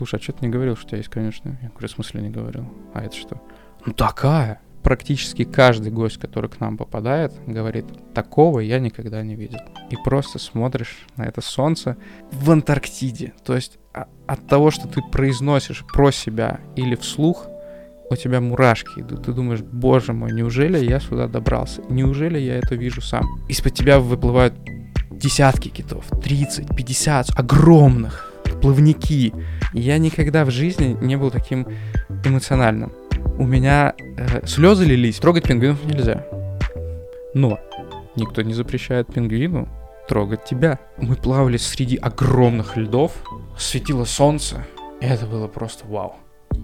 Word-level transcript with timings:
слушай, 0.00 0.18
а 0.18 0.22
что 0.22 0.32
ты 0.32 0.46
не 0.46 0.50
говорил, 0.50 0.76
что 0.76 0.86
у 0.86 0.88
тебя 0.88 0.98
есть 0.98 1.10
конюшня? 1.10 1.58
Я 1.60 1.68
говорю, 1.68 1.88
в 1.88 1.90
смысле 1.90 2.22
не 2.22 2.30
говорил? 2.30 2.66
А 2.94 3.02
это 3.04 3.14
что? 3.14 3.38
Ну 3.84 3.92
такая. 3.92 4.62
Практически 4.82 5.44
каждый 5.44 5.92
гость, 5.92 6.16
который 6.16 6.48
к 6.48 6.58
нам 6.58 6.78
попадает, 6.78 7.34
говорит, 7.46 7.84
такого 8.14 8.60
я 8.60 8.78
никогда 8.78 9.22
не 9.22 9.34
видел. 9.34 9.58
И 9.90 9.96
просто 10.02 10.38
смотришь 10.38 11.00
на 11.16 11.24
это 11.24 11.42
солнце 11.42 11.98
в 12.32 12.50
Антарктиде. 12.50 13.34
То 13.44 13.54
есть 13.54 13.78
а, 13.92 14.06
от 14.26 14.46
того, 14.46 14.70
что 14.70 14.88
ты 14.88 15.02
произносишь 15.02 15.84
про 15.92 16.10
себя 16.12 16.60
или 16.76 16.94
вслух, 16.94 17.46
у 18.08 18.16
тебя 18.16 18.40
мурашки 18.40 19.00
идут. 19.00 19.26
Ты 19.26 19.34
думаешь, 19.34 19.60
боже 19.60 20.14
мой, 20.14 20.32
неужели 20.32 20.82
я 20.82 20.98
сюда 20.98 21.28
добрался? 21.28 21.82
Неужели 21.90 22.38
я 22.38 22.56
это 22.56 22.74
вижу 22.74 23.02
сам? 23.02 23.26
Из-под 23.50 23.74
тебя 23.74 24.00
выплывают 24.00 24.54
десятки 25.10 25.68
китов, 25.68 26.06
30, 26.22 26.74
50, 26.74 27.38
огромных, 27.38 28.29
плавники. 28.60 29.32
Я 29.72 29.98
никогда 29.98 30.44
в 30.44 30.50
жизни 30.50 30.96
не 31.00 31.16
был 31.16 31.30
таким 31.30 31.66
эмоциональным. 32.24 32.92
У 33.38 33.46
меня 33.46 33.94
э, 34.16 34.46
слезы 34.46 34.84
лились. 34.84 35.18
Трогать 35.18 35.44
пингвинов 35.44 35.84
нельзя. 35.84 36.26
Но 37.34 37.58
никто 38.16 38.42
не 38.42 38.54
запрещает 38.54 39.12
пингвину 39.12 39.68
трогать 40.08 40.44
тебя. 40.44 40.80
Мы 40.96 41.14
плавали 41.14 41.56
среди 41.56 41.96
огромных 41.96 42.76
льдов, 42.76 43.12
светило 43.56 44.04
солнце, 44.04 44.66
это 45.00 45.24
было 45.24 45.46
просто 45.46 45.86
вау. 45.86 46.16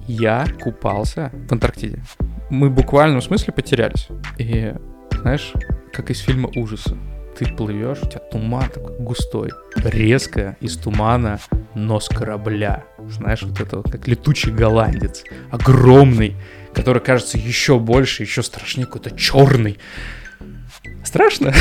Я 0.08 0.46
купался 0.60 1.30
в 1.48 1.52
Антарктиде. 1.52 2.02
Мы 2.50 2.68
в 2.68 2.74
буквальном 2.74 3.22
смысле 3.22 3.52
потерялись. 3.52 4.08
И, 4.38 4.74
знаешь, 5.20 5.52
как 5.92 6.10
из 6.10 6.18
фильма 6.18 6.50
ужаса 6.56 6.98
ты 7.38 7.46
плывешь, 7.46 7.98
у 8.02 8.06
тебя 8.06 8.20
туман 8.20 8.68
такой 8.70 8.96
густой, 8.98 9.50
резко 9.76 10.56
из 10.60 10.76
тумана 10.76 11.38
нос 11.74 12.08
корабля. 12.08 12.84
Знаешь, 13.08 13.42
вот 13.42 13.60
это 13.60 13.76
вот 13.76 13.90
как 13.90 14.08
летучий 14.08 14.50
голландец, 14.50 15.22
огромный, 15.50 16.36
который 16.72 17.02
кажется 17.02 17.36
еще 17.38 17.78
больше, 17.78 18.22
еще 18.22 18.42
страшнее, 18.42 18.86
какой-то 18.86 19.16
черный. 19.16 19.78
Страшно? 21.04 21.52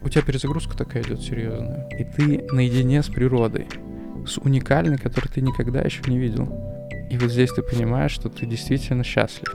У 0.00 0.08
тебя 0.08 0.22
перезагрузка 0.22 0.76
такая 0.76 1.02
идет 1.02 1.20
серьезная. 1.20 1.88
И 1.98 2.04
ты 2.04 2.46
наедине 2.50 3.02
с 3.02 3.06
природой, 3.06 3.66
с 4.26 4.38
уникальной, 4.38 4.98
которую 4.98 5.32
ты 5.32 5.40
никогда 5.40 5.82
еще 5.82 6.00
не 6.06 6.18
видел. 6.18 6.48
И 7.10 7.18
вот 7.18 7.30
здесь 7.30 7.50
ты 7.52 7.62
понимаешь, 7.62 8.12
что 8.12 8.28
ты 8.28 8.46
действительно 8.46 9.04
счастлив. 9.04 9.54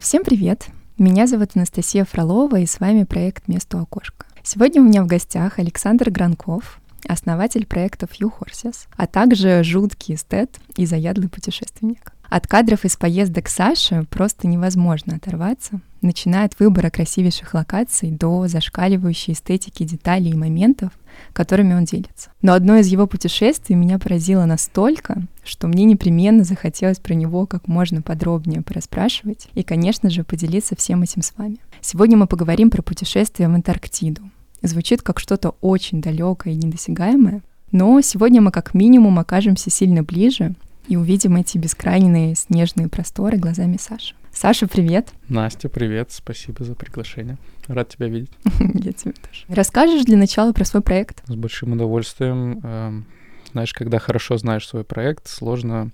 Всем 0.00 0.24
привет! 0.24 0.66
Меня 0.98 1.28
зовут 1.28 1.50
Анастасия 1.54 2.04
Фролова, 2.04 2.56
и 2.56 2.66
с 2.66 2.80
вами 2.80 3.04
проект 3.04 3.46
«Место 3.46 3.76
у 3.76 3.82
окошка». 3.82 4.26
Сегодня 4.42 4.82
у 4.82 4.84
меня 4.84 5.04
в 5.04 5.06
гостях 5.06 5.60
Александр 5.60 6.10
Гранков, 6.10 6.80
основатель 7.06 7.64
проекта 7.64 8.06
Few 8.06 8.28
Horses, 8.40 8.88
а 8.96 9.06
также 9.06 9.62
жуткий 9.62 10.16
эстет 10.16 10.58
и 10.74 10.84
заядлый 10.84 11.28
путешественник. 11.28 12.12
От 12.34 12.46
кадров 12.46 12.86
из 12.86 12.96
поездок 12.96 13.46
Саши 13.46 14.06
просто 14.08 14.46
невозможно 14.46 15.16
оторваться, 15.16 15.82
начиная 16.00 16.46
от 16.46 16.58
выбора 16.58 16.88
красивейших 16.88 17.52
локаций 17.52 18.10
до 18.10 18.48
зашкаливающей 18.48 19.34
эстетики 19.34 19.82
деталей 19.82 20.30
и 20.30 20.34
моментов, 20.34 20.92
которыми 21.34 21.74
он 21.74 21.84
делится. 21.84 22.30
Но 22.40 22.54
одно 22.54 22.76
из 22.76 22.86
его 22.86 23.06
путешествий 23.06 23.76
меня 23.76 23.98
поразило 23.98 24.46
настолько, 24.46 25.20
что 25.44 25.68
мне 25.68 25.84
непременно 25.84 26.42
захотелось 26.42 27.00
про 27.00 27.12
него 27.12 27.44
как 27.44 27.68
можно 27.68 28.00
подробнее 28.00 28.62
порасспрашивать 28.62 29.48
и, 29.52 29.62
конечно 29.62 30.08
же, 30.08 30.24
поделиться 30.24 30.74
всем 30.74 31.02
этим 31.02 31.20
с 31.20 31.34
вами. 31.36 31.58
Сегодня 31.82 32.16
мы 32.16 32.26
поговорим 32.26 32.70
про 32.70 32.80
путешествие 32.80 33.50
в 33.50 33.54
Антарктиду. 33.54 34.22
Звучит 34.62 35.02
как 35.02 35.20
что-то 35.20 35.54
очень 35.60 36.00
далекое 36.00 36.54
и 36.54 36.56
недосягаемое, 36.56 37.42
но 37.72 38.00
сегодня 38.00 38.40
мы 38.40 38.52
как 38.52 38.72
минимум 38.72 39.18
окажемся 39.18 39.68
сильно 39.68 40.02
ближе 40.02 40.54
и 40.88 40.96
увидим 40.96 41.36
эти 41.36 41.58
бескрайние 41.58 42.34
снежные 42.34 42.88
просторы 42.88 43.36
глазами 43.36 43.76
Саши. 43.78 44.14
Саша, 44.32 44.66
привет. 44.66 45.12
Настя, 45.28 45.68
привет. 45.68 46.10
Спасибо 46.10 46.64
за 46.64 46.74
приглашение. 46.74 47.36
Рад 47.68 47.90
тебя 47.90 48.08
видеть. 48.08 48.30
Я 48.58 48.92
тебя 48.92 49.12
тоже. 49.12 49.44
Расскажешь 49.48 50.04
для 50.04 50.16
начала 50.16 50.52
про 50.52 50.64
свой 50.64 50.82
проект? 50.82 51.22
С 51.28 51.34
большим 51.34 51.72
удовольствием. 51.72 52.60
Эм, 52.62 53.06
знаешь, 53.52 53.74
когда 53.74 53.98
хорошо 53.98 54.38
знаешь 54.38 54.66
свой 54.66 54.84
проект, 54.84 55.28
сложно 55.28 55.90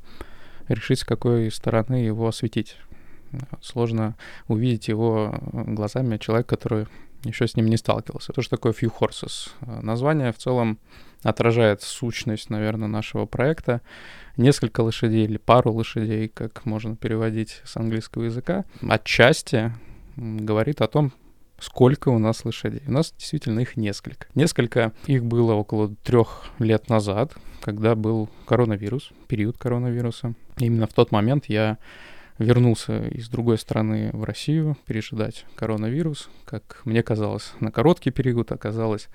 решить, 0.69 1.01
с 1.01 1.05
какой 1.05 1.51
стороны 1.51 1.97
его 1.97 2.29
осветить. 2.29 2.77
Сложно 3.61 4.17
увидеть 4.47 4.89
его 4.89 5.35
глазами 5.53 6.17
человека, 6.17 6.57
который 6.57 6.87
еще 7.25 7.47
с 7.47 7.57
ним 7.57 7.67
не 7.67 7.77
сталкивался. 7.77 8.33
Это 8.33 8.43
что 8.43 8.57
такое 8.57 8.73
Few 8.73 8.91
Horses? 9.01 9.51
Название 9.83 10.33
в 10.33 10.39
целом 10.39 10.79
отражает 11.23 11.83
сущность, 11.83 12.51
наверное, 12.51 12.89
нашего 12.89 13.27
проекта. 13.27 13.81
Несколько 14.37 14.83
лошадей 14.83 15.25
или 15.25 15.37
пару 15.37 15.73
лошадей, 15.73 16.29
как 16.29 16.65
можно 16.65 16.97
переводить 16.97 17.61
с 17.65 17.77
английского 17.77 18.25
языка, 18.25 18.65
отчасти 18.89 19.73
говорит 20.17 20.81
о 20.81 20.87
том, 20.87 21.13
сколько 21.59 22.09
у 22.09 22.19
нас 22.19 22.45
лошадей. 22.45 22.83
У 22.87 22.93
нас 22.93 23.13
действительно 23.17 23.61
их 23.61 23.77
несколько. 23.77 24.29
Несколько 24.35 24.93
их 25.07 25.25
было 25.25 25.55
около 25.55 25.95
трех 26.05 26.45
лет 26.59 26.89
назад, 26.89 27.35
когда 27.61 27.95
был 27.95 28.29
коронавирус, 28.47 29.11
период 29.27 29.59
коронавируса. 29.59 30.35
именно 30.59 30.87
в 30.87 30.93
тот 30.93 31.11
момент 31.11 31.47
я 31.47 31.79
вернулся 32.39 33.07
из 33.09 33.29
другой 33.29 33.59
страны 33.59 34.11
в 34.13 34.25
Россию 34.25 34.77
пережидать 34.87 35.45
коронавирус. 35.55 36.29
Как 36.45 36.81
мне 36.85 37.03
казалось, 37.03 37.53
на 37.61 37.71
короткий 37.71 38.11
период 38.11 38.53
оказалось, 38.53 39.09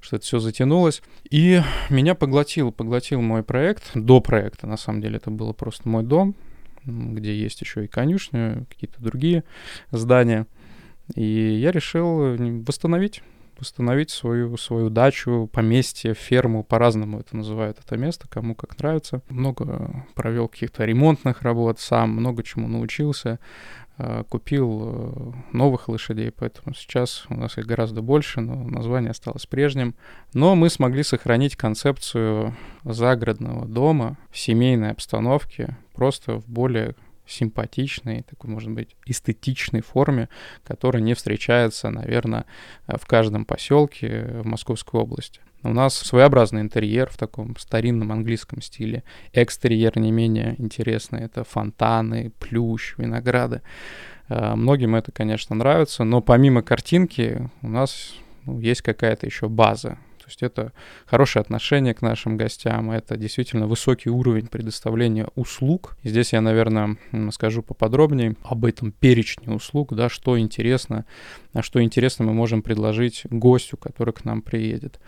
что 0.00 0.16
это 0.16 0.24
все 0.24 0.38
затянулось. 0.38 1.02
И 1.30 1.60
меня 1.88 2.14
поглотил, 2.14 2.72
поглотил 2.72 3.20
мой 3.20 3.42
проект. 3.42 3.90
До 3.94 4.20
проекта, 4.20 4.66
на 4.66 4.76
самом 4.76 5.00
деле, 5.00 5.16
это 5.16 5.30
было 5.30 5.52
просто 5.52 5.88
мой 5.88 6.02
дом, 6.02 6.34
где 6.84 7.34
есть 7.34 7.60
еще 7.60 7.84
и 7.84 7.88
конюшня, 7.88 8.66
какие-то 8.68 9.02
другие 9.02 9.44
здания. 9.90 10.46
И 11.14 11.24
я 11.24 11.70
решил 11.70 12.36
восстановить 12.64 13.22
восстановить 13.58 14.10
свою, 14.10 14.56
свою 14.56 14.90
дачу, 14.90 15.48
поместье, 15.52 16.14
ферму, 16.14 16.64
по-разному 16.64 17.20
это 17.20 17.36
называют 17.36 17.78
это 17.78 17.96
место, 17.96 18.28
кому 18.28 18.54
как 18.54 18.78
нравится. 18.78 19.22
Много 19.28 20.04
провел 20.14 20.48
каких-то 20.48 20.84
ремонтных 20.84 21.42
работ 21.42 21.80
сам, 21.80 22.10
много 22.10 22.42
чему 22.42 22.68
научился, 22.68 23.38
э, 23.98 24.24
купил 24.28 24.82
э, 24.82 25.32
новых 25.52 25.88
лошадей, 25.88 26.30
поэтому 26.30 26.74
сейчас 26.74 27.26
у 27.28 27.34
нас 27.34 27.58
их 27.58 27.66
гораздо 27.66 28.02
больше, 28.02 28.40
но 28.40 28.54
название 28.54 29.10
осталось 29.10 29.46
прежним. 29.46 29.94
Но 30.32 30.54
мы 30.54 30.70
смогли 30.70 31.02
сохранить 31.02 31.56
концепцию 31.56 32.54
загородного 32.84 33.66
дома 33.66 34.18
в 34.30 34.38
семейной 34.38 34.90
обстановке, 34.90 35.76
просто 35.94 36.40
в 36.40 36.48
более 36.48 36.94
симпатичной, 37.26 38.22
такой, 38.22 38.50
может 38.50 38.70
быть, 38.70 38.96
эстетичной 39.06 39.82
форме, 39.82 40.28
которая 40.64 41.02
не 41.02 41.14
встречается, 41.14 41.90
наверное, 41.90 42.44
в 42.86 43.06
каждом 43.06 43.44
поселке 43.44 44.40
в 44.42 44.46
Московской 44.46 45.00
области. 45.00 45.40
У 45.64 45.72
нас 45.72 45.94
своеобразный 45.94 46.60
интерьер 46.60 47.08
в 47.10 47.16
таком 47.16 47.56
старинном 47.56 48.12
английском 48.12 48.60
стиле. 48.60 49.02
Экстерьер 49.32 49.98
не 49.98 50.12
менее 50.12 50.56
интересный. 50.58 51.22
Это 51.22 51.42
фонтаны, 51.42 52.32
плющ, 52.38 52.94
винограды. 52.98 53.62
Э, 54.28 54.54
многим 54.56 54.94
это, 54.94 55.10
конечно, 55.10 55.56
нравится, 55.56 56.04
но 56.04 56.20
помимо 56.20 56.62
картинки 56.62 57.48
у 57.62 57.68
нас 57.68 58.14
ну, 58.44 58.60
есть 58.60 58.82
какая-то 58.82 59.24
еще 59.24 59.48
база. 59.48 59.98
То 60.24 60.30
есть 60.30 60.42
это 60.42 60.72
хорошее 61.04 61.42
отношение 61.42 61.92
к 61.92 62.00
нашим 62.00 62.38
гостям, 62.38 62.90
это 62.90 63.18
действительно 63.18 63.66
высокий 63.66 64.08
уровень 64.08 64.46
предоставления 64.46 65.28
услуг. 65.34 65.98
И 66.02 66.08
здесь 66.08 66.32
я, 66.32 66.40
наверное, 66.40 66.96
скажу 67.30 67.62
поподробнее 67.62 68.34
об 68.42 68.64
этом 68.64 68.90
перечне 68.90 69.52
услуг, 69.52 69.94
да, 69.94 70.08
что 70.08 70.38
интересно, 70.38 71.04
а 71.52 71.60
что 71.60 71.82
интересно 71.82 72.24
мы 72.24 72.32
можем 72.32 72.62
предложить 72.62 73.26
гостю, 73.28 73.76
который 73.76 74.14
к 74.14 74.24
нам 74.24 74.40
приедет. 74.40 74.98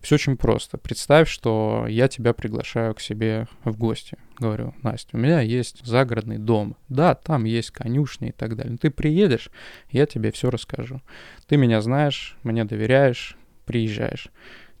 Все 0.00 0.16
очень 0.16 0.36
просто. 0.36 0.76
Представь, 0.76 1.28
что 1.28 1.86
я 1.88 2.08
тебя 2.08 2.32
приглашаю 2.32 2.96
к 2.96 3.00
себе 3.00 3.46
в 3.62 3.78
гости. 3.78 4.18
Говорю, 4.40 4.74
Настя, 4.82 5.10
у 5.12 5.18
меня 5.18 5.40
есть 5.40 5.86
загородный 5.86 6.38
дом. 6.38 6.76
Да, 6.88 7.14
там 7.14 7.44
есть 7.44 7.70
конюшни 7.70 8.30
и 8.30 8.32
так 8.32 8.56
далее. 8.56 8.72
Но 8.72 8.78
ты 8.78 8.90
приедешь, 8.90 9.50
я 9.90 10.06
тебе 10.06 10.32
все 10.32 10.50
расскажу. 10.50 11.00
Ты 11.46 11.56
меня 11.56 11.80
знаешь, 11.80 12.36
мне 12.42 12.64
доверяешь, 12.64 13.36
приезжаешь 13.64 14.28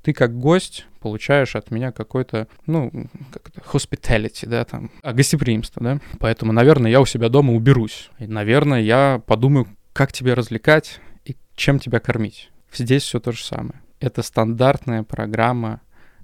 ты 0.04 0.12
как 0.12 0.38
гость 0.38 0.86
получаешь 1.00 1.56
от 1.56 1.70
меня 1.70 1.90
какой-то, 1.90 2.46
ну, 2.66 2.92
как 3.32 3.50
то 3.50 3.60
hospitality, 3.62 4.46
да, 4.46 4.64
там, 4.66 4.90
а 5.02 5.14
гостеприимство, 5.14 5.82
да. 5.82 5.98
Поэтому, 6.18 6.52
наверное, 6.52 6.90
я 6.90 7.00
у 7.00 7.06
себя 7.06 7.30
дома 7.30 7.54
уберусь. 7.54 8.10
И, 8.18 8.26
наверное, 8.26 8.82
я 8.82 9.22
подумаю, 9.26 9.66
как 9.94 10.12
тебя 10.12 10.34
развлекать 10.34 11.00
и 11.24 11.36
чем 11.56 11.78
тебя 11.78 12.00
кормить. 12.00 12.50
Здесь 12.70 13.02
все 13.04 13.18
то 13.18 13.32
же 13.32 13.42
самое. 13.42 13.80
Это 13.98 14.22
стандартная 14.22 15.04
программа 15.04 15.80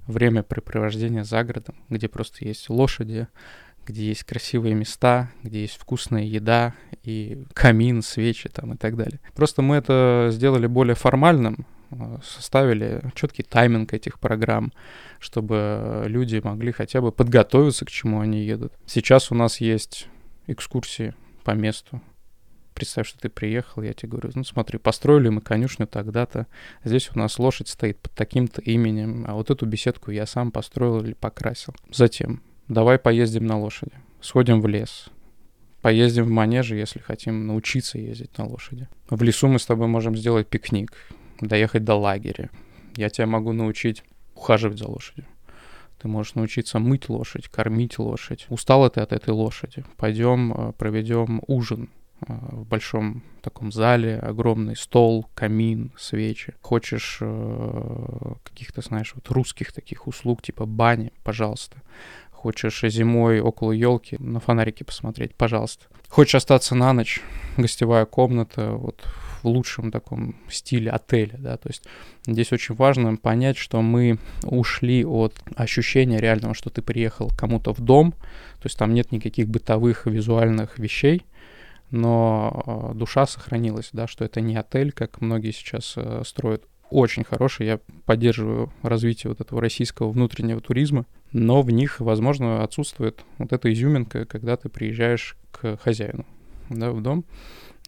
времяпрепровождения 0.06 1.24
за 1.24 1.42
городом, 1.42 1.76
где 1.88 2.08
просто 2.08 2.44
есть 2.44 2.68
лошади, 2.68 3.28
где 3.86 4.08
есть 4.08 4.24
красивые 4.24 4.74
места, 4.74 5.30
где 5.42 5.62
есть 5.62 5.78
вкусная 5.78 6.24
еда 6.24 6.74
и 7.02 7.44
камин, 7.54 8.02
свечи 8.02 8.50
там 8.50 8.74
и 8.74 8.76
так 8.76 8.96
далее. 8.96 9.20
Просто 9.34 9.62
мы 9.62 9.76
это 9.76 10.28
сделали 10.32 10.66
более 10.66 10.96
формальным, 10.96 11.64
составили 12.22 13.02
четкий 13.14 13.42
тайминг 13.42 13.92
этих 13.92 14.18
программ, 14.18 14.72
чтобы 15.18 16.04
люди 16.06 16.40
могли 16.42 16.72
хотя 16.72 17.00
бы 17.00 17.12
подготовиться 17.12 17.84
к 17.84 17.90
чему 17.90 18.20
они 18.20 18.42
едут. 18.44 18.72
Сейчас 18.86 19.30
у 19.30 19.34
нас 19.34 19.60
есть 19.60 20.08
экскурсии 20.46 21.14
по 21.44 21.52
месту. 21.52 22.00
Представь, 22.74 23.08
что 23.08 23.18
ты 23.18 23.28
приехал, 23.28 23.82
я 23.82 23.92
тебе 23.92 24.10
говорю, 24.10 24.30
ну 24.34 24.44
смотри, 24.44 24.78
построили 24.78 25.28
мы 25.28 25.42
конюшню 25.42 25.86
тогда-то, 25.86 26.46
здесь 26.82 27.10
у 27.14 27.18
нас 27.18 27.38
лошадь 27.38 27.68
стоит 27.68 27.98
под 27.98 28.12
таким-то 28.12 28.62
именем, 28.62 29.26
а 29.28 29.34
вот 29.34 29.50
эту 29.50 29.66
беседку 29.66 30.10
я 30.10 30.24
сам 30.24 30.50
построил 30.50 31.00
или 31.02 31.12
покрасил. 31.12 31.74
Затем, 31.92 32.42
давай 32.68 32.98
поездим 32.98 33.44
на 33.44 33.58
лошади, 33.58 33.92
сходим 34.22 34.62
в 34.62 34.66
лес, 34.66 35.10
поездим 35.82 36.24
в 36.24 36.30
манеже, 36.30 36.76
если 36.76 37.00
хотим 37.00 37.46
научиться 37.46 37.98
ездить 37.98 38.38
на 38.38 38.46
лошади. 38.46 38.88
В 39.10 39.22
лесу 39.22 39.48
мы 39.48 39.58
с 39.58 39.66
тобой 39.66 39.88
можем 39.88 40.16
сделать 40.16 40.48
пикник, 40.48 40.92
доехать 41.40 41.84
до 41.84 41.94
лагеря. 41.94 42.50
Я 42.96 43.08
тебя 43.10 43.26
могу 43.26 43.52
научить 43.52 44.04
ухаживать 44.34 44.78
за 44.78 44.88
лошадью. 44.88 45.26
Ты 46.00 46.08
можешь 46.08 46.34
научиться 46.34 46.78
мыть 46.78 47.08
лошадь, 47.10 47.48
кормить 47.48 47.98
лошадь. 47.98 48.46
Устала 48.48 48.88
ты 48.88 49.00
от 49.00 49.12
этой 49.12 49.30
лошади? 49.30 49.84
Пойдем 49.96 50.52
э, 50.52 50.72
проведем 50.72 51.42
ужин 51.46 51.90
э, 52.26 52.32
в 52.52 52.66
большом 52.66 53.22
таком 53.42 53.70
зале, 53.70 54.18
огромный 54.18 54.76
стол, 54.76 55.28
камин, 55.34 55.92
свечи. 55.98 56.54
Хочешь 56.62 57.18
э, 57.20 58.34
каких-то, 58.44 58.80
знаешь, 58.80 59.12
вот 59.14 59.28
русских 59.30 59.72
таких 59.72 60.06
услуг, 60.06 60.40
типа 60.40 60.64
бани, 60.64 61.12
пожалуйста. 61.22 61.82
Хочешь 62.30 62.80
зимой 62.80 63.40
около 63.40 63.72
елки 63.72 64.16
на 64.18 64.40
фонарики 64.40 64.82
посмотреть, 64.84 65.34
пожалуйста. 65.34 65.84
Хочешь 66.08 66.36
остаться 66.36 66.74
на 66.74 66.94
ночь, 66.94 67.20
гостевая 67.58 68.06
комната, 68.06 68.72
вот 68.72 69.04
в 69.42 69.48
лучшем 69.48 69.90
таком 69.90 70.36
стиле 70.48 70.90
отеля, 70.90 71.36
да, 71.38 71.56
то 71.56 71.68
есть 71.68 71.84
здесь 72.26 72.52
очень 72.52 72.74
важно 72.74 73.16
понять, 73.16 73.56
что 73.56 73.82
мы 73.82 74.18
ушли 74.42 75.04
от 75.04 75.34
ощущения 75.54 76.18
реального, 76.18 76.54
что 76.54 76.70
ты 76.70 76.82
приехал 76.82 77.30
кому-то 77.36 77.72
в 77.72 77.80
дом, 77.80 78.12
то 78.12 78.64
есть 78.64 78.78
там 78.78 78.94
нет 78.94 79.12
никаких 79.12 79.48
бытовых 79.48 80.06
визуальных 80.06 80.78
вещей, 80.78 81.24
но 81.90 82.92
э, 82.92 82.96
душа 82.96 83.26
сохранилась, 83.26 83.90
да, 83.92 84.06
что 84.06 84.24
это 84.24 84.40
не 84.40 84.56
отель, 84.56 84.92
как 84.92 85.20
многие 85.20 85.52
сейчас 85.52 85.94
э, 85.96 86.22
строят. 86.24 86.64
Очень 86.90 87.22
хороший, 87.22 87.66
я 87.66 87.80
поддерживаю 88.04 88.72
развитие 88.82 89.30
вот 89.30 89.40
этого 89.40 89.60
российского 89.60 90.10
внутреннего 90.10 90.60
туризма, 90.60 91.06
но 91.32 91.62
в 91.62 91.70
них, 91.70 92.00
возможно, 92.00 92.64
отсутствует 92.64 93.24
вот 93.38 93.52
эта 93.52 93.72
изюминка, 93.72 94.24
когда 94.24 94.56
ты 94.56 94.68
приезжаешь 94.68 95.36
к 95.52 95.76
хозяину, 95.76 96.26
да, 96.68 96.90
в 96.90 97.00
дом, 97.00 97.24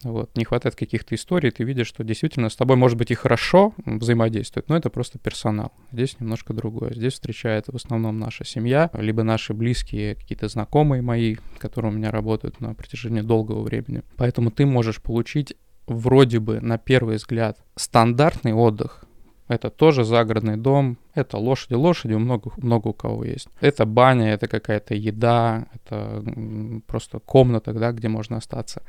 вот, 0.03 0.35
не 0.37 0.43
хватает 0.43 0.75
каких-то 0.75 1.15
историй, 1.15 1.51
ты 1.51 1.63
видишь, 1.63 1.87
что 1.87 2.03
действительно 2.03 2.49
с 2.49 2.55
тобой, 2.55 2.75
может 2.77 2.97
быть, 2.97 3.11
и 3.11 3.15
хорошо 3.15 3.73
взаимодействует, 3.85 4.69
но 4.69 4.77
это 4.77 4.89
просто 4.89 5.19
персонал. 5.19 5.71
Здесь 5.91 6.19
немножко 6.19 6.53
другое. 6.53 6.93
Здесь 6.93 7.13
встречает 7.13 7.67
в 7.67 7.75
основном 7.75 8.19
наша 8.19 8.45
семья, 8.45 8.89
либо 8.93 9.23
наши 9.23 9.53
близкие, 9.53 10.15
какие-то 10.15 10.47
знакомые 10.47 11.01
мои, 11.01 11.37
которые 11.57 11.91
у 11.91 11.95
меня 11.95 12.11
работают 12.11 12.59
на 12.59 12.73
протяжении 12.73 13.21
долгого 13.21 13.61
времени. 13.61 14.03
Поэтому 14.17 14.51
ты 14.51 14.65
можешь 14.65 15.01
получить 15.01 15.55
вроде 15.87 16.39
бы, 16.39 16.61
на 16.61 16.77
первый 16.77 17.17
взгляд, 17.17 17.57
стандартный 17.75 18.53
отдых, 18.53 19.05
это 19.47 19.69
тоже 19.69 20.05
загородный 20.05 20.57
дом, 20.57 20.97
это 21.13 21.37
лошади. 21.37 21.73
Лошади 21.73 22.13
много, 22.13 22.51
много 22.57 22.87
у 22.89 22.93
кого 22.93 23.25
есть. 23.25 23.49
Это 23.59 23.85
баня, 23.85 24.33
это 24.33 24.47
какая-то 24.47 24.95
еда, 24.95 25.67
это 25.73 26.23
просто 26.87 27.19
комната, 27.19 27.73
да, 27.73 27.91
где 27.91 28.07
можно 28.07 28.37
остаться 28.37 28.83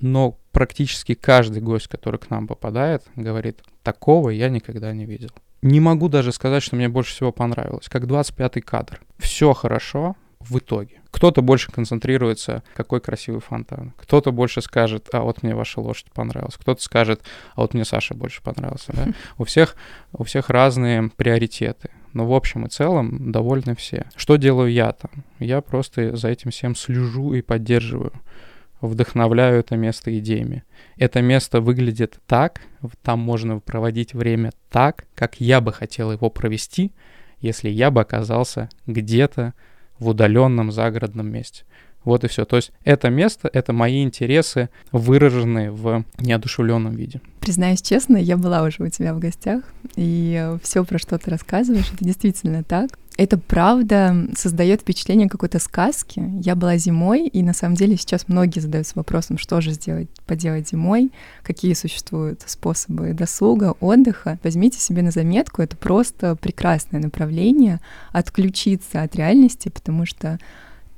но 0.00 0.38
практически 0.52 1.14
каждый 1.14 1.62
гость, 1.62 1.88
который 1.88 2.18
к 2.18 2.30
нам 2.30 2.46
попадает, 2.46 3.02
говорит, 3.16 3.62
такого 3.82 4.30
я 4.30 4.48
никогда 4.48 4.92
не 4.92 5.04
видел. 5.04 5.30
Не 5.62 5.80
могу 5.80 6.08
даже 6.08 6.32
сказать, 6.32 6.62
что 6.62 6.76
мне 6.76 6.88
больше 6.88 7.12
всего 7.12 7.32
понравилось. 7.32 7.88
Как 7.88 8.04
25-й 8.04 8.62
кадр. 8.62 9.00
Все 9.18 9.52
хорошо 9.52 10.16
в 10.40 10.58
итоге. 10.58 11.00
Кто-то 11.10 11.42
больше 11.42 11.70
концентрируется, 11.70 12.62
какой 12.74 13.00
красивый 13.00 13.40
фонтан. 13.40 13.92
Кто-то 13.98 14.32
больше 14.32 14.62
скажет, 14.62 15.08
а 15.12 15.20
вот 15.20 15.42
мне 15.42 15.54
ваша 15.54 15.80
лошадь 15.80 16.10
понравилась. 16.12 16.54
Кто-то 16.54 16.82
скажет, 16.82 17.20
а 17.54 17.60
вот 17.60 17.74
мне 17.74 17.84
Саша 17.84 18.14
больше 18.14 18.42
понравился. 18.42 18.92
Да? 18.94 19.08
У, 19.38 19.44
всех, 19.44 19.76
у 20.12 20.24
всех 20.24 20.48
разные 20.48 21.10
приоритеты. 21.14 21.90
Но 22.14 22.26
в 22.26 22.32
общем 22.32 22.66
и 22.66 22.68
целом 22.68 23.30
довольны 23.30 23.76
все. 23.76 24.06
Что 24.16 24.36
делаю 24.36 24.72
я 24.72 24.92
там? 24.92 25.10
Я 25.38 25.60
просто 25.60 26.16
за 26.16 26.28
этим 26.28 26.50
всем 26.50 26.74
слежу 26.74 27.34
и 27.34 27.42
поддерживаю 27.42 28.12
вдохновляю 28.80 29.60
это 29.60 29.76
место 29.76 30.16
идеями. 30.18 30.64
Это 30.96 31.22
место 31.22 31.60
выглядит 31.60 32.18
так, 32.26 32.62
там 33.02 33.20
можно 33.20 33.60
проводить 33.60 34.14
время 34.14 34.52
так, 34.70 35.06
как 35.14 35.40
я 35.40 35.60
бы 35.60 35.72
хотел 35.72 36.12
его 36.12 36.30
провести, 36.30 36.92
если 37.40 37.68
я 37.68 37.90
бы 37.90 38.00
оказался 38.00 38.68
где-то 38.86 39.54
в 39.98 40.08
удаленном 40.08 40.72
загородном 40.72 41.30
месте. 41.30 41.64
Вот 42.04 42.24
и 42.24 42.28
все. 42.28 42.44
То 42.46 42.56
есть 42.56 42.72
это 42.84 43.10
место, 43.10 43.50
это 43.52 43.72
мои 43.72 44.02
интересы, 44.02 44.70
выраженные 44.90 45.70
в 45.70 46.04
неодушевленном 46.18 46.94
виде. 46.94 47.20
Признаюсь 47.40 47.82
честно, 47.82 48.16
я 48.16 48.36
была 48.36 48.62
уже 48.62 48.82
у 48.82 48.88
тебя 48.88 49.12
в 49.14 49.18
гостях, 49.18 49.62
и 49.96 50.56
все, 50.62 50.84
про 50.84 50.98
что 50.98 51.18
ты 51.18 51.30
рассказываешь, 51.30 51.90
это 51.92 52.04
действительно 52.04 52.64
так. 52.64 52.90
Это 53.20 53.36
правда 53.36 54.28
создает 54.34 54.80
впечатление 54.80 55.28
какой-то 55.28 55.58
сказки. 55.58 56.22
Я 56.42 56.54
была 56.54 56.78
зимой, 56.78 57.26
и 57.26 57.42
на 57.42 57.52
самом 57.52 57.74
деле 57.74 57.98
сейчас 57.98 58.28
многие 58.28 58.60
задаются 58.60 58.94
вопросом, 58.96 59.36
что 59.36 59.60
же 59.60 59.72
сделать, 59.72 60.08
поделать 60.24 60.70
зимой, 60.70 61.12
какие 61.42 61.74
существуют 61.74 62.40
способы 62.46 63.12
досуга, 63.12 63.74
отдыха. 63.80 64.38
Возьмите 64.42 64.80
себе 64.80 65.02
на 65.02 65.10
заметку, 65.10 65.60
это 65.60 65.76
просто 65.76 66.34
прекрасное 66.34 66.98
направление 66.98 67.80
отключиться 68.10 69.02
от 69.02 69.14
реальности, 69.14 69.68
потому 69.68 70.06
что 70.06 70.38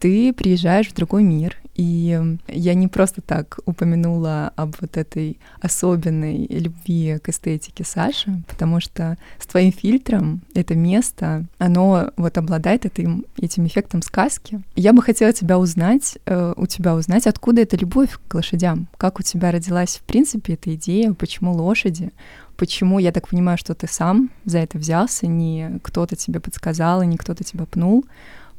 ты 0.02 0.32
приезжаешь 0.32 0.88
в 0.88 0.94
другой 0.94 1.22
мир, 1.22 1.58
и 1.76 2.20
я 2.48 2.74
не 2.74 2.88
просто 2.88 3.20
так 3.20 3.60
упомянула 3.66 4.52
об 4.56 4.74
вот 4.80 4.96
этой 4.96 5.38
особенной 5.60 6.48
любви 6.48 7.18
к 7.22 7.28
эстетике 7.28 7.84
Саши, 7.84 8.42
потому 8.48 8.80
что 8.80 9.16
с 9.38 9.46
твоим 9.46 9.70
фильтром 9.70 10.42
это 10.54 10.74
место, 10.74 11.44
оно 11.58 12.10
вот 12.16 12.36
обладает 12.36 12.84
этим, 12.84 13.26
этим 13.40 13.64
эффектом 13.68 14.02
сказки. 14.02 14.60
Я 14.74 14.92
бы 14.92 15.02
хотела 15.02 15.32
тебя 15.32 15.56
узнать, 15.56 16.18
э, 16.26 16.52
у 16.56 16.66
тебя 16.66 16.96
узнать, 16.96 17.28
откуда 17.28 17.62
эта 17.62 17.76
любовь 17.76 18.18
к 18.26 18.34
лошадям, 18.34 18.88
как 18.96 19.20
у 19.20 19.22
тебя 19.22 19.52
родилась 19.52 19.98
в 19.98 20.02
принципе 20.02 20.54
эта 20.54 20.74
идея, 20.74 21.12
почему 21.12 21.52
лошади, 21.52 22.10
почему, 22.56 22.98
я 22.98 23.12
так 23.12 23.28
понимаю, 23.28 23.56
что 23.56 23.76
ты 23.76 23.86
сам 23.86 24.30
за 24.44 24.58
это 24.58 24.78
взялся, 24.78 25.28
не 25.28 25.78
кто-то 25.84 26.16
тебе 26.16 26.40
подсказал, 26.40 27.02
и 27.02 27.06
не 27.06 27.16
кто-то 27.16 27.44
тебя 27.44 27.66
пнул, 27.66 28.04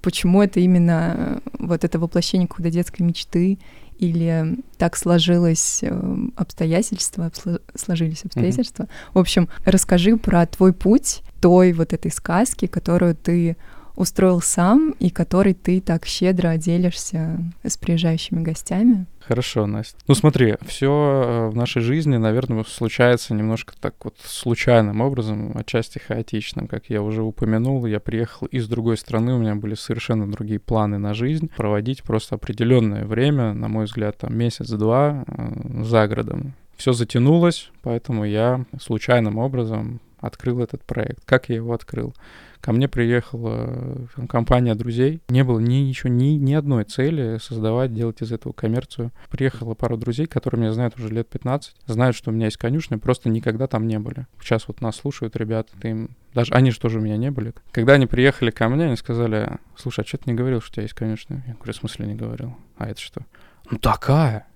почему 0.04 0.44
это 0.44 0.60
именно 0.60 1.16
э, 1.18 1.40
вот 1.60 1.84
это 1.84 1.98
воплощение 1.98 2.48
какой-то 2.48 2.70
детской 2.70 3.02
мечты 3.02 3.58
или 3.98 4.58
так 4.78 4.98
сложилось 4.98 5.80
э, 5.82 6.18
обстоятельства, 6.36 7.32
сложились 7.74 8.26
обстоятельства. 8.26 8.84
Mm-hmm. 8.84 9.12
В 9.14 9.20
общем, 9.20 9.50
расскажи 9.66 10.18
про 10.18 10.46
твой 10.46 10.74
путь 10.74 11.24
той 11.42 11.72
вот 11.74 11.94
этой 11.94 12.12
сказки, 12.12 12.68
которую 12.68 13.16
ты 13.16 13.56
устроил 13.96 14.42
сам 14.42 14.96
и 15.00 15.10
который 15.10 15.54
ты 15.54 15.82
так 15.82 16.06
щедро 16.06 16.58
делишься 16.58 17.40
с 17.64 17.78
приезжающими 17.78 18.42
гостями. 18.42 19.06
Хорошо, 19.20 19.66
Настя. 19.68 19.98
Ну 20.08 20.16
смотри, 20.16 20.56
все 20.66 20.88
э, 20.90 21.50
в 21.50 21.56
нашей 21.56 21.82
жизни, 21.82 22.18
наверное, 22.18 22.66
случается 22.66 23.34
немножко 23.34 23.74
так 23.80 23.96
вот 24.04 24.16
случайным 24.24 25.00
образом, 25.00 25.54
отчасти 25.56 26.00
хаотичным. 26.00 26.68
Как 26.68 26.90
я 26.90 27.02
уже 27.02 27.24
упомянул, 27.24 27.86
я 27.86 28.00
приехал 28.02 28.48
из 28.48 28.68
другой 28.68 28.98
страны, 28.98 29.34
у 29.34 29.38
меня 29.38 29.56
были 29.56 29.76
совершенно 29.76 30.30
другие 30.30 30.60
планы 30.60 30.98
на 30.98 31.14
жизнь. 31.14 31.50
Проводить 31.56 32.04
просто 32.04 32.36
определенное 32.36 33.06
время, 33.06 33.54
на 33.54 33.70
мой 33.70 33.86
взгляд, 33.86 34.18
там 34.18 34.36
месяц-два 34.38 35.24
э, 35.26 35.84
за 35.84 36.08
городом. 36.08 36.54
Все 36.76 36.92
затянулось, 36.92 37.72
поэтому 37.82 38.26
я 38.26 38.66
случайным 38.82 39.38
образом 39.38 40.02
открыл 40.20 40.60
этот 40.60 40.84
проект. 40.84 41.24
Как 41.26 41.50
я 41.50 41.56
его 41.56 41.74
открыл? 41.74 42.14
Ко 42.64 42.72
мне 42.72 42.88
приехала 42.88 44.08
там, 44.16 44.26
компания 44.26 44.74
друзей. 44.74 45.22
Не 45.28 45.44
было 45.44 45.60
ни, 45.60 45.74
еще 45.74 46.10
ни, 46.10 46.38
ни 46.38 46.54
одной 46.54 46.86
цели 46.86 47.38
создавать, 47.38 47.94
делать 47.94 48.22
из 48.22 48.32
этого 48.32 48.54
коммерцию. 48.54 49.12
Приехала 49.30 49.74
пара 49.74 49.98
друзей, 49.98 50.28
которые 50.28 50.62
меня 50.62 50.72
знают 50.72 50.98
уже 50.98 51.10
лет 51.10 51.28
15, 51.28 51.76
знают, 51.88 52.16
что 52.16 52.32
у 52.32 52.34
меня 52.34 52.46
есть 52.46 52.56
конюшня, 52.56 52.98
просто 53.00 53.28
никогда 53.28 53.68
там 53.68 53.86
не 53.86 54.00
были. 54.00 54.28
Сейчас 54.40 54.70
вот 54.70 54.80
нас 54.80 54.96
слушают 54.96 55.36
ребята, 55.36 55.74
ты 55.82 55.90
им 55.90 56.10
даже 56.34 56.54
они 56.54 56.72
же 56.72 56.80
тоже 56.80 57.00
у 57.00 57.02
меня 57.02 57.18
не 57.18 57.32
были. 57.32 57.54
Когда 57.74 57.94
они 57.94 58.08
приехали 58.08 58.50
ко 58.50 58.70
мне, 58.70 58.86
они 58.86 58.96
сказали, 58.96 59.58
слушай, 59.76 60.06
а 60.06 60.08
что 60.08 60.20
ты 60.20 60.32
не 60.32 60.38
говорил, 60.38 60.62
что 60.62 60.72
у 60.72 60.74
тебя 60.76 60.84
есть 60.84 60.96
конюшня? 60.96 61.44
Я 61.46 61.56
говорю, 61.56 61.74
в 61.74 61.76
смысле 61.76 62.08
не 62.08 62.16
говорил? 62.16 62.56
А 62.78 62.88
это 62.88 63.02
что? 63.02 63.24
Ну 63.70 63.78
такая, 63.78 64.48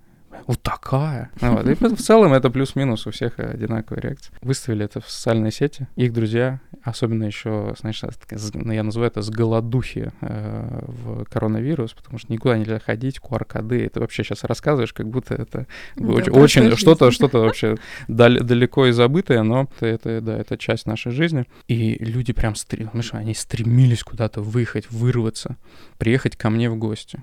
вот 0.45 0.61
такая. 0.61 1.31
Вот. 1.47 1.67
И 1.67 1.73
в 1.73 2.01
целом 2.01 2.33
это 2.33 2.49
плюс-минус 2.49 3.07
у 3.07 3.11
всех 3.11 3.39
одинаковая 3.39 4.01
реакция. 4.01 4.35
Выставили 4.41 4.85
это 4.85 4.99
в 4.99 5.09
социальные 5.09 5.51
сети. 5.51 5.87
Их 5.95 6.13
друзья, 6.13 6.59
особенно 6.83 7.23
еще, 7.23 7.73
знаешь, 7.79 8.01
ну, 8.53 8.71
я 8.73 8.83
называю 8.83 9.09
это 9.09 9.21
с 9.21 9.29
голодухи 9.29 10.11
э, 10.21 10.79
в 10.87 11.25
коронавирус, 11.25 11.93
потому 11.93 12.19
что 12.19 12.31
никуда 12.31 12.57
нельзя 12.57 12.79
ходить, 12.79 13.19
QR-коды. 13.19 13.85
Это 13.85 14.01
вообще 14.01 14.23
сейчас 14.23 14.43
рассказываешь, 14.43 14.93
как 14.93 15.07
будто 15.07 15.35
это 15.35 15.67
да, 15.95 16.07
очень, 16.07 16.31
очень 16.31 16.75
что-то, 16.75 17.11
что-то 17.11 17.39
вообще 17.39 17.77
дал, 18.07 18.35
далеко 18.41 18.87
и 18.87 18.91
забытое, 18.91 19.43
но 19.43 19.67
это, 19.77 19.85
это, 19.85 20.21
да, 20.21 20.37
это 20.37 20.57
часть 20.57 20.85
нашей 20.85 21.11
жизни. 21.11 21.45
И 21.67 21.95
люди 22.03 22.33
прям, 22.33 22.55
стремились, 22.55 23.13
они 23.13 23.33
стремились 23.33 24.03
куда-то 24.03 24.41
выехать, 24.41 24.89
вырваться, 24.91 25.57
приехать 25.97 26.35
ко 26.35 26.49
мне 26.49 26.69
в 26.69 26.77
гости. 26.77 27.21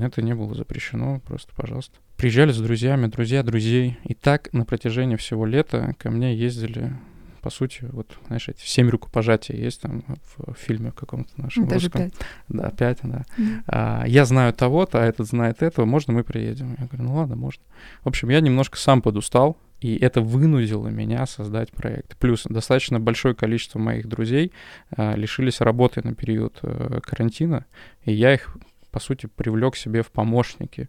Это 0.00 0.22
не 0.22 0.34
было 0.34 0.54
запрещено, 0.54 1.20
просто 1.20 1.52
пожалуйста. 1.54 1.98
Приезжали 2.24 2.52
с 2.52 2.58
друзьями, 2.58 3.08
друзья 3.08 3.42
друзей. 3.42 3.98
И 4.04 4.14
так 4.14 4.50
на 4.54 4.64
протяжении 4.64 5.16
всего 5.16 5.44
лета 5.44 5.94
ко 5.98 6.10
мне 6.10 6.34
ездили 6.34 6.94
по 7.42 7.50
сути, 7.50 7.80
вот, 7.92 8.16
знаешь, 8.28 8.48
эти 8.48 8.62
семь 8.64 8.88
рукопожатий 8.88 9.54
есть 9.54 9.82
там 9.82 10.02
в 10.34 10.54
фильме 10.54 10.90
каком-то 10.90 11.30
нашем 11.36 11.68
Даже 11.68 11.88
русском. 11.88 12.10
пять. 12.10 12.14
Да, 12.48 12.70
пять, 12.70 12.98
да. 13.02 13.26
Mm. 13.36 13.62
А, 13.66 14.04
я 14.06 14.24
знаю 14.24 14.54
того-то, 14.54 15.02
а 15.02 15.04
этот 15.04 15.26
знает 15.26 15.62
этого, 15.62 15.84
можно 15.84 16.14
мы 16.14 16.24
приедем? 16.24 16.74
Я 16.78 16.86
говорю, 16.86 17.04
ну 17.04 17.14
ладно, 17.16 17.36
можно. 17.36 17.62
В 18.02 18.08
общем, 18.08 18.30
я 18.30 18.40
немножко 18.40 18.78
сам 18.78 19.02
подустал, 19.02 19.58
и 19.82 19.94
это 19.98 20.22
вынудило 20.22 20.88
меня 20.88 21.26
создать 21.26 21.72
проект. 21.72 22.16
Плюс 22.16 22.44
достаточно 22.44 22.98
большое 22.98 23.34
количество 23.34 23.78
моих 23.78 24.08
друзей 24.08 24.50
а, 24.96 25.14
лишились 25.14 25.60
работы 25.60 26.00
на 26.02 26.14
период 26.14 26.58
а, 26.62 27.00
карантина, 27.02 27.66
и 28.06 28.14
я 28.14 28.32
их, 28.32 28.56
по 28.90 28.98
сути, 28.98 29.26
привлек 29.26 29.76
себе 29.76 30.00
в 30.02 30.10
помощники. 30.10 30.88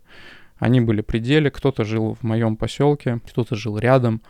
Они 0.57 0.81
были 0.81 1.01
при 1.01 1.19
деле, 1.19 1.51
кто-то 1.51 1.83
жил 1.83 2.15
в 2.19 2.23
моем 2.23 2.55
поселке, 2.55 3.19
кто-то 3.27 3.55
жил 3.55 3.77
рядом, 3.77 4.21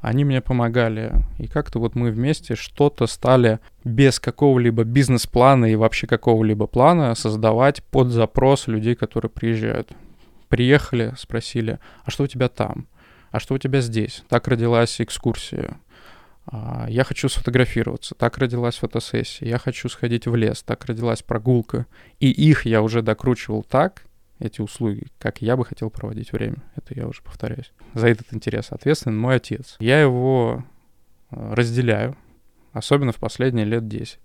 они 0.00 0.24
мне 0.24 0.40
помогали. 0.40 1.12
И 1.38 1.46
как-то 1.46 1.78
вот 1.78 1.94
мы 1.94 2.10
вместе 2.10 2.54
что-то 2.54 3.06
стали 3.06 3.60
без 3.84 4.18
какого-либо 4.18 4.84
бизнес-плана 4.84 5.66
и 5.66 5.76
вообще 5.76 6.06
какого-либо 6.06 6.66
плана 6.66 7.14
создавать 7.14 7.82
под 7.84 8.08
запрос 8.08 8.66
людей, 8.66 8.94
которые 8.94 9.30
приезжают. 9.30 9.90
Приехали, 10.48 11.14
спросили, 11.18 11.78
а 12.04 12.10
что 12.10 12.24
у 12.24 12.26
тебя 12.26 12.48
там? 12.48 12.86
А 13.30 13.38
что 13.40 13.54
у 13.54 13.58
тебя 13.58 13.80
здесь? 13.80 14.24
Так 14.28 14.48
родилась 14.48 15.00
экскурсия. 15.00 15.78
А, 16.46 16.86
я 16.88 17.04
хочу 17.04 17.28
сфотографироваться. 17.28 18.14
Так 18.14 18.38
родилась 18.38 18.76
фотосессия. 18.76 19.46
Я 19.46 19.58
хочу 19.58 19.88
сходить 19.88 20.26
в 20.26 20.34
лес. 20.34 20.62
Так 20.62 20.86
родилась 20.86 21.22
прогулка. 21.22 21.86
И 22.18 22.30
их 22.30 22.66
я 22.66 22.82
уже 22.82 23.02
докручивал 23.02 23.62
так, 23.62 24.02
эти 24.40 24.60
услуги, 24.60 25.06
как 25.18 25.42
я 25.42 25.56
бы 25.56 25.64
хотел 25.64 25.90
проводить 25.90 26.32
время. 26.32 26.56
Это 26.74 26.94
я 26.94 27.06
уже 27.06 27.22
повторяюсь. 27.22 27.72
За 27.94 28.08
этот 28.08 28.32
интерес 28.32 28.72
ответственен 28.72 29.18
мой 29.18 29.36
отец. 29.36 29.76
Я 29.78 30.00
его 30.00 30.64
э, 31.30 31.54
разделяю, 31.54 32.16
особенно 32.72 33.12
в 33.12 33.16
последние 33.16 33.66
лет 33.66 33.86
10. 33.86 34.18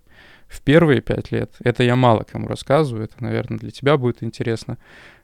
В 0.48 0.62
первые 0.62 1.02
пять 1.02 1.32
лет, 1.32 1.52
это 1.60 1.82
я 1.82 1.96
мало 1.96 2.22
кому 2.22 2.48
рассказываю, 2.48 3.04
это, 3.04 3.22
наверное, 3.22 3.58
для 3.58 3.70
тебя 3.70 3.96
будет 3.96 4.22
интересно, 4.22 4.78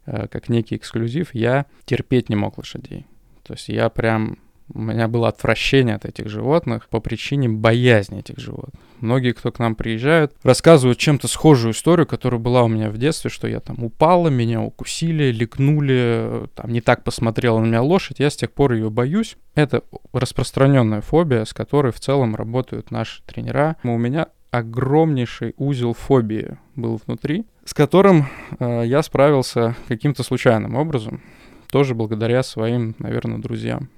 э, 0.05 0.29
как 0.29 0.49
некий 0.49 0.77
эксклюзив, 0.77 1.35
я 1.35 1.67
терпеть 1.85 2.29
не 2.29 2.37
мог 2.37 2.59
лошадей. 2.59 3.07
То 3.43 3.55
есть 3.55 3.69
я 3.69 3.89
прям 3.89 4.39
у 4.75 4.81
меня 4.81 5.09
было 5.09 5.29
отвращение 5.29 5.95
от 5.95 6.05
этих 6.05 6.29
животных 6.29 6.88
по 6.88 7.00
причине 7.00 7.49
боязни 7.49 8.21
этих 8.21 8.38
животных. 8.38 8.81
Многие, 9.00 9.33
кто 9.33 9.50
к 9.50 9.59
нам 9.59 9.75
приезжают, 9.75 10.33
рассказывают 10.43 10.99
чем-то 10.99 11.26
схожую 11.29 11.73
историю, 11.73 12.07
которая 12.07 12.41
была 12.41 12.62
у 12.62 12.69
меня 12.69 12.88
в 12.88 12.99
детстве, 12.99 13.31
что 13.31 13.49
я 13.49 13.61
там 13.61 13.83
упала, 13.83 14.29
меня 14.29 14.62
укусили, 14.62 15.33
ликнули, 15.33 16.49
там 16.55 16.71
не 16.71 16.81
так 16.81 17.02
посмотрела 17.05 17.59
на 17.59 17.67
меня 17.67 17.83
лошадь, 17.83 18.21
я 18.21 18.31
с 18.31 18.37
тех 18.37 18.52
пор 18.52 18.73
ее 18.75 18.91
боюсь. 18.91 19.37
Это 19.55 19.83
распространенная 20.12 21.00
фобия, 21.00 21.45
с 21.45 21.52
которой 21.52 21.93
в 21.93 22.00
целом 22.00 22.37
работают 22.37 22.91
наши 22.91 23.23
тренера. 23.25 23.76
У 23.83 23.99
меня 23.99 24.29
огромнейший 24.52 25.55
узел 25.57 25.95
фобии 25.95 26.59
был 26.76 27.00
внутри, 27.05 27.47
с 27.64 27.75
которым 27.75 28.26
э, 28.61 28.83
я 28.87 29.02
справился 29.02 29.75
каким-то 29.88 30.23
случайным 30.23 30.76
образом, 30.76 31.23
тоже 31.71 31.95
благодаря 31.95 32.43
своим, 32.43 32.95
наверное, 32.99 33.38
друзьям. 33.38 33.88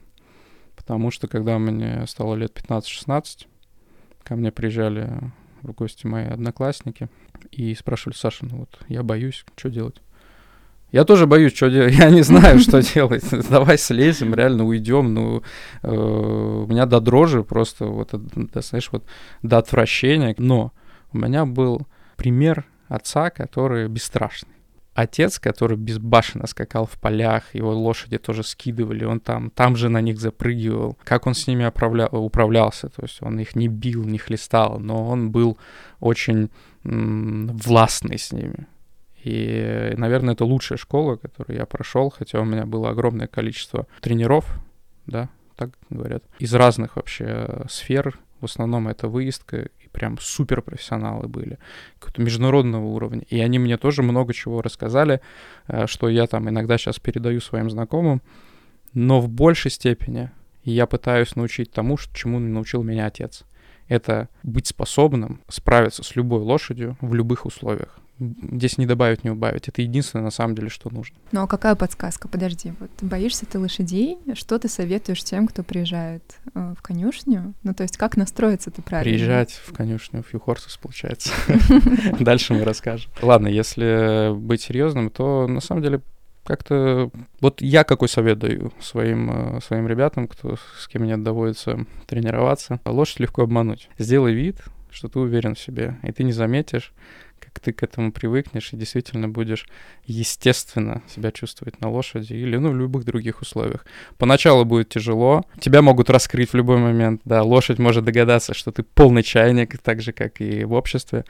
Потому 0.84 1.10
что 1.10 1.28
когда 1.28 1.58
мне 1.58 2.06
стало 2.06 2.34
лет 2.34 2.52
15-16, 2.54 3.46
ко 4.22 4.36
мне 4.36 4.52
приезжали 4.52 5.10
в 5.62 5.72
гости 5.72 6.06
мои 6.06 6.26
одноклассники 6.26 7.08
и 7.50 7.74
спрашивали, 7.74 8.14
Саша, 8.14 8.44
ну 8.44 8.58
вот 8.58 8.78
я 8.88 9.02
боюсь, 9.02 9.46
что 9.56 9.70
делать? 9.70 10.02
Я 10.92 11.04
тоже 11.04 11.26
боюсь, 11.26 11.54
что 11.54 11.70
делать. 11.70 11.94
Я 11.98 12.10
не 12.10 12.22
знаю, 12.22 12.60
что 12.60 12.80
делать. 12.94 13.24
Давай 13.50 13.78
слезем, 13.78 14.34
реально 14.34 14.64
уйдем. 14.64 15.12
Ну, 15.12 15.42
э, 15.82 15.90
у 15.90 16.66
меня 16.66 16.86
до 16.86 17.00
дрожи 17.00 17.42
просто, 17.42 17.86
вот, 17.86 18.10
да, 18.12 18.60
знаешь, 18.60 18.90
вот 18.92 19.04
до 19.42 19.58
отвращения. 19.58 20.36
Но 20.38 20.72
у 21.12 21.18
меня 21.18 21.46
был 21.46 21.88
пример 22.16 22.64
отца, 22.88 23.30
который 23.30 23.88
бесстрашный 23.88 24.53
отец, 24.94 25.38
который 25.38 25.76
безбашенно 25.76 26.46
скакал 26.46 26.86
в 26.86 26.98
полях, 26.98 27.54
его 27.54 27.72
лошади 27.72 28.18
тоже 28.18 28.42
скидывали, 28.42 29.04
он 29.04 29.20
там, 29.20 29.50
там 29.50 29.76
же 29.76 29.88
на 29.88 30.00
них 30.00 30.20
запрыгивал. 30.20 30.96
Как 31.04 31.26
он 31.26 31.34
с 31.34 31.46
ними 31.46 31.66
управля... 31.66 32.06
управлялся, 32.06 32.88
то 32.88 33.02
есть 33.02 33.22
он 33.22 33.38
их 33.38 33.56
не 33.56 33.68
бил, 33.68 34.04
не 34.04 34.18
хлестал, 34.18 34.78
но 34.78 35.08
он 35.08 35.30
был 35.30 35.58
очень 36.00 36.50
м- 36.84 37.48
властный 37.48 38.18
с 38.18 38.32
ними. 38.32 38.66
И, 39.22 39.94
наверное, 39.96 40.34
это 40.34 40.44
лучшая 40.44 40.78
школа, 40.78 41.16
которую 41.16 41.56
я 41.56 41.66
прошел, 41.66 42.10
хотя 42.10 42.40
у 42.40 42.44
меня 42.44 42.66
было 42.66 42.90
огромное 42.90 43.26
количество 43.26 43.86
тренеров, 44.00 44.46
да, 45.06 45.28
так 45.56 45.70
говорят, 45.90 46.24
из 46.38 46.52
разных 46.54 46.96
вообще 46.96 47.64
сфер. 47.68 48.18
В 48.40 48.44
основном 48.44 48.88
это 48.88 49.08
выездка 49.08 49.70
прям 49.94 50.18
супер 50.20 50.60
профессионалы 50.60 51.28
были, 51.28 51.58
какого-то 51.98 52.20
международного 52.20 52.84
уровня. 52.84 53.22
И 53.30 53.40
они 53.40 53.58
мне 53.58 53.78
тоже 53.78 54.02
много 54.02 54.34
чего 54.34 54.60
рассказали, 54.60 55.20
э, 55.68 55.86
что 55.86 56.08
я 56.08 56.26
там 56.26 56.48
иногда 56.48 56.76
сейчас 56.76 56.98
передаю 56.98 57.40
своим 57.40 57.70
знакомым, 57.70 58.20
но 58.92 59.20
в 59.20 59.28
большей 59.28 59.70
степени 59.70 60.30
я 60.64 60.86
пытаюсь 60.86 61.36
научить 61.36 61.70
тому, 61.70 61.96
чему 62.12 62.38
научил 62.38 62.82
меня 62.82 63.06
отец. 63.06 63.44
Это 63.88 64.28
быть 64.42 64.66
способным 64.66 65.40
справиться 65.48 66.02
с 66.02 66.16
любой 66.16 66.40
лошадью 66.40 66.96
в 67.00 67.14
любых 67.14 67.46
условиях 67.46 67.98
здесь 68.18 68.78
не 68.78 68.86
добавить, 68.86 69.24
не 69.24 69.30
убавить. 69.30 69.68
Это 69.68 69.82
единственное, 69.82 70.24
на 70.24 70.30
самом 70.30 70.54
деле, 70.54 70.68
что 70.68 70.90
нужно. 70.90 71.16
Ну 71.32 71.42
а 71.42 71.46
какая 71.46 71.74
подсказка? 71.74 72.28
Подожди, 72.28 72.72
вот 72.80 72.90
боишься 73.02 73.46
ты 73.46 73.58
лошадей? 73.58 74.18
Что 74.34 74.58
ты 74.58 74.68
советуешь 74.68 75.22
тем, 75.22 75.46
кто 75.46 75.62
приезжает 75.62 76.22
э, 76.54 76.74
в 76.78 76.82
конюшню? 76.82 77.54
Ну 77.62 77.74
то 77.74 77.82
есть 77.82 77.96
как 77.96 78.16
настроиться 78.16 78.70
ты 78.70 78.82
правильно? 78.82 79.16
Приезжать 79.16 79.52
в 79.52 79.72
конюшню 79.72 80.22
в 80.22 80.32
Юхорсус, 80.32 80.76
получается. 80.76 81.32
Дальше 82.20 82.54
мы 82.54 82.64
расскажем. 82.64 83.10
Ладно, 83.20 83.48
если 83.48 84.32
быть 84.34 84.62
серьезным, 84.62 85.10
то 85.10 85.46
на 85.46 85.60
самом 85.60 85.82
деле 85.82 86.00
как-то... 86.44 87.10
Вот 87.40 87.60
я 87.62 87.84
какой 87.84 88.08
совет 88.08 88.38
даю 88.38 88.72
своим, 88.80 89.56
э, 89.56 89.60
своим 89.60 89.88
ребятам, 89.88 90.28
кто, 90.28 90.56
с 90.78 90.86
кем 90.88 91.02
мне 91.02 91.16
доводится 91.16 91.86
тренироваться. 92.06 92.80
Лошадь 92.84 93.20
легко 93.20 93.42
обмануть. 93.42 93.88
Сделай 93.98 94.34
вид, 94.34 94.62
что 94.90 95.08
ты 95.08 95.18
уверен 95.18 95.54
в 95.54 95.60
себе, 95.60 95.98
и 96.02 96.12
ты 96.12 96.22
не 96.22 96.32
заметишь, 96.32 96.92
как 97.40 97.60
ты 97.60 97.72
к 97.72 97.82
этому 97.82 98.12
привыкнешь 98.12 98.72
и 98.72 98.76
действительно 98.76 99.28
будешь 99.28 99.66
естественно 100.06 101.02
себя 101.08 101.30
чувствовать 101.30 101.80
на 101.80 101.90
лошади 101.90 102.32
или 102.34 102.56
ну, 102.56 102.70
в 102.70 102.76
любых 102.76 103.04
других 103.04 103.42
условиях. 103.42 103.86
Поначалу 104.18 104.64
будет 104.64 104.88
тяжело, 104.88 105.44
тебя 105.60 105.82
могут 105.82 106.10
раскрыть 106.10 106.50
в 106.50 106.54
любой 106.54 106.78
момент, 106.78 107.20
да, 107.24 107.42
лошадь 107.42 107.78
может 107.78 108.04
догадаться, 108.04 108.54
что 108.54 108.72
ты 108.72 108.82
полный 108.82 109.22
чайник, 109.22 109.78
так 109.78 110.02
же, 110.02 110.12
как 110.12 110.40
и 110.40 110.64
в 110.64 110.72
обществе, 110.72 111.24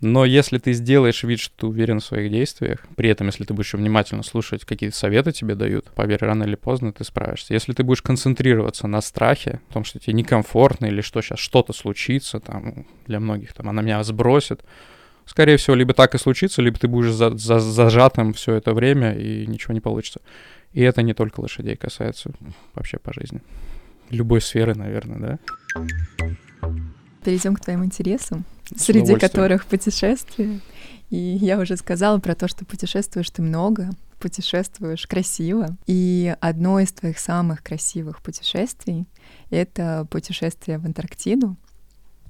но 0.00 0.24
если 0.24 0.58
ты 0.58 0.72
сделаешь 0.72 1.22
вид, 1.22 1.40
что 1.40 1.56
ты 1.56 1.66
уверен 1.66 2.00
в 2.00 2.04
своих 2.04 2.30
действиях, 2.30 2.80
при 2.96 3.08
этом, 3.08 3.28
если 3.28 3.44
ты 3.44 3.54
будешь 3.54 3.72
внимательно 3.72 4.22
слушать, 4.22 4.64
какие 4.64 4.90
советы 4.90 5.32
тебе 5.32 5.54
дают, 5.54 5.86
поверь, 5.94 6.18
рано 6.20 6.44
или 6.44 6.56
поздно 6.56 6.92
ты 6.92 7.04
справишься. 7.04 7.54
Если 7.54 7.72
ты 7.72 7.84
будешь 7.84 8.02
концентрироваться 8.02 8.86
на 8.86 9.00
страхе, 9.00 9.60
в 9.70 9.72
том, 9.72 9.84
что 9.84 9.98
тебе 9.98 10.12
некомфортно 10.12 10.86
или 10.86 11.00
что 11.00 11.22
сейчас 11.22 11.38
что-то 11.38 11.72
случится, 11.72 12.40
там, 12.40 12.86
для 13.06 13.20
многих, 13.20 13.54
там, 13.54 13.68
она 13.68 13.82
меня 13.82 14.02
сбросит, 14.04 14.62
скорее 15.26 15.56
всего, 15.56 15.76
либо 15.76 15.94
так 15.94 16.14
и 16.14 16.18
случится, 16.18 16.62
либо 16.62 16.78
ты 16.78 16.88
будешь 16.88 17.12
за, 17.12 17.36
за, 17.36 17.58
зажатым 17.60 18.32
все 18.32 18.54
это 18.54 18.74
время, 18.74 19.12
и 19.14 19.46
ничего 19.46 19.74
не 19.74 19.80
получится. 19.80 20.20
И 20.72 20.82
это 20.82 21.02
не 21.02 21.14
только 21.14 21.40
лошадей 21.40 21.76
касается 21.76 22.32
вообще 22.74 22.98
по 22.98 23.12
жизни. 23.12 23.42
Любой 24.10 24.40
сферы, 24.40 24.74
наверное, 24.74 25.38
да? 25.76 26.28
Перейдем 27.24 27.56
к 27.56 27.60
твоим 27.60 27.84
интересам, 27.84 28.44
среди 28.76 29.14
которых 29.16 29.66
путешествия. 29.66 30.60
И 31.10 31.16
я 31.16 31.58
уже 31.58 31.76
сказала 31.76 32.18
про 32.18 32.34
то, 32.34 32.48
что 32.48 32.64
путешествуешь 32.64 33.30
ты 33.30 33.40
много, 33.40 33.90
путешествуешь 34.18 35.06
красиво. 35.06 35.76
И 35.86 36.34
одно 36.40 36.80
из 36.80 36.92
твоих 36.92 37.18
самых 37.18 37.62
красивых 37.62 38.20
путешествий— 38.20 39.06
это 39.50 40.06
путешествие 40.10 40.78
в 40.78 40.86
Антарктиду. 40.86 41.56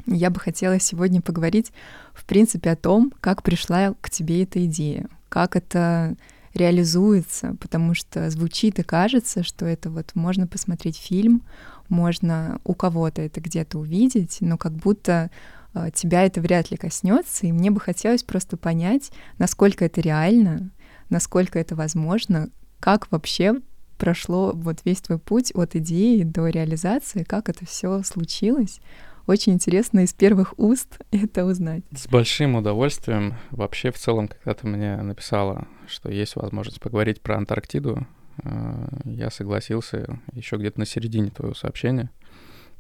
Я 0.07 0.31
бы 0.31 0.39
хотела 0.41 0.79
сегодня 0.79 1.23
поговорить, 1.23 1.73
в 2.13 2.25
принципе, 2.25 2.71
о 2.71 2.77
том, 2.77 3.13
как 3.21 3.43
пришла 3.43 3.95
к 4.01 4.11
тебе 4.11 4.43
эта 4.43 4.65
идея, 4.67 5.09
как 5.29 5.57
это 5.57 6.17
реализуется, 6.55 7.57
потому 7.61 7.95
что 7.95 8.31
звучит 8.31 8.79
и 8.79 8.83
кажется, 8.83 9.43
что 9.43 9.67
это 9.67 9.91
вот 9.91 10.13
можно 10.15 10.47
посмотреть 10.47 10.97
фильм, 10.97 11.43
можно 11.89 12.61
у 12.65 12.75
кого-то 12.75 13.23
это 13.23 13.41
где-то 13.41 13.79
увидеть, 13.79 14.39
но 14.41 14.57
как 14.57 14.73
будто 14.73 15.31
э, 15.75 15.91
тебя 15.93 16.23
это 16.23 16.41
вряд 16.41 16.71
ли 16.71 16.77
коснется, 16.77 17.47
и 17.47 17.53
мне 17.53 17.71
бы 17.71 17.81
хотелось 17.81 18.23
просто 18.23 18.57
понять, 18.57 19.11
насколько 19.39 19.85
это 19.85 20.01
реально, 20.01 20.71
насколько 21.11 21.59
это 21.59 21.75
возможно, 21.75 22.51
как 22.79 23.11
вообще 23.11 23.57
прошло 23.99 24.53
вот 24.55 24.79
весь 24.85 25.01
твой 25.01 25.19
путь 25.19 25.53
от 25.55 25.75
идеи 25.77 26.23
до 26.23 26.47
реализации, 26.49 27.25
как 27.25 27.49
это 27.49 27.67
все 27.67 28.03
случилось. 28.03 28.81
Очень 29.27 29.55
интересно 29.55 30.01
из 30.01 30.13
первых 30.13 30.59
уст 30.59 30.99
это 31.11 31.47
узнать. 31.47 31.83
С 31.93 32.07
большим 32.07 32.57
удовольствием. 32.57 33.35
Вообще, 33.51 33.91
в 33.91 33.99
целом, 33.99 34.29
когда 34.29 34.55
ты 34.55 34.67
мне 34.67 34.97
написала, 34.97 35.67
что 35.89 36.11
есть 36.11 36.37
возможность 36.37 36.81
поговорить 36.81 37.23
про 37.23 37.39
Антарктиду, 37.39 38.07
э, 38.43 38.89
я 39.05 39.31
согласился 39.31 40.21
еще 40.33 40.57
где-то 40.57 40.79
на 40.79 40.87
середине 40.87 41.31
твоего 41.31 41.55
сообщения, 41.55 42.11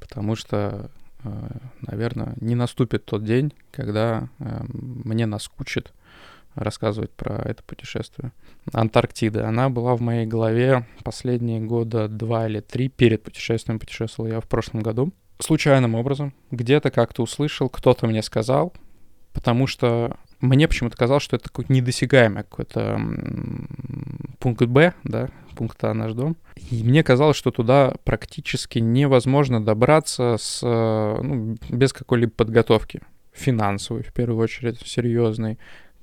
потому 0.00 0.36
что, 0.36 0.90
э, 1.22 1.48
наверное, 1.80 2.34
не 2.40 2.54
наступит 2.54 3.06
тот 3.06 3.24
день, 3.24 3.54
когда 3.70 4.28
э, 4.38 4.64
мне 4.68 5.24
наскучит 5.24 5.94
рассказывать 6.54 7.10
про 7.10 7.36
это 7.36 7.62
путешествие. 7.62 8.32
Антарктида, 8.72 9.48
она 9.48 9.70
была 9.70 9.96
в 9.96 10.02
моей 10.02 10.26
голове 10.26 10.86
последние 11.04 11.60
года 11.60 12.06
два 12.06 12.46
или 12.48 12.60
три 12.60 12.88
перед 12.88 13.22
путешествием. 13.22 13.80
Путешествовал 13.80 14.30
я 14.30 14.40
в 14.40 14.46
прошлом 14.46 14.82
году 14.82 15.12
случайным 15.38 15.94
образом. 15.94 16.32
Где-то 16.50 16.90
как-то 16.90 17.22
услышал, 17.22 17.68
кто-то 17.68 18.06
мне 18.06 18.22
сказал, 18.22 18.72
потому 19.32 19.66
что 19.66 20.16
мне 20.40 20.68
почему-то 20.68 20.96
казалось, 20.96 21.22
что 21.22 21.36
это 21.36 21.48
какой-то 21.48 21.72
недосягаемый 21.72 22.44
какой-то 22.44 23.00
пункт 24.38 24.66
Б, 24.66 24.94
да, 25.04 25.30
пункт 25.56 25.82
А 25.84 25.94
наш 25.94 26.12
дом. 26.12 26.36
И 26.70 26.82
мне 26.82 27.02
казалось, 27.02 27.36
что 27.36 27.50
туда 27.50 27.94
практически 28.04 28.78
невозможно 28.78 29.64
добраться 29.64 30.36
с, 30.38 30.60
ну, 30.62 31.56
без 31.70 31.92
какой-либо 31.92 32.32
подготовки 32.32 33.00
финансовой, 33.32 34.02
в 34.02 34.12
первую 34.12 34.38
очередь, 34.38 34.80
серьезной, 34.84 35.58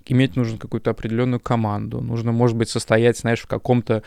иметь 0.06 0.36
нужно 0.36 0.58
какую-то 0.58 0.92
определенную 0.92 1.40
команду, 1.40 2.02
нужно, 2.02 2.32
может 2.32 2.58
быть, 2.58 2.70
состоять, 2.70 3.20
знаешь, 3.20 3.42
в 3.42 3.48
каком-то 3.48 4.04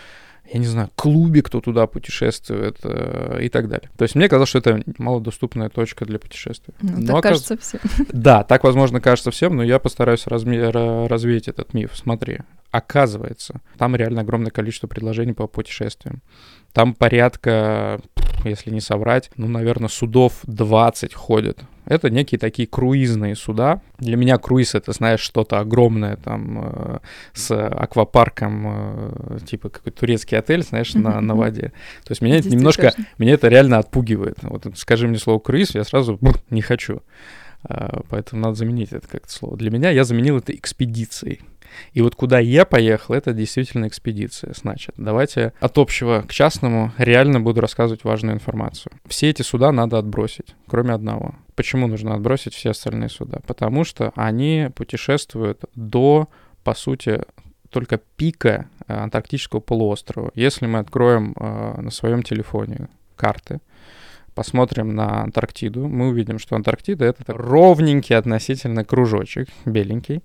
я 0.52 0.60
не 0.60 0.66
знаю, 0.66 0.90
клубе, 0.94 1.42
кто 1.42 1.60
туда 1.60 1.86
путешествует 1.86 2.78
э, 2.82 3.38
и 3.42 3.48
так 3.48 3.68
далее. 3.68 3.90
То 3.96 4.02
есть 4.02 4.14
мне 4.14 4.28
казалось, 4.28 4.50
что 4.50 4.58
это 4.58 4.82
малодоступная 4.98 5.70
точка 5.70 6.04
для 6.04 6.18
путешествия. 6.18 6.74
Ну, 6.82 6.98
но 6.98 7.06
так 7.06 7.16
оказ... 7.16 7.30
кажется 7.30 7.56
всем. 7.56 7.80
Да, 8.12 8.44
так, 8.44 8.62
возможно, 8.64 9.00
кажется 9.00 9.30
всем, 9.30 9.56
но 9.56 9.62
я 9.62 9.78
постараюсь 9.78 10.26
разме... 10.26 10.68
развеять 10.68 11.48
этот 11.48 11.72
миф. 11.72 11.92
Смотри, 11.94 12.40
оказывается, 12.70 13.60
там 13.78 13.96
реально 13.96 14.20
огромное 14.20 14.50
количество 14.50 14.86
предложений 14.86 15.32
по 15.32 15.46
путешествиям. 15.46 16.22
Там 16.72 16.94
порядка, 16.94 18.00
если 18.44 18.70
не 18.70 18.80
соврать, 18.80 19.30
ну, 19.36 19.48
наверное, 19.48 19.88
судов 19.88 20.40
20 20.42 21.14
ходят. 21.14 21.60
Это 21.86 22.10
некие 22.10 22.38
такие 22.38 22.66
круизные 22.66 23.36
суда. 23.36 23.80
Для 23.98 24.16
меня 24.16 24.38
круиз— 24.38 24.74
это, 24.76 24.92
знаешь, 24.92 25.20
что-то 25.20 25.58
огромное 25.58 26.16
там 26.16 26.60
э, 26.64 26.98
с 27.32 27.54
аквапарком, 27.54 28.64
э, 28.66 29.38
типа 29.46 29.68
какой-то 29.68 30.00
турецкий 30.00 30.38
отель, 30.38 30.62
знаешь, 30.62 30.94
на, 30.94 31.20
на 31.20 31.34
воде. 31.34 31.72
То 32.04 32.12
есть 32.12 32.22
меня 32.22 32.38
это 32.38 32.48
немножко, 32.48 32.92
меня 33.18 33.34
это 33.34 33.48
реально 33.48 33.78
отпугивает. 33.78 34.38
Вот 34.42 34.66
скажи 34.76 35.08
мне 35.08 35.18
слово 35.18 35.38
«круиз», 35.38 35.74
я 35.74 35.84
сразу 35.84 36.18
не 36.50 36.62
хочу. 36.62 37.02
Uh, 37.66 38.04
поэтому 38.10 38.42
надо 38.42 38.56
заменить 38.56 38.92
это 38.92 39.08
как-то 39.08 39.32
слово. 39.32 39.56
Для 39.56 39.70
меня 39.70 39.88
я 39.88 40.04
заменил 40.04 40.36
это 40.36 40.54
экспедицией. 40.54 41.40
И 41.92 42.02
вот 42.02 42.14
куда 42.14 42.38
я 42.38 42.64
поехал, 42.64 43.14
это 43.14 43.32
действительно 43.32 43.88
экспедиция. 43.88 44.52
Значит, 44.54 44.94
давайте 44.96 45.52
от 45.60 45.78
общего 45.78 46.24
к 46.28 46.32
частному 46.32 46.92
реально 46.98 47.40
буду 47.40 47.60
рассказывать 47.60 48.04
важную 48.04 48.34
информацию. 48.34 48.92
Все 49.06 49.30
эти 49.30 49.42
суда 49.42 49.72
надо 49.72 49.98
отбросить, 49.98 50.54
кроме 50.66 50.92
одного. 50.92 51.36
Почему 51.56 51.86
нужно 51.86 52.14
отбросить 52.14 52.54
все 52.54 52.70
остальные 52.70 53.08
суда? 53.08 53.38
Потому 53.46 53.84
что 53.84 54.12
они 54.16 54.70
путешествуют 54.74 55.64
до, 55.74 56.28
по 56.64 56.74
сути, 56.74 57.22
только 57.70 57.98
пика 58.16 58.68
э, 58.86 58.94
Антарктического 58.94 59.60
полуострова. 59.60 60.30
Если 60.34 60.66
мы 60.66 60.78
откроем 60.78 61.34
э, 61.36 61.80
на 61.80 61.90
своем 61.90 62.22
телефоне 62.22 62.88
карты, 63.16 63.60
посмотрим 64.34 64.94
на 64.94 65.22
Антарктиду, 65.22 65.86
мы 65.88 66.08
увидим, 66.08 66.38
что 66.38 66.56
Антарктида— 66.56 67.04
это 67.06 67.24
ровненький 67.28 68.16
относительно 68.16 68.84
кружочек, 68.84 69.48
беленький, 69.64 70.22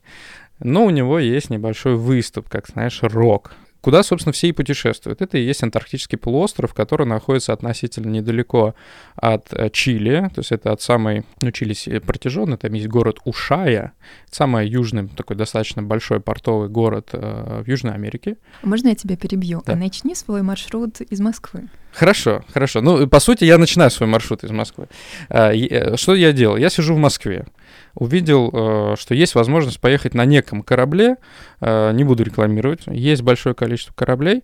но 0.60 0.86
у 0.86 0.90
него 0.90 1.20
есть 1.20 1.50
небольшой 1.50 1.96
выступ, 1.96 2.50
как, 2.50 2.68
знаешь, 2.68 3.02
рок. 3.04 3.54
Куда, 3.82 4.04
собственно, 4.04 4.34
все 4.34 4.48
и 4.48 4.52
путешествуют. 4.52 5.22
Это 5.22 5.38
и 5.38 5.44
есть 5.44 5.64
Антарктический 5.64 6.18
полуостров, 6.18 6.74
который 6.74 7.08
находится 7.08 7.54
относительно 7.54 8.10
недалеко 8.10 8.76
от 9.16 9.54
э, 9.54 9.70
Чили. 9.70 10.30
То 10.36 10.40
есть 10.40 10.52
это 10.52 10.72
от 10.72 10.82
самой, 10.82 11.26
ну, 11.42 11.52
Чили 11.52 12.00
протяженный, 12.00 12.58
там 12.58 12.74
есть 12.74 12.88
город 12.88 13.20
Ушая. 13.24 13.94
самый 14.30 14.68
южный, 14.68 15.08
такой 15.08 15.38
достаточно 15.38 15.82
большой 15.82 16.20
портовый 16.20 16.68
город 16.68 17.10
э, 17.14 17.62
в 17.64 17.68
Южной 17.68 17.94
Америке. 17.94 18.38
Можно 18.64 18.90
я 18.90 18.96
тебя 18.96 19.16
перебью? 19.16 19.64
Да. 19.66 19.76
начни 19.76 20.14
свой 20.16 20.42
маршрут 20.42 21.00
из 21.02 21.20
Москвы. 21.22 21.70
Хорошо, 21.94 22.44
хорошо. 22.54 22.82
Ну, 22.82 23.08
по 23.08 23.20
сути, 23.20 23.46
я 23.46 23.58
начинаю 23.58 23.92
свой 23.92 24.10
маршрут 24.10 24.44
из 24.44 24.52
Москвы. 24.52 24.88
А, 25.30 25.54
э, 25.54 25.96
что 25.98 26.16
я 26.16 26.34
делал? 26.34 26.58
Я 26.58 26.70
сижу 26.70 26.96
в 26.96 27.00
Москве 27.00 27.46
увидел, 27.94 28.50
э, 28.52 28.96
что 28.98 29.14
есть 29.14 29.36
возможность 29.36 29.80
поехать 29.80 30.14
на 30.14 30.26
неком 30.26 30.62
корабле, 30.62 31.18
э, 31.62 31.92
не 31.94 32.04
буду 32.04 32.24
рекламировать, 32.24 32.84
есть 32.88 33.22
большое 33.22 33.56
количество 33.56 33.94
кораблей, 33.94 34.44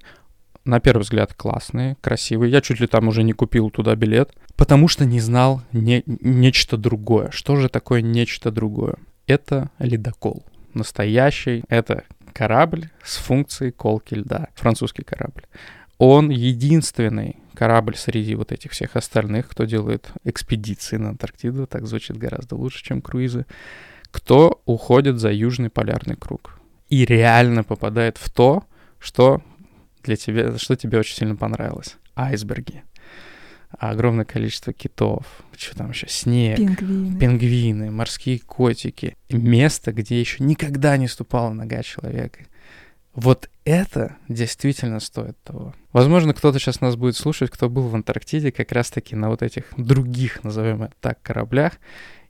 на 0.66 0.80
первый 0.80 1.04
взгляд 1.04 1.34
классные, 1.34 1.96
красивые. 2.02 2.52
Я 2.52 2.62
чуть 2.62 2.80
ли 2.80 2.88
там 2.88 3.08
уже 3.08 3.24
не 3.24 3.34
купил 3.34 3.70
туда 3.70 3.96
билет, 3.96 4.32
потому 4.56 4.88
что 4.88 5.06
не 5.06 5.20
знал 5.20 5.62
не, 5.72 6.04
нечто 6.06 6.76
другое. 6.76 7.30
Что 7.32 7.56
же 7.56 7.70
такое 7.70 8.02
нечто 8.02 8.52
другое? 8.52 8.96
Это 9.28 9.70
ледокол. 9.80 10.44
Настоящий. 10.74 11.64
Это 11.70 12.04
корабль 12.34 12.90
с 13.04 13.18
функцией 13.18 13.72
колки 13.72 14.16
льда. 14.16 14.48
Французский 14.56 15.04
корабль. 15.04 15.46
Он 15.98 16.30
единственный 16.30 17.38
корабль 17.56 17.96
среди 17.96 18.36
вот 18.36 18.52
этих 18.52 18.72
всех 18.72 18.96
остальных, 18.96 19.50
кто 19.50 19.66
делает 19.66 20.10
экспедиции 20.24 20.98
на 20.98 21.10
Антарктиду, 21.10 21.66
так 21.68 21.88
звучит 21.88 22.18
гораздо 22.18 22.56
лучше, 22.56 22.84
чем 22.84 23.02
круизы, 23.02 23.46
кто 24.12 24.62
уходит 24.66 25.20
за 25.20 25.32
Южный 25.32 25.70
полярный 25.70 26.16
круг 26.16 26.60
и 26.90 27.06
реально 27.06 27.64
попадает 27.64 28.18
в 28.18 28.30
то, 28.30 28.64
что 29.00 29.42
для 30.04 30.16
тебя, 30.16 30.58
что 30.58 30.76
тебе 30.76 31.00
очень 31.00 31.16
сильно 31.16 31.36
понравилось. 31.36 31.98
Айсберги. 32.16 32.84
Огромное 33.78 34.24
количество 34.24 34.72
китов, 34.72 35.26
что 35.58 35.76
там 35.76 35.90
еще, 35.90 36.08
снег, 36.08 36.58
пингвины. 36.58 37.20
пингвины, 37.20 37.92
морские 37.92 38.40
котики. 38.40 39.18
Место, 39.30 39.92
где 39.92 40.20
еще 40.20 40.44
никогда 40.44 40.96
не 40.96 41.08
ступала 41.08 41.52
нога 41.52 41.84
человека. 41.84 42.46
Вот 43.16 43.50
это 43.64 44.18
действительно 44.28 45.00
стоит 45.00 45.42
того. 45.44 45.74
Возможно, 45.94 46.34
кто-то 46.34 46.60
сейчас 46.60 46.82
нас 46.82 46.98
будет 46.98 47.16
слушать, 47.16 47.50
кто 47.50 47.70
был 47.70 47.88
в 47.88 47.96
Антарктиде 47.96 48.52
как 48.52 48.74
раз-таки 48.74 49.16
на 49.16 49.30
вот 49.30 49.42
этих 49.42 49.66
других, 49.78 50.44
назовем 50.44 50.84
это 50.84 50.94
так, 51.00 51.22
кораблях, 51.22 51.74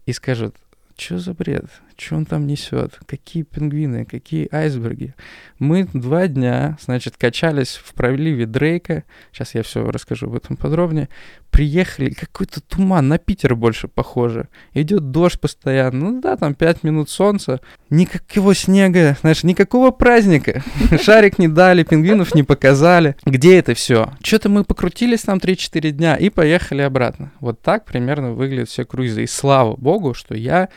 и 0.06 0.14
скажет, 0.14 0.56
что 0.96 1.18
за 1.18 1.34
бред? 1.34 1.66
Что 1.98 2.16
он 2.18 2.26
там 2.26 2.46
несет? 2.46 3.00
Какие 3.06 3.44
пингвины? 3.44 4.04
Какие 4.04 4.54
айсберги? 4.54 5.16
Мы 5.60 5.88
два 5.94 6.28
дня, 6.28 6.78
значит, 6.82 7.16
качались 7.16 7.80
в 7.82 7.94
проливе 7.94 8.46
Дрейка. 8.46 9.06
Сейчас 9.32 9.56
я 9.56 9.64
все 9.64 9.90
расскажу 9.90 10.28
об 10.28 10.36
этом 10.36 10.58
подробнее. 10.58 11.08
Приехали, 11.52 12.10
какой-то 12.10 12.60
туман, 12.60 13.08
на 13.08 13.18
Питер 13.18 13.56
больше 13.56 13.88
похоже. 13.88 14.50
Идет 14.74 15.12
дождь 15.12 15.40
постоянно. 15.40 16.12
Ну 16.12 16.22
да, 16.22 16.36
там 16.36 16.54
пять 16.54 16.84
минут 16.84 17.10
солнца. 17.10 17.62
Никакого 17.90 18.54
снега, 18.54 19.16
знаешь, 19.22 19.46
никакого 19.46 19.92
праздника. 19.92 20.64
Шарик 21.02 21.40
не 21.40 21.48
дали, 21.48 21.84
пингвинов 21.84 22.36
не 22.36 22.44
показали. 22.44 23.16
Где 23.26 23.58
это 23.58 23.74
все? 23.74 24.12
Что-то 24.22 24.50
мы 24.50 24.66
покрутились 24.66 25.22
там 25.22 25.38
3-4 25.38 25.92
дня 25.92 26.18
и 26.18 26.30
поехали 26.30 26.82
обратно. 26.82 27.32
Вот 27.40 27.62
так 27.62 27.86
примерно 27.86 28.34
выглядят 28.34 28.68
все 28.68 28.84
круизы. 28.84 29.24
И 29.24 29.28
слава 29.28 29.78
богу, 29.78 30.14
что 30.14 30.36
я 30.36 30.68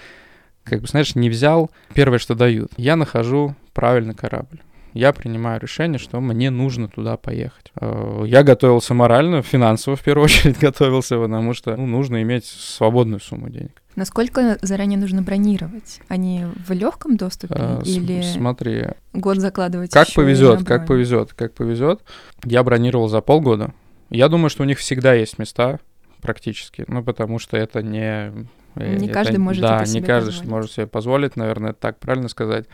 как 0.68 0.80
бы, 0.80 0.86
знаешь, 0.86 1.14
не 1.14 1.30
взял 1.30 1.70
первое, 1.94 2.18
что 2.18 2.34
дают. 2.34 2.70
Я 2.76 2.96
нахожу 2.96 3.54
правильный 3.72 4.14
корабль. 4.14 4.60
Я 4.94 5.12
принимаю 5.12 5.60
решение, 5.60 5.98
что 5.98 6.20
мне 6.20 6.50
нужно 6.50 6.88
туда 6.88 7.16
поехать. 7.16 7.72
Э, 7.80 8.24
я 8.26 8.42
готовился 8.42 8.94
морально, 8.94 9.42
финансово 9.42 9.96
в 9.96 10.02
первую 10.02 10.24
очередь 10.26 10.58
готовился, 10.58 11.18
потому 11.18 11.54
что 11.54 11.76
ну, 11.76 11.86
нужно 11.86 12.22
иметь 12.22 12.46
свободную 12.46 13.20
сумму 13.20 13.48
денег. 13.48 13.82
Насколько 13.96 14.58
заранее 14.62 14.98
нужно 14.98 15.22
бронировать? 15.22 16.00
Они 16.08 16.46
в 16.66 16.72
легком 16.72 17.16
доступе 17.16 17.54
а, 17.56 17.82
или 17.84 18.22
смотри, 18.22 18.86
год 19.12 19.38
закладывать? 19.38 19.90
Как 19.90 20.12
повезет, 20.14 20.64
как 20.64 20.86
повезет, 20.86 21.32
как 21.32 21.52
повезет. 21.54 22.00
Я 22.44 22.62
бронировал 22.62 23.08
за 23.08 23.20
полгода. 23.20 23.72
Я 24.10 24.28
думаю, 24.28 24.50
что 24.50 24.62
у 24.62 24.66
них 24.66 24.78
всегда 24.78 25.14
есть 25.14 25.38
места 25.38 25.80
практически, 26.22 26.84
ну 26.88 27.02
потому 27.02 27.38
что 27.38 27.56
это 27.56 27.82
не 27.82 28.32
Не 28.74 29.06
это, 29.06 29.14
каждый 29.14 29.38
может 29.38 29.62
Да, 29.62 29.76
это 29.76 29.90
не 29.90 29.98
себе 29.98 30.06
каждый 30.06 30.28
позволить. 30.28 30.50
может 30.50 30.72
себе 30.72 30.86
позволить, 30.86 31.36
наверное, 31.36 31.72
так 31.72 31.98
правильно 31.98 32.28
сказать. 32.28 32.66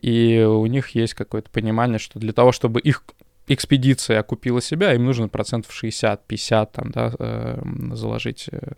И 0.00 0.42
у 0.48 0.66
них 0.66 0.90
есть 0.90 1.14
какое-то 1.14 1.50
понимание, 1.50 1.98
что 1.98 2.18
для 2.18 2.32
того, 2.32 2.52
чтобы 2.52 2.80
их 2.80 3.02
экспедиция 3.46 4.20
окупила 4.20 4.62
себя, 4.62 4.94
им 4.94 5.04
нужно 5.04 5.28
процентов 5.28 5.72
60-50 5.72 6.68
там, 6.72 6.90
да, 6.92 7.12
э, 7.18 7.62
заложить, 7.92 8.48
э, 8.50 8.72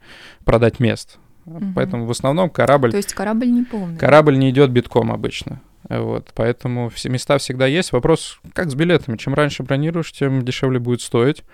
продать 0.45 0.81
мест. 0.81 1.19
Мгм. 1.45 1.75
Поэтому 1.75 2.07
в 2.07 2.11
основном 2.11 2.51
корабль, 2.51 2.91
То 2.91 2.97
есть 2.97 3.15
корабль 3.15 3.49
не 3.51 3.63
полный. 3.63 3.97
корабль 3.97 4.37
не 4.37 4.51
идет 4.51 4.71
битком 4.71 5.13
обычно. 5.13 5.61
Вот, 5.89 6.33
поэтому 6.35 6.89
все 6.89 7.09
места 7.09 7.39
всегда 7.39 7.67
есть. 7.67 7.93
Вопрос, 7.93 8.41
как 8.55 8.71
с 8.71 8.75
билетами? 8.75 9.17
Чем 9.17 9.35
раньше 9.35 9.63
бронируешь, 9.63 10.11
тем 10.11 10.45
дешевле 10.45 10.81
будет 10.81 11.01
стоить. 11.01 11.45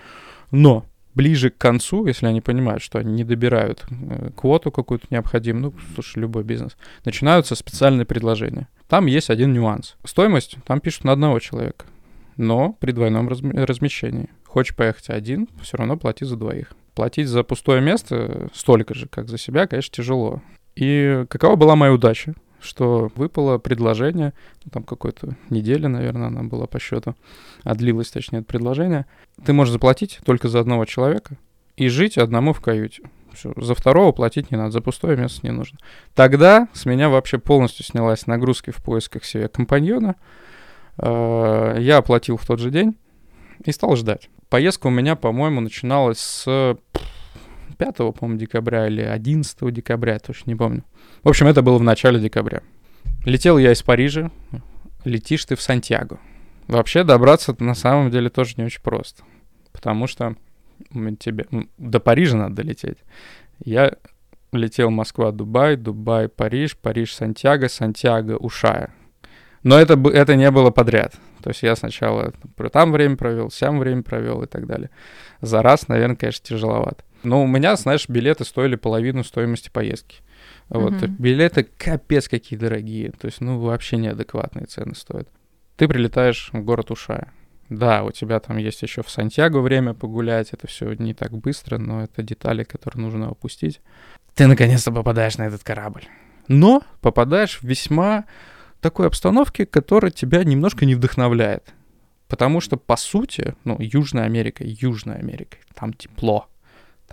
Но 0.51 0.87
ближе 1.15 1.51
к 1.51 1.59
концу, 1.59 2.07
если 2.07 2.27
они 2.27 2.41
понимают, 2.41 2.83
что 2.83 2.99
они 2.99 3.13
не 3.13 3.25
добирают 3.25 3.85
э, 3.91 4.31
квоту 4.37 4.71
какую-то 4.71 5.07
необходимую, 5.11 5.73
ну, 5.73 5.75
слушай, 5.95 6.19
любой 6.19 6.45
бизнес, 6.45 6.77
начинаются 7.05 7.55
специальные 7.55 8.07
предложения. 8.07 8.69
Там 8.89 9.07
есть 9.07 9.31
один 9.31 9.53
нюанс. 9.53 9.97
Стоимость 10.05 10.57
там 10.67 10.81
пишут 10.81 11.05
на 11.05 11.13
одного 11.13 11.39
человека, 11.39 11.87
но 12.37 12.73
при 12.75 12.93
двойном 12.93 13.29
разм- 13.29 13.65
размещении. 13.65 14.29
Хочешь 14.45 14.77
поехать 14.77 15.11
один, 15.11 15.49
все 15.63 15.77
равно 15.77 15.97
плати 15.97 16.25
за 16.25 16.37
двоих. 16.37 16.73
Платить 16.95 17.29
за 17.29 17.43
пустое 17.43 17.81
место 17.81 18.51
столько 18.53 18.95
же, 18.95 19.07
как 19.07 19.29
за 19.29 19.39
себя, 19.39 19.67
конечно, 19.67 19.95
тяжело. 19.95 20.43
И 20.75 21.25
какова 21.29 21.57
была 21.57 21.75
моя 21.75 21.93
удача? 21.93 22.35
Что 22.63 23.11
выпало 23.17 23.59
предложение, 23.59 24.33
ну, 24.65 24.71
там 24.71 24.85
какой-то 24.85 25.37
неделя, 25.51 25.89
наверное, 25.89 26.29
она 26.29 26.45
была 26.45 26.67
по 26.67 26.79
счету, 26.79 27.17
а 27.65 27.75
длилось, 27.75 28.11
точнее, 28.11 28.39
это 28.39 28.47
предложение. 28.47 29.07
Ты 29.45 29.53
можешь 29.53 29.73
заплатить 29.73 30.21
только 30.25 30.49
за 30.49 30.61
одного 30.61 30.85
человека 30.85 31.37
и 31.77 31.89
жить 31.89 32.19
одному 32.19 32.53
в 32.53 32.61
каюте. 32.61 33.03
Всё, 33.33 33.53
за 33.57 33.75
второго 33.75 34.13
платить 34.13 34.51
не 34.51 34.57
надо, 34.57 34.71
за 34.71 34.81
пустое 34.81 35.17
место 35.17 35.41
не 35.43 35.51
нужно. 35.53 35.79
Тогда 36.15 36.69
с 36.73 36.85
меня 36.85 37.09
вообще 37.09 37.39
полностью 37.39 37.85
снялась 37.85 38.27
нагрузки 38.27 38.71
в 38.71 38.77
поисках 38.77 39.25
себе 39.25 39.49
компаньона. 39.49 40.15
Э, 40.99 41.77
Я 41.81 41.97
оплатил 41.97 42.37
в 42.37 42.47
тот 42.47 42.61
же 42.61 42.71
день 42.71 42.97
и 43.65 43.73
стал 43.73 43.97
ждать. 43.97 44.29
Поездка 44.51 44.87
у 44.89 44.91
меня, 44.91 45.17
по-моему, 45.17 45.61
начиналась 45.61 46.19
с 46.19 46.77
5, 47.79 47.97
по-моему, 47.97 48.39
декабря 48.39 48.87
или 48.87 49.01
11 49.01 49.73
декабря, 49.73 50.13
я 50.15 50.19
точно 50.19 50.51
не 50.51 50.57
помню. 50.57 50.85
В 51.23 51.29
общем, 51.29 51.47
это 51.47 51.63
было 51.63 51.79
в 51.79 51.83
начале 51.83 52.19
декабря. 52.19 52.63
Летел 53.25 53.57
я 53.57 53.73
из 53.73 53.83
Парижа, 53.83 54.31
летишь 55.05 55.45
ты 55.45 55.55
в 55.55 55.63
Сантьяго. 55.63 56.19
Вообще 56.67 57.05
добраться 57.05 57.55
на 57.61 57.75
самом 57.75 58.11
деле 58.11 58.29
тоже 58.29 58.55
не 58.57 58.65
очень 58.65 58.83
просто, 58.83 59.23
потому 59.73 60.09
что 60.09 60.35
тебе 61.21 61.47
до 61.79 62.01
Парижа 62.01 62.37
надо 62.37 62.57
долететь. 62.57 62.99
Я 63.65 63.93
летел 64.53 64.91
Москва-Дубай, 64.91 65.77
Дубай-Париж, 65.77 66.77
Париж-Сантьяго, 66.77 67.67
Сантьяго-Ушая. 67.67 68.91
Но 69.63 69.79
это, 69.79 69.95
это 70.11 70.35
не 70.35 70.51
было 70.51 70.71
подряд. 70.71 71.15
То 71.43 71.51
есть 71.51 71.63
я 71.63 71.77
сначала 71.77 72.33
там 72.73 72.93
время 72.93 73.17
провел, 73.17 73.51
сям 73.51 73.79
время 73.79 74.03
провел 74.03 74.43
и 74.43 74.47
так 74.47 74.67
далее. 74.67 74.91
За 75.41 75.63
раз, 75.63 75.87
наверное, 75.89 76.17
конечно, 76.17 76.45
тяжеловато. 76.45 77.05
Но 77.23 77.43
у 77.43 77.47
меня, 77.47 77.77
знаешь, 77.77 78.09
билеты 78.09 78.45
стоили 78.45 78.75
половину 78.75 79.23
стоимости 79.23 79.71
поездки. 79.71 80.19
Вот, 80.69 80.93
Мгм. 80.93 81.17
билеты 81.19 81.65
капец 81.65 82.29
какие 82.29 82.59
дорогие. 82.59 83.11
То 83.13 83.27
есть, 83.27 83.41
ну, 83.41 83.59
вообще 83.59 83.97
неадекватные 83.97 84.67
цены 84.67 84.95
стоят. 84.95 85.29
Ты 85.77 85.89
прилетаешь 85.89 86.51
в 86.53 86.63
город 86.63 86.91
Ушая. 86.91 87.33
Да, 87.69 88.05
у 88.05 88.11
тебя 88.11 88.39
там 88.41 88.59
есть 88.59 88.83
еще 88.83 89.03
в 89.03 89.11
Сантьяго 89.11 89.59
время 89.59 89.95
погулять. 89.95 90.53
Это 90.53 90.67
все 90.67 90.93
не 90.95 91.15
так 91.15 91.33
быстро, 91.33 91.79
но 91.79 92.03
это 92.03 92.23
детали, 92.23 92.65
которые 92.65 93.03
нужно 93.03 93.29
опустить. 93.29 93.81
Ты 94.35 94.47
наконец-то 94.47 94.93
попадаешь 94.93 95.39
на 95.39 95.45
этот 95.45 95.63
корабль. 95.65 96.05
Но 96.49 96.83
попадаешь 97.01 97.59
в 97.61 97.65
весьма 97.65 98.25
такой 98.81 99.07
обстановке, 99.07 99.65
которая 99.65 100.11
тебя 100.11 100.45
немножко 100.45 100.85
не 100.85 100.95
вдохновляет. 100.95 101.73
Потому 102.29 102.61
что, 102.61 102.77
по 102.77 102.97
сути, 102.97 103.55
ну, 103.65 103.77
Южная 103.79 104.25
Америка, 104.25 104.65
Южная 104.67 105.17
Америка, 105.17 105.59
там 105.75 105.93
тепло. 105.93 106.49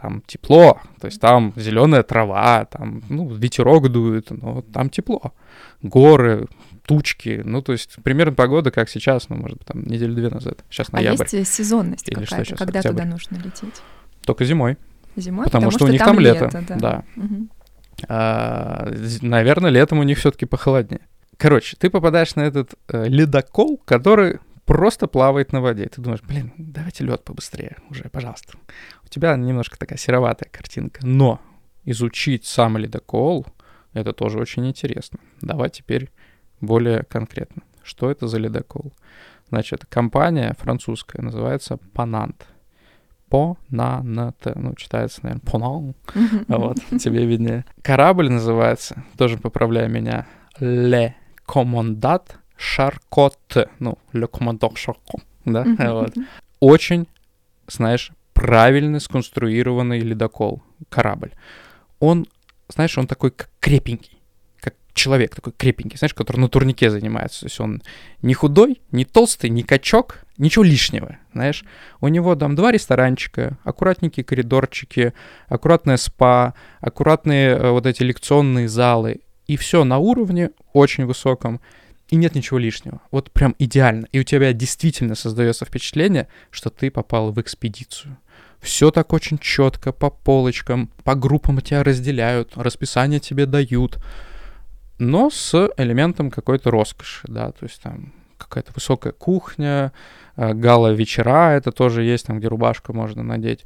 Там 0.01 0.23
тепло, 0.25 0.79
то 1.01 1.07
есть 1.07 1.19
там 1.19 1.51
зеленая 1.57 2.03
трава, 2.03 2.65
там, 2.65 3.03
ну, 3.09 3.27
ветерок 3.29 3.89
дует, 3.89 4.31
но 4.31 4.61
там 4.61 4.89
тепло. 4.89 5.33
Горы, 5.81 6.47
тучки, 6.85 7.41
ну, 7.43 7.61
то 7.61 7.73
есть 7.73 7.97
примерно 8.03 8.33
погода, 8.33 8.71
как 8.71 8.89
сейчас, 8.89 9.27
ну, 9.27 9.35
может 9.35 9.57
быть, 9.57 9.67
там 9.67 9.83
неделю-две 9.83 10.29
назад. 10.29 10.63
Сейчас 10.69 10.87
А 10.91 10.95
ноябрь, 10.95 11.23
есть 11.23 11.33
э, 11.33 11.43
сезонность 11.43 12.07
Или 12.07 12.15
что 12.15 12.23
какая-то, 12.23 12.45
сейчас, 12.45 12.59
когда 12.59 12.79
октябрь? 12.79 12.97
туда 12.97 13.09
нужно 13.09 13.35
лететь? 13.37 13.81
только 14.25 14.45
зимой. 14.45 14.77
Зимой? 15.15 15.45
Потому 15.45 15.71
что 15.71 15.85
у 15.85 15.87
них 15.87 16.03
там 16.03 16.19
лето, 16.19 16.49
да. 16.51 16.75
да. 16.75 17.03
Мгм. 17.15 17.49
А, 18.07 18.91
наверное, 19.21 19.71
летом 19.71 19.99
у 19.99 20.03
них 20.03 20.17
все-таки 20.19 20.45
похолоднее. 20.45 21.01
Короче, 21.37 21.75
ты 21.79 21.89
попадаешь 21.89 22.35
на 22.35 22.41
этот 22.41 22.75
э, 22.89 23.07
ледокол, 23.07 23.81
который 23.85 24.39
просто 24.69 25.07
плавает 25.07 25.51
на 25.51 25.61
воде. 25.61 25.85
И 25.85 25.89
ты 25.89 25.99
думаешь, 25.99 26.21
блин, 26.21 26.53
давайте 26.59 27.03
лед 27.03 27.23
побыстрее 27.23 27.77
уже, 27.89 28.03
пожалуйста. 28.03 28.53
У 29.03 29.07
тебя 29.07 29.35
немножко 29.35 29.79
такая 29.79 29.97
сероватая 29.97 30.47
картинка. 30.51 30.99
Но 31.03 31.41
изучить 31.85 32.45
сам 32.45 32.77
ледокол, 32.77 33.47
это 33.93 34.13
тоже 34.13 34.37
очень 34.37 34.67
интересно. 34.67 35.17
Давай 35.41 35.71
теперь 35.71 36.11
более 36.61 37.01
конкретно. 37.01 37.63
Что 37.81 38.11
это 38.11 38.27
за 38.27 38.37
ледокол? 38.37 38.93
Значит, 39.47 39.87
компания 39.87 40.55
французская 40.59 41.23
называется 41.23 41.77
Понант. 41.95 42.45
Понант. 43.27 44.35
Ну, 44.55 44.75
читается, 44.75 45.21
наверное. 45.23 45.95
А 46.47 46.57
Вот, 46.59 46.77
тебе 46.99 47.25
виднее. 47.25 47.65
Корабль 47.81 48.29
называется, 48.29 49.03
тоже 49.17 49.39
поправляй 49.39 49.89
меня, 49.89 50.27
Le 50.59 51.13
Commandant 51.47 52.25
Charcot. 52.59 53.69
Ну, 53.79 53.97
Commandant 54.13 54.75
Charcot, 54.75 55.21
да? 55.45 55.65
Вот. 55.93 56.13
Очень, 56.59 57.07
знаешь, 57.67 58.11
правильно 58.33 58.99
сконструированный 58.99 59.99
ледокол, 59.99 60.61
корабль. 60.89 61.31
Он, 61.99 62.25
знаешь, 62.67 62.97
он 62.97 63.07
такой 63.07 63.31
как 63.31 63.49
крепенький, 63.59 64.17
как 64.61 64.75
человек 64.93 65.35
такой 65.35 65.53
крепенький, 65.53 65.97
знаешь, 65.97 66.13
который 66.13 66.37
на 66.37 66.49
турнике 66.49 66.89
занимается. 66.89 67.41
То 67.41 67.45
есть 67.47 67.59
он 67.59 67.81
не 68.21 68.33
худой, 68.33 68.81
не 68.91 69.05
толстый, 69.05 69.49
не 69.49 69.63
качок, 69.63 70.19
ничего 70.37 70.63
лишнего, 70.63 71.17
знаешь. 71.33 71.63
У 72.01 72.07
него 72.07 72.35
там 72.35 72.55
два 72.55 72.71
ресторанчика, 72.71 73.57
аккуратненькие 73.63 74.23
коридорчики, 74.23 75.13
аккуратная 75.47 75.97
спа, 75.97 76.53
аккуратные 76.79 77.49
э, 77.51 77.71
вот 77.71 77.85
эти 77.85 78.03
лекционные 78.03 78.67
залы. 78.69 79.19
И 79.47 79.57
все 79.57 79.83
на 79.83 79.97
уровне 79.97 80.51
очень 80.73 81.05
высоком. 81.05 81.59
И 82.09 82.15
нет 82.15 82.35
ничего 82.35 82.57
лишнего. 82.57 83.01
Вот 83.11 83.31
прям 83.31 83.55
идеально. 83.59 84.07
И 84.11 84.19
у 84.19 84.23
тебя 84.23 84.51
действительно 84.53 85.15
создается 85.15 85.65
впечатление, 85.65 86.27
что 86.49 86.69
ты 86.69 86.89
попал 86.89 87.31
в 87.31 87.39
экспедицию. 87.39 88.17
Все 88.59 88.91
так 88.91 89.13
очень 89.13 89.37
четко, 89.37 89.91
по 89.91 90.09
полочкам, 90.09 90.89
по 91.03 91.15
группам 91.15 91.61
тебя 91.61 91.83
разделяют, 91.83 92.57
расписание 92.57 93.19
тебе 93.19 93.45
дают, 93.45 93.99
но 94.97 95.29
с 95.29 95.71
элементом 95.77 96.29
какой-то 96.29 96.69
роскоши, 96.71 97.25
да, 97.27 97.51
то 97.53 97.65
есть 97.65 97.81
там 97.81 98.11
какая-то 98.37 98.71
высокая 98.75 99.13
кухня, 99.13 99.93
э, 100.35 100.53
гала-вечера, 100.53 101.51
это 101.51 101.71
тоже 101.71 102.03
есть, 102.03 102.25
там, 102.25 102.39
где 102.39 102.47
рубашку 102.47 102.91
можно 102.93 103.23
надеть. 103.23 103.63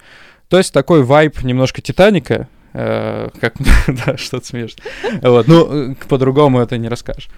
То 0.47 0.57
есть 0.57 0.73
такой 0.73 1.03
вайб 1.03 1.41
немножко 1.41 1.81
Титаника, 1.81 2.47
э, 2.73 3.29
как, 3.41 3.55
да, 3.87 4.17
что-то 4.17 4.45
смешно. 4.45 4.83
Вот, 5.21 5.47
ну, 5.47 5.91
э, 5.91 5.95
по-другому 6.07 6.59
это 6.59 6.77
не 6.77 6.87
расскажешь. 6.87 7.29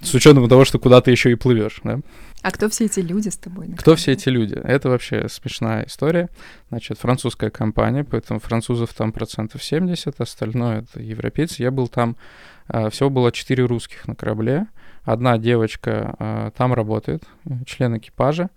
С 0.00 0.14
учетом 0.14 0.48
того, 0.48 0.64
что 0.64 0.78
куда 0.78 1.00
ты 1.00 1.10
еще 1.10 1.32
и 1.32 1.34
плывешь, 1.34 1.80
да. 1.82 2.00
А 2.42 2.52
кто 2.52 2.68
все 2.68 2.84
эти 2.84 3.00
люди 3.00 3.28
с 3.28 3.36
тобой? 3.36 3.66
на 3.66 3.76
Кто 3.76 3.96
все 3.96 4.12
эти 4.12 4.28
люди? 4.28 4.54
Это 4.54 4.88
вообще 4.90 5.28
смешная 5.28 5.86
история. 5.86 6.28
Значит, 6.68 6.98
французская 6.98 7.50
компания, 7.50 8.04
поэтому 8.04 8.38
французов 8.38 8.94
там 8.94 9.12
процентов 9.12 9.62
70, 9.62 10.20
остальное 10.20 10.82
это 10.82 11.02
европейцы. 11.02 11.62
Я 11.62 11.72
был 11.72 11.88
там, 11.88 12.16
э, 12.68 12.90
всего 12.90 13.10
было 13.10 13.32
4 13.32 13.64
русских 13.64 14.06
на 14.06 14.14
корабле. 14.14 14.66
Одна 15.02 15.36
девочка 15.36 16.14
э, 16.18 16.50
там 16.56 16.74
работает, 16.74 17.24
член 17.66 17.98
экипажа. 17.98 18.50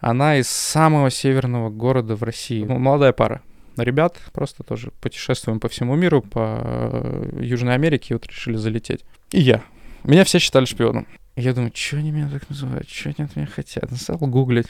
Она 0.00 0.38
из 0.38 0.48
самого 0.48 1.10
северного 1.10 1.70
города 1.70 2.16
в 2.16 2.24
России. 2.24 2.64
Ну, 2.64 2.78
Молодая 2.78 3.12
пара. 3.12 3.40
Ребят 3.76 4.18
просто 4.32 4.64
тоже 4.64 4.90
путешествуем 5.00 5.60
по 5.60 5.68
всему 5.68 5.94
миру, 5.94 6.22
по 6.22 6.58
э, 6.60 7.38
Южной 7.40 7.74
Америке, 7.74 8.08
и 8.10 8.12
вот 8.14 8.26
решили 8.26 8.56
залететь. 8.56 9.04
И 9.30 9.40
я. 9.40 9.62
Меня 10.04 10.24
все 10.24 10.38
считали 10.38 10.64
шпионом. 10.64 11.06
Я 11.36 11.54
думаю, 11.54 11.72
что 11.74 11.96
они 11.96 12.10
меня 12.10 12.28
так 12.28 12.48
называют, 12.50 12.88
что 12.88 13.08
они 13.10 13.26
от 13.26 13.36
меня 13.36 13.46
хотят? 13.46 13.90
Ну, 13.90 13.96
Стал 13.96 14.18
гуглить. 14.18 14.66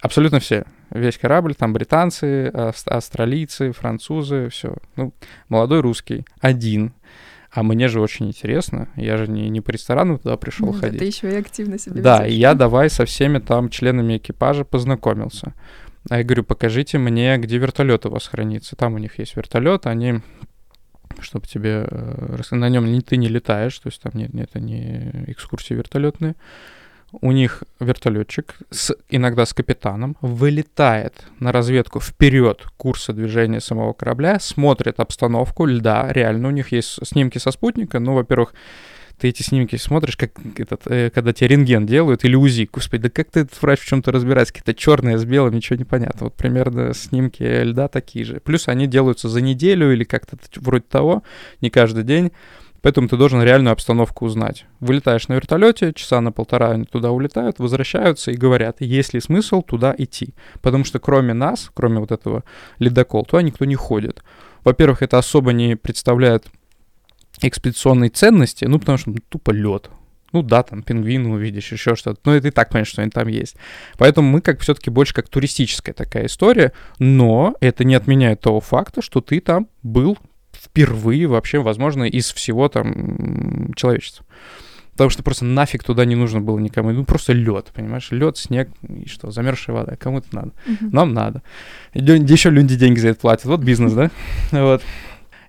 Абсолютно 0.00 0.40
все. 0.40 0.64
Весь 0.90 1.18
корабль, 1.18 1.54
там 1.54 1.72
британцы, 1.72 2.48
австралийцы, 2.48 3.72
французы, 3.72 4.48
все. 4.48 4.76
Ну, 4.96 5.12
молодой 5.48 5.80
русский, 5.80 6.24
один. 6.40 6.94
А 7.50 7.62
мне 7.62 7.88
же 7.88 8.00
очень 8.00 8.28
интересно. 8.28 8.88
Я 8.94 9.16
же 9.16 9.26
не, 9.26 9.48
не 9.48 9.60
по 9.60 9.70
ресторану 9.70 10.18
туда 10.18 10.36
пришел 10.36 10.66
Ну 10.66 10.72
ходить. 10.72 10.98
Ты 10.98 11.06
еще 11.06 11.32
и 11.32 11.36
активно 11.36 11.78
себя 11.78 12.00
Да, 12.00 12.26
и 12.26 12.34
я 12.34 12.54
давай 12.54 12.90
со 12.90 13.04
всеми 13.04 13.38
там 13.38 13.68
членами 13.70 14.18
экипажа 14.18 14.64
познакомился. 14.64 15.54
А 16.10 16.18
я 16.18 16.24
говорю, 16.24 16.44
покажите 16.44 16.98
мне, 16.98 17.36
где 17.38 17.58
вертолет 17.58 18.06
у 18.06 18.10
вас 18.10 18.26
хранится. 18.28 18.76
Там 18.76 18.94
у 18.94 18.98
них 18.98 19.18
есть 19.18 19.36
вертолет, 19.36 19.86
они 19.86 20.20
чтобы 21.22 21.46
тебе 21.46 21.86
э, 21.90 22.42
на 22.50 22.68
нем 22.68 22.86
не, 22.86 23.00
ты 23.00 23.16
не 23.16 23.28
летаешь, 23.28 23.78
то 23.78 23.88
есть 23.88 24.00
там 24.02 24.12
нет, 24.14 24.30
это 24.34 24.60
не 24.60 25.10
экскурсии 25.26 25.74
вертолетные. 25.74 26.34
У 27.20 27.32
них 27.32 27.62
вертолетчик 27.80 28.56
с, 28.70 28.94
иногда 29.08 29.46
с 29.46 29.54
капитаном 29.54 30.16
вылетает 30.20 31.24
на 31.40 31.52
разведку 31.52 32.00
вперед 32.00 32.66
курса 32.76 33.14
движения 33.14 33.60
самого 33.60 33.94
корабля, 33.94 34.38
смотрит 34.40 35.00
обстановку 35.00 35.64
льда, 35.64 36.12
реально 36.12 36.48
у 36.48 36.50
них 36.50 36.70
есть 36.72 36.98
снимки 37.06 37.38
со 37.38 37.50
спутника, 37.50 37.98
ну, 37.98 38.12
во-первых, 38.12 38.52
ты 39.18 39.28
эти 39.28 39.42
снимки 39.42 39.76
смотришь, 39.76 40.16
как 40.16 40.32
этот, 40.56 40.82
э, 40.86 41.10
когда 41.10 41.32
тебе 41.32 41.48
рентген 41.48 41.86
делают, 41.86 42.24
или 42.24 42.34
УЗИ. 42.34 42.68
Господи, 42.72 43.04
да 43.04 43.10
как 43.10 43.30
ты 43.30 43.40
этот 43.40 43.60
врач 43.60 43.80
в 43.80 43.86
чем-то 43.86 44.12
разбирается? 44.12 44.54
Какие-то 44.54 44.74
черные 44.74 45.18
с 45.18 45.24
белым, 45.24 45.54
ничего 45.54 45.76
не 45.76 45.84
понятно. 45.84 46.26
Вот 46.26 46.34
примерно 46.34 46.94
снимки 46.94 47.42
льда 47.42 47.88
такие 47.88 48.24
же. 48.24 48.40
Плюс 48.40 48.68
они 48.68 48.86
делаются 48.86 49.28
за 49.28 49.40
неделю 49.40 49.92
или 49.92 50.04
как-то 50.04 50.36
вроде 50.56 50.84
того, 50.88 51.22
не 51.60 51.70
каждый 51.70 52.04
день. 52.04 52.32
Поэтому 52.80 53.08
ты 53.08 53.16
должен 53.16 53.42
реальную 53.42 53.72
обстановку 53.72 54.24
узнать. 54.24 54.64
Вылетаешь 54.78 55.26
на 55.28 55.34
вертолете, 55.34 55.92
часа 55.92 56.20
на 56.20 56.30
полтора 56.30 56.70
они 56.70 56.84
туда 56.84 57.10
улетают, 57.10 57.58
возвращаются 57.58 58.30
и 58.30 58.36
говорят, 58.36 58.80
есть 58.80 59.14
ли 59.14 59.20
смысл 59.20 59.62
туда 59.62 59.94
идти. 59.98 60.34
Потому 60.62 60.84
что 60.84 61.00
кроме 61.00 61.34
нас, 61.34 61.70
кроме 61.74 61.98
вот 61.98 62.12
этого 62.12 62.44
ледокола, 62.78 63.24
туда 63.24 63.42
никто 63.42 63.64
не 63.64 63.74
ходит. 63.74 64.22
Во-первых, 64.62 65.02
это 65.02 65.18
особо 65.18 65.52
не 65.52 65.76
представляет 65.76 66.46
экспедиционной 67.42 68.08
ценности, 68.08 68.64
ну, 68.64 68.78
потому 68.78 68.98
что 68.98 69.10
ну, 69.10 69.16
тупо 69.28 69.50
лед. 69.50 69.90
Ну 70.32 70.42
да, 70.42 70.62
там 70.62 70.82
пингвин 70.82 71.26
увидишь, 71.26 71.72
еще 71.72 71.94
что-то. 71.94 72.20
Но 72.24 72.34
это 72.34 72.48
и 72.48 72.50
так 72.50 72.68
понимаешь, 72.68 72.88
что 72.88 73.00
они 73.00 73.10
там 73.10 73.28
есть. 73.28 73.56
Поэтому 73.96 74.28
мы 74.28 74.40
как 74.40 74.60
все-таки 74.60 74.90
больше 74.90 75.14
как 75.14 75.28
туристическая 75.28 75.94
такая 75.94 76.26
история, 76.26 76.72
но 76.98 77.54
это 77.60 77.84
не 77.84 77.94
отменяет 77.94 78.40
того 78.40 78.60
факта, 78.60 79.00
что 79.00 79.20
ты 79.20 79.40
там 79.40 79.68
был 79.82 80.18
впервые 80.52 81.26
вообще, 81.26 81.60
возможно, 81.60 82.04
из 82.04 82.32
всего 82.32 82.68
там 82.68 83.72
человечества. 83.74 84.26
Потому 84.98 85.10
что 85.10 85.22
просто 85.22 85.44
нафиг 85.44 85.84
туда 85.84 86.04
не 86.04 86.16
нужно 86.16 86.40
было 86.40 86.58
никому. 86.58 86.90
Ну, 86.90 87.04
просто 87.04 87.32
лед, 87.32 87.70
понимаешь? 87.72 88.08
Лед, 88.10 88.36
снег 88.36 88.68
и 88.82 89.06
что, 89.06 89.30
замерзшая 89.30 89.76
вода. 89.76 89.94
Кому 89.94 90.18
это 90.18 90.26
надо? 90.32 90.52
Uh-huh. 90.66 90.88
Нам 90.90 91.14
надо. 91.14 91.42
Еще 91.94 92.50
люди 92.50 92.74
деньги 92.74 92.98
за 92.98 93.10
это 93.10 93.20
платят. 93.20 93.44
Вот 93.44 93.60
бизнес, 93.60 93.92
да? 93.92 94.10
Вот. 94.50 94.82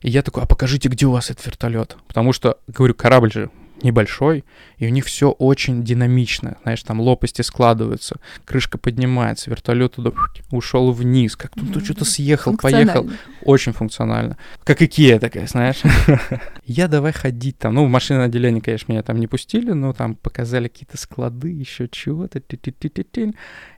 И 0.01 0.09
я 0.09 0.21
такой, 0.21 0.43
а 0.43 0.45
покажите, 0.45 0.89
где 0.89 1.05
у 1.05 1.11
вас 1.11 1.29
этот 1.29 1.45
вертолет? 1.45 1.97
Потому 2.07 2.33
что, 2.33 2.57
говорю, 2.67 2.93
корабль 2.93 3.31
же 3.31 3.49
небольшой, 3.83 4.43
и 4.77 4.87
у 4.87 4.89
них 4.89 5.05
все 5.05 5.31
очень 5.31 5.83
динамично. 5.83 6.57
Знаешь, 6.63 6.83
там 6.83 6.99
лопасти 6.99 7.41
складываются, 7.41 8.17
крышка 8.45 8.77
поднимается, 8.77 9.49
вертолет 9.49 9.95
туда 9.95 10.11
ушел 10.51 10.91
вниз, 10.91 11.35
как 11.35 11.53
тут 11.53 11.69
mm-hmm. 11.69 11.83
что-то 11.85 12.05
съехал, 12.05 12.57
поехал. 12.57 13.09
Очень 13.43 13.73
функционально. 13.73 14.37
Как 14.63 14.81
Икея 14.81 15.19
такая, 15.19 15.47
знаешь. 15.47 15.81
Я 16.65 16.87
давай 16.87 17.11
ходить 17.11 17.57
там. 17.57 17.75
Ну, 17.75 17.85
в 17.85 17.89
машинное 17.89 18.25
отделение, 18.25 18.61
конечно, 18.61 18.91
меня 18.91 19.03
там 19.03 19.17
не 19.17 19.27
пустили, 19.27 19.71
но 19.71 19.93
там 19.93 20.15
показали 20.15 20.67
какие-то 20.67 20.97
склады, 20.97 21.49
еще 21.49 21.87
чего-то. 21.87 22.41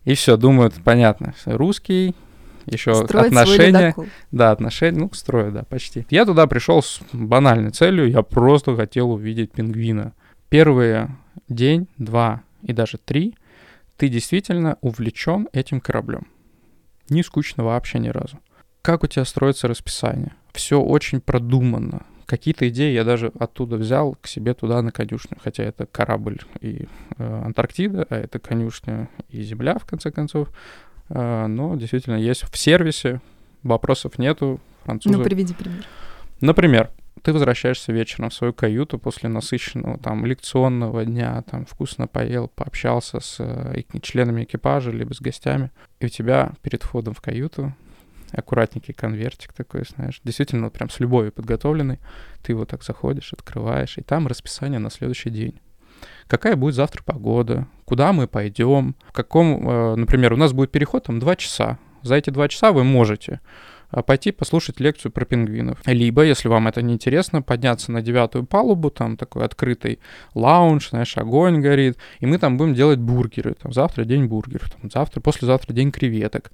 И 0.05 0.13
все, 0.15 0.37
думают, 0.37 0.73
понятно. 0.83 1.33
Русский, 1.45 2.15
еще 2.65 2.93
Строить 2.93 3.27
отношения. 3.27 3.95
Да, 4.31 4.51
отношения, 4.51 4.99
ну, 4.99 5.09
строю, 5.13 5.51
да, 5.51 5.63
почти. 5.63 6.05
Я 6.09 6.25
туда 6.25 6.47
пришел 6.47 6.81
с 6.81 7.01
банальной 7.13 7.71
целью, 7.71 8.09
я 8.09 8.21
просто 8.21 8.75
хотел 8.75 9.11
увидеть 9.11 9.51
пингвина. 9.51 10.13
Первые 10.49 11.15
день, 11.47 11.87
два 11.97 12.43
и 12.61 12.73
даже 12.73 12.97
три 12.97 13.35
ты 13.97 14.07
действительно 14.07 14.77
увлечен 14.81 15.47
этим 15.53 15.79
кораблем. 15.79 16.25
Не 17.09 17.21
скучно 17.21 17.63
вообще 17.63 17.99
ни 17.99 18.09
разу. 18.09 18.39
Как 18.81 19.03
у 19.03 19.07
тебя 19.07 19.25
строится 19.25 19.67
расписание? 19.67 20.33
Все 20.53 20.81
очень 20.81 21.21
продуманно. 21.21 22.07
Какие-то 22.25 22.67
идеи 22.69 22.93
я 22.93 23.03
даже 23.03 23.31
оттуда 23.39 23.75
взял 23.75 24.17
к 24.19 24.25
себе 24.25 24.55
туда 24.55 24.81
на 24.81 24.91
конюшню. 24.91 25.37
Хотя 25.43 25.63
это 25.63 25.85
корабль 25.85 26.39
и 26.61 26.87
э, 27.17 27.41
Антарктида, 27.45 28.07
а 28.09 28.15
это 28.15 28.39
конюшня 28.39 29.07
и 29.29 29.43
Земля, 29.43 29.77
в 29.77 29.85
конце 29.85 30.09
концов. 30.09 30.49
А, 31.13 31.47
но 31.47 31.75
действительно 31.75 32.15
есть 32.15 32.43
в 32.43 32.57
сервисе, 32.57 33.21
вопросов 33.63 34.17
нету. 34.17 34.59
Французы... 34.83 35.17
Ну, 35.17 35.23
приведи 35.23 35.53
пример. 35.53 35.85
Например, 36.39 36.89
ты 37.21 37.33
возвращаешься 37.33 37.91
вечером 37.91 38.29
в 38.29 38.33
свою 38.33 38.53
каюту 38.53 38.97
после 38.97 39.29
насыщенного 39.29 39.99
там 39.99 40.25
лекционного 40.25 41.05
дня, 41.05 41.43
там 41.49 41.65
вкусно 41.65 42.07
поел, 42.07 42.47
пообщался 42.47 43.19
с 43.19 43.37
э, 43.39 43.83
членами 44.01 44.43
экипажа 44.43 44.91
либо 44.91 45.13
с 45.13 45.21
гостями, 45.21 45.71
и 45.99 46.05
у 46.05 46.09
тебя 46.09 46.53
перед 46.61 46.81
входом 46.81 47.13
в 47.13 47.21
каюту 47.21 47.73
аккуратненький 48.31 48.93
конвертик 48.93 49.53
такой, 49.53 49.83
знаешь, 49.83 50.21
действительно 50.23 50.65
вот 50.65 50.73
прям 50.73 50.89
с 50.89 50.99
любовью 50.99 51.31
подготовленный, 51.31 51.99
ты 52.41 52.53
его 52.53 52.65
так 52.65 52.81
заходишь, 52.81 53.33
открываешь, 53.33 53.97
и 53.97 54.01
там 54.01 54.25
расписание 54.27 54.79
на 54.79 54.89
следующий 54.89 55.29
день 55.29 55.59
какая 56.31 56.55
будет 56.55 56.75
завтра 56.75 57.03
погода, 57.03 57.67
куда 57.83 58.13
мы 58.13 58.25
пойдем, 58.25 58.95
в 59.05 59.11
каком, 59.11 59.69
э, 59.69 59.95
например, 59.95 60.31
у 60.31 60.37
нас 60.37 60.53
будет 60.53 60.71
переход 60.71 61.03
там 61.03 61.19
2 61.19 61.35
часа. 61.35 61.77
За 62.03 62.15
эти 62.15 62.29
2 62.29 62.47
часа 62.47 62.71
вы 62.71 62.85
можете 62.85 63.41
э, 63.91 64.01
пойти 64.01 64.31
послушать 64.31 64.79
лекцию 64.79 65.11
про 65.11 65.25
пингвинов. 65.25 65.79
Либо, 65.85 66.23
если 66.23 66.47
вам 66.47 66.69
это 66.69 66.81
не 66.81 66.93
интересно, 66.93 67.41
подняться 67.41 67.91
на 67.91 68.01
девятую 68.01 68.45
палубу, 68.45 68.89
там 68.89 69.17
такой 69.17 69.43
открытый 69.43 69.99
лаунж, 70.33 70.91
знаешь, 70.91 71.17
огонь 71.17 71.59
горит, 71.59 71.97
и 72.21 72.25
мы 72.25 72.37
там 72.37 72.55
будем 72.55 72.75
делать 72.75 72.99
бургеры. 72.99 73.55
Там, 73.55 73.73
завтра 73.73 74.05
день 74.05 74.27
бургеров, 74.27 74.69
там, 74.69 74.89
завтра, 74.89 75.19
послезавтра 75.19 75.73
день 75.73 75.91
креветок. 75.91 76.53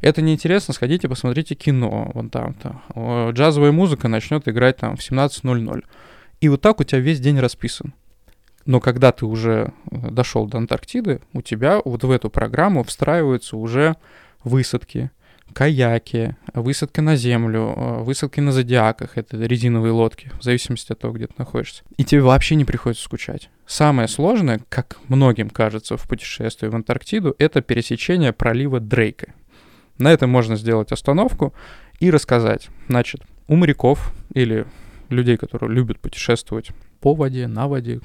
Это 0.00 0.22
неинтересно, 0.22 0.72
сходите, 0.72 1.06
посмотрите 1.06 1.54
кино, 1.54 2.10
вон 2.14 2.30
там-то. 2.30 3.32
Джазовая 3.32 3.72
музыка 3.72 4.08
начнет 4.08 4.48
играть 4.48 4.78
там 4.78 4.96
в 4.96 5.00
17.00. 5.00 5.84
И 6.40 6.48
вот 6.48 6.62
так 6.62 6.80
у 6.80 6.84
тебя 6.84 7.00
весь 7.00 7.20
день 7.20 7.38
расписан. 7.38 7.92
Но 8.68 8.80
когда 8.80 9.12
ты 9.12 9.24
уже 9.24 9.72
э, 9.90 10.10
дошел 10.10 10.46
до 10.46 10.58
Антарктиды, 10.58 11.22
у 11.32 11.40
тебя 11.40 11.80
вот 11.82 12.04
в 12.04 12.10
эту 12.10 12.28
программу 12.28 12.82
встраиваются 12.82 13.56
уже 13.56 13.96
высадки, 14.44 15.10
каяки, 15.54 16.36
высадка 16.52 17.00
на 17.00 17.16
землю, 17.16 17.72
э, 17.74 18.02
высадки 18.02 18.40
на 18.40 18.52
зодиаках, 18.52 19.16
это 19.16 19.38
резиновые 19.38 19.92
лодки, 19.92 20.30
в 20.38 20.42
зависимости 20.42 20.92
от 20.92 20.98
того, 20.98 21.14
где 21.14 21.28
ты 21.28 21.32
находишься. 21.38 21.82
И 21.96 22.04
тебе 22.04 22.20
вообще 22.20 22.56
не 22.56 22.66
приходится 22.66 23.02
скучать. 23.02 23.48
Самое 23.66 24.06
сложное, 24.06 24.60
как 24.68 24.98
многим 25.08 25.48
кажется 25.48 25.96
в 25.96 26.06
путешествии 26.06 26.68
в 26.68 26.74
Антарктиду, 26.74 27.34
это 27.38 27.62
пересечение 27.62 28.34
пролива 28.34 28.80
Дрейка. 28.80 29.32
На 29.96 30.12
этом 30.12 30.28
можно 30.28 30.56
сделать 30.56 30.92
остановку 30.92 31.54
и 32.00 32.10
рассказать. 32.10 32.68
Значит, 32.86 33.22
у 33.46 33.56
моряков 33.56 34.12
или 34.34 34.66
людей, 35.08 35.38
которые 35.38 35.74
любят 35.74 35.98
путешествовать 36.00 36.68
по 37.00 37.14
воде, 37.14 37.46
на 37.46 37.66
воде, 37.66 38.00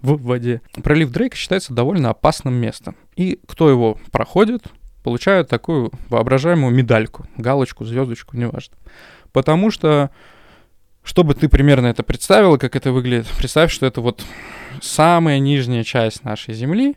в 0.00 0.20
воде. 0.22 0.60
Пролив 0.82 1.10
Дрейка 1.10 1.36
считается 1.36 1.72
довольно 1.72 2.10
опасным 2.10 2.54
местом. 2.54 2.96
И 3.16 3.40
кто 3.46 3.70
его 3.70 3.98
проходит, 4.10 4.64
получают 5.02 5.48
такую 5.48 5.90
воображаемую 6.08 6.74
медальку, 6.74 7.26
галочку, 7.36 7.84
звездочку, 7.84 8.36
неважно. 8.36 8.76
Потому 9.32 9.70
что, 9.70 10.10
чтобы 11.02 11.34
ты 11.34 11.48
примерно 11.48 11.86
это 11.86 12.02
представила, 12.02 12.56
как 12.58 12.76
это 12.76 12.92
выглядит, 12.92 13.26
представь, 13.36 13.72
что 13.72 13.86
это 13.86 14.00
вот 14.00 14.24
самая 14.80 15.38
нижняя 15.38 15.84
часть 15.84 16.24
нашей 16.24 16.54
Земли, 16.54 16.96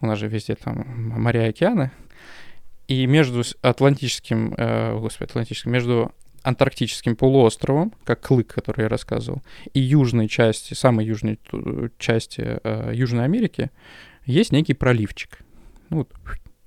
у 0.00 0.06
нас 0.06 0.18
же 0.18 0.28
везде 0.28 0.54
там 0.54 0.84
моря 1.20 1.46
и 1.46 1.50
океаны, 1.50 1.90
и 2.86 3.06
между 3.06 3.42
Атлантическим, 3.62 4.54
э, 4.56 4.98
господи, 4.98 5.30
Атлантическим, 5.30 5.72
между 5.72 6.12
Антарктическим 6.42 7.16
полуостровом, 7.16 7.92
как 8.04 8.20
клык, 8.20 8.54
который 8.54 8.82
я 8.82 8.88
рассказывал, 8.88 9.42
и 9.74 9.80
южной 9.80 10.28
части, 10.28 10.74
самой 10.74 11.06
южной 11.06 11.38
части 11.98 12.58
э, 12.62 12.92
Южной 12.94 13.24
Америки 13.24 13.70
есть 14.24 14.52
некий 14.52 14.74
проливчик. 14.74 15.38
Ну, 15.90 15.98
вот, 15.98 16.12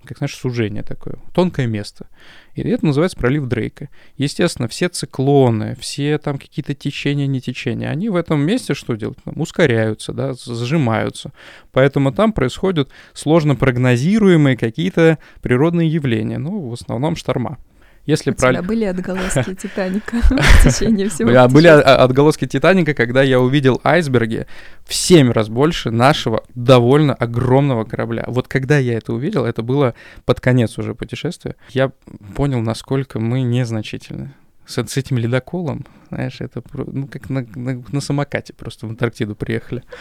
как 0.04 0.18
знаешь, 0.18 0.36
сужение 0.36 0.84
такое, 0.84 1.16
тонкое 1.34 1.68
место. 1.68 2.08
И 2.56 2.62
это 2.62 2.86
называется 2.86 3.18
пролив 3.18 3.46
Дрейка. 3.46 3.90
Естественно, 4.18 4.68
все 4.68 4.90
циклоны, 4.90 5.76
все 5.80 6.18
там 6.18 6.38
какие-то 6.38 6.74
течения, 6.74 7.28
не 7.28 7.40
течения, 7.40 7.90
они 7.90 8.10
в 8.10 8.16
этом 8.16 8.42
месте 8.42 8.74
что 8.74 8.96
делают? 8.96 9.20
Там, 9.24 9.40
ускоряются, 9.40 10.12
да, 10.14 10.34
сжимаются. 10.34 11.34
Поэтому 11.72 12.12
там 12.12 12.34
происходят 12.34 12.90
сложно 13.14 13.56
прогнозируемые 13.56 14.58
какие-то 14.58 15.20
природные 15.42 15.88
явления, 15.88 16.40
ну, 16.40 16.68
в 16.70 16.74
основном 16.74 17.16
шторма. 17.16 17.60
Если 18.06 18.32
У 18.32 18.34
про... 18.34 18.52
тебя 18.52 18.62
были 18.64 18.86
отголоски 18.86 19.54
Титаника 19.62 20.18
в 20.22 20.64
течение 20.64 21.10
всего 21.10 21.30
а 21.38 21.48
Были 21.48 21.68
отголоски 21.68 22.48
Титаника, 22.48 22.94
когда 22.94 23.22
я 23.22 23.40
увидел 23.40 23.80
айсберги 23.84 24.48
в 24.86 24.94
семь 24.94 25.32
раз 25.32 25.50
больше 25.50 25.92
нашего 25.92 26.44
довольно 26.56 27.14
огромного 27.14 27.84
корабля. 27.84 28.26
Вот 28.28 28.48
когда 28.48 28.78
я 28.78 28.98
это 28.98 29.14
увидел, 29.14 29.46
это 29.46 29.62
было 29.62 29.94
под 30.26 30.40
конец 30.40 30.78
уже 30.78 30.96
путешествия, 30.96 31.56
я 31.70 31.92
понял, 32.36 32.60
насколько 32.62 33.20
мы 33.20 33.42
незначительны. 33.42 34.34
С, 34.66 34.84
с 34.84 34.98
этим 34.98 35.18
ледоколом, 35.18 35.86
знаешь, 36.10 36.40
это 36.40 36.62
ну, 36.74 37.08
как 37.08 37.30
на, 37.30 37.46
на, 37.56 37.84
на 37.92 38.02
самокате 38.02 38.54
просто 38.54 38.88
в 38.88 38.90
Антарктиду 38.90 39.36
приехали. 39.36 39.84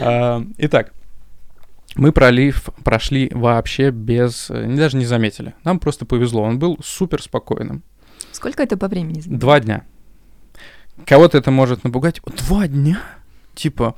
А, 0.00 0.42
итак, 0.58 0.92
мы 1.94 2.12
пролив 2.12 2.70
прошли 2.84 3.30
вообще 3.32 3.90
без... 3.90 4.48
Даже 4.48 4.96
не 4.96 5.04
заметили. 5.04 5.54
Нам 5.64 5.78
просто 5.78 6.06
повезло. 6.06 6.42
Он 6.42 6.58
был 6.58 6.78
супер 6.82 7.22
спокойным. 7.22 7.82
Сколько 8.32 8.62
это 8.62 8.76
по 8.76 8.88
времени 8.88 9.20
занимает? 9.20 9.40
Два 9.40 9.60
дня. 9.60 9.84
Кого-то 11.06 11.38
это 11.38 11.50
может 11.50 11.84
напугать. 11.84 12.20
Два 12.46 12.68
дня? 12.68 13.00
Типа, 13.54 13.96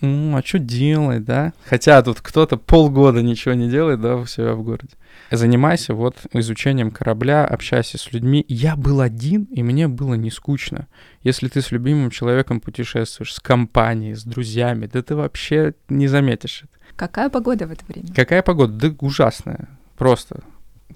а 0.00 0.42
что 0.44 0.58
делать, 0.58 1.24
да? 1.24 1.52
Хотя 1.64 2.02
тут 2.02 2.20
кто-то 2.20 2.56
полгода 2.56 3.22
ничего 3.22 3.54
не 3.54 3.70
делает, 3.70 4.00
да, 4.00 4.16
у 4.16 4.26
себя 4.26 4.54
в 4.54 4.64
городе. 4.64 4.94
Занимайся 5.30 5.94
вот 5.94 6.16
изучением 6.32 6.90
корабля, 6.90 7.44
общайся 7.44 7.98
с 7.98 8.12
людьми. 8.12 8.44
Я 8.48 8.74
был 8.74 9.00
один, 9.00 9.44
и 9.44 9.62
мне 9.62 9.86
было 9.86 10.14
не 10.14 10.32
скучно. 10.32 10.88
Если 11.22 11.46
ты 11.46 11.62
с 11.62 11.70
любимым 11.70 12.10
человеком 12.10 12.60
путешествуешь, 12.60 13.34
с 13.34 13.38
компанией, 13.38 14.14
с 14.14 14.24
друзьями, 14.24 14.86
да 14.92 15.02
ты 15.02 15.14
вообще 15.14 15.74
не 15.88 16.08
заметишь 16.08 16.64
это. 16.64 16.72
Какая 16.96 17.28
погода 17.28 17.66
в 17.66 17.72
это 17.72 17.84
время? 17.86 18.08
Какая 18.14 18.42
погода? 18.42 18.72
Да 18.72 18.96
ужасная. 19.00 19.68
Просто. 19.96 20.42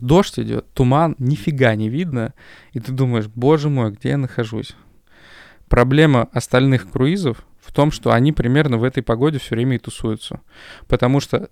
Дождь 0.01 0.39
идет, 0.39 0.73
туман, 0.73 1.15
нифига 1.19 1.75
не 1.75 1.89
видно. 1.89 2.33
И 2.73 2.81
ты 2.81 2.93
думаешь, 2.93 3.27
боже 3.27 3.69
мой, 3.69 3.91
где 3.91 4.11
я 4.11 4.17
нахожусь? 4.17 4.75
Проблема 5.69 6.29
остальных 6.33 6.91
круизов 6.91 7.45
в 7.61 7.73
том, 7.73 7.91
что 7.91 8.13
они 8.13 8.33
примерно 8.33 8.79
в 8.79 8.85
этой 8.85 9.03
погоде 9.03 9.39
все 9.39 9.55
время 9.55 9.77
и 9.77 9.79
тусуются. 9.79 10.41
Потому 10.89 11.21
что 11.21 11.51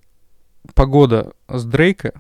погода 0.74 1.32
с 1.48 1.64
Дрейка 1.64 2.14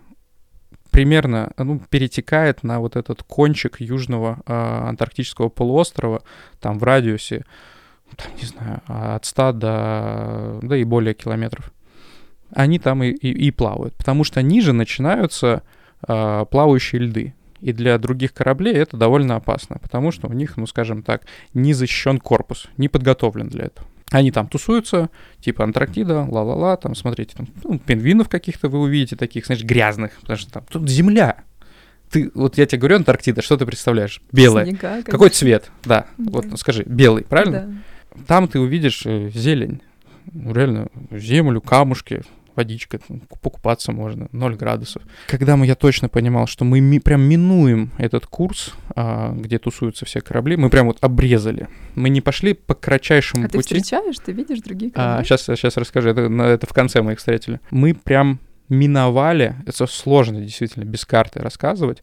примерно 0.90 1.52
ну, 1.56 1.80
перетекает 1.90 2.62
на 2.62 2.80
вот 2.80 2.96
этот 2.96 3.22
кончик 3.22 3.80
южного 3.80 4.40
э, 4.46 4.52
антарктического 4.52 5.48
полуострова, 5.48 6.22
там 6.60 6.78
в 6.78 6.84
радиусе, 6.84 7.44
там, 8.16 8.32
не 8.40 8.46
знаю, 8.46 8.80
от 8.86 9.24
100 9.24 9.52
до, 9.52 10.58
да 10.62 10.76
и 10.76 10.84
более 10.84 11.14
километров. 11.14 11.72
Они 12.50 12.78
там 12.78 13.02
и, 13.02 13.10
и, 13.10 13.30
и 13.30 13.50
плавают, 13.50 13.94
потому 13.94 14.24
что 14.24 14.42
ниже 14.42 14.72
начинаются 14.72 15.62
э, 16.06 16.44
плавающие 16.50 17.00
льды. 17.00 17.34
И 17.60 17.72
для 17.72 17.98
других 17.98 18.32
кораблей 18.32 18.74
это 18.74 18.96
довольно 18.96 19.36
опасно, 19.36 19.78
потому 19.80 20.12
что 20.12 20.28
у 20.28 20.32
них, 20.32 20.56
ну 20.56 20.66
скажем 20.66 21.02
так, 21.02 21.22
не 21.54 21.74
защищен 21.74 22.18
корпус, 22.18 22.68
не 22.76 22.88
подготовлен 22.88 23.48
для 23.48 23.64
этого. 23.64 23.86
Они 24.10 24.30
там 24.30 24.48
тусуются, 24.48 25.10
типа 25.40 25.64
Антарктида, 25.64 26.26
ла-ла-ла, 26.30 26.76
там, 26.76 26.94
смотрите, 26.94 27.36
там, 27.36 27.46
ну, 27.62 27.78
пингвинов 27.78 28.28
каких-то 28.28 28.68
вы 28.68 28.78
увидите, 28.78 29.16
таких, 29.16 29.46
знаешь, 29.46 29.62
грязных, 29.64 30.12
потому 30.20 30.38
что 30.38 30.50
там 30.50 30.64
тут 30.70 30.88
земля. 30.88 31.44
Ты, 32.10 32.30
вот 32.34 32.56
я 32.56 32.64
тебе 32.64 32.78
говорю, 32.78 32.96
Антарктида, 32.96 33.42
что 33.42 33.58
ты 33.58 33.66
представляешь? 33.66 34.22
Белая. 34.32 34.64
Снега, 34.64 35.02
Какой 35.02 35.28
цвет? 35.28 35.70
Да, 35.84 36.06
да, 36.16 36.30
вот 36.30 36.46
скажи, 36.58 36.84
белый, 36.84 37.24
правильно? 37.24 37.82
Да. 38.14 38.22
Там 38.26 38.48
ты 38.48 38.58
увидишь 38.60 39.02
э, 39.04 39.28
зелень, 39.34 39.82
ну, 40.32 40.54
реально, 40.54 40.88
землю, 41.10 41.60
камушки, 41.60 42.22
водичка, 42.58 42.98
покупаться 43.40 43.92
можно, 43.92 44.28
0 44.32 44.56
градусов. 44.56 45.02
Когда 45.28 45.56
мы, 45.56 45.64
я 45.66 45.76
точно 45.76 46.08
понимал, 46.08 46.48
что 46.48 46.64
мы 46.64 46.80
ми, 46.80 46.98
прям 46.98 47.22
минуем 47.22 47.92
этот 47.98 48.26
курс, 48.26 48.74
а, 48.96 49.32
где 49.32 49.58
тусуются 49.58 50.04
все 50.04 50.20
корабли, 50.20 50.56
мы 50.56 50.68
прям 50.68 50.88
вот 50.88 50.98
обрезали. 51.00 51.68
Мы 51.94 52.08
не 52.08 52.20
пошли 52.20 52.54
по 52.54 52.74
кратчайшему 52.74 53.44
а 53.44 53.46
пути. 53.46 53.58
А 53.58 53.60
ты 53.60 53.64
встречаешь, 53.80 54.16
ты 54.18 54.32
видишь 54.32 54.58
другие 54.58 54.90
корабли? 54.90 55.20
А, 55.20 55.24
сейчас, 55.24 55.42
сейчас 55.44 55.76
расскажу, 55.76 56.08
это, 56.08 56.22
это 56.42 56.66
в 56.66 56.72
конце 56.72 57.00
мы 57.00 57.12
их 57.12 57.18
встретили. 57.18 57.60
Мы 57.70 57.94
прям 57.94 58.40
миновали, 58.68 59.54
это 59.64 59.86
сложно 59.86 60.40
действительно 60.40 60.84
без 60.84 61.04
карты 61.04 61.40
рассказывать, 61.40 62.02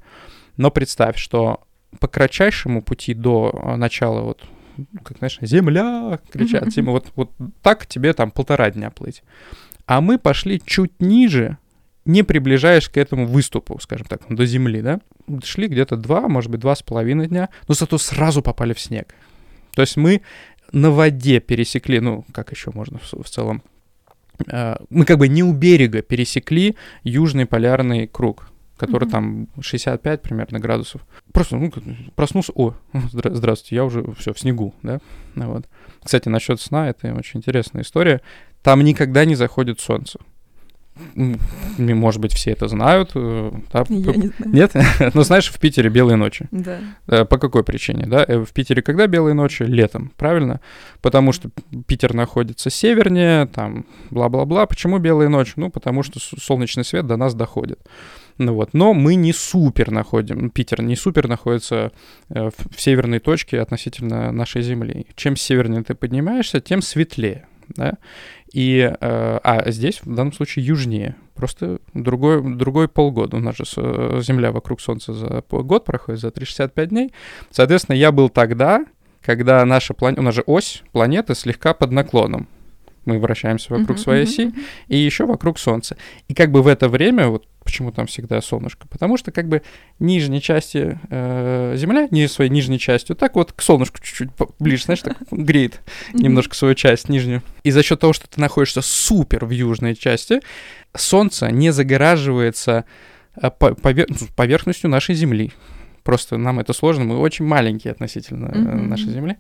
но 0.56 0.72
представь, 0.72 1.18
что 1.18 1.62
по 2.00 2.08
кратчайшему 2.08 2.82
пути 2.82 3.14
до 3.14 3.60
а, 3.62 3.76
начала 3.76 4.22
вот 4.22 4.42
как 5.04 5.18
знаешь, 5.18 5.38
земля, 5.42 6.20
кричат, 6.32 6.68
mm-hmm. 6.68 6.84
вот, 6.84 7.12
вот 7.16 7.32
так 7.62 7.86
тебе 7.86 8.14
там 8.14 8.32
полтора 8.32 8.70
дня 8.72 8.90
плыть. 8.90 9.24
А 9.86 10.02
мы 10.02 10.18
пошли 10.18 10.62
чуть 10.66 11.00
ниже, 11.00 11.58
не 12.06 12.24
приближаясь 12.24 12.88
к 12.88 12.98
этому 12.98 13.26
выступу, 13.26 13.80
скажем 13.80 14.08
так, 14.08 14.22
до 14.30 14.46
земли, 14.46 14.82
да? 14.82 15.00
Шли 15.44 15.68
где-то 15.68 15.98
два, 15.98 16.28
может 16.28 16.52
быть, 16.52 16.60
два 16.62 16.76
с 16.76 16.84
половиной 16.84 17.28
дня, 17.28 17.50
но 17.68 17.74
зато 17.74 17.98
сразу 17.98 18.42
попали 18.42 18.74
в 18.74 18.80
снег. 18.80 19.14
То 19.74 19.82
есть 19.82 19.98
мы 19.98 20.22
на 20.72 20.92
воде 20.92 21.40
пересекли, 21.40 22.00
ну, 22.00 22.26
как 22.32 22.52
еще 22.52 22.72
можно 22.74 23.00
в, 23.00 23.24
в 23.24 23.30
целом, 23.30 23.64
э, 24.48 24.76
мы 24.90 25.06
как 25.06 25.18
бы 25.18 25.28
не 25.28 25.44
у 25.44 25.54
берега 25.54 26.02
пересекли 26.02 26.76
южный 27.04 27.46
полярный 27.46 28.08
круг, 28.08 28.50
который 28.78 29.08
mm-hmm. 29.08 29.12
там 29.12 29.48
65 29.60 30.22
примерно 30.22 30.60
градусов. 30.60 31.02
Просто, 31.32 31.58
ну, 31.58 31.72
проснулся, 32.16 32.52
о, 32.56 32.74
здра- 32.94 33.34
здравствуйте, 33.34 33.76
я 33.76 33.86
уже 33.86 34.06
все 34.18 34.34
в 34.34 34.40
снегу, 34.40 34.74
да, 34.84 35.00
вот. 35.36 35.66
Кстати, 36.04 36.30
насчет 36.30 36.62
сна, 36.62 36.90
это 36.90 37.14
очень 37.14 37.40
интересная 37.40 37.84
история. 37.84 38.22
Там 38.62 38.84
никогда 38.84 39.26
не 39.26 39.36
заходит 39.36 39.80
солнце. 39.80 40.20
Может 41.78 42.22
быть, 42.22 42.34
все 42.34 42.52
это 42.52 42.68
знают. 42.70 43.12
Э, 43.16 43.52
да? 43.74 43.84
Я 43.90 44.14
не 44.14 44.28
знаю. 44.28 44.34
Нет? 44.46 44.74
Ну, 45.14 45.24
знаешь, 45.24 45.52
в 45.52 45.60
Питере 45.60 45.90
белые 45.90 46.16
ночи. 46.16 46.48
Да. 46.52 46.80
Э, 47.08 47.26
по 47.26 47.38
какой 47.38 47.64
причине, 47.64 48.06
да? 48.06 48.24
Э, 48.26 48.46
в 48.46 48.52
Питере 48.54 48.82
когда 48.82 49.06
белые 49.08 49.34
ночи? 49.34 49.64
Летом, 49.64 50.14
правильно? 50.16 50.62
Потому 51.02 51.34
что 51.34 51.50
Питер 51.86 52.14
находится 52.14 52.70
севернее, 52.70 53.46
там, 53.48 53.86
бла-бла-бла. 54.10 54.66
Почему 54.68 54.98
белые 55.00 55.28
ночи? 55.28 55.54
Ну, 55.58 55.70
потому 55.70 56.02
что 56.02 56.20
солнечный 56.20 56.86
свет 56.86 57.06
до 57.06 57.18
нас 57.18 57.36
доходит. 57.36 57.80
Ну 58.38 58.54
вот, 58.54 58.74
но 58.74 58.94
мы 58.94 59.16
не 59.16 59.32
супер 59.32 59.92
находим, 59.92 60.50
Питер 60.50 60.82
не 60.82 60.96
супер 60.96 61.28
находится 61.28 61.92
в 62.30 62.54
северной 62.76 63.20
точке 63.20 63.62
относительно 63.62 64.32
нашей 64.32 64.62
Земли. 64.62 65.08
Чем 65.16 65.36
севернее 65.36 65.84
ты 65.84 65.96
поднимаешься, 65.96 66.60
тем 66.60 66.82
светлее 66.82 67.48
да, 67.70 67.94
и, 68.54 68.80
э, 69.00 69.40
а 69.44 69.72
здесь 69.72 70.02
в 70.04 70.14
данном 70.14 70.34
случае 70.34 70.66
южнее, 70.66 71.16
просто 71.34 71.80
другой, 71.94 72.42
другой 72.56 72.88
полгода. 72.88 73.38
У 73.38 73.40
нас 73.40 73.58
же 73.58 73.64
э, 73.78 74.22
Земля 74.22 74.52
вокруг 74.52 74.82
Солнца 74.82 75.14
за 75.14 75.44
год 75.50 75.86
проходит, 75.86 76.22
за 76.22 76.32
365 76.32 76.90
дней. 76.90 77.14
Соответственно, 77.52 77.96
я 77.96 78.12
был 78.12 78.30
тогда, 78.30 78.86
когда 79.22 79.66
наша 79.66 79.94
планета, 79.94 80.22
у 80.22 80.24
нас 80.24 80.36
же 80.36 80.44
ось 80.46 80.84
планеты 80.92 81.36
слегка 81.36 81.74
под 81.74 81.92
наклоном. 81.92 82.48
Мы 83.06 83.20
вращаемся 83.20 83.74
вокруг 83.74 83.98
uh-huh, 83.98 84.02
своей 84.02 84.26
uh-huh. 84.26 84.30
оси 84.30 84.54
и 84.88 84.98
еще 84.98 85.26
вокруг 85.26 85.60
Солнца. 85.60 85.96
И 86.28 86.34
как 86.34 86.52
бы 86.52 86.62
в 86.62 86.68
это 86.68 86.90
время, 86.90 87.28
вот 87.28 87.48
почему 87.66 87.92
там 87.92 88.06
всегда 88.06 88.42
солнышко, 88.42 88.88
потому 88.88 89.18
что 89.18 89.32
как 89.32 89.50
бы 89.50 89.64
нижней 90.00 90.42
части 90.42 91.00
э, 91.10 91.74
Земля, 91.76 92.08
не 92.12 92.28
своей 92.28 92.52
нижней 92.52 92.80
частью, 92.80 93.16
так 93.16 93.36
вот 93.36 93.52
к 93.52 93.62
солнышку 93.62 93.98
чуть-чуть 94.02 94.30
ближе, 94.60 94.84
знаешь, 94.84 95.02
так 95.02 95.18
греет 95.32 95.82
немножко 96.14 96.56
свою 96.56 96.76
часть 96.76 97.10
нижнюю. 97.10 97.42
И 97.64 97.72
за 97.72 97.84
счет 97.84 98.00
того, 98.00 98.14
что 98.14 98.28
ты 98.30 98.40
находишься 98.40 98.82
супер 98.82 99.46
в 99.46 99.50
южной 99.50 99.96
части, 99.96 100.42
Солнце 100.96 101.52
не 101.52 101.72
загораживается 101.72 102.86
э, 103.36 103.50
повер- 103.60 104.08
ну, 104.08 104.28
поверхностью 104.36 104.90
нашей 104.90 105.16
Земли. 105.16 105.52
Просто 106.04 106.38
нам 106.38 106.60
это 106.60 106.72
сложно, 106.72 107.04
мы 107.04 107.18
очень 107.18 107.46
маленькие 107.46 107.92
относительно 107.92 108.50
mm-hmm. 108.50 108.82
нашей 108.84 109.10
Земли. 109.10 109.38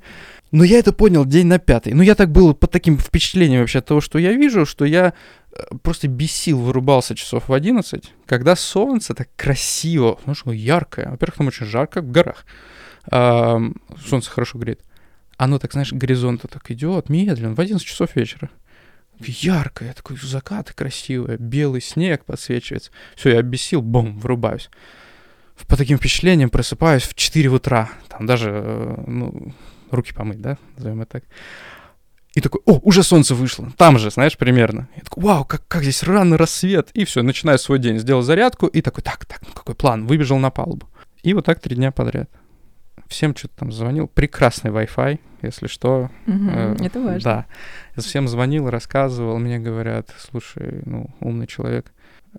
Но 0.52 0.64
я 0.64 0.80
это 0.80 0.94
понял 0.94 1.26
день 1.26 1.48
на 1.48 1.60
пятый. 1.60 1.94
Но 1.94 2.04
я 2.04 2.16
так 2.16 2.32
был 2.32 2.54
под 2.54 2.72
таким 2.72 2.98
впечатлением 2.98 3.62
вообще 3.62 3.80
от 3.80 3.86
того, 3.86 4.02
что 4.02 4.20
я 4.20 4.32
вижу, 4.34 4.66
что 4.66 4.86
я 4.86 5.14
э, 5.52 5.64
просто 5.82 6.08
без 6.08 6.32
сил 6.32 6.60
вырубался 6.60 7.16
часов 7.16 7.50
в 7.50 7.54
11, 7.54 8.12
когда 8.26 8.56
солнце 8.56 9.14
так 9.14 9.30
красиво, 9.36 10.20
ну 10.26 10.36
что, 10.36 10.52
яркое. 10.52 11.10
Во-первых, 11.10 11.38
там 11.38 11.48
очень 11.48 11.66
жарко 11.66 12.02
в 12.02 12.12
горах. 12.12 12.46
А, 13.12 13.60
солнце 14.08 14.32
хорошо 14.32 14.58
греет. 14.60 14.82
Оно 15.38 15.60
так, 15.60 15.74
знаешь, 15.74 15.92
горизонта 15.92 16.48
так 16.48 16.70
идет 16.72 17.10
медленно, 17.10 17.56
в 17.56 17.60
11 17.60 17.86
часов 17.86 18.16
вечера. 18.16 18.50
Яркое, 19.20 19.94
такой 19.94 20.18
закат 20.18 20.74
красивый, 20.74 21.38
белый 21.38 21.82
снег 21.82 22.26
подсвечивается. 22.26 22.92
Все, 23.16 23.32
я 23.32 23.42
без 23.42 23.62
сил, 23.62 23.82
бум, 23.82 24.20
врубаюсь 24.20 24.70
по 25.68 25.78
таким 25.78 25.98
впечатлениям 25.98 26.50
просыпаюсь 26.50 27.04
в 27.04 27.16
4 27.16 27.50
утра. 27.50 27.90
Там 28.10 28.26
даже, 28.26 28.52
э, 28.52 29.04
ну, 29.08 29.54
руки 29.96 30.14
помыть, 30.14 30.42
да, 30.42 30.58
назовем 30.78 31.02
это 31.02 31.14
так. 31.14 31.24
И 32.34 32.42
такой, 32.42 32.62
о, 32.66 32.80
уже 32.84 33.02
солнце 33.02 33.34
вышло. 33.34 33.72
Там 33.78 33.98
же, 33.98 34.12
знаешь, 34.12 34.38
примерно. 34.38 34.90
Я 34.98 35.04
такой, 35.04 35.24
вау, 35.24 35.46
как, 35.46 35.66
как 35.70 35.84
здесь 35.84 36.04
рано 36.04 36.38
рассвет. 36.38 36.90
И 36.94 37.06
все, 37.06 37.22
начинаю 37.22 37.58
свой 37.58 37.80
день. 37.80 37.98
Сделал 37.98 38.24
зарядку 38.24 38.68
и 38.68 38.82
такой, 38.82 39.04
так, 39.04 39.26
так, 39.26 39.40
ну 39.48 39.54
какой 39.54 39.74
план? 39.74 40.06
Выбежал 40.06 40.38
на 40.38 40.50
палубу. 40.50 40.90
И 41.24 41.34
вот 41.34 41.46
так 41.46 41.62
три 41.62 41.78
дня 41.78 41.94
подряд. 41.94 42.30
Всем 43.08 43.34
что-то 43.36 43.56
там 43.56 43.72
звонил. 43.72 44.10
Прекрасный 44.10 44.72
Wi-Fi, 44.72 45.20
если 45.44 45.68
что. 45.68 46.10
Угу, 46.28 46.50
э, 46.50 46.76
это 46.82 47.02
важно. 47.02 47.48
Да. 47.96 48.02
Всем 48.02 48.28
звонил, 48.28 48.70
рассказывал. 48.70 49.38
Мне 49.38 49.58
говорят, 49.58 50.14
слушай, 50.18 50.82
ну, 50.86 51.10
умный 51.22 51.48
человек, 51.48 51.94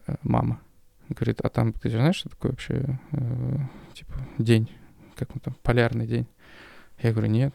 э, 0.07 0.16
мама, 0.23 0.61
Говорит, 1.09 1.40
а 1.42 1.49
там, 1.49 1.73
ты 1.73 1.88
знаешь, 1.88 2.16
что 2.16 2.29
такое 2.31 2.51
вообще, 2.51 2.99
э, 3.12 3.59
типа, 3.95 4.14
день, 4.38 4.69
как 5.14 5.33
он 5.35 5.40
там, 5.40 5.55
полярный 5.62 6.07
день? 6.07 6.27
Я 7.00 7.12
говорю, 7.12 7.28
нет. 7.28 7.54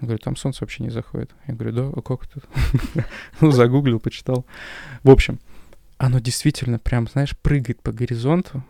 Он 0.00 0.08
говорит, 0.08 0.22
там 0.22 0.36
солнце 0.36 0.62
вообще 0.62 0.82
не 0.82 0.90
заходит. 0.90 1.30
Я 1.46 1.54
говорю, 1.54 1.72
да, 1.72 1.92
а 1.96 2.02
как 2.02 2.24
это? 2.24 2.40
ну, 3.40 3.50
загуглил, 3.50 3.98
почитал. 3.98 4.44
В 5.02 5.10
общем, 5.10 5.38
оно 5.96 6.18
действительно 6.18 6.78
прям, 6.78 7.08
знаешь, 7.08 7.36
прыгает 7.36 7.80
по 7.82 7.92
горизонту. 7.92 8.62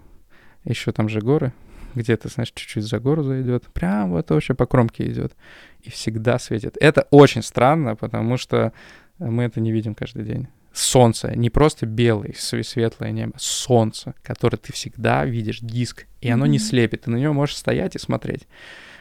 Еще 0.64 0.92
там 0.92 1.08
же 1.08 1.20
горы. 1.20 1.52
Где-то, 1.94 2.28
знаешь, 2.28 2.52
чуть-чуть 2.54 2.84
за 2.84 3.00
гору 3.00 3.22
зайдет. 3.22 3.64
Прям 3.72 4.10
вот 4.10 4.30
вообще 4.30 4.54
по 4.54 4.66
кромке 4.66 5.10
идет. 5.10 5.34
И 5.82 5.90
всегда 5.90 6.38
светит. 6.38 6.76
Это 6.80 7.08
очень 7.10 7.42
странно, 7.42 7.96
потому 7.96 8.36
что 8.36 8.72
мы 9.18 9.44
это 9.44 9.60
не 9.60 9.72
видим 9.72 9.94
каждый 9.94 10.24
день 10.24 10.48
солнце, 10.76 11.34
не 11.34 11.50
просто 11.50 11.86
белый, 11.86 12.34
светлое 12.36 13.10
небо, 13.10 13.32
солнце, 13.38 14.14
которое 14.22 14.58
ты 14.58 14.72
всегда 14.72 15.24
видишь, 15.24 15.60
диск, 15.60 16.06
и 16.20 16.28
оно 16.28 16.44
mm-hmm. 16.44 16.50
не 16.50 16.58
слепит, 16.58 17.02
ты 17.02 17.10
на 17.10 17.16
него 17.16 17.32
можешь 17.32 17.56
стоять 17.56 17.96
и 17.96 17.98
смотреть. 17.98 18.46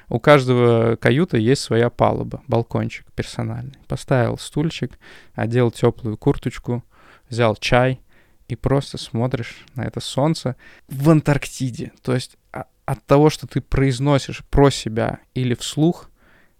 У 0.10 0.20
каждого 0.20 0.96
каюта 0.98 1.38
есть 1.38 1.62
своя 1.62 1.90
палуба, 1.90 2.44
балкончик 2.48 3.06
персональный. 3.14 3.78
Поставил 3.88 4.38
стульчик, 4.38 5.00
одел 5.34 5.72
теплую 5.72 6.18
курточку, 6.18 6.84
взял 7.30 7.56
чай 7.56 8.02
и 8.48 8.56
просто 8.56 8.98
смотришь 8.98 9.66
на 9.74 9.84
это 9.84 10.00
солнце 10.00 10.56
в 10.88 11.10
Антарктиде. 11.10 11.92
То 12.04 12.14
есть 12.14 12.38
а, 12.52 12.66
от 12.86 13.04
того, 13.06 13.30
что 13.30 13.48
ты 13.48 13.62
произносишь 13.62 14.44
про 14.46 14.70
себя 14.70 15.20
или 15.34 15.56
вслух, 15.56 16.10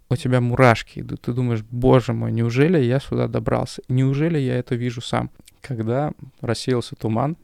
у 0.08 0.16
тебя 0.16 0.40
мурашки 0.40 1.00
идут. 1.00 1.22
Ты 1.22 1.32
думаешь, 1.32 1.62
боже 1.62 2.12
мой, 2.12 2.32
неужели 2.32 2.78
я 2.78 3.00
сюда 3.00 3.28
добрался? 3.28 3.82
Неужели 3.88 4.38
я 4.38 4.56
это 4.56 4.74
вижу 4.74 5.00
сам? 5.00 5.30
Когда 5.60 6.12
рассеялся 6.40 6.94
туман 6.94 7.36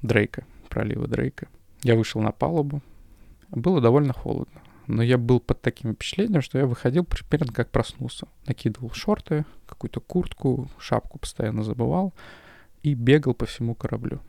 Дрейка, 0.00 0.44
пролива 0.68 1.06
Дрейка, 1.06 1.48
я 1.82 1.96
вышел 1.96 2.20
на 2.20 2.32
палубу. 2.32 2.82
Было 3.50 3.80
довольно 3.80 4.12
холодно. 4.12 4.60
Но 4.88 5.02
я 5.02 5.18
был 5.18 5.38
под 5.38 5.60
таким 5.60 5.94
впечатлением, 5.94 6.40
что 6.40 6.58
я 6.58 6.66
выходил 6.66 7.04
примерно 7.04 7.52
как 7.52 7.70
проснулся. 7.70 8.26
Накидывал 8.46 8.90
шорты, 8.92 9.44
какую-то 9.66 10.00
куртку, 10.00 10.70
шапку 10.78 11.18
постоянно 11.18 11.62
забывал 11.62 12.14
и 12.82 12.94
бегал 12.94 13.34
по 13.34 13.44
всему 13.44 13.74
кораблю. 13.74 14.20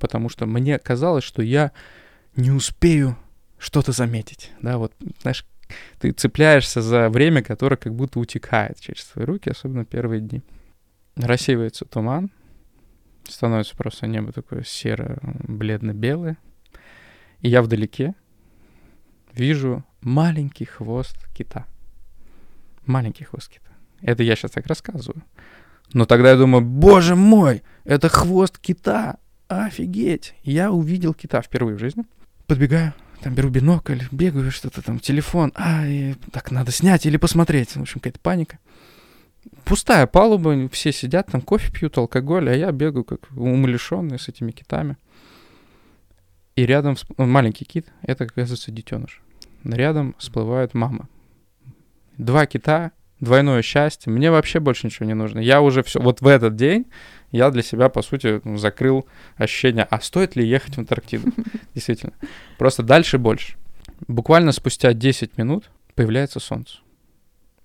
Потому 0.00 0.28
что 0.28 0.44
мне 0.44 0.80
казалось, 0.80 1.22
что 1.22 1.40
я 1.40 1.70
не 2.34 2.50
успею 2.50 3.16
что-то 3.58 3.92
заметить. 3.92 4.50
Да, 4.60 4.76
вот, 4.76 4.92
знаешь, 5.20 5.46
ты 6.00 6.10
цепляешься 6.10 6.82
за 6.82 7.08
время, 7.08 7.44
которое 7.44 7.76
как 7.76 7.94
будто 7.94 8.18
утекает 8.18 8.80
через 8.80 9.04
твои 9.04 9.24
руки, 9.24 9.50
особенно 9.50 9.84
первые 9.84 10.20
дни. 10.20 10.42
Рассеивается 11.14 11.84
туман, 11.84 12.32
становится 13.28 13.76
просто 13.76 14.08
небо 14.08 14.32
такое 14.32 14.64
серо-бледно-белое, 14.64 16.38
и 17.40 17.48
я 17.48 17.62
вдалеке 17.62 18.14
вижу 19.32 19.84
маленький 20.02 20.64
хвост 20.64 21.16
кита. 21.34 21.66
Маленький 22.86 23.24
хвост 23.24 23.48
кита. 23.48 23.70
Это 24.00 24.22
я 24.22 24.36
сейчас 24.36 24.52
так 24.52 24.66
рассказываю. 24.66 25.22
Но 25.92 26.04
тогда 26.04 26.30
я 26.30 26.36
думаю, 26.36 26.64
боже 26.64 27.14
мой, 27.16 27.62
это 27.84 28.08
хвост 28.08 28.58
кита. 28.58 29.18
Офигеть. 29.48 30.34
Я 30.42 30.72
увидел 30.72 31.12
кита 31.12 31.42
впервые 31.42 31.76
в 31.76 31.78
жизни. 31.78 32.04
Подбегаю, 32.46 32.94
там 33.22 33.34
беру 33.34 33.50
бинокль, 33.50 34.00
бегаю, 34.10 34.50
что-то 34.50 34.82
там, 34.82 34.98
телефон, 34.98 35.52
а, 35.54 35.86
и, 35.86 36.14
так, 36.32 36.50
надо 36.50 36.72
снять 36.72 37.06
или 37.06 37.18
посмотреть. 37.18 37.76
В 37.76 37.82
общем, 37.82 38.00
какая-то 38.00 38.18
паника. 38.20 38.58
Пустая 39.64 40.06
палуба, 40.06 40.68
все 40.70 40.92
сидят 40.92 41.28
там, 41.30 41.40
кофе 41.40 41.70
пьют, 41.70 41.98
алкоголь, 41.98 42.48
а 42.48 42.54
я 42.54 42.72
бегаю 42.72 43.04
как 43.04 43.30
умалишенный 43.32 44.18
с 44.18 44.28
этими 44.28 44.52
китами. 44.52 44.96
И 46.56 46.66
рядом 46.66 46.96
маленький 47.16 47.64
кит, 47.64 47.86
это, 48.02 48.24
оказывается, 48.24 48.72
детеныш. 48.72 49.22
Рядом 49.64 50.14
всплывает 50.18 50.74
мама. 50.74 51.08
Два 52.18 52.46
кита, 52.46 52.92
двойное 53.20 53.62
счастье. 53.62 54.12
Мне 54.12 54.30
вообще 54.30 54.60
больше 54.60 54.86
ничего 54.86 55.06
не 55.06 55.14
нужно. 55.14 55.38
Я 55.38 55.60
уже 55.62 55.82
все. 55.82 56.00
Вот 56.00 56.20
в 56.20 56.26
этот 56.26 56.56
день 56.56 56.86
я 57.30 57.50
для 57.50 57.62
себя, 57.62 57.88
по 57.88 58.02
сути, 58.02 58.40
ну, 58.44 58.58
закрыл 58.58 59.06
ощущение, 59.36 59.86
а 59.88 60.00
стоит 60.00 60.36
ли 60.36 60.46
ехать 60.46 60.74
в 60.74 60.78
Антарктиду? 60.78 61.32
Действительно. 61.74 62.12
Просто 62.58 62.82
дальше 62.82 63.18
больше. 63.18 63.56
Буквально 64.08 64.52
спустя 64.52 64.92
10 64.92 65.38
минут 65.38 65.70
появляется 65.94 66.40
солнце. 66.40 66.78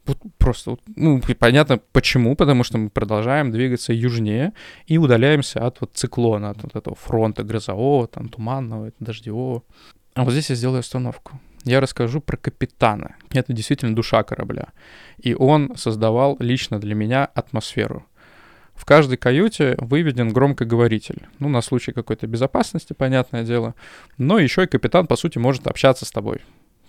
Вот 0.05 0.19
просто, 0.37 0.77
ну, 0.95 1.21
понятно 1.37 1.81
почему, 1.91 2.37
потому 2.37 2.63
что 2.63 2.77
мы 2.77 2.89
продолжаем 2.89 3.51
двигаться 3.51 3.91
южнее 3.91 4.53
и 4.85 4.97
удаляемся 4.97 5.65
от 5.65 5.81
вот 5.81 5.91
циклона, 5.95 6.51
от 6.51 6.63
вот 6.63 6.77
этого 6.77 6.95
фронта 6.95 7.43
грозового, 7.43 8.07
там, 8.07 8.29
туманного, 8.29 8.93
дождевого. 8.99 9.63
А 10.13 10.23
вот 10.23 10.31
здесь 10.31 10.49
я 10.49 10.55
сделаю 10.55 10.79
остановку. 10.79 11.41
Я 11.67 11.81
расскажу 11.81 12.21
про 12.21 12.37
капитана. 12.37 13.17
Это 13.29 13.51
действительно 13.51 13.93
душа 13.93 14.23
корабля. 14.23 14.69
И 15.17 15.33
он 15.33 15.75
создавал 15.75 16.37
лично 16.39 16.79
для 16.79 16.95
меня 16.95 17.25
атмосферу. 17.25 18.05
В 18.73 18.85
каждой 18.85 19.17
каюте 19.17 19.75
выведен 19.79 20.29
громкоговоритель. 20.29 21.27
Ну, 21.39 21.49
на 21.49 21.61
случай 21.61 21.91
какой-то 21.91 22.25
безопасности, 22.25 22.93
понятное 22.93 23.43
дело. 23.43 23.75
Но 24.17 24.39
еще 24.39 24.63
и 24.63 24.67
капитан, 24.67 25.07
по 25.07 25.17
сути, 25.17 25.39
может 25.39 25.67
общаться 25.67 26.05
с 26.05 26.11
тобой. 26.11 26.39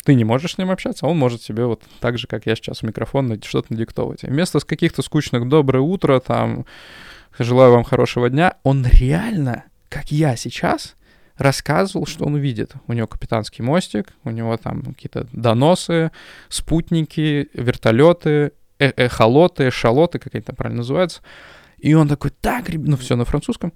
Ты 0.05 0.15
не 0.15 0.23
можешь 0.23 0.55
с 0.55 0.59
ним 0.59 0.71
общаться, 0.71 1.07
а 1.07 1.09
он 1.09 1.19
может 1.19 1.43
себе 1.43 1.65
вот 1.65 1.83
так 1.99 2.17
же, 2.17 2.29
как 2.29 2.47
я 2.47 2.55
сейчас 2.55 2.81
в 2.81 2.83
микрофон, 2.85 3.43
что-то 3.43 3.73
надиктовывать. 3.73 4.23
И 4.23 4.29
вместо 4.29 4.61
каких-то 4.61 5.03
скучных 5.03 5.49
«доброе 5.49 5.81
утро», 5.81 6.21
там, 6.21 6.67
«желаю 7.37 7.73
вам 7.73 7.83
хорошего 7.83 8.31
дня», 8.31 8.59
он 8.63 8.87
реально, 8.87 9.65
как 9.89 10.13
я 10.13 10.37
сейчас, 10.37 10.95
рассказывал, 11.39 12.07
что 12.07 12.25
он 12.25 12.35
увидит. 12.35 12.73
У 12.87 12.93
него 12.93 13.07
капитанский 13.07 13.65
мостик, 13.65 14.13
у 14.25 14.31
него 14.31 14.57
там 14.57 14.83
какие-то 14.83 15.27
доносы, 15.33 16.11
спутники, 16.49 17.49
вертолеты, 17.55 18.53
э 18.79 18.93
эхолоты, 18.97 19.71
шалоты, 19.71 20.19
как 20.19 20.35
они 20.35 20.43
там 20.43 20.57
правильно 20.57 20.79
называются. 20.79 21.23
И 21.79 21.95
он 21.95 22.09
такой, 22.09 22.31
так, 22.31 22.69
ну 22.69 22.97
все 22.97 23.17
на 23.17 23.25
французском. 23.25 23.73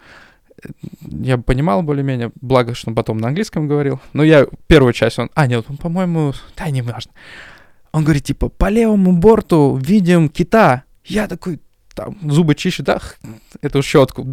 Я 1.02 1.38
понимал 1.38 1.82
более-менее, 1.82 2.30
благо, 2.40 2.74
что 2.74 2.90
он 2.90 2.96
потом 2.96 3.18
на 3.18 3.28
английском 3.28 3.68
говорил. 3.68 4.00
Но 4.12 4.22
я 4.22 4.46
первую 4.66 4.92
часть, 4.92 5.18
он, 5.18 5.30
а, 5.34 5.46
нет, 5.46 5.64
он, 5.68 5.76
по-моему, 5.76 6.34
да, 6.56 6.70
не 6.70 6.82
важно. 6.82 7.12
Он 7.92 8.04
говорит, 8.04 8.24
типа, 8.24 8.48
по 8.48 8.68
левому 8.68 9.12
борту 9.12 9.76
видим 9.76 10.28
кита. 10.28 10.84
Я 11.04 11.26
такой, 11.26 11.60
там, 11.94 12.16
зубы 12.22 12.54
чищу, 12.54 12.82
да, 12.82 13.00
эту 13.60 13.82
щетку, 13.82 14.24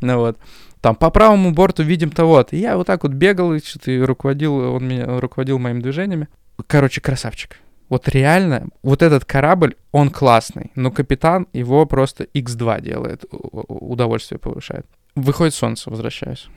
ну 0.00 0.18
вот. 0.18 0.38
Там 0.80 0.94
по 0.94 1.10
правому 1.10 1.52
борту 1.52 1.82
видим 1.82 2.10
того. 2.10 2.44
И 2.50 2.56
я 2.56 2.76
вот 2.76 2.86
так 2.86 3.02
вот 3.02 3.12
бегал 3.12 3.54
и 3.54 3.60
что-то 3.60 4.06
руководил, 4.06 4.74
он 4.74 4.86
меня 4.86 5.20
руководил 5.20 5.58
моими 5.58 5.80
движениями. 5.80 6.28
Короче, 6.66 7.00
красавчик. 7.00 7.58
Вот 7.88 8.08
реально, 8.08 8.68
вот 8.82 9.02
этот 9.02 9.24
корабль, 9.24 9.74
он 9.92 10.10
классный, 10.10 10.70
но 10.74 10.90
капитан 10.90 11.48
его 11.54 11.86
просто 11.86 12.24
x2 12.24 12.82
делает, 12.82 13.24
удовольствие 13.30 14.38
повышает. 14.38 14.86
Выходит 15.14 15.54
солнце, 15.54 15.88
возвращаюсь. 15.88 16.48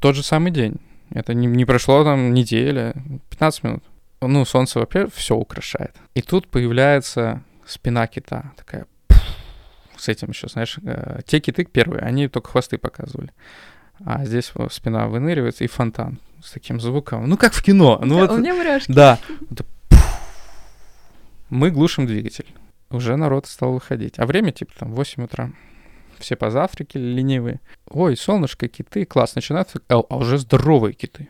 Тот 0.00 0.16
же 0.16 0.22
самый 0.22 0.52
день. 0.52 0.76
Это 1.10 1.34
не, 1.34 1.46
не 1.46 1.64
прошло 1.64 2.02
там 2.02 2.32
неделя, 2.32 2.94
15 3.30 3.64
минут. 3.64 3.84
Ну, 4.22 4.44
солнце, 4.44 4.78
во-первых, 4.78 5.12
все 5.14 5.36
украшает. 5.36 5.94
И 6.14 6.22
тут 6.22 6.48
появляется 6.48 7.42
спина 7.66 8.06
кита, 8.06 8.52
такая 8.56 8.86
с 10.00 10.08
этим 10.08 10.28
еще, 10.30 10.48
знаешь, 10.48 10.78
э, 10.82 11.20
те 11.26 11.40
киты 11.40 11.64
первые, 11.64 12.02
они 12.02 12.28
только 12.28 12.50
хвосты 12.50 12.78
показывали. 12.78 13.30
А 14.04 14.24
здесь 14.24 14.52
спина 14.70 15.08
выныривается 15.08 15.64
и 15.64 15.66
фонтан 15.66 16.18
с 16.42 16.52
таким 16.52 16.80
звуком. 16.80 17.28
Ну, 17.28 17.36
как 17.36 17.52
в 17.52 17.62
кино. 17.62 18.00
Ну, 18.02 18.14
да, 18.14 18.20
вот, 18.20 18.30
у 18.30 18.38
меня 18.38 18.54
мурашки. 18.54 18.90
Да. 18.90 19.18
Мы 21.50 21.70
глушим 21.70 22.06
двигатель. 22.06 22.46
Уже 22.90 23.16
народ 23.16 23.46
стал 23.46 23.72
выходить. 23.72 24.18
А 24.18 24.26
время 24.26 24.52
типа 24.52 24.72
там 24.78 24.92
8 24.92 25.24
утра. 25.24 25.52
Все 26.18 26.36
позавтракали, 26.36 27.02
ленивые. 27.02 27.60
Ой, 27.88 28.16
солнышко, 28.16 28.68
киты, 28.68 29.04
класс, 29.04 29.34
начинают... 29.34 29.70
А, 29.88 29.94
а 29.96 30.16
уже 30.16 30.38
здоровые 30.38 30.92
киты. 30.94 31.28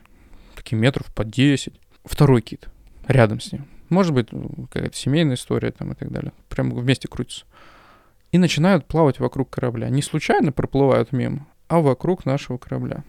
Такие 0.54 0.76
метров 0.76 1.06
по 1.14 1.24
10. 1.24 1.74
Второй 2.04 2.40
кит 2.42 2.68
рядом 3.06 3.40
с 3.40 3.52
ним. 3.52 3.66
Может 3.88 4.14
быть, 4.14 4.28
какая-то 4.70 4.96
семейная 4.96 5.34
история 5.34 5.72
там 5.72 5.92
и 5.92 5.94
так 5.94 6.10
далее. 6.10 6.32
Прям 6.48 6.70
вместе 6.70 7.08
крутятся. 7.08 7.44
И 8.32 8.38
начинают 8.38 8.86
плавать 8.86 9.18
вокруг 9.18 9.50
корабля. 9.50 9.88
Не 9.88 10.02
случайно 10.02 10.52
проплывают 10.52 11.12
мимо, 11.12 11.46
а 11.68 11.80
вокруг 11.80 12.24
нашего 12.24 12.58
корабля. 12.58 13.04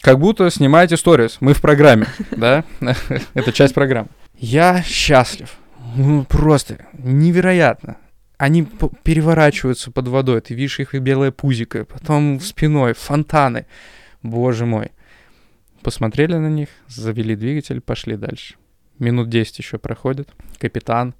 Как 0.00 0.18
будто 0.18 0.50
снимаете 0.50 0.96
сторис. 0.96 1.38
Мы 1.40 1.54
в 1.54 1.60
программе, 1.60 2.06
да? 2.30 2.64
Это 3.34 3.52
часть 3.52 3.74
программы. 3.74 4.08
Я 4.36 4.82
счастлив 4.82 5.56
ну, 5.96 6.24
просто 6.24 6.86
невероятно. 6.92 7.98
Они 8.36 8.66
переворачиваются 9.04 9.90
под 9.90 10.08
водой, 10.08 10.40
ты 10.40 10.54
видишь 10.54 10.80
их 10.80 10.92
белое 10.94 11.30
пузико, 11.30 11.84
потом 11.84 12.40
спиной, 12.40 12.94
фонтаны. 12.94 13.66
Боже 14.22 14.66
мой. 14.66 14.90
Посмотрели 15.82 16.34
на 16.34 16.48
них, 16.48 16.68
завели 16.88 17.36
двигатель, 17.36 17.80
пошли 17.80 18.16
дальше. 18.16 18.56
Минут 18.98 19.28
10 19.28 19.58
еще 19.58 19.78
проходит. 19.78 20.30
Капитан. 20.58 21.14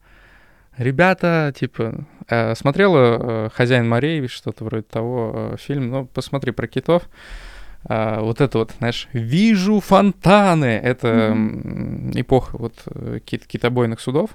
Ребята, 0.77 1.53
типа, 1.57 2.07
э, 2.29 2.55
смотрела 2.55 2.97
э, 2.99 3.49
«Хозяин 3.53 3.89
морей», 3.89 4.27
что-то 4.27 4.65
вроде 4.65 4.83
того, 4.83 5.33
э, 5.35 5.57
фильм, 5.59 5.91
ну, 5.91 6.07
посмотри 6.07 6.53
про 6.53 6.67
китов. 6.67 7.09
Uh, 7.87 8.23
вот 8.23 8.41
это 8.41 8.57
вот, 8.57 8.73
знаешь, 8.79 9.09
вижу 9.13 9.79
фонтаны. 9.81 10.81
Это 10.83 11.35
mm-hmm. 11.37 12.19
эпоха 12.19 12.57
вот 12.57 12.83
кит- 13.27 13.47
китобойных 13.47 14.01
судов. 14.01 14.31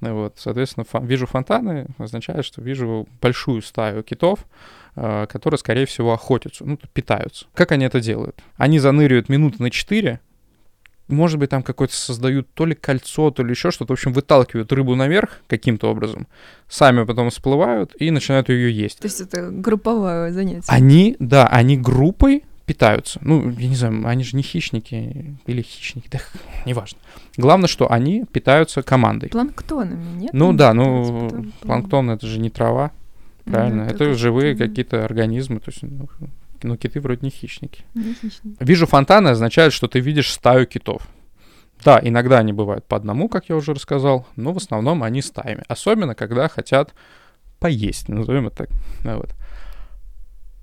Вот, 0.00 0.36
соответственно, 0.38 0.86
фон- 0.90 1.04
вижу 1.04 1.26
фонтаны 1.26 1.88
означает, 1.98 2.46
что 2.46 2.62
вижу 2.62 3.06
большую 3.20 3.60
стаю 3.60 4.02
китов, 4.02 4.46
которые, 4.94 5.58
скорее 5.58 5.84
всего, 5.84 6.14
охотятся, 6.14 6.64
ну, 6.64 6.78
питаются. 6.94 7.44
Как 7.52 7.70
они 7.70 7.84
это 7.84 8.00
делают? 8.00 8.42
Они 8.56 8.78
заныривают 8.78 9.28
минуты 9.28 9.62
на 9.62 9.70
4, 9.70 10.18
может 11.08 11.38
быть, 11.38 11.50
там 11.50 11.62
какое-то 11.62 11.94
создают 11.94 12.48
то 12.54 12.66
ли 12.66 12.74
кольцо, 12.74 13.30
то 13.30 13.42
ли 13.42 13.50
еще 13.50 13.70
что-то. 13.70 13.92
В 13.92 13.94
общем, 13.94 14.12
выталкивают 14.12 14.72
рыбу 14.72 14.94
наверх 14.94 15.40
каким-то 15.46 15.90
образом, 15.90 16.26
сами 16.68 17.04
потом 17.04 17.30
всплывают 17.30 17.94
и 17.98 18.10
начинают 18.10 18.48
ее 18.48 18.72
есть. 18.72 18.98
То 18.98 19.06
есть 19.06 19.20
это 19.20 19.50
групповое 19.50 20.32
занятие? 20.32 20.64
Они, 20.68 21.16
да, 21.18 21.46
они 21.46 21.76
группой 21.76 22.44
питаются. 22.66 23.20
Ну, 23.22 23.48
я 23.50 23.68
не 23.68 23.76
знаю, 23.76 24.06
они 24.06 24.24
же 24.24 24.36
не 24.36 24.42
хищники 24.42 25.38
или 25.46 25.62
хищники, 25.62 26.08
да, 26.10 26.18
неважно. 26.66 26.98
Главное, 27.36 27.68
что 27.68 27.90
они 27.90 28.24
питаются 28.24 28.82
командой. 28.82 29.28
Планктонами, 29.28 30.18
нет? 30.18 30.32
Ну 30.32 30.52
да, 30.52 30.74
ну, 30.74 31.46
планктон 31.60 32.10
это 32.10 32.26
же 32.26 32.40
не 32.40 32.50
трава, 32.50 32.90
правильно? 33.44 33.84
Ну, 33.84 33.90
это, 33.90 34.04
это 34.04 34.14
живые 34.14 34.56
какие-то 34.56 35.04
организмы, 35.04 35.60
то 35.60 35.70
есть 35.70 35.82
ну, 35.82 36.08
но 36.66 36.76
киты 36.76 37.00
вроде 37.00 37.20
не 37.22 37.30
хищники. 37.30 37.84
Не 37.94 38.14
хищники. 38.14 38.56
Вижу 38.60 38.86
фонтаны 38.86 39.28
означает, 39.28 39.72
что 39.72 39.88
ты 39.88 40.00
видишь 40.00 40.32
стаю 40.32 40.66
китов. 40.66 41.08
Да, 41.84 42.00
иногда 42.02 42.38
они 42.38 42.52
бывают 42.52 42.86
по 42.86 42.96
одному, 42.96 43.28
как 43.28 43.48
я 43.48 43.56
уже 43.56 43.74
рассказал, 43.74 44.26
но 44.36 44.52
в 44.52 44.56
основном 44.56 45.02
они 45.02 45.22
стаями. 45.22 45.62
Особенно, 45.68 46.14
когда 46.14 46.48
хотят 46.48 46.94
поесть, 47.58 48.08
назовем 48.08 48.48
это 48.48 48.66
так. 48.66 48.70
Вот. 49.04 49.34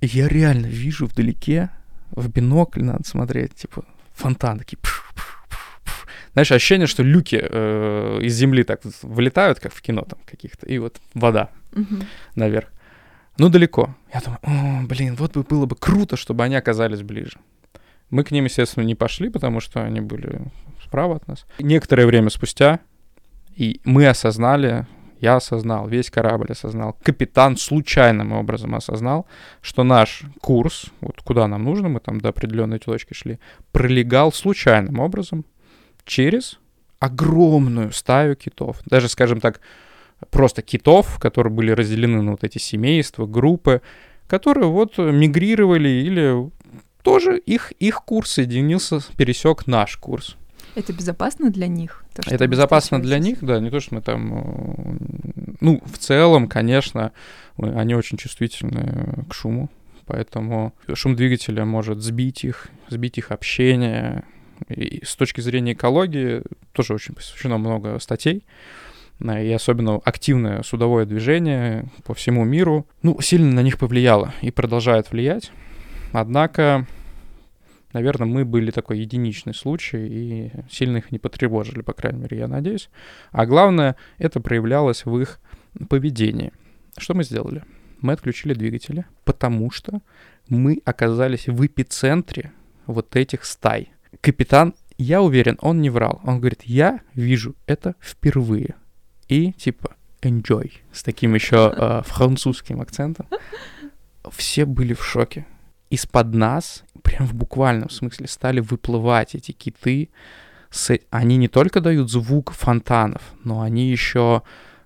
И 0.02 0.08
я 0.08 0.28
реально 0.28 0.68
вижу 0.68 1.06
вдалеке, 1.06 1.70
в 2.12 2.30
бинокль 2.30 2.84
надо 2.84 3.08
смотреть, 3.08 3.56
типа 3.56 3.86
фонтан 4.14 4.60
такие. 4.60 4.80
Знаешь, 6.34 6.52
ощущение, 6.52 6.88
что 6.88 7.04
люки 7.04 7.40
э, 7.40 8.20
из 8.22 8.34
земли 8.34 8.64
так 8.64 8.82
вылетают, 9.04 9.60
как 9.60 9.72
в 9.72 9.82
кино 9.82 10.02
там 10.02 10.20
каких-то, 10.26 10.66
и 10.66 10.80
вот 10.80 11.00
вода 11.14 11.52
угу. 11.74 11.98
наверх. 12.36 12.70
Ну, 13.38 13.50
далеко. 13.50 13.96
Я 14.14 14.22
думаю, 14.22 14.40
о, 14.44 14.88
блин, 14.88 15.16
вот 15.16 15.34
бы 15.34 15.44
было 15.44 15.66
бы 15.66 15.76
круто, 15.76 16.16
чтобы 16.16 16.44
они 16.44 16.56
оказались 16.56 17.02
ближе. 17.02 17.40
Мы 18.10 18.24
к 18.24 18.32
ним, 18.32 18.46
естественно, 18.46 18.84
не 18.84 18.96
пошли, 18.96 19.30
потому 19.30 19.60
что 19.60 19.84
они 19.84 20.02
были 20.02 20.42
справа 20.84 21.16
от 21.16 21.28
нас. 21.28 21.46
Некоторое 21.60 22.06
время 22.06 22.30
спустя, 22.30 22.80
и 23.56 23.82
мы 23.86 24.08
осознали, 24.08 24.86
я 25.20 25.38
осознал, 25.38 25.88
весь 25.88 26.12
корабль 26.12 26.52
осознал, 26.52 26.96
капитан 27.02 27.58
случайным 27.58 28.34
образом 28.34 28.76
осознал, 28.76 29.26
что 29.62 29.84
наш 29.84 30.24
курс, 30.42 30.86
вот 31.02 31.22
куда 31.24 31.48
нам 31.48 31.64
нужно, 31.64 31.90
мы 31.90 32.00
там 32.00 32.22
до 32.22 32.30
определенной 32.30 32.78
точки 32.78 33.14
шли, 33.14 33.40
пролегал 33.72 34.32
случайным 34.32 35.00
образом 35.00 35.46
через 36.06 36.60
огромную 37.00 37.92
стаю 37.92 38.36
китов. 38.36 38.78
Даже, 38.86 39.10
скажем 39.10 39.40
так, 39.42 39.60
просто 40.32 40.62
китов, 40.62 41.20
которые 41.20 41.54
были 41.54 41.72
разделены 41.72 42.22
на 42.22 42.32
вот 42.32 42.44
эти 42.44 42.58
семейства, 42.58 43.26
группы, 43.26 43.82
которые 44.28 44.68
вот 44.68 44.98
мигрировали 44.98 45.90
или 45.90 46.50
тоже 47.04 47.38
их, 47.38 47.72
их 47.80 48.04
курс 48.04 48.32
соединился, 48.32 49.00
пересек 49.18 49.68
наш 49.68 49.98
курс. 49.98 50.38
Это 50.76 50.92
безопасно 50.92 51.52
для 51.52 51.68
них? 51.68 52.04
То, 52.16 52.24
Это 52.34 52.48
безопасно 52.48 53.02
для 53.02 53.20
них, 53.20 53.40
да, 53.42 53.60
не 53.60 53.70
то, 53.70 53.80
что 53.80 53.96
мы 53.96 54.02
там... 54.02 54.34
Э, 54.34 55.56
ну, 55.62 55.82
в 55.86 55.98
целом, 56.00 56.48
конечно, 56.48 57.12
они 57.58 57.94
очень 57.94 58.18
чувствительны 58.18 59.26
к 59.30 59.34
шуму, 59.34 59.70
поэтому 60.08 60.74
шум 60.94 61.16
двигателя 61.16 61.66
может 61.66 62.00
сбить 62.02 62.44
их, 62.44 62.70
сбить 62.90 63.18
их 63.18 63.32
общение. 63.32 64.24
И 64.70 65.04
с 65.06 65.16
точки 65.16 65.42
зрения 65.42 65.74
экологии 65.74 66.42
тоже 66.72 66.94
очень 66.94 67.14
посвящено 67.14 67.58
много 67.58 68.00
статей 68.00 68.44
и 69.32 69.52
особенно 69.52 69.96
активное 70.04 70.64
судовое 70.64 71.06
движение 71.06 71.86
по 72.04 72.14
всему 72.14 72.44
миру, 72.44 72.86
ну, 73.02 73.20
сильно 73.22 73.52
на 73.54 73.62
них 73.62 73.80
повлияло 73.80 74.34
и 74.42 74.52
продолжает 74.52 75.12
влиять. 75.12 75.52
Однако, 76.12 76.86
наверное, 77.94 78.28
мы 78.28 78.44
были 78.44 78.70
такой 78.70 79.00
единичный 79.00 79.54
случай 79.54 80.08
и 80.08 80.52
сильно 80.70 80.98
их 80.98 81.12
не 81.12 81.20
потревожили, 81.20 81.82
по 81.82 81.94
крайней 81.94 82.20
мере, 82.20 82.38
я 82.38 82.48
надеюсь. 82.48 82.90
А 83.32 83.46
главное, 83.46 83.96
это 84.18 84.42
проявлялось 84.42 85.06
в 85.06 85.18
их 85.18 85.40
поведении. 85.90 86.52
Что 86.98 87.14
мы 87.14 87.24
сделали? 87.24 87.64
Мы 88.02 88.12
отключили 88.12 88.54
двигатели, 88.54 89.06
потому 89.24 89.72
что 89.72 90.02
мы 90.50 90.82
оказались 90.84 91.48
в 91.48 91.66
эпицентре 91.66 92.52
вот 92.86 93.16
этих 93.16 93.46
стай. 93.46 93.94
Капитан, 94.20 94.74
я 94.98 95.22
уверен, 95.22 95.58
он 95.62 95.82
не 95.82 95.90
врал. 95.90 96.20
Он 96.26 96.40
говорит, 96.40 96.64
я 96.64 97.00
вижу 97.16 97.56
это 97.66 97.96
впервые 98.02 98.76
и 99.28 99.54
типа 99.54 99.96
enjoy 100.22 100.72
с 100.92 101.04
таким 101.04 101.36
еще 101.36 101.74
э, 101.78 102.02
французским 102.06 102.82
акцентом. 102.82 103.28
Все 104.32 104.66
были 104.66 104.94
в 104.94 105.04
шоке. 105.04 105.46
Из-под 105.90 106.34
нас, 106.34 106.84
прям 107.04 107.28
в 107.28 107.34
буквальном 107.34 107.90
смысле, 107.90 108.28
стали 108.28 108.60
выплывать 108.60 109.36
эти 109.36 109.52
киты. 109.52 110.10
С... 110.70 110.98
Они 111.10 111.38
не 111.38 111.48
только 111.48 111.82
дают 111.82 112.10
звук 112.10 112.52
фонтанов, 112.52 113.22
но 113.44 113.62
они 113.62 113.90
еще 113.90 114.42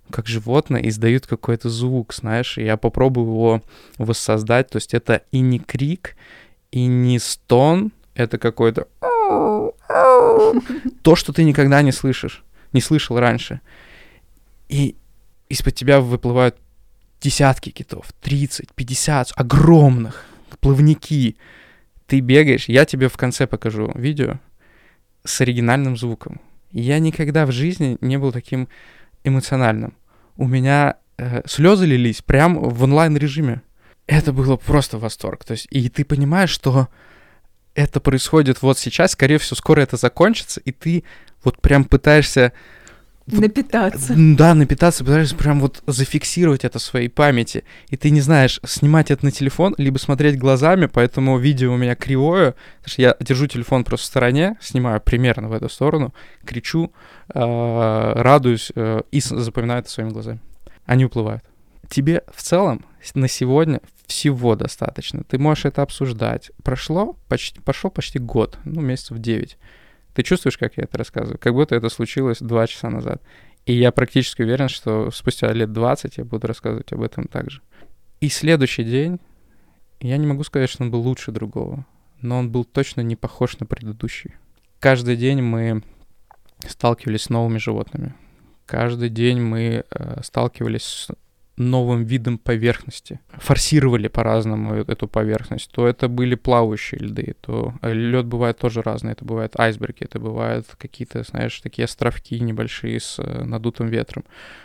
как 0.10 0.28
животное 0.28 0.82
издают 0.88 1.28
какой-то 1.28 1.70
звук, 1.70 2.14
знаешь, 2.14 2.58
и 2.58 2.64
я 2.64 2.78
попробую 2.78 3.28
его 3.28 3.62
воссоздать, 3.98 4.70
то 4.70 4.78
есть 4.78 4.94
это 4.94 5.24
и 5.32 5.42
не 5.42 5.60
крик, 5.60 6.16
и 6.72 6.86
не 6.86 7.20
стон, 7.20 7.92
это 8.16 8.38
какой-то 8.38 8.88
то, 11.02 11.16
что 11.16 11.34
ты 11.34 11.44
никогда 11.44 11.82
не 11.82 11.92
слышишь, 11.92 12.46
не 12.72 12.80
слышал 12.80 13.20
раньше 13.20 13.60
и 14.70 14.96
из-под 15.50 15.76
тебя 15.76 16.02
выплывают 16.02 16.58
десятки 17.22 17.70
китов, 17.70 18.08
30, 18.22 18.74
50, 18.74 19.32
огромных, 19.36 20.26
плавники. 20.60 21.38
Ты 22.06 22.20
бегаешь, 22.20 22.70
я 22.70 22.86
тебе 22.86 23.10
в 23.10 23.18
конце 23.18 23.48
покажу 23.48 23.92
видео 23.96 24.40
с 25.24 25.42
оригинальным 25.42 25.98
звуком. 25.98 26.40
Я 26.72 27.00
никогда 27.00 27.46
в 27.46 27.52
жизни 27.52 27.98
не 28.02 28.18
был 28.18 28.32
таким 28.32 28.68
эмоциональным. 29.24 29.96
У 30.36 30.48
меня 30.48 30.98
э, 31.18 31.42
слезы 31.46 31.86
лились 31.86 32.22
прям 32.22 32.60
в 32.60 32.84
онлайн-режиме. 32.84 33.62
Это 34.06 34.32
было 34.32 34.56
просто 34.56 34.98
восторг. 34.98 35.44
То 35.44 35.54
есть, 35.54 35.68
и 35.70 35.90
ты 35.90 36.06
понимаешь, 36.06 36.50
что 36.50 36.88
это 37.74 38.00
происходит 38.00 38.62
вот 38.62 38.78
сейчас, 38.78 39.12
скорее 39.12 39.38
всего, 39.38 39.56
скоро 39.56 39.82
это 39.82 39.98
закончится, 39.98 40.62
и 40.62 40.72
ты 40.72 41.04
вот 41.44 41.62
прям 41.62 41.84
пытаешься 41.84 42.54
Напитаться. 43.28 44.14
Да, 44.16 44.54
напитаться, 44.54 45.04
пытаешься 45.04 45.36
прям 45.36 45.60
вот 45.60 45.84
зафиксировать 45.86 46.64
это 46.64 46.80
в 46.80 46.82
своей 46.82 47.10
памяти. 47.10 47.66
И 47.90 47.98
ты 47.98 48.10
не 48.10 48.22
знаешь, 48.22 48.60
снимать 48.66 49.12
это 49.12 49.26
на 49.26 49.32
телефон, 49.32 49.76
либо 49.78 49.98
смотреть 49.98 50.38
глазами, 50.38 50.86
поэтому 50.86 51.38
видео 51.38 51.74
у 51.74 51.78
меня 51.78 51.96
кривое. 51.96 52.56
Потому 52.78 52.92
что 52.92 53.02
я 53.02 53.18
держу 53.20 53.48
телефон 53.48 53.84
просто 53.84 54.06
в 54.06 54.08
стороне, 54.08 54.58
снимаю 54.62 55.02
примерно 55.02 55.50
в 55.50 55.54
эту 55.54 55.68
сторону, 55.68 56.14
кричу, 56.46 56.94
э, 57.34 58.14
радуюсь 58.16 58.72
э, 58.76 59.02
и 59.12 59.20
запоминаю 59.20 59.82
это 59.82 59.90
своими 59.90 60.12
глазами. 60.12 60.40
Они 60.86 61.04
уплывают. 61.04 61.44
Тебе 61.90 62.24
в 62.34 62.42
целом 62.42 62.86
на 63.14 63.28
сегодня 63.28 63.82
всего 64.08 64.56
достаточно. 64.56 65.24
Ты 65.24 65.38
можешь 65.38 65.66
это 65.66 65.82
обсуждать. 65.82 66.52
Прошло 66.64 67.18
почти, 67.28 67.60
пошел 67.60 67.92
почти 67.92 68.20
год, 68.20 68.58
ну, 68.64 68.82
месяцев 68.82 69.20
9. 69.20 69.58
Ты 70.18 70.24
чувствуешь, 70.24 70.58
как 70.58 70.78
я 70.78 70.86
это 70.86 70.98
рассказываю? 70.98 71.38
Как 71.38 71.54
будто 71.54 71.76
это 71.76 71.90
случилось 71.90 72.40
два 72.40 72.66
часа 72.66 72.90
назад. 72.90 73.22
И 73.68 73.74
я 73.74 73.92
практически 73.92 74.42
уверен, 74.42 74.68
что 74.68 75.12
спустя 75.12 75.54
лет 75.54 75.72
20 75.72 76.18
я 76.18 76.26
буду 76.26 76.48
рассказывать 76.48 76.92
об 76.92 77.04
этом 77.04 77.26
также. 77.26 77.62
И 78.20 78.30
следующий 78.30 78.84
день, 78.84 79.20
я 80.00 80.18
не 80.18 80.26
могу 80.26 80.44
сказать, 80.44 80.72
что 80.72 80.82
он 80.82 80.90
был 80.90 81.02
лучше 81.02 81.32
другого, 81.32 81.86
но 82.20 82.40
он 82.40 82.52
был 82.52 82.66
точно 82.66 83.02
не 83.02 83.16
похож 83.16 83.60
на 83.60 83.68
предыдущий. 83.68 84.34
Каждый 84.80 85.18
день 85.18 85.44
мы 85.44 85.84
сталкивались 86.68 87.26
с 87.26 87.30
новыми 87.30 87.60
животными. 87.60 88.16
Каждый 88.66 89.10
день 89.10 89.40
мы 89.40 89.86
э, 89.88 90.22
сталкивались 90.24 90.84
с 90.84 91.12
новым 91.58 92.04
видом 92.04 92.38
поверхности. 92.38 93.20
Форсировали 93.32 94.08
по-разному 94.08 94.76
эту 94.76 95.08
поверхность. 95.08 95.72
То 95.72 95.88
это 95.88 96.08
были 96.08 96.36
плавающие 96.36 97.00
льды, 97.00 97.36
то 97.42 97.74
э, 97.82 97.94
лед 97.94 98.26
бывает 98.28 98.60
тоже 98.60 98.82
разный. 98.82 99.14
Это 99.14 99.26
бывают 99.26 99.60
айсберги, 99.60 100.04
это 100.04 100.20
бывают 100.20 100.68
какие-то, 100.78 101.24
знаешь, 101.24 101.60
такие 101.60 101.86
островки 101.86 102.40
небольшие 102.40 103.00
с 103.00 103.20
э, 103.20 103.44
надутым 103.44 103.88
ветром. 103.88 104.24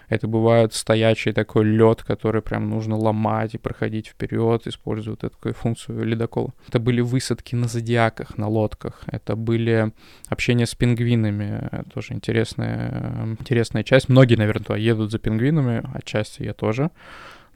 Это 0.08 0.26
бывает 0.26 0.74
стоячий 0.74 1.32
такой 1.32 1.64
лед, 1.64 2.02
который 2.02 2.42
прям 2.42 2.68
нужно 2.68 2.96
ломать 2.96 3.54
и 3.54 3.58
проходить 3.58 4.08
вперед, 4.08 4.66
используя 4.66 5.16
вот 5.20 5.32
такую 5.32 5.54
функцию 5.54 6.04
ледокола. 6.04 6.52
Это 6.68 6.78
были 6.78 7.00
высадки 7.00 7.54
на 7.54 7.66
зодиаках, 7.66 8.36
на 8.36 8.46
лодках. 8.48 9.00
Это 9.06 9.36
были 9.36 9.92
общения 10.28 10.66
с 10.66 10.74
пингвинами, 10.74 11.84
тоже 11.94 12.12
интересная, 12.12 13.36
интересная 13.40 13.84
часть. 13.84 14.10
Многие, 14.10 14.34
наверное, 14.34 14.64
туда 14.64 14.76
едут 14.76 15.10
за 15.10 15.18
пингвинами, 15.18 15.82
отчасти 15.94 16.42
я 16.42 16.52
тоже. 16.52 16.81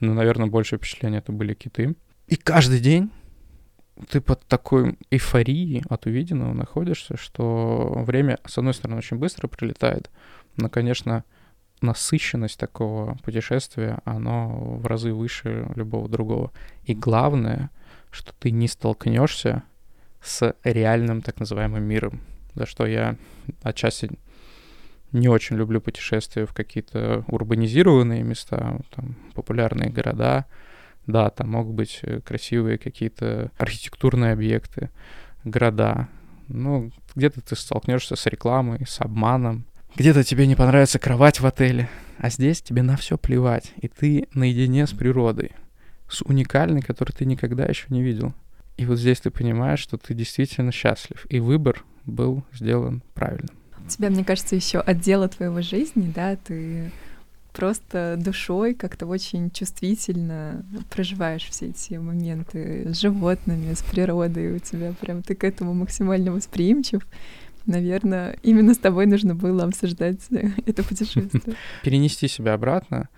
Но, 0.00 0.14
наверное, 0.14 0.46
большее 0.46 0.78
впечатление 0.78 1.18
это 1.18 1.32
были 1.32 1.54
киты. 1.54 1.96
И 2.26 2.36
каждый 2.36 2.80
день 2.80 3.10
ты 4.10 4.20
под 4.20 4.44
такой 4.46 4.98
эйфорией 5.10 5.82
от 5.88 6.06
увиденного 6.06 6.52
находишься, 6.52 7.16
что 7.16 7.92
время, 8.06 8.38
с 8.46 8.58
одной 8.58 8.74
стороны, 8.74 8.98
очень 8.98 9.16
быстро 9.16 9.48
прилетает, 9.48 10.10
но, 10.56 10.68
конечно, 10.68 11.24
насыщенность 11.80 12.58
такого 12.58 13.16
путешествия, 13.24 13.98
оно 14.04 14.76
в 14.76 14.86
разы 14.86 15.12
выше 15.12 15.70
любого 15.74 16.08
другого. 16.08 16.52
И 16.84 16.94
главное, 16.94 17.70
что 18.10 18.32
ты 18.38 18.50
не 18.50 18.68
столкнешься 18.68 19.62
с 20.22 20.54
реальным 20.64 21.22
так 21.22 21.38
называемым 21.38 21.82
миром. 21.82 22.20
за 22.54 22.66
что 22.66 22.86
я 22.86 23.16
отчасти 23.62 24.10
не 25.12 25.28
очень 25.28 25.56
люблю 25.56 25.80
путешествия 25.80 26.46
в 26.46 26.52
какие-то 26.52 27.24
урбанизированные 27.28 28.22
места, 28.22 28.80
там, 28.94 29.16
популярные 29.34 29.90
города. 29.90 30.46
Да, 31.06 31.30
там 31.30 31.50
могут 31.50 31.74
быть 31.74 32.00
э, 32.02 32.20
красивые 32.20 32.78
какие-то 32.78 33.52
архитектурные 33.58 34.32
объекты, 34.32 34.90
города. 35.44 36.08
Ну, 36.48 36.90
где-то 37.14 37.40
ты 37.40 37.54
столкнешься 37.56 38.16
с 38.16 38.26
рекламой, 38.26 38.84
с 38.86 39.00
обманом. 39.00 39.64
Где-то 39.94 40.24
тебе 40.24 40.46
не 40.46 40.56
понравится 40.56 40.98
кровать 40.98 41.40
в 41.40 41.46
отеле, 41.46 41.88
а 42.18 42.28
здесь 42.28 42.60
тебе 42.60 42.82
на 42.82 42.96
все 42.96 43.16
плевать, 43.16 43.72
и 43.80 43.88
ты 43.88 44.28
наедине 44.34 44.86
с 44.86 44.92
природой, 44.92 45.52
с 46.08 46.22
уникальной, 46.22 46.82
которую 46.82 47.16
ты 47.16 47.24
никогда 47.24 47.64
еще 47.64 47.86
не 47.88 48.02
видел. 48.02 48.34
И 48.76 48.84
вот 48.84 48.98
здесь 48.98 49.20
ты 49.20 49.30
понимаешь, 49.30 49.80
что 49.80 49.96
ты 49.96 50.12
действительно 50.12 50.70
счастлив, 50.70 51.24
и 51.30 51.40
выбор 51.40 51.84
был 52.04 52.44
сделан 52.52 53.02
правильным. 53.14 53.56
Тебя, 53.88 54.10
мне 54.10 54.24
кажется, 54.24 54.56
еще 54.56 54.80
отдела 54.80 55.28
твоего 55.28 55.62
жизни, 55.62 56.12
да, 56.14 56.36
ты 56.36 56.90
просто 57.52 58.16
душой 58.18 58.74
как-то 58.74 59.06
очень 59.06 59.50
чувствительно 59.50 60.64
проживаешь 60.90 61.44
все 61.44 61.68
эти 61.68 61.94
моменты 61.94 62.92
с 62.92 63.00
животными, 63.00 63.72
с 63.72 63.82
природой, 63.82 64.56
у 64.56 64.58
тебя 64.58 64.92
прям 65.00 65.22
ты 65.22 65.34
к 65.34 65.42
этому 65.44 65.72
максимально 65.72 66.32
восприимчив. 66.32 67.06
Наверное, 67.64 68.36
именно 68.42 68.74
с 68.74 68.78
тобой 68.78 69.06
нужно 69.06 69.34
было 69.34 69.64
обсуждать 69.64 70.20
это 70.66 70.82
путешествие. 70.82 71.56
Перенести 71.82 72.28
себя 72.28 72.54
обратно, 72.54 73.08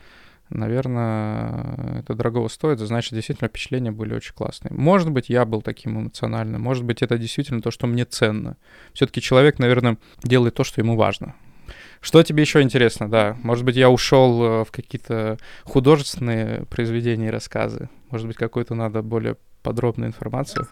наверное, 0.50 2.00
это 2.00 2.14
дорого 2.14 2.48
стоит, 2.48 2.78
значит, 2.78 3.14
действительно 3.14 3.48
впечатления 3.48 3.90
были 3.90 4.14
очень 4.14 4.34
классные. 4.34 4.72
Может 4.72 5.10
быть, 5.10 5.28
я 5.28 5.44
был 5.44 5.62
таким 5.62 6.00
эмоциональным, 6.00 6.60
может 6.62 6.84
быть, 6.84 7.02
это 7.02 7.18
действительно 7.18 7.60
то, 7.60 7.70
что 7.70 7.86
мне 7.86 8.04
ценно. 8.04 8.56
Все-таки 8.92 9.20
человек, 9.20 9.58
наверное, 9.58 9.98
делает 10.22 10.54
то, 10.54 10.64
что 10.64 10.80
ему 10.80 10.96
важно. 10.96 11.34
Что 12.00 12.22
тебе 12.22 12.42
еще 12.42 12.62
интересно, 12.62 13.10
да? 13.10 13.36
Может 13.42 13.64
быть, 13.64 13.76
я 13.76 13.90
ушел 13.90 14.42
э, 14.42 14.64
в 14.64 14.70
какие-то 14.70 15.36
художественные 15.64 16.64
произведения 16.66 17.28
и 17.28 17.30
рассказы. 17.30 17.88
Может 18.10 18.26
быть, 18.28 18.36
какую-то 18.36 18.74
надо 18.74 19.02
более 19.02 19.36
подробную 19.62 20.08
информацию. 20.08 20.68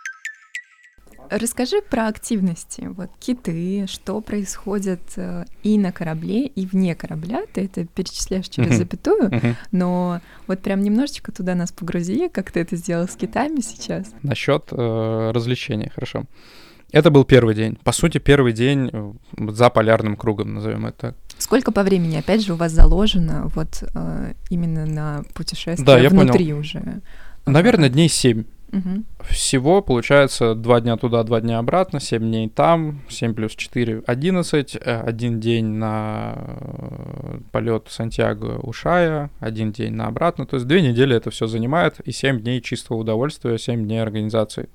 Расскажи 1.31 1.83
про 1.83 2.09
активности. 2.09 2.89
Вот 2.97 3.11
киты, 3.19 3.87
что 3.89 4.21
происходит 4.21 5.01
э, 5.17 5.45
и 5.63 5.79
на 5.79 5.93
корабле, 5.93 6.47
и 6.47 6.67
вне 6.67 6.95
корабля. 6.95 7.45
Ты 7.53 7.65
это 7.65 7.85
перечисляешь 7.85 8.49
через 8.49 8.73
uh-huh. 8.73 8.77
запятую, 8.77 9.31
uh-huh. 9.31 9.55
но 9.73 10.21
вот 10.47 10.61
прям 10.61 10.83
немножечко 10.83 11.33
туда 11.33 11.55
нас 11.55 11.73
погрузи, 11.73 12.29
как 12.29 12.51
ты 12.51 12.61
это 12.61 12.77
сделал 12.77 13.09
с 13.09 13.17
китами 13.17 13.61
сейчас. 13.61 14.07
Насчет 14.23 14.69
э, 14.73 15.31
развлечений, 15.33 15.91
хорошо. 15.95 16.25
Это 16.93 17.11
был 17.11 17.25
первый 17.25 17.55
день. 17.55 17.77
По 17.83 17.93
сути, 17.93 18.19
первый 18.19 18.53
день 18.53 18.91
э, 18.93 19.13
за 19.51 19.71
полярным 19.71 20.17
кругом, 20.17 20.55
назовем 20.55 20.87
это 20.87 20.97
так. 20.99 21.17
Сколько 21.39 21.73
по 21.73 21.83
времени, 21.83 22.17
опять 22.17 22.45
же, 22.45 22.55
у 22.55 22.57
вас 22.57 22.73
заложено 22.73 23.51
вот 23.55 23.83
э, 23.95 24.33
именно 24.51 24.87
на 24.87 25.23
путешествие 25.35 25.85
да, 25.85 25.99
я 25.99 26.09
внутри 26.09 26.45
понял. 26.45 26.59
уже? 26.59 27.03
Наверное, 27.45 27.89
дней 27.89 28.09
семь. 28.09 28.45
Всего 29.29 29.81
получается 29.81 30.55
два 30.55 30.81
дня 30.81 30.97
туда, 30.97 31.23
два 31.23 31.41
дня 31.41 31.59
обратно, 31.59 32.01
7 32.01 32.21
дней 32.21 32.49
там, 32.49 33.01
7 33.09 33.35
плюс 33.35 33.55
4, 33.55 34.03
11, 34.07 34.77
один 34.77 35.41
день 35.41 35.67
на 35.67 36.35
э, 36.37 37.39
полет 37.53 37.87
Сантьяго 37.89 38.59
Ушая, 38.63 39.31
один 39.41 39.73
день 39.73 39.95
на 39.95 40.07
обратно, 40.07 40.47
то 40.47 40.57
есть 40.57 40.67
две 40.67 40.83
недели 40.83 41.17
это 41.17 41.31
все 41.31 41.47
занимает, 41.47 42.01
и 42.01 42.13
7 42.13 42.41
дней 42.41 42.61
чистого 42.61 42.99
удовольствия, 42.99 43.59
7 43.59 43.85
дней 43.85 44.03
организации. 44.03 44.69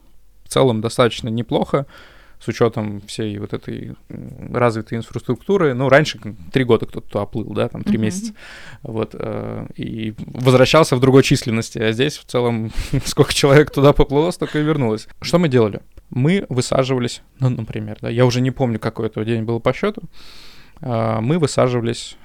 В 0.44 0.50
целом 0.50 0.82
достаточно 0.82 1.30
неплохо 1.30 1.86
с 2.42 2.48
учетом 2.48 3.02
всей 3.02 3.38
вот 3.38 3.54
этой 3.54 3.96
развитой 4.52 4.98
инфраструктуры. 4.98 5.74
Ну, 5.74 5.90
раньше 5.90 6.20
три 6.52 6.64
года 6.64 6.88
кто-то 6.88 7.08
туда 7.08 7.26
плыл, 7.26 7.54
да, 7.54 7.70
там 7.70 7.84
три 7.84 7.96
mm-hmm. 7.96 8.02
месяца. 8.02 8.34
Вот, 8.82 9.12
э, 9.14 9.68
и 9.76 10.16
возвращался 10.18 10.96
в 10.96 11.00
другой 11.00 11.22
численности. 11.22 11.78
А 11.78 11.92
здесь 11.92 12.18
в 12.18 12.26
целом 12.26 12.72
сколько 13.06 13.34
человек 13.34 13.70
туда 13.72 13.94
поплыло, 13.94 14.32
столько 14.32 14.60
и 14.60 14.64
вернулось. 14.64 15.08
Что 15.22 15.38
мы 15.38 15.50
делали? 15.50 15.82
Мы 16.10 16.46
высаживались, 16.50 17.22
ну, 17.40 17.50
например, 17.50 18.00
да, 18.02 18.10
я 18.10 18.26
уже 18.26 18.42
не 18.42 18.52
помню, 18.52 18.80
какой 18.80 19.08
это 19.08 19.24
день 19.24 19.44
был 19.44 19.60
по 19.60 19.72
счету, 19.72 20.02
э, 20.82 21.20
мы 21.22 21.38
высаживались 21.38 22.18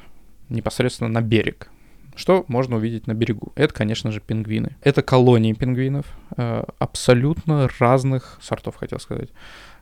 непосредственно 0.49 1.11
на 1.11 1.21
берег. 1.21 1.69
Что 2.17 2.47
можно 2.49 2.77
увидеть 2.77 3.07
на 3.07 3.13
берегу? 3.13 3.53
Это, 3.57 3.75
конечно 3.75 4.11
же, 4.11 4.21
пингвины. 4.21 4.77
Это 4.81 5.03
колонии 5.03 5.53
пингвинов, 5.53 6.07
э, 6.39 6.65
абсолютно 6.79 7.69
разных 7.79 8.39
сортов, 8.41 8.77
хотел 8.77 8.99
сказать. 8.99 9.29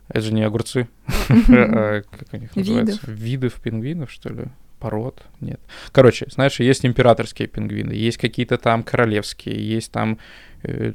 Это 0.07 0.21
же 0.21 0.33
не 0.33 0.43
огурцы. 0.43 0.87
А, 1.49 2.01
как 2.01 2.27
у 2.33 2.37
них 2.37 2.55
называется? 2.55 2.99
Видов 3.07 3.55
пингвинов, 3.61 4.11
что 4.11 4.29
ли? 4.29 4.45
пород, 4.79 5.23
нет. 5.41 5.59
Короче, 5.91 6.27
знаешь, 6.29 6.59
есть 6.59 6.85
императорские 6.85 7.47
пингвины, 7.47 7.93
есть 7.93 8.17
какие-то 8.17 8.57
там 8.59 8.83
королевские, 8.83 9.67
есть 9.67 9.91
там, 9.91 10.19
э, 10.61 10.93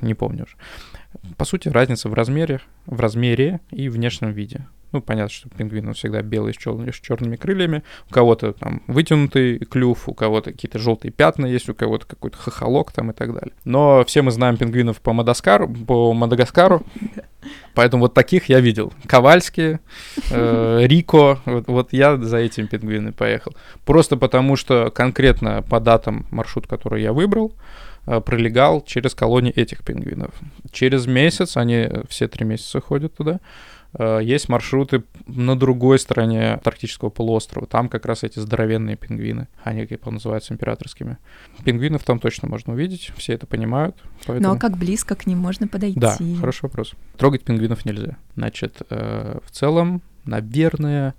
не 0.00 0.14
помню 0.14 0.44
уже. 0.44 0.56
По 1.36 1.44
сути, 1.44 1.68
разница 1.68 2.08
в 2.08 2.14
размере, 2.14 2.60
в 2.86 2.98
размере 2.98 3.60
и 3.70 3.88
внешнем 3.88 4.32
виде. 4.32 4.66
Ну, 4.92 5.00
понятно, 5.00 5.30
что 5.30 5.48
пингвин 5.48 5.92
всегда 5.94 6.20
белый 6.20 6.52
с, 6.52 6.56
чер- 6.58 6.92
с 6.92 7.00
черными 7.00 7.36
крыльями. 7.36 7.82
У 8.10 8.12
кого-то 8.12 8.52
там 8.52 8.82
вытянутый 8.86 9.58
клюв, 9.60 10.08
у 10.08 10.14
кого-то 10.14 10.52
какие-то 10.52 10.78
желтые 10.78 11.12
пятна 11.12 11.46
есть, 11.46 11.68
у 11.68 11.74
кого-то 11.74 12.06
какой-то 12.06 12.36
хохолок 12.36 12.92
там 12.92 13.10
и 13.10 13.14
так 13.14 13.32
далее. 13.32 13.54
Но 13.64 14.04
все 14.04 14.20
мы 14.20 14.30
знаем 14.32 14.58
пингвинов 14.58 15.00
по 15.00 15.12
Мадагаскару, 15.14 15.68
по 15.68 16.12
Мадагаскару. 16.12 16.82
Поэтому 17.74 18.02
вот 18.02 18.14
таких 18.14 18.48
я 18.48 18.60
видел. 18.60 18.92
Ковальский, 19.06 19.78
э, 20.30 20.78
Рико, 20.86 21.40
вот, 21.44 21.68
вот 21.68 21.92
я 21.92 22.16
за 22.16 22.38
этим 22.38 22.66
пингвинами 22.66 23.12
поехал. 23.12 23.54
Просто 23.84 24.16
потому, 24.16 24.56
что 24.56 24.90
конкретно 24.90 25.62
по 25.62 25.80
датам 25.80 26.26
маршрут, 26.30 26.66
который 26.66 27.02
я 27.02 27.12
выбрал, 27.12 27.52
э, 28.06 28.20
пролегал 28.20 28.82
через 28.84 29.14
колонии 29.14 29.52
этих 29.52 29.84
пингвинов. 29.84 30.34
Через 30.70 31.06
месяц, 31.06 31.56
они 31.56 31.88
все 32.08 32.28
три 32.28 32.44
месяца 32.44 32.80
ходят 32.80 33.16
туда, 33.16 33.32
Э, 33.34 33.71
есть 33.98 34.48
маршруты 34.48 35.04
на 35.26 35.58
другой 35.58 35.98
стороне 35.98 36.54
Антарктического 36.54 37.10
полуострова. 37.10 37.66
Там 37.66 37.88
как 37.88 38.06
раз 38.06 38.22
эти 38.22 38.38
здоровенные 38.38 38.96
пингвины. 38.96 39.48
Они, 39.62 39.86
как 39.86 40.06
называются, 40.06 40.54
императорскими. 40.54 41.18
Пингвинов 41.64 42.02
там 42.04 42.18
точно 42.18 42.48
можно 42.48 42.72
увидеть, 42.72 43.12
все 43.16 43.34
это 43.34 43.46
понимают. 43.46 43.96
Поэтому... 44.26 44.48
Ну 44.48 44.56
а 44.56 44.58
как 44.58 44.78
близко 44.78 45.14
к 45.14 45.26
ним 45.26 45.38
можно 45.38 45.68
подойти? 45.68 46.00
Да, 46.00 46.16
хороший 46.40 46.62
вопрос. 46.62 46.94
Трогать 47.18 47.44
пингвинов 47.44 47.84
нельзя. 47.84 48.16
Значит, 48.34 48.82
э, 48.88 49.38
в 49.44 49.50
целом, 49.50 50.00
наверное, 50.24 51.14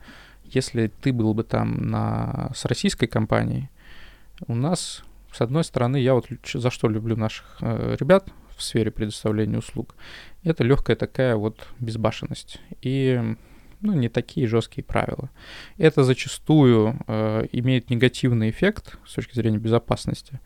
если 0.46 0.88
ты 0.88 1.14
был 1.14 1.34
бы 1.34 1.44
там 1.44 1.90
на... 1.90 2.52
с 2.56 2.66
российской 2.66 3.08
компанией, 3.08 3.70
у 4.48 4.56
нас, 4.56 5.04
с 5.32 5.42
одной 5.42 5.64
стороны, 5.64 5.98
я 5.98 6.16
вот 6.16 6.28
за 6.54 6.72
что 6.72 6.88
люблю 6.88 7.16
наших 7.16 7.58
э, 7.62 7.96
ребят 8.00 8.30
в 8.56 8.64
сфере 8.64 8.92
предоставления 8.92 9.58
услуг, 9.58 9.96
это 10.44 10.64
легкая 10.64 10.96
такая 10.96 11.36
вот 11.36 11.68
безбашенность. 11.80 12.60
И 12.82 13.22
ну, 13.82 13.94
не 13.94 14.10
такие 14.10 14.48
жесткие 14.48 14.84
правила. 14.84 15.30
Это 15.78 16.04
зачастую 16.04 17.00
э, 17.08 17.48
имеет 17.52 17.90
негативный 17.90 18.50
эффект 18.50 18.98
с 19.06 19.14
точки 19.14 19.36
зрения 19.36 19.58
безопасности. 19.58 20.40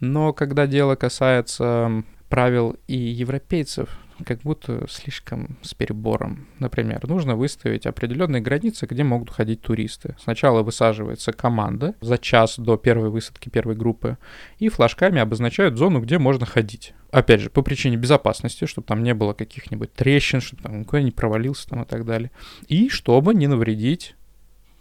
Но 0.00 0.32
когда 0.32 0.66
дело 0.66 0.96
касается 0.96 2.02
правил 2.28 2.76
и 2.88 2.96
европейцев, 2.96 3.96
как 4.24 4.40
будто 4.40 4.86
слишком 4.88 5.56
с 5.62 5.74
перебором. 5.74 6.46
Например, 6.58 7.06
нужно 7.08 7.36
выставить 7.36 7.86
определенные 7.86 8.40
границы, 8.40 8.86
где 8.86 9.02
могут 9.02 9.30
ходить 9.30 9.62
туристы. 9.62 10.16
Сначала 10.20 10.62
высаживается 10.62 11.32
команда 11.32 11.94
за 12.00 12.18
час 12.18 12.58
до 12.58 12.76
первой 12.76 13.10
высадки 13.10 13.48
первой 13.48 13.74
группы, 13.74 14.18
и 14.58 14.68
флажками 14.68 15.20
обозначают 15.20 15.76
зону, 15.76 16.00
где 16.00 16.18
можно 16.18 16.46
ходить. 16.46 16.94
Опять 17.14 17.42
же, 17.42 17.48
по 17.48 17.62
причине 17.62 17.96
безопасности, 17.96 18.64
чтобы 18.64 18.88
там 18.88 19.04
не 19.04 19.14
было 19.14 19.34
каких-нибудь 19.34 19.92
трещин, 19.92 20.40
чтобы 20.40 20.64
там 20.64 20.80
никуда 20.80 21.00
не 21.00 21.12
провалился 21.12 21.68
там 21.68 21.84
и 21.84 21.86
так 21.86 22.04
далее. 22.04 22.32
И 22.66 22.88
чтобы 22.88 23.34
не 23.34 23.46
навредить 23.46 24.16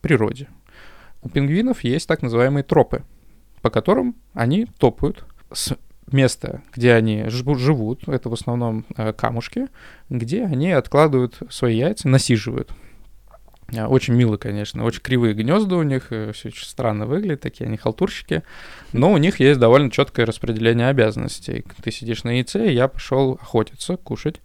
природе. 0.02 0.48
У 1.22 1.30
пингвинов 1.30 1.84
есть 1.84 2.08
так 2.08 2.24
называемые 2.24 2.64
тропы, 2.64 3.04
по 3.62 3.70
которым 3.70 4.16
они 4.34 4.66
топают 4.80 5.26
с 5.52 5.78
место, 6.12 6.64
где 6.74 6.94
они 6.94 7.26
живут, 7.30 8.08
это 8.08 8.30
в 8.30 8.34
основном 8.34 8.84
э, 8.98 9.14
камушки, 9.14 9.68
где 10.10 10.44
они 10.44 10.72
откладывают 10.72 11.38
свои 11.52 11.78
яйца, 11.78 12.08
насиживают. 12.08 12.72
Э, 13.72 13.86
очень 13.86 14.14
мило, 14.14 14.38
конечно, 14.38 14.84
очень 14.84 15.02
кривые 15.02 15.34
гнезда 15.34 15.76
у 15.76 15.84
них, 15.84 16.08
э, 16.12 16.32
все 16.34 16.50
очень 16.50 16.66
странно 16.66 17.06
выглядит, 17.06 17.42
такие 17.42 17.68
они 17.68 17.78
халтурщики, 17.78 18.44
но 18.92 19.12
у 19.12 19.18
них 19.18 19.40
есть 19.40 19.60
довольно 19.60 19.92
четкое 19.92 20.26
распределение 20.26 20.88
обязанностей. 20.88 21.66
Ты 21.84 21.92
сидишь 21.92 22.24
на 22.24 22.30
яйце, 22.30 22.72
я 22.72 22.88
пошел 22.88 23.40
охотиться, 23.42 23.98
кушать, 23.98 24.42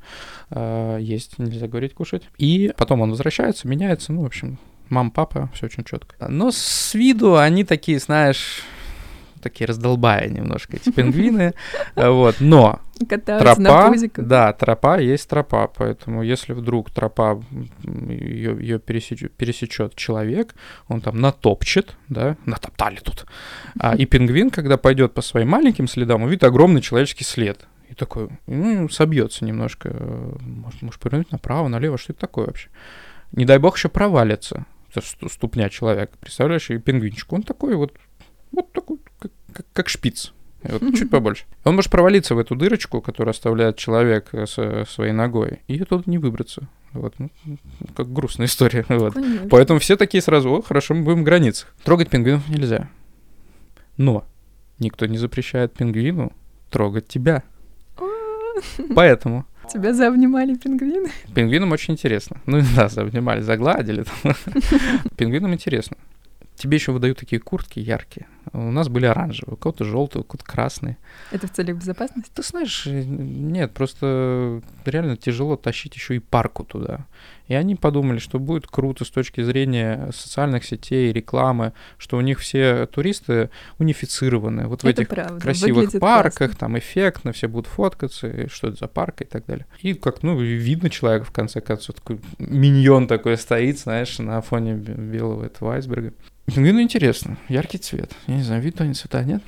есть, 0.50 1.38
нельзя 1.38 1.68
говорить 1.68 1.94
кушать, 1.94 2.22
и 2.38 2.72
потом 2.76 3.02
он 3.02 3.10
возвращается, 3.10 3.68
меняется, 3.68 4.12
ну, 4.12 4.22
в 4.22 4.26
общем, 4.26 4.58
мам, 4.88 5.10
папа, 5.10 5.50
все 5.54 5.66
очень 5.66 5.84
четко. 5.84 6.14
Но 6.28 6.50
с 6.50 6.94
виду 6.94 7.36
они 7.36 7.64
такие, 7.64 7.98
знаешь, 7.98 8.62
такие 9.38 9.66
раздолбая 9.66 10.28
немножко 10.28 10.76
эти 10.76 10.90
пингвины, 10.90 11.54
вот, 11.94 12.36
но 12.40 12.80
тропа, 13.38 13.94
да, 14.16 14.52
тропа 14.52 14.98
есть 15.00 15.28
тропа, 15.28 15.68
поэтому 15.68 16.22
если 16.22 16.52
вдруг 16.52 16.90
тропа 16.90 17.42
ее, 17.82 18.78
пересечет, 18.78 19.94
человек, 19.94 20.54
он 20.88 21.00
там 21.00 21.20
натопчет, 21.20 21.96
да, 22.08 22.36
натоптали 22.44 22.96
тут, 22.96 23.26
а, 23.78 23.94
и 23.94 24.04
пингвин, 24.06 24.50
когда 24.50 24.76
пойдет 24.76 25.14
по 25.14 25.22
своим 25.22 25.48
маленьким 25.48 25.86
следам, 25.86 26.22
увидит 26.22 26.44
огромный 26.44 26.80
человеческий 26.80 27.24
след, 27.24 27.66
и 27.88 27.94
такой, 27.94 28.28
ну, 28.46 28.88
собьется 28.88 29.44
немножко, 29.44 29.90
может, 30.40 30.82
может 30.82 31.00
повернуть 31.00 31.32
направо, 31.32 31.68
налево, 31.68 31.98
что 31.98 32.12
это 32.12 32.20
такое 32.20 32.46
вообще? 32.46 32.68
Не 33.32 33.44
дай 33.44 33.58
бог 33.58 33.76
еще 33.76 33.88
провалится, 33.88 34.66
это 34.94 35.28
ступня 35.28 35.68
человека, 35.68 36.12
представляешь, 36.20 36.70
и 36.70 36.78
пингвинчик, 36.78 37.32
он 37.32 37.42
такой 37.42 37.76
вот, 37.76 37.94
вот 38.52 38.72
такой, 38.72 38.98
как, 39.18 39.30
как, 39.52 39.66
как 39.72 39.88
шпиц, 39.88 40.32
вот 40.62 40.82
чуть 40.96 41.10
побольше. 41.10 41.44
Он 41.64 41.76
может 41.76 41.90
провалиться 41.90 42.34
в 42.34 42.38
эту 42.38 42.54
дырочку, 42.56 43.00
которую 43.00 43.30
оставляет 43.32 43.76
человек 43.76 44.28
э, 44.32 44.46
с 44.46 44.84
своей 44.90 45.12
ногой, 45.12 45.60
и 45.68 45.80
оттуда 45.80 46.04
не 46.06 46.18
выбраться. 46.18 46.68
Вот, 46.92 47.14
ну, 47.18 47.30
как 47.94 48.12
грустная 48.12 48.46
история. 48.46 48.84
Вот. 48.88 49.14
Конечно. 49.14 49.48
Поэтому 49.50 49.78
все 49.78 49.96
такие 49.96 50.22
сразу, 50.22 50.50
о, 50.50 50.62
хорошо, 50.62 50.94
мы 50.94 51.02
будем 51.04 51.20
в 51.20 51.24
границах. 51.24 51.72
Трогать 51.84 52.08
пингвинов 52.08 52.48
нельзя. 52.48 52.88
Но 53.96 54.24
никто 54.78 55.06
не 55.06 55.18
запрещает 55.18 55.74
пингвину 55.74 56.32
трогать 56.70 57.08
тебя. 57.08 57.42
Поэтому 58.94 59.46
Тебя 59.72 59.92
заобнимали 59.92 60.54
пингвины? 60.54 61.10
пингвинам 61.34 61.72
очень 61.72 61.94
интересно. 61.94 62.40
Ну 62.46 62.60
да, 62.76 62.88
заобнимали, 62.88 63.40
загладили. 63.42 64.04
Пингвинам 65.16 65.52
интересно. 65.52 65.96
Тебе 66.58 66.76
еще 66.76 66.92
выдают 66.92 67.18
такие 67.18 67.40
куртки 67.40 67.78
яркие. 67.78 68.26
У 68.52 68.70
нас 68.70 68.88
были 68.88 69.06
оранжевые, 69.06 69.54
у 69.54 69.56
кого-то 69.56 69.84
желтые, 69.84 70.22
у 70.22 70.24
кого-то 70.24 70.44
красные. 70.44 70.96
Это 71.30 71.46
в 71.46 71.52
целях 71.52 71.76
безопасности? 71.76 72.30
Ты 72.34 72.42
знаешь, 72.42 72.86
э, 72.86 73.02
нет, 73.04 73.72
просто 73.74 74.62
реально 74.84 75.16
тяжело 75.16 75.56
тащить 75.56 75.94
еще 75.94 76.16
и 76.16 76.18
парку 76.18 76.64
туда. 76.64 77.06
И 77.46 77.54
они 77.54 77.76
подумали, 77.76 78.18
что 78.18 78.38
будет 78.38 78.66
круто 78.66 79.04
с 79.04 79.10
точки 79.10 79.42
зрения 79.42 80.10
социальных 80.14 80.64
сетей, 80.64 81.12
рекламы, 81.12 81.72
что 81.98 82.16
у 82.16 82.20
них 82.22 82.38
все 82.40 82.86
туристы 82.86 83.50
унифицированы. 83.78 84.66
Вот 84.66 84.82
в 84.82 84.86
Это 84.86 85.02
этих 85.02 85.08
правда, 85.10 85.40
красивых 85.40 85.74
выглядит 85.76 86.00
парках, 86.00 86.36
классно. 86.38 86.56
там 86.56 86.78
эффектно, 86.78 87.32
все 87.32 87.48
будут 87.48 87.66
фоткаться, 87.66 88.28
и 88.28 88.48
что 88.48 88.68
это 88.68 88.78
за 88.78 88.88
парк 88.88 89.22
и 89.22 89.24
так 89.24 89.46
далее. 89.46 89.66
И 89.80 89.94
как, 89.94 90.22
ну, 90.22 90.38
видно 90.38 90.90
человека, 90.90 91.24
в 91.26 91.32
конце 91.32 91.60
концов, 91.60 91.96
такой 91.96 92.20
миньон 92.38 93.06
такой 93.06 93.36
стоит, 93.36 93.78
знаешь, 93.78 94.18
на 94.18 94.40
фоне 94.40 94.74
бе- 94.74 94.94
белого 94.94 95.44
этого 95.44 95.74
айсберга. 95.74 96.12
Пингвину 96.54 96.80
интересно, 96.80 97.36
яркий 97.48 97.78
цвет. 97.78 98.12
Я 98.26 98.36
не 98.36 98.42
знаю, 98.42 98.62
видно 98.62 98.86
они 98.86 98.94
цвета, 98.94 99.22
нет? 99.22 99.42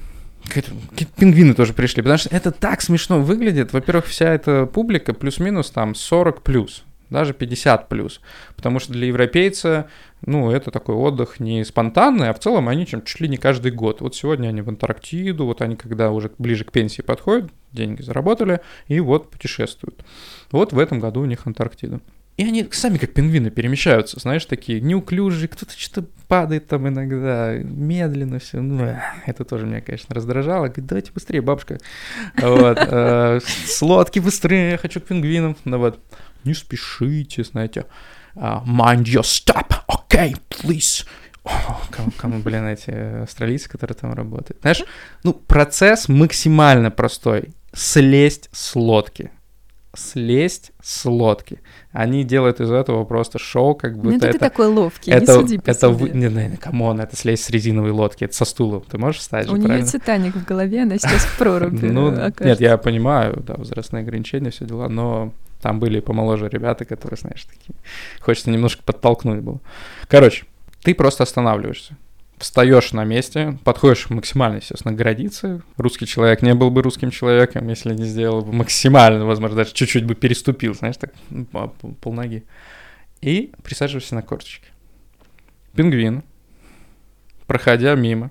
Какие-то 0.44 0.72
пингвины 1.16 1.55
тоже 1.55 1.72
пришли, 1.72 2.03
потому 2.03 2.18
что 2.18 2.28
это 2.34 2.51
так 2.51 2.82
смешно 2.82 3.20
выглядит. 3.20 3.72
Во-первых, 3.72 4.07
вся 4.07 4.28
эта 4.28 4.66
публика 4.66 5.14
плюс-минус 5.14 5.70
там 5.70 5.94
40 5.94 6.42
плюс, 6.42 6.84
даже 7.09 7.32
50 7.32 7.88
плюс. 7.88 8.20
Потому 8.55 8.80
что 8.80 8.92
для 8.92 9.07
европейца, 9.07 9.88
ну, 10.26 10.51
это 10.51 10.70
такой 10.70 10.94
отдых 10.94 11.40
не 11.40 11.64
спонтанный, 11.64 12.28
а 12.28 12.34
в 12.34 12.38
целом 12.38 12.68
они 12.68 12.86
чем 12.86 13.03
чуть 13.03 13.20
ли 13.20 13.28
не 13.28 13.38
каждый 13.38 13.72
год. 13.72 14.01
Вот 14.01 14.14
сегодня 14.14 14.48
они 14.48 14.61
в 14.61 14.68
Антарктиду, 14.68 15.46
вот 15.46 15.62
они 15.62 15.76
когда 15.76 16.11
уже 16.11 16.30
ближе 16.38 16.64
к 16.64 16.72
пенсии 16.72 17.03
подходят, 17.03 17.51
деньги 17.72 18.03
заработали, 18.03 18.61
и 18.88 19.01
вот 19.01 19.30
путешествуют. 19.30 20.05
Вот 20.51 20.72
в 20.72 20.78
этом 20.78 21.01
году 21.01 21.20
у 21.20 21.26
них 21.26 21.46
Антарктида. 21.46 22.01
И 22.41 22.43
они 22.43 22.66
сами 22.72 22.97
как 22.97 23.12
пингвины 23.12 23.51
перемещаются, 23.51 24.18
знаешь, 24.18 24.47
такие 24.47 24.80
неуклюжие, 24.80 25.47
кто-то 25.47 25.72
что-то 25.76 26.09
падает 26.26 26.68
там 26.68 26.88
иногда, 26.88 27.53
медленно 27.53 28.38
все. 28.38 28.62
Ну, 28.62 28.82
эх, 28.82 28.99
это 29.26 29.45
тоже 29.45 29.66
меня, 29.66 29.82
конечно, 29.82 30.14
раздражало. 30.14 30.68
Говорит, 30.68 30.86
давайте 30.86 31.12
быстрее, 31.12 31.43
бабушка. 31.43 31.76
Вот. 32.41 32.78
э, 32.80 33.41
С 33.66 33.82
лодки 33.82 34.20
быстрее, 34.20 34.70
я 34.70 34.78
хочу 34.78 35.03
к 35.03 35.05
пингвинам. 35.05 35.55
Ну 35.66 35.76
вот. 35.76 36.01
Не 36.45 36.55
спешите, 36.55 37.45
знаете. 37.45 37.84
А, 38.34 38.64
Mind 38.66 39.03
your 39.05 39.20
step, 39.20 39.74
okay, 39.86 40.34
please. 40.49 41.07
Кому, 41.91 42.11
кому, 42.16 42.38
блин, 42.38 42.66
эти 42.68 43.22
австралийцы, 43.24 43.68
которые 43.68 43.97
там 43.97 44.14
работают. 44.14 44.62
Знаешь, 44.62 44.82
ну, 45.24 45.34
процесс 45.34 46.09
максимально 46.09 46.91
простой. 46.91 47.51
Слезть 47.74 48.49
с 48.51 48.74
лодки. 48.76 49.30
Слезть 49.95 50.70
с 50.80 51.05
лодки. 51.05 51.61
Они 51.91 52.22
делают 52.22 52.61
из 52.61 52.70
этого 52.70 53.05
просто 53.05 53.38
шоу, 53.41 53.74
как 53.74 53.97
Ну, 53.97 54.03
будто 54.03 54.16
это 54.16 54.20
ты 54.22 54.28
это... 54.36 54.38
такой 54.38 54.66
ловкий, 54.68 55.11
Это, 55.11 55.32
не 55.32 55.41
суди 55.41 55.59
по 55.59 55.70
это 55.70 55.80
себе. 55.80 55.88
вы... 55.91 56.11
Не, 56.11 56.28
не, 56.28 56.49
не, 56.51 56.57
come 56.57 56.82
on, 56.82 57.01
это 57.01 57.16
слезть 57.16 57.45
с 57.45 57.51
резиновой 57.51 57.91
лодки, 57.91 58.22
это 58.24 58.34
со 58.34 58.45
стула. 58.45 58.80
Ты 58.88 58.99
можешь 58.99 59.20
встать 59.20 59.47
же, 59.47 59.53
У 59.53 59.57
нее 59.57 59.66
правильно? 59.66 59.88
Титаник 59.88 60.34
в 60.36 60.45
голове, 60.45 60.82
она 60.82 60.97
сейчас 60.97 61.22
в 61.24 61.38
проруби 61.38 61.86
Ну, 61.91 62.09
окажется. 62.09 62.45
нет, 62.45 62.61
я 62.61 62.76
понимаю, 62.78 63.43
да, 63.45 63.55
возрастные 63.55 64.03
ограничения, 64.03 64.51
все 64.51 64.64
дела, 64.64 64.88
но 64.88 65.32
там 65.61 65.80
были 65.80 65.99
и 65.99 66.01
помоложе 66.01 66.49
ребята, 66.49 66.84
которые, 66.84 67.18
знаешь, 67.18 67.45
такие... 67.45 67.74
Хочется 68.20 68.51
немножко 68.51 68.82
подтолкнуть 68.84 69.41
было. 69.41 69.59
Короче, 70.09 70.45
ты 70.82 70.95
просто 70.95 71.24
останавливаешься. 71.24 71.97
Встаешь 72.41 72.93
на 72.95 73.05
месте, 73.05 73.59
подходишь 73.64 74.09
максимально, 74.09 74.57
естественно, 74.57 74.95
к 74.95 74.97
границе. 74.97 75.61
Русский 75.76 76.07
человек 76.07 76.41
не 76.41 76.55
был 76.55 76.70
бы 76.70 76.80
русским 76.82 77.11
человеком, 77.11 77.68
если 77.68 77.93
не 77.93 78.05
сделал 78.05 78.41
бы 78.41 78.51
максимально, 78.51 79.26
возможно, 79.26 79.59
даже 79.59 79.74
чуть-чуть 79.74 80.07
бы 80.07 80.14
переступил, 80.14 80.74
знаешь, 80.74 80.97
так, 80.97 81.12
ну, 81.28 81.45
по 81.45 81.68
пол- 81.68 81.95
полноги. 82.01 82.47
И 83.20 83.53
присаживаешься 83.62 84.14
на 84.14 84.22
корточки. 84.22 84.68
Пингвин, 85.74 86.24
проходя 87.47 87.95
мимо, 87.95 88.30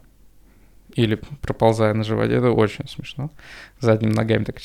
или 0.96 1.22
проползая 1.44 1.94
на 1.94 2.04
животе, 2.04 2.34
это 2.34 2.50
очень 2.50 2.88
смешно. 2.88 3.30
Задними 3.80 4.12
ногами 4.12 4.44
так 4.44 4.56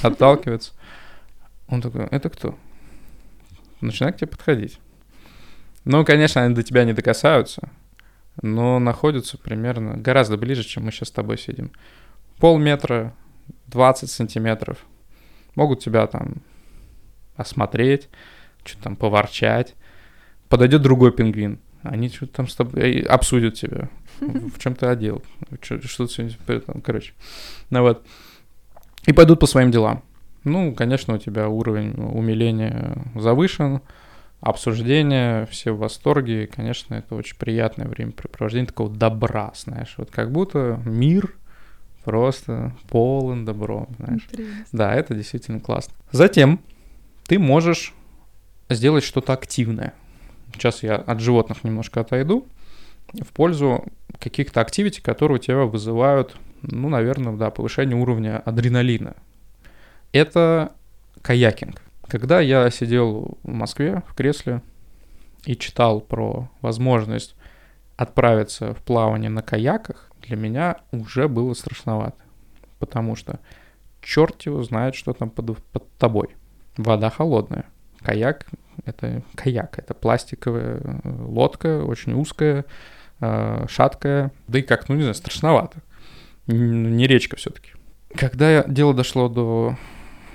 отталкивается. 0.00 0.72
Он 1.68 1.82
такой, 1.82 2.06
это 2.06 2.30
кто? 2.30 2.58
Начинает 3.82 4.16
к 4.16 4.20
тебе 4.20 4.28
подходить. 4.28 4.78
Ну, 5.84 6.06
конечно, 6.06 6.42
они 6.42 6.54
до 6.54 6.62
тебя 6.62 6.84
не 6.84 6.94
докасаются, 6.94 7.68
но 8.42 8.78
находятся 8.78 9.38
примерно 9.38 9.96
гораздо 9.96 10.36
ближе, 10.36 10.64
чем 10.64 10.84
мы 10.84 10.92
сейчас 10.92 11.08
с 11.08 11.12
тобой 11.12 11.38
сидим. 11.38 11.70
Полметра, 12.38 13.14
20 13.68 14.10
сантиметров. 14.10 14.84
Могут 15.54 15.80
тебя 15.80 16.06
там 16.06 16.42
осмотреть, 17.36 18.08
что-то 18.64 18.84
там 18.84 18.96
поворчать. 18.96 19.74
Подойдет 20.48 20.82
другой 20.82 21.12
пингвин. 21.12 21.60
Они 21.82 22.08
что-то 22.08 22.32
там 22.32 22.48
с 22.48 22.56
тобой 22.56 23.00
обсудят 23.00 23.54
тебя. 23.54 23.88
В 24.20 24.58
чем 24.58 24.74
ты 24.74 24.86
одел? 24.86 25.22
Что 25.60 26.06
ты 26.06 26.08
сегодня... 26.08 26.80
Короче. 26.82 27.12
Ну 27.70 27.82
вот. 27.82 28.06
И 29.06 29.12
пойдут 29.12 29.40
по 29.40 29.46
своим 29.46 29.70
делам. 29.70 30.02
Ну, 30.44 30.74
конечно, 30.74 31.14
у 31.14 31.18
тебя 31.18 31.48
уровень 31.48 31.92
умиления 31.92 32.96
завышен, 33.14 33.80
обсуждение, 34.44 35.46
все 35.46 35.72
в 35.72 35.78
восторге, 35.78 36.44
и, 36.44 36.46
конечно, 36.46 36.94
это 36.94 37.14
очень 37.14 37.36
приятное 37.36 37.86
времяпрепровождение 37.86 38.66
такого 38.66 38.90
добра, 38.90 39.50
знаешь, 39.56 39.94
вот 39.96 40.10
как 40.10 40.30
будто 40.30 40.78
мир 40.84 41.34
просто 42.04 42.72
полон 42.90 43.46
добром, 43.46 43.88
знаешь. 43.98 44.28
Интересно. 44.30 44.66
Да, 44.72 44.94
это 44.94 45.14
действительно 45.14 45.60
классно. 45.60 45.94
Затем 46.12 46.60
ты 47.26 47.38
можешь 47.38 47.94
сделать 48.68 49.02
что-то 49.02 49.32
активное. 49.32 49.94
Сейчас 50.52 50.82
я 50.82 50.96
от 50.96 51.20
животных 51.20 51.64
немножко 51.64 52.00
отойду 52.00 52.46
в 53.14 53.32
пользу 53.32 53.86
каких-то 54.18 54.60
активити, 54.60 55.00
которые 55.00 55.36
у 55.36 55.40
тебя 55.40 55.62
вызывают, 55.64 56.36
ну, 56.60 56.90
наверное, 56.90 57.34
да, 57.34 57.50
повышение 57.50 57.96
уровня 57.96 58.40
адреналина. 58.40 59.16
Это 60.12 60.72
каякинг. 61.22 61.80
Когда 62.08 62.40
я 62.40 62.70
сидел 62.70 63.38
в 63.42 63.48
Москве 63.48 64.02
в 64.08 64.14
кресле 64.14 64.62
и 65.44 65.56
читал 65.56 66.00
про 66.00 66.50
возможность 66.60 67.34
отправиться 67.96 68.74
в 68.74 68.82
плавание 68.82 69.30
на 69.30 69.42
каяках, 69.42 70.10
для 70.22 70.36
меня 70.36 70.78
уже 70.90 71.28
было 71.28 71.54
страшновато. 71.54 72.16
Потому 72.78 73.16
что 73.16 73.40
черт 74.02 74.42
его 74.42 74.62
знает, 74.62 74.94
что 74.94 75.12
там 75.12 75.30
под, 75.30 75.62
под 75.64 75.90
тобой. 75.96 76.28
Вода 76.76 77.10
холодная. 77.10 77.66
Каяк— 78.00 78.46
это 78.84 79.22
каяк, 79.34 79.78
это 79.78 79.94
пластиковая 79.94 80.80
э, 80.82 81.00
лодка, 81.04 81.82
очень 81.84 82.12
узкая, 82.12 82.66
э, 83.20 83.66
шаткая, 83.68 84.32
да 84.46 84.58
и 84.58 84.62
как, 84.62 84.88
ну 84.88 84.96
не 84.96 85.02
знаю, 85.02 85.14
страшновато. 85.14 85.78
Не 86.46 87.06
речка 87.06 87.36
все-таки. 87.36 87.70
Когда 88.14 88.64
дело 88.64 88.92
дошло 88.92 89.28
до 89.28 89.76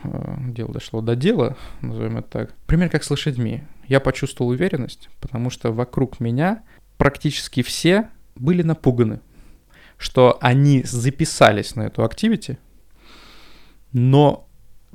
дело 0.03 0.73
дошло 0.73 1.01
до 1.01 1.15
дела, 1.15 1.57
назовем 1.81 2.17
это 2.17 2.29
так, 2.29 2.53
пример 2.65 2.89
как 2.89 3.03
с 3.03 3.09
лошадьми. 3.09 3.63
Я 3.87 3.99
почувствовал 3.99 4.51
уверенность, 4.51 5.09
потому 5.19 5.49
что 5.49 5.71
вокруг 5.71 6.19
меня 6.19 6.63
практически 6.97 7.63
все 7.63 8.09
были 8.35 8.61
напуганы, 8.61 9.21
что 9.97 10.37
они 10.41 10.83
записались 10.83 11.75
на 11.75 11.83
эту 11.83 12.03
активити, 12.03 12.57
но 13.91 14.47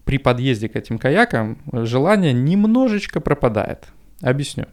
при 0.04 0.18
подъезде 0.18 0.68
к 0.68 0.76
этим 0.76 0.98
каякам 0.98 1.58
желание 1.72 2.32
немножечко 2.32 3.20
пропадает. 3.20 3.88
Объясню. 4.20 4.66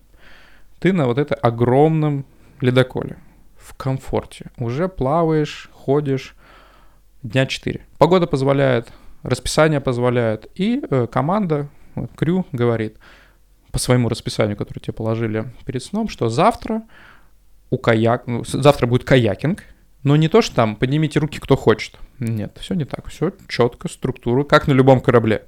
Ты 0.80 0.94
на 0.94 1.06
вот 1.06 1.18
это 1.18 1.36
огромном 1.36 2.26
ледоколе 2.60 3.18
в 3.58 3.76
комфорте 3.76 4.52
уже 4.58 4.88
плаваешь, 4.88 5.70
ходишь 5.74 6.36
дня 7.24 7.46
4. 7.46 7.86
Погода 7.98 8.28
позволяет 8.28 8.92
расписание 9.24 9.82
позволяет, 9.82 10.48
и 10.56 10.82
э, 10.90 11.08
команда, 11.08 11.68
крю 12.16 12.46
говорит 12.52 12.98
по 13.72 13.80
своему 13.80 14.10
расписанию, 14.10 14.58
которое 14.58 14.80
тебе 14.82 14.94
положили 14.94 15.46
перед 15.66 15.84
сном, 15.84 16.10
что 16.10 16.30
завтра 16.30 16.84
у 17.70 17.78
каяк, 17.78 18.28
ну, 18.28 18.44
завтра 18.44 18.88
будет 18.88 19.04
каякинг, 19.04 19.64
но 20.04 20.16
не 20.16 20.28
то, 20.28 20.42
что 20.42 20.56
там 20.56 20.76
поднимите 20.76 21.20
руки, 21.20 21.40
кто 21.40 21.56
хочет. 21.56 21.96
Нет, 22.20 22.58
все 22.60 22.74
не 22.74 22.86
так. 22.86 23.08
Все 23.08 23.32
четко, 23.48 23.88
структура, 23.88 24.44
как 24.44 24.68
на 24.68 24.74
любом 24.74 25.00
корабле. 25.00 25.46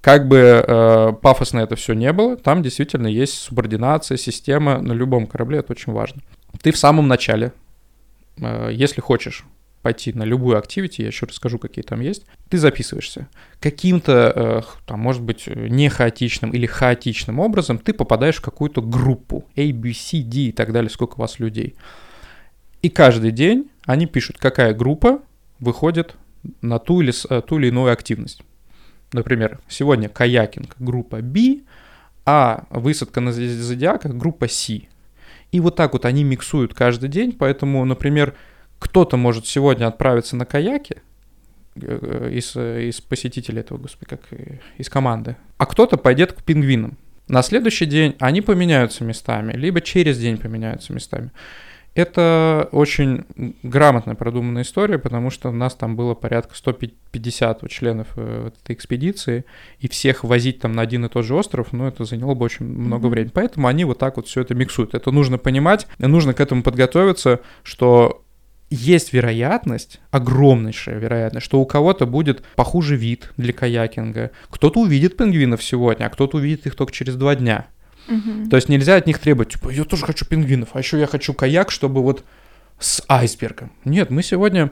Как 0.00 0.28
бы 0.28 0.36
э, 0.36 1.12
пафосно 1.20 1.58
это 1.58 1.74
все 1.74 1.92
не 1.92 2.12
было, 2.12 2.36
там 2.36 2.62
действительно 2.62 3.08
есть 3.08 3.34
субординация, 3.34 4.16
система 4.16 4.80
на 4.80 4.92
любом 4.92 5.26
корабле, 5.26 5.58
это 5.58 5.72
очень 5.72 5.92
важно. 5.92 6.22
Ты 6.62 6.70
в 6.70 6.78
самом 6.78 7.08
начале, 7.08 7.52
э, 8.40 8.70
если 8.72 9.00
хочешь 9.00 9.44
пойти 9.82 10.12
на 10.12 10.24
любую 10.24 10.58
активити, 10.58 11.02
я 11.02 11.08
еще 11.08 11.26
расскажу, 11.26 11.58
какие 11.58 11.82
там 11.82 12.00
есть, 12.00 12.24
ты 12.48 12.58
записываешься. 12.58 13.28
Каким-то, 13.60 14.32
э, 14.34 14.62
там, 14.86 15.00
может 15.00 15.22
быть, 15.22 15.46
не 15.46 15.88
хаотичным 15.88 16.50
или 16.50 16.66
хаотичным 16.66 17.38
образом 17.38 17.78
ты 17.78 17.92
попадаешь 17.92 18.36
в 18.36 18.42
какую-то 18.42 18.82
группу 18.82 19.46
A, 19.56 19.72
B, 19.72 19.92
C, 19.92 20.22
D 20.22 20.38
и 20.38 20.52
так 20.52 20.72
далее, 20.72 20.90
сколько 20.90 21.14
у 21.14 21.20
вас 21.20 21.38
людей. 21.38 21.74
И 22.82 22.88
каждый 22.88 23.30
день 23.30 23.70
они 23.86 24.06
пишут, 24.06 24.38
какая 24.38 24.74
группа 24.74 25.20
выходит 25.60 26.16
на 26.60 26.78
ту 26.78 27.00
или, 27.00 27.12
э, 27.30 27.42
ту 27.42 27.58
или 27.58 27.68
иную 27.68 27.92
активность. 27.92 28.42
Например, 29.12 29.58
сегодня 29.68 30.08
каякинг 30.08 30.76
группа 30.78 31.20
B, 31.22 31.60
а 32.26 32.66
высадка 32.70 33.20
на 33.20 33.32
зодиаках 33.32 34.14
группа 34.14 34.48
C. 34.48 34.82
И 35.50 35.60
вот 35.60 35.76
так 35.76 35.94
вот 35.94 36.04
они 36.04 36.24
миксуют 36.24 36.74
каждый 36.74 37.08
день, 37.08 37.32
поэтому, 37.32 37.84
например, 37.84 38.34
кто-то 38.78 39.16
может 39.16 39.46
сегодня 39.46 39.86
отправиться 39.86 40.36
на 40.36 40.44
каяке 40.44 41.02
э, 41.76 42.30
из, 42.32 42.56
из 42.56 43.00
посетителей 43.00 43.60
этого, 43.60 43.78
господи, 43.78 44.08
как 44.08 44.20
из 44.78 44.88
команды, 44.88 45.36
а 45.56 45.66
кто-то 45.66 45.96
пойдет 45.96 46.32
к 46.32 46.42
пингвинам. 46.42 46.96
На 47.28 47.42
следующий 47.42 47.86
день 47.86 48.16
они 48.20 48.40
поменяются 48.40 49.04
местами, 49.04 49.52
либо 49.52 49.80
через 49.80 50.18
день 50.18 50.38
поменяются 50.38 50.92
местами. 50.92 51.30
Это 51.94 52.68
очень 52.70 53.24
грамотно 53.64 54.14
продуманная 54.14 54.62
история, 54.62 54.98
потому 54.98 55.30
что 55.30 55.48
у 55.48 55.52
нас 55.52 55.74
там 55.74 55.96
было 55.96 56.14
порядка 56.14 56.54
150 56.54 57.68
членов 57.68 58.06
э, 58.14 58.50
этой 58.62 58.74
экспедиции, 58.74 59.44
и 59.80 59.88
всех 59.88 60.22
возить 60.22 60.60
там 60.60 60.74
на 60.74 60.82
один 60.82 61.04
и 61.06 61.08
тот 61.08 61.24
же 61.24 61.34
остров, 61.34 61.72
ну, 61.72 61.88
это 61.88 62.04
заняло 62.04 62.34
бы 62.34 62.44
очень 62.44 62.66
много 62.66 63.08
mm-hmm. 63.08 63.10
времени. 63.10 63.32
Поэтому 63.34 63.66
они 63.66 63.84
вот 63.84 63.98
так 63.98 64.16
вот 64.16 64.28
все 64.28 64.42
это 64.42 64.54
миксуют. 64.54 64.94
Это 64.94 65.10
нужно 65.10 65.38
понимать, 65.38 65.88
нужно 65.98 66.34
к 66.34 66.40
этому 66.40 66.62
подготовиться, 66.62 67.40
что 67.64 68.22
есть 68.70 69.12
вероятность, 69.12 70.00
огромнейшая 70.10 70.98
вероятность, 70.98 71.46
что 71.46 71.60
у 71.60 71.66
кого-то 71.66 72.06
будет 72.06 72.42
похуже 72.54 72.96
вид 72.96 73.32
для 73.36 73.52
каякинга. 73.52 74.30
Кто-то 74.50 74.80
увидит 74.80 75.16
пингвинов 75.16 75.62
сегодня, 75.62 76.04
а 76.04 76.10
кто-то 76.10 76.36
увидит 76.36 76.66
их 76.66 76.74
только 76.74 76.92
через 76.92 77.16
два 77.16 77.34
дня. 77.34 77.66
Угу. 78.08 78.50
То 78.50 78.56
есть 78.56 78.68
нельзя 78.68 78.96
от 78.96 79.06
них 79.06 79.18
требовать, 79.18 79.52
типа, 79.52 79.70
я 79.70 79.84
тоже 79.84 80.04
хочу 80.04 80.24
пингвинов, 80.24 80.70
а 80.72 80.78
еще 80.78 80.98
я 80.98 81.06
хочу 81.06 81.34
каяк, 81.34 81.70
чтобы 81.70 82.02
вот 82.02 82.24
с 82.78 83.02
айсбергом. 83.08 83.72
Нет, 83.84 84.10
мы 84.10 84.22
сегодня 84.22 84.70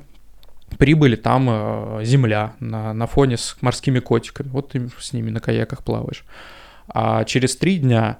прибыли, 0.79 1.17
там 1.17 1.49
э, 1.49 2.05
земля 2.05 2.55
на, 2.61 2.93
на 2.93 3.07
фоне 3.07 3.37
с 3.37 3.57
морскими 3.61 4.01
котиками. 4.01 4.49
Вот 4.49 4.73
ты 4.73 4.89
с 4.99 5.13
ними 5.13 5.31
на 5.31 5.41
каяках 5.41 5.83
плаваешь. 5.83 6.25
А 6.89 7.25
через 7.25 7.57
три 7.57 7.79
дня, 7.79 8.19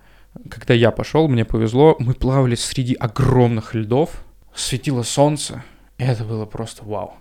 когда 0.49 0.75
я 0.75 0.91
пошел, 0.91 1.29
мне 1.29 1.45
повезло, 1.45 1.97
мы 1.99 2.15
плавали 2.15 2.55
среди 2.55 2.95
огромных 2.95 3.75
льдов, 3.75 4.25
светило 4.57 5.03
солнце, 5.03 5.63
и 5.99 6.05
это 6.05 6.25
было 6.25 6.47
просто 6.47 6.85
вау. 6.85 7.15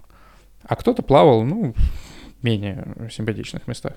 А 0.64 0.76
кто-то 0.76 1.04
плавал, 1.04 1.44
ну, 1.44 1.76
менее 2.42 2.86
симпатичных 3.12 3.68
местах. 3.68 3.94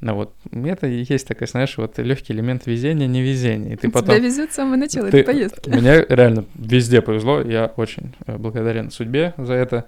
Ну 0.00 0.14
вот, 0.14 0.34
это 0.52 0.86
и 0.86 1.04
есть 1.08 1.28
такой, 1.28 1.46
знаешь, 1.46 1.76
вот 1.76 1.98
легкий 1.98 2.32
элемент 2.32 2.66
везения, 2.66 3.06
невезения. 3.06 3.74
И 3.74 3.76
ты 3.76 3.88
Тебя 3.88 4.00
потом... 4.00 4.20
везет 4.20 4.52
с 4.52 4.56
самого 4.56 4.76
начала 4.76 5.10
ты... 5.10 5.18
этой 5.18 5.32
поездки. 5.32 5.68
Мне 5.68 6.04
реально 6.08 6.46
везде 6.54 7.02
повезло, 7.02 7.40
я 7.42 7.66
очень 7.76 8.14
э, 8.26 8.36
благодарен 8.36 8.90
судьбе 8.90 9.34
за 9.36 9.54
это. 9.54 9.84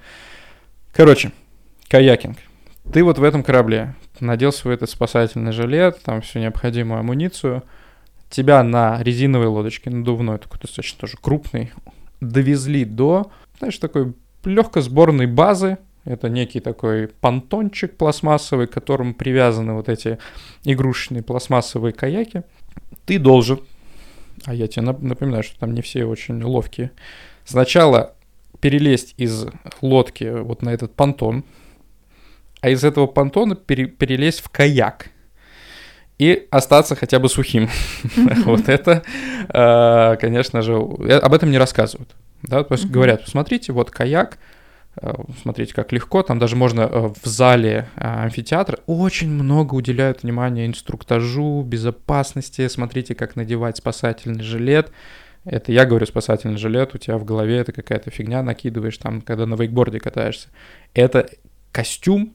Короче, 0.92 1.32
каякинг. 1.88 2.36
Ты 2.92 3.02
вот 3.02 3.18
в 3.18 3.22
этом 3.24 3.42
корабле 3.42 3.94
надел 4.20 4.52
свой 4.52 4.74
этот 4.74 4.90
спасательный 4.90 5.52
жилет, 5.52 6.00
там 6.02 6.20
всю 6.20 6.40
необходимую 6.40 7.00
амуницию, 7.00 7.62
тебя 8.28 8.62
на 8.62 9.02
резиновой 9.02 9.46
лодочке, 9.46 9.88
надувной, 9.88 10.38
такой 10.38 10.60
достаточно 10.60 11.00
тоже 11.00 11.16
крупный, 11.20 11.72
довезли 12.22 12.84
до, 12.84 13.30
знаешь, 13.58 13.78
такой 13.78 14.14
легкой 14.44 14.82
сборной 14.82 15.26
базы, 15.26 15.78
это 16.04 16.28
некий 16.28 16.60
такой 16.60 17.08
понтончик 17.08 17.96
пластмассовый, 17.96 18.66
к 18.66 18.72
которому 18.72 19.14
привязаны 19.14 19.74
вот 19.74 19.88
эти 19.88 20.18
игрушечные 20.64 21.22
пластмассовые 21.22 21.92
каяки. 21.92 22.42
Ты 23.04 23.18
должен, 23.18 23.60
а 24.44 24.54
я 24.54 24.66
тебе 24.66 24.82
напоминаю, 24.82 25.42
что 25.42 25.58
там 25.58 25.74
не 25.74 25.82
все 25.82 26.04
очень 26.04 26.42
ловкие, 26.42 26.90
сначала 27.44 28.14
перелезть 28.60 29.14
из 29.16 29.46
лодки 29.80 30.24
вот 30.42 30.62
на 30.62 30.70
этот 30.70 30.94
понтон, 30.94 31.44
а 32.60 32.70
из 32.70 32.84
этого 32.84 33.06
понтона 33.06 33.56
пере, 33.56 33.86
перелезть 33.86 34.40
в 34.40 34.48
каяк 34.48 35.08
и 36.22 36.46
остаться 36.50 36.94
хотя 36.94 37.18
бы 37.18 37.28
сухим. 37.28 37.68
Вот 38.44 38.68
это, 38.68 39.02
э, 39.48 40.16
конечно 40.20 40.62
же, 40.62 40.74
об 40.74 41.34
этом 41.34 41.50
не 41.50 41.58
рассказывают. 41.58 42.10
Да, 42.42 42.64
то 42.64 42.74
есть 42.74 42.86
говорят, 42.86 43.24
посмотрите, 43.24 43.72
вот 43.72 43.90
каяк, 43.90 44.38
Э, 45.00 45.14
смотрите, 45.40 45.74
как 45.74 45.92
легко. 45.92 46.22
Там 46.22 46.38
даже 46.38 46.56
можно 46.56 46.82
э, 46.82 47.08
в 47.22 47.26
зале 47.26 47.88
амфитеатра 47.96 48.78
очень 48.86 49.30
много 49.30 49.74
уделяют 49.74 50.22
внимания 50.22 50.66
инструктажу, 50.66 51.62
безопасности. 51.62 52.68
Смотрите, 52.68 53.14
как 53.14 53.36
надевать 53.36 53.78
спасательный 53.78 54.42
жилет. 54.42 54.92
Это 55.44 55.72
я 55.72 55.86
говорю 55.86 56.06
спасательный 56.06 56.56
жилет, 56.56 56.94
у 56.94 56.98
тебя 56.98 57.18
в 57.18 57.24
голове 57.24 57.56
это 57.56 57.72
какая-то 57.72 58.10
фигня 58.10 58.44
накидываешь 58.44 58.96
там, 58.98 59.20
когда 59.20 59.44
на 59.44 59.56
вейкборде 59.56 59.98
катаешься. 59.98 60.48
Это 60.94 61.28
костюм, 61.72 62.34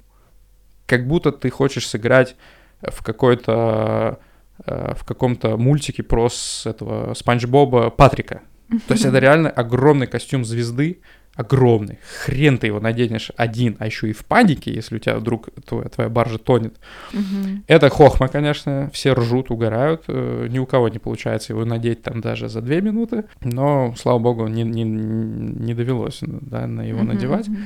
как 0.86 1.08
будто 1.08 1.32
ты 1.32 1.50
хочешь 1.50 1.88
сыграть 1.88 2.36
в 2.82 3.04
какой-то 3.04 4.20
в 4.66 5.06
каком-то 5.06 5.56
мультике 5.56 6.02
про 6.02 6.30
с 6.30 6.66
этого 6.66 7.14
Спанч 7.14 7.46
Боба 7.46 7.92
Патрика. 7.92 8.42
То 8.88 8.94
есть 8.94 9.06
это 9.06 9.20
реально 9.20 9.50
огромный 9.50 10.08
костюм 10.08 10.44
звезды, 10.44 11.00
огромный. 11.38 12.00
Хрен 12.26 12.58
ты 12.58 12.68
его 12.68 12.80
наденешь 12.80 13.32
один, 13.38 13.78
а 13.80 13.86
еще 13.86 14.10
и 14.10 14.14
в 14.14 14.26
панике, 14.26 14.74
если 14.74 14.96
у 14.96 15.00
тебя 15.00 15.18
вдруг 15.18 15.50
твоя, 15.66 15.88
твоя 15.88 16.10
баржа 16.10 16.40
тонет. 16.40 16.76
Угу. 17.14 17.64
Это 17.68 17.90
хохма, 17.90 18.28
конечно, 18.28 18.90
все 18.92 19.14
ржут, 19.14 19.52
угорают. 19.52 20.04
Э, 20.08 20.48
ни 20.50 20.58
у 20.58 20.66
кого 20.66 20.90
не 20.90 20.98
получается 20.98 21.54
его 21.54 21.64
надеть 21.64 22.02
там 22.02 22.22
даже 22.22 22.50
за 22.50 22.62
две 22.62 22.82
минуты, 22.82 23.26
но, 23.42 23.94
слава 23.98 24.18
богу, 24.18 24.48
не, 24.48 24.64
не, 24.64 24.84
не 24.84 25.74
довелось 25.76 26.20
да, 26.22 26.66
на 26.66 26.82
его 26.82 27.00
угу, 27.00 27.08
надевать. 27.08 27.48
Угу. 27.48 27.58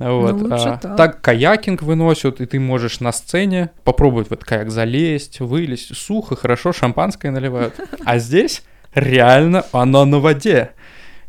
Вот. 0.00 0.40
Ну, 0.40 0.48
а, 0.50 0.78
так. 0.78 0.96
так 0.96 1.20
каякинг 1.20 1.82
выносят, 1.82 2.40
и 2.40 2.46
ты 2.46 2.58
можешь 2.58 3.00
на 3.00 3.12
сцене 3.12 3.70
попробовать 3.84 4.28
в 4.28 4.32
этот 4.32 4.46
каяк 4.46 4.70
залезть, 4.70 5.40
вылезть. 5.40 5.94
Сухо, 5.94 6.36
хорошо, 6.36 6.72
шампанское 6.72 7.30
наливают. 7.30 7.74
А 8.06 8.18
здесь 8.18 8.62
реально 8.94 9.64
оно 9.72 10.06
на 10.06 10.18
воде. 10.18 10.70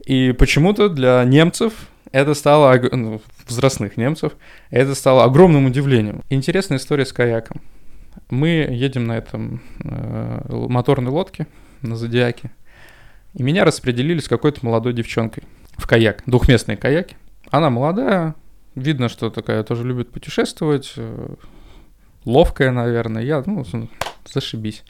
И 0.06 0.32
почему-то 0.32 0.88
для 0.88 1.24
немцев 1.26 1.74
это 2.14 2.34
стало, 2.34 2.80
ну, 2.92 3.22
взрослых 3.46 3.98
немцев, 3.98 4.34
это 4.70 4.96
стало 4.96 5.26
огромным 5.26 5.66
удивлением. 5.66 6.22
Интересная 6.30 6.78
история 6.78 7.06
с 7.06 7.12
каяком. 7.12 7.62
Мы 8.30 8.68
едем 8.72 9.06
на 9.06 9.18
этом 9.18 9.62
э, 9.84 10.42
моторной 10.50 11.12
лодке, 11.12 11.48
на 11.82 11.98
Зодиаке, 11.98 12.52
и 13.34 13.44
меня 13.44 13.66
распределили 13.66 14.20
с 14.20 14.28
какой-то 14.28 14.66
молодой 14.66 14.94
девчонкой 14.94 15.44
в 15.78 15.88
каяк, 15.88 16.24
двухместные 16.26 16.78
каяки. 16.78 17.16
Она 17.50 17.70
молодая, 17.70 18.36
видно, 18.76 19.10
что 19.10 19.30
такая 19.30 19.64
тоже 19.64 19.84
любит 19.84 20.12
путешествовать, 20.12 20.94
э, 20.98 21.36
ловкая, 22.26 22.72
наверное. 22.72 23.24
Я, 23.24 23.44
ну, 23.46 23.66
зашибись. 24.32 24.84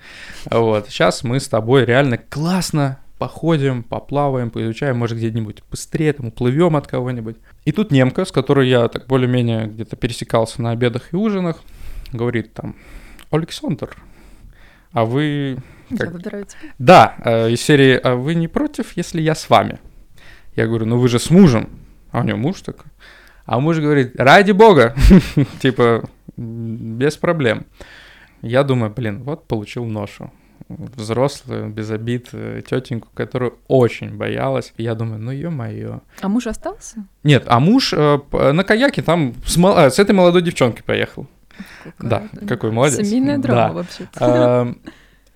Вот, 0.50 0.90
сейчас 0.90 1.24
мы 1.24 1.40
с 1.40 1.48
тобой 1.48 1.86
реально 1.86 2.18
классно 2.18 3.00
походим, 3.18 3.84
поплаваем, 3.84 4.50
поизучаем, 4.50 4.98
может, 4.98 5.18
где-нибудь 5.18 5.62
быстрее, 5.70 6.14
там, 6.14 6.28
уплывем 6.28 6.76
от 6.76 6.88
кого-нибудь. 6.88 7.38
И 7.66 7.72
тут 7.72 7.92
немка, 7.92 8.26
с 8.26 8.32
которой 8.32 8.68
я 8.68 8.88
так 8.88 9.06
более-менее 9.06 9.68
где-то 9.68 9.96
пересекался 9.96 10.62
на 10.62 10.72
обедах 10.72 11.14
и 11.14 11.16
ужинах, 11.16 11.62
говорит 12.12 12.54
там, 12.54 12.76
Александр, 13.30 13.96
а 14.92 15.06
вы... 15.06 15.58
Как... 15.90 16.08
Я 16.08 16.10
выбираю 16.10 16.46
тебя. 16.46 16.74
Да, 16.80 17.16
э, 17.24 17.52
из 17.52 17.62
серии 17.62 18.00
«А 18.02 18.16
вы 18.16 18.34
не 18.34 18.48
против, 18.48 18.98
если 18.98 19.22
я 19.22 19.36
с 19.36 19.50
вами?» 19.50 19.80
Я 20.56 20.68
говорю, 20.68 20.86
ну 20.86 20.98
вы 20.98 21.08
же 21.08 21.20
с 21.20 21.30
мужем. 21.30 21.70
А 22.12 22.22
у 22.22 22.24
него 22.24 22.38
муж 22.38 22.62
такой. 22.62 22.92
А 23.46 23.60
муж 23.60 23.80
говорит, 23.80 24.14
ради 24.20 24.52
бога, 24.52 24.96
типа, 25.62 26.04
без 26.38 27.18
проблем. 27.18 27.66
Я 28.42 28.64
думаю, 28.64 28.92
блин, 28.92 29.24
вот 29.24 29.48
получил 29.48 29.86
ношу 29.86 30.32
взрослую, 30.70 31.70
без 31.70 31.92
обид, 31.92 32.30
э, 32.34 32.62
тетеньку, 32.66 33.10
которую 33.14 33.60
очень 33.68 34.16
боялась. 34.16 34.74
Я 34.78 34.96
думаю, 34.96 35.20
ну 35.20 35.32
ё-моё. 35.32 36.00
А 36.22 36.28
муж 36.30 36.48
остался? 36.48 37.06
Нет, 37.24 37.44
а 37.48 37.60
муж 37.60 37.94
э, 37.94 38.20
на 38.32 38.64
каяке 38.64 39.02
там 39.02 39.34
с. 39.46 39.58
Э, 39.58 39.90
с 39.90 40.00
этой 40.00 40.14
молодой 40.14 40.42
девчонкой 40.42 40.84
поехал. 40.84 41.28
Да, 42.00 42.24
какой 42.48 42.72
молодец. 42.72 43.06
Семейная 43.06 43.38
драма 43.38 43.68
Да. 43.68 43.74
вообще-то. 43.74 44.76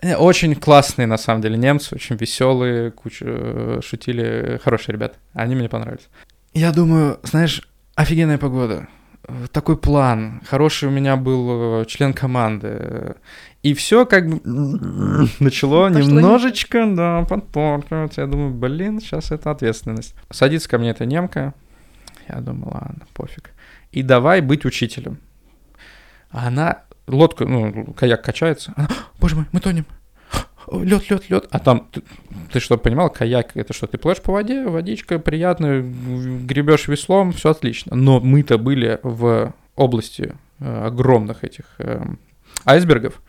Э, 0.01 0.15
Очень 0.15 0.55
классные, 0.55 1.05
на 1.07 1.17
самом 1.17 1.41
деле, 1.41 1.57
немцы, 1.57 1.95
очень 1.95 2.15
веселые, 2.15 2.91
куча 2.91 3.25
э, 3.27 3.79
шутили, 3.83 4.59
хорошие 4.63 4.93
ребята. 4.93 5.17
Они 5.33 5.55
мне 5.55 5.67
понравились. 5.67 6.07
Я 6.53 6.71
думаю, 6.71 7.19
знаешь, 7.23 7.61
офигенная 7.95 8.37
погода, 8.37 8.87
такой 9.51 9.77
план, 9.77 10.41
хороший 10.45 10.89
у 10.89 10.91
меня 10.91 11.15
был 11.15 11.81
э, 11.81 11.85
член 11.85 12.13
команды. 12.13 13.15
И 13.63 13.73
все 13.73 14.05
как 14.05 14.27
бы 14.27 14.39
начало 15.39 15.87
Пошло 15.87 16.01
не 16.01 16.07
немножечко, 16.07 16.85
да, 16.87 17.23
подпоркивать. 17.23 18.17
Я 18.17 18.27
думаю, 18.27 18.53
блин, 18.53 18.99
сейчас 18.99 19.31
это 19.31 19.51
ответственность. 19.51 20.15
Садится 20.29 20.69
ко 20.69 20.77
мне 20.77 20.91
эта 20.91 21.05
немка. 21.05 21.53
Я 22.27 22.41
думаю, 22.41 22.73
ладно, 22.73 23.07
пофиг. 23.13 23.51
И 23.91 24.03
давай 24.03 24.41
быть 24.41 24.65
учителем. 24.65 25.19
А 26.29 26.47
она 26.47 26.83
лодка, 27.07 27.45
ну, 27.45 27.93
каяк 27.93 28.23
качается. 28.23 28.73
Она, 28.75 28.89
Боже 29.19 29.35
мой, 29.35 29.45
мы 29.51 29.59
тонем. 29.59 29.85
Лед, 30.71 31.09
лед, 31.09 31.29
лед. 31.29 31.47
А 31.51 31.59
там, 31.59 31.87
ты, 31.91 32.01
ты 32.51 32.59
что, 32.59 32.77
понимал, 32.77 33.09
каяк 33.09 33.55
это 33.55 33.73
что, 33.73 33.87
ты 33.87 33.97
плывешь 33.97 34.21
по 34.21 34.31
воде, 34.31 34.65
водичка 34.65 35.19
приятная, 35.19 35.81
гребешь 35.81 36.87
веслом, 36.87 37.31
все 37.31 37.51
отлично. 37.51 37.95
Но 37.95 38.19
мы-то 38.19 38.57
были 38.57 38.99
в 39.03 39.53
области 39.75 40.33
э, 40.59 40.85
огромных 40.87 41.43
этих 41.43 41.65
эм, 41.79 42.19
айсбергов, 42.65 43.21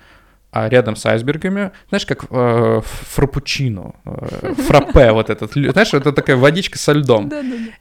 а 0.53 0.69
рядом 0.69 0.97
с 0.97 1.05
айсбергами, 1.05 1.73
знаешь, 1.89 2.07
как 2.07 2.25
э, 2.31 2.81
фрапучино, 2.83 3.95
э, 4.05 4.55
фраппе 4.55 5.13
вот 5.13 5.29
этот, 5.29 5.53
знаешь, 5.53 5.93
это 5.93 6.13
такая 6.13 6.37
водичка 6.37 6.79
со 6.79 6.93
льдом. 6.93 7.31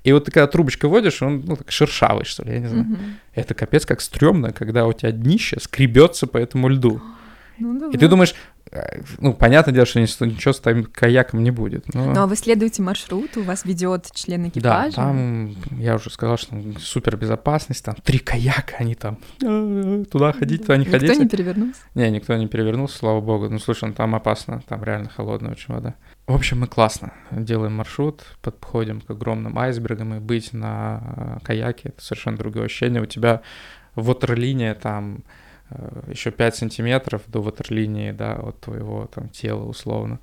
И 0.03 0.11
вот 0.11 0.25
ты 0.25 0.31
когда 0.31 0.47
трубочкой 0.47 0.89
водишь, 0.89 1.21
он 1.21 1.43
ну, 1.45 1.55
так 1.55 1.71
шершавый, 1.71 2.25
что 2.25 2.43
ли, 2.43 2.53
я 2.53 2.59
не 2.59 2.67
знаю. 2.67 2.85
Это 3.33 3.53
капец 3.53 3.85
как 3.85 4.01
стрёмно, 4.01 4.51
когда 4.51 4.85
у 4.87 4.93
тебя 4.93 5.11
днище 5.11 5.57
скребется 5.61 6.27
по 6.27 6.37
этому 6.37 6.67
льду. 6.67 7.01
Ну 7.57 7.79
да. 7.79 7.87
И 7.91 7.97
ты 7.97 8.07
думаешь, 8.07 8.35
э, 8.71 9.01
ну, 9.19 9.33
понятное 9.33 9.73
дело, 9.73 9.85
что 9.85 9.99
ни- 9.99 10.25
ничего 10.25 10.53
с 10.53 10.59
твоим 10.59 10.83
каяком 10.83 11.43
не 11.43 11.51
будет. 11.51 11.93
Но... 11.93 12.13
Ну 12.13 12.21
а 12.21 12.27
вы 12.27 12.35
следуете 12.35 12.81
маршруту, 12.81 13.43
вас 13.43 13.65
ведет 13.65 14.11
член 14.13 14.43
Да, 14.43 14.49
экипажа? 14.49 14.95
там, 14.95 15.55
я 15.79 15.95
уже 15.95 16.09
сказал, 16.09 16.37
что 16.37 16.55
супер 16.79 17.15
безопасность, 17.17 17.83
там 17.85 17.95
три 18.03 18.19
каяка, 18.19 18.75
они 18.79 18.95
там 18.95 19.19
э, 19.41 20.03
туда 20.11 20.33
ходить, 20.33 20.61
туда 20.61 20.77
не 20.77 20.85
Никто 20.85 20.99
ходить. 20.99 21.19
не 21.19 21.27
перевернулся? 21.29 21.79
Не, 21.95 22.09
никто 22.11 22.35
не 22.35 22.47
перевернулся, 22.47 22.97
слава 22.97 23.21
богу. 23.21 23.49
Ну, 23.49 23.59
слушай, 23.59 23.87
ну, 23.87 23.93
там 23.93 24.15
опасно, 24.15 24.61
там 24.67 24.83
реально 24.83 25.09
холодная 25.09 25.51
очень 25.51 25.73
вода. 25.73 25.95
В 26.27 26.33
общем, 26.35 26.59
мы 26.61 26.67
классно 26.67 27.13
делаем 27.31 27.73
маршрут, 27.73 28.23
подходим 28.41 28.99
к 29.01 29.09
огромным 29.11 29.57
айсбергам, 29.59 30.15
и 30.15 30.19
быть 30.19 30.53
на 30.53 31.39
э, 31.41 31.45
каяке— 31.45 31.81
это 31.89 32.01
совершенно 32.03 32.35
другое 32.37 32.65
ощущение. 32.65 33.01
У 33.01 33.05
тебя 33.05 33.41
ватерлиния 33.95 34.73
там 34.75 35.19
еще 36.07 36.31
5 36.31 36.55
сантиметров 36.55 37.23
до 37.27 37.41
ватерлинии, 37.41 38.11
да, 38.11 38.33
от 38.33 38.59
твоего 38.61 39.09
там 39.13 39.29
тела 39.29 39.63
условно. 39.63 40.19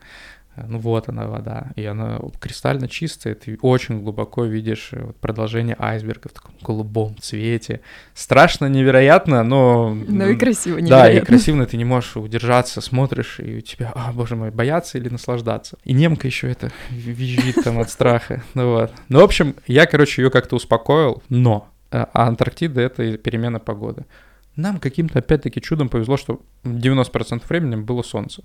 Э, 0.54 0.64
Ну 0.68 0.78
вот 0.78 1.08
она 1.08 1.26
вода, 1.26 1.72
и 1.76 1.84
она 1.84 2.20
кристально 2.38 2.86
чистая, 2.88 3.34
ты 3.34 3.58
очень 3.62 4.02
глубоко 4.02 4.44
видишь 4.44 4.90
э, 4.92 5.12
продолжение 5.20 5.74
айсберга 5.78 6.28
в 6.28 6.32
таком 6.32 6.54
голубом 6.62 7.16
цвете. 7.18 7.80
Страшно, 8.14 8.66
невероятно, 8.66 9.42
но... 9.42 9.94
Ну 9.94 10.28
и 10.28 10.36
красиво, 10.36 10.76
Да, 10.76 10.82
и 10.82 10.84
невероятно. 10.84 11.26
красиво 11.26 11.66
ты 11.66 11.76
не 11.76 11.84
можешь 11.84 12.16
удержаться, 12.16 12.80
смотришь, 12.80 13.40
и 13.40 13.56
у 13.56 13.60
тебя, 13.62 13.90
а, 13.94 14.12
боже 14.12 14.36
мой, 14.36 14.50
бояться 14.50 14.98
или 14.98 15.08
наслаждаться. 15.08 15.78
И 15.84 15.92
немка 15.94 16.26
еще 16.26 16.50
это 16.50 16.70
визжит 16.90 17.64
там 17.64 17.78
от 17.78 17.90
страха. 17.90 18.42
Ну 18.54 18.70
вот. 18.72 18.92
Ну, 19.08 19.20
в 19.20 19.24
общем, 19.24 19.54
я, 19.66 19.86
короче, 19.86 20.22
ее 20.22 20.30
как-то 20.30 20.56
успокоил, 20.56 21.22
но 21.30 21.68
э, 21.90 22.04
а 22.12 22.28
Антарктида— 22.28 22.80
это 22.82 23.16
перемена 23.16 23.58
погоды. 23.58 24.04
Нам 24.56 24.78
каким-то, 24.78 25.20
опять-таки, 25.20 25.60
чудом 25.60 25.88
повезло, 25.88 26.16
что 26.16 26.42
90% 26.64 27.42
времени 27.48 27.76
было 27.76 28.02
солнце. 28.02 28.44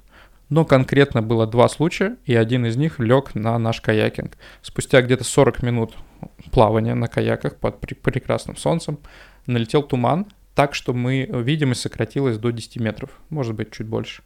Но 0.50 0.64
конкретно 0.64 1.22
было 1.22 1.46
два 1.46 1.68
случая, 1.68 2.16
и 2.26 2.34
один 2.34 2.66
из 2.66 2.78
них 2.78 3.00
лег 3.00 3.36
на 3.36 3.58
наш 3.60 3.82
каякинг. 3.82 4.38
Спустя 4.62 5.02
где-то 5.02 5.26
40 5.26 5.62
минут 5.64 5.96
плавания 6.52 6.96
на 6.96 7.08
каяках 7.08 7.58
под 7.58 7.84
пре- 7.84 7.96
прекрасным 7.96 8.56
солнцем 8.56 9.00
налетел 9.46 9.84
туман, 9.84 10.28
так 10.56 10.74
что 10.74 10.94
мы, 10.94 11.30
видимость 11.30 11.82
сократилась 11.82 12.38
до 12.38 12.52
10 12.52 12.78
метров, 12.78 13.12
может 13.30 13.56
быть, 13.56 13.72
чуть 13.72 13.88
больше. 13.88 14.24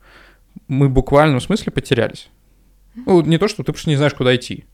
Мы 0.67 0.87
в 0.87 0.91
буквальном 0.91 1.41
смысле 1.41 1.71
потерялись. 1.71 2.29
Ну, 2.93 3.21
не 3.21 3.37
то, 3.37 3.47
что 3.47 3.63
ты 3.63 3.71
просто 3.71 3.89
не 3.89 3.95
знаешь, 3.95 4.13
куда 4.13 4.35
идти. 4.35 4.65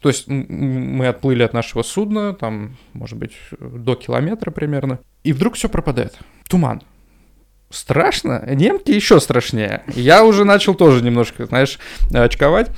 То 0.00 0.08
есть 0.08 0.28
мы 0.28 1.06
отплыли 1.06 1.42
от 1.42 1.52
нашего 1.52 1.82
судна, 1.82 2.34
там, 2.34 2.76
может 2.92 3.18
быть, 3.18 3.32
до 3.60 3.94
километра 3.94 4.50
примерно, 4.50 5.00
и 5.26 5.32
вдруг 5.32 5.54
все 5.54 5.68
пропадает. 5.68 6.14
Туман. 6.48 6.82
Страшно? 7.70 8.44
Немки 8.54 8.92
еще 8.92 9.18
страшнее. 9.18 9.82
Я 9.88 10.24
уже 10.24 10.44
начал 10.44 10.74
тоже 10.74 11.02
немножко, 11.02 11.46
знаешь, 11.46 11.80
очковать. 12.12 12.70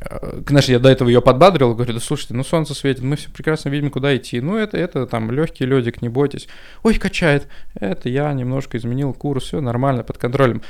Э, 0.00 0.42
Знаешь, 0.46 0.66
я 0.66 0.78
до 0.78 0.90
этого 0.90 1.08
ее 1.08 1.22
подбадрил, 1.22 1.74
говорю, 1.74 1.94
да 1.94 2.00
слушайте, 2.00 2.34
ну 2.34 2.44
солнце 2.44 2.74
светит, 2.74 3.02
мы 3.02 3.16
все 3.16 3.30
прекрасно 3.30 3.70
видим, 3.70 3.90
куда 3.90 4.14
идти. 4.14 4.38
Ну 4.42 4.56
это, 4.56 4.76
это 4.76 5.06
там 5.06 5.30
легкий 5.30 5.64
ледик, 5.64 6.02
не 6.02 6.10
бойтесь. 6.10 6.46
Ой, 6.82 6.98
качает. 6.98 7.48
Это 7.74 8.10
я 8.10 8.30
немножко 8.34 8.76
изменил 8.76 9.14
курс, 9.14 9.44
все 9.44 9.62
нормально, 9.62 10.02
под 10.02 10.18
контролем. 10.18 10.60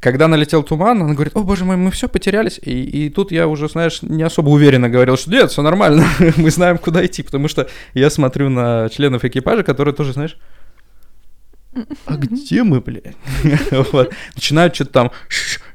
Когда 0.00 0.28
налетел 0.28 0.62
туман, 0.62 1.02
она 1.02 1.12
говорит, 1.14 1.36
о 1.36 1.42
боже 1.42 1.64
мой, 1.64 1.76
мы 1.76 1.90
все 1.90 2.08
потерялись. 2.08 2.58
И, 2.62 2.82
и 3.06 3.10
тут 3.10 3.32
я 3.32 3.46
уже, 3.46 3.68
знаешь, 3.68 4.00
не 4.02 4.22
особо 4.22 4.48
уверенно 4.48 4.88
говорил, 4.88 5.16
что 5.18 5.30
нет, 5.30 5.50
все 5.50 5.60
нормально, 5.62 6.06
мы 6.36 6.50
знаем, 6.50 6.78
куда 6.78 7.04
идти. 7.04 7.22
Потому 7.22 7.48
что 7.48 7.68
я 7.94 8.08
смотрю 8.10 8.48
на 8.48 8.88
членов 8.88 9.24
экипажа, 9.24 9.62
которые 9.62 9.94
тоже, 9.94 10.14
знаешь, 10.14 10.38
а 12.06 12.16
где 12.16 12.62
мы, 12.64 12.80
блядь? 12.80 13.14
Вот. 13.92 14.12
Начинают 14.34 14.74
что-то 14.74 14.90
там... 14.92 15.10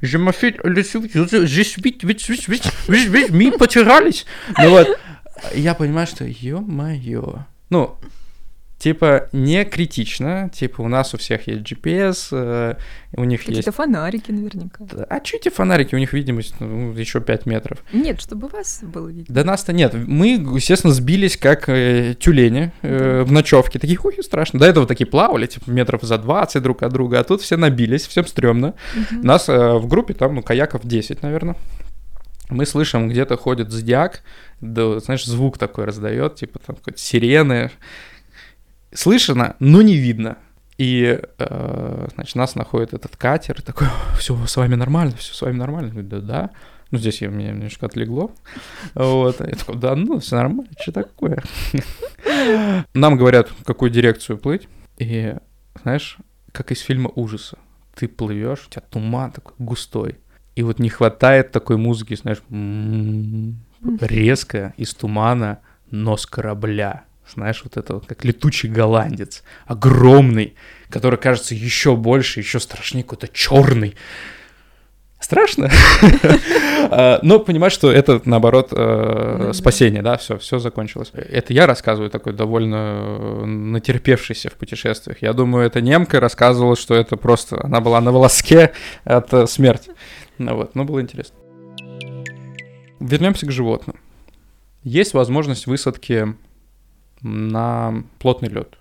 «Je 0.01 0.17
m'appelle 0.19 0.59
le 0.63 0.83
sou- 0.83 1.07
je- 1.07 1.45
je 1.47 1.61
suis- 1.63 1.81
вич- 1.81 2.03
вич- 2.03 2.29
вич- 2.29 2.49
вич- 2.49 2.69
вич- 2.87 3.31
Мы 3.31 3.51
потерялись. 3.57 4.25
Ну 4.57 4.69
вот. 4.71 4.99
Я 5.55 5.73
понимаю, 5.73 6.05
что 6.05 6.25
ё-моё. 6.25 7.45
Ну, 7.69 7.95
типа, 8.85 9.29
не 9.31 9.65
критично. 9.65 10.51
Типа, 10.53 10.83
у 10.83 10.87
нас 10.87 11.15
у 11.15 11.17
всех 11.17 11.47
есть 11.47 11.61
GPS, 11.61 12.27
э, 12.31 12.75
у 13.17 13.23
них 13.23 13.39
есть... 13.39 13.47
Какие-то 13.47 13.71
фонарики 13.71 14.31
наверняка. 14.31 14.85
А 15.09 15.25
что 15.25 15.37
эти 15.37 15.49
фонарики? 15.49 15.95
У 15.95 15.97
них 15.97 16.13
видимость 16.13 16.53
ну, 16.59 16.91
еще 16.91 17.19
5 17.19 17.47
метров. 17.47 17.79
Нет, 17.93 18.21
чтобы 18.21 18.47
вас 18.47 18.83
было 18.83 19.07
видно. 19.07 19.33
Да 19.33 19.43
нас-то 19.43 19.73
нет. 19.73 19.95
Мы, 19.95 20.33
естественно, 20.33 20.93
сбились 20.93 21.35
как 21.35 21.67
э, 21.67 22.13
тюлени 22.19 22.73
э, 22.83 23.23
в 23.23 23.31
ночевке. 23.31 23.79
Такие, 23.79 23.97
ой, 24.03 24.19
страшно. 24.21 24.59
До 24.59 24.67
этого 24.67 24.85
такие 24.85 25.07
плавали, 25.07 25.47
типа, 25.47 25.67
метров 25.71 26.03
за 26.03 26.19
20 26.19 26.61
друг 26.61 26.83
от 26.83 26.93
друга. 26.93 27.19
А 27.19 27.23
тут 27.23 27.41
все 27.41 27.57
набились, 27.57 28.05
всем 28.05 28.27
стрёмно. 28.27 28.75
Мгм. 28.95 29.21
Нас 29.23 29.49
э, 29.49 29.73
в 29.79 29.87
группе 29.87 30.13
там, 30.13 30.35
ну, 30.35 30.43
каяков 30.43 30.85
10, 30.85 31.23
наверное. 31.23 31.55
Мы 32.49 32.67
слышим, 32.67 33.09
где-то 33.09 33.35
ходит 33.35 33.71
зодиак, 33.71 34.21
да, 34.61 34.99
знаешь, 34.99 35.25
звук 35.25 35.57
такой 35.57 35.85
раздает, 35.85 36.35
типа 36.35 36.59
там 36.59 36.75
какой-то 36.75 36.99
сирены. 36.99 37.71
Слышно, 38.95 39.55
но 39.59 39.81
не 39.81 39.95
видно. 39.95 40.37
И, 40.77 41.19
э, 41.37 42.07
значит, 42.15 42.35
нас 42.35 42.55
находит 42.55 42.93
этот 42.93 43.15
катер, 43.15 43.61
такой, 43.61 43.87
все 44.17 44.37
с 44.45 44.57
вами 44.57 44.75
нормально, 44.75 45.15
все 45.17 45.33
с 45.33 45.41
вами 45.41 45.57
нормально. 45.57 45.87
Я 45.87 45.91
говорю, 45.93 46.07
да, 46.09 46.19
да. 46.21 46.49
Ну, 46.91 46.97
здесь 46.97 47.21
я, 47.21 47.27
меня 47.27 47.51
немножко 47.51 47.87
отлегло. 47.87 48.31
Вот. 48.93 49.39
Я 49.41 49.55
такой, 49.55 49.75
да 49.77 49.95
ну, 49.95 50.19
все 50.19 50.35
нормально, 50.35 50.71
что 50.79 50.91
такое? 50.91 51.43
Нам 52.93 53.17
говорят, 53.17 53.49
в 53.49 53.63
какую 53.63 53.91
дирекцию 53.91 54.37
плыть. 54.37 54.67
И, 54.97 55.35
знаешь, 55.81 56.17
как 56.51 56.71
из 56.71 56.79
фильма 56.79 57.11
ужаса. 57.15 57.57
Ты 57.95 58.07
плывешь, 58.07 58.67
у 58.67 58.69
тебя 58.69 58.83
туман 58.89 59.31
такой 59.31 59.53
густой. 59.57 60.17
И 60.55 60.63
вот 60.63 60.79
не 60.79 60.89
хватает 60.89 61.51
такой 61.51 61.77
музыки, 61.77 62.15
знаешь, 62.15 62.41
м, 62.49 63.59
резко 63.99 64.73
из 64.77 64.93
тумана 64.93 65.59
нос 65.91 66.25
корабля. 66.25 67.05
Знаешь, 67.33 67.61
вот 67.63 67.77
это 67.77 67.95
вот, 67.95 68.05
как 68.05 68.23
летучий 68.23 68.69
голландец, 68.69 69.43
огромный, 69.65 70.55
который 70.89 71.17
кажется 71.17 71.55
еще 71.55 71.95
больше, 71.95 72.39
еще 72.39 72.59
страшнее, 72.59 73.03
какой-то 73.03 73.27
черный. 73.27 73.95
Страшно. 75.19 75.71
А, 76.87 77.19
Но 77.23 77.39
понимаешь, 77.39 77.73
что 77.73 77.91
это, 77.91 78.21
наоборот, 78.25 78.67
э, 78.71 79.37
да. 79.39 79.53
спасение, 79.53 80.03
да, 80.03 80.17
все, 80.17 80.37
все 80.37 80.59
закончилось. 80.59 81.11
Это 81.15 81.51
я 81.51 81.65
рассказываю 81.65 82.11
такой 82.11 82.33
довольно 82.33 82.75
э, 82.75 83.45
натерпевшийся 83.45 84.51
в 84.51 84.53
путешествиях. 84.53 85.23
Я 85.23 85.33
думаю, 85.33 85.65
эта 85.65 85.81
немка 85.81 86.19
рассказывала, 86.19 86.75
что 86.75 86.93
это 86.93 87.17
просто, 87.17 87.59
она 87.63 87.81
была 87.81 88.01
на 88.01 88.11
волоске 88.11 88.71
от 89.03 89.33
э, 89.33 89.47
смерти. 89.47 89.93
Ну 90.37 90.57
вот, 90.57 90.75
но 90.75 90.85
было 90.85 91.01
интересно. 91.01 91.35
Вернемся 92.99 93.47
к 93.47 93.51
животным. 93.51 93.95
Есть 94.83 95.15
возможность 95.15 95.65
высадки 95.65 96.35
на 97.25 98.03
плотный 98.19 98.49
лед. 98.49 98.75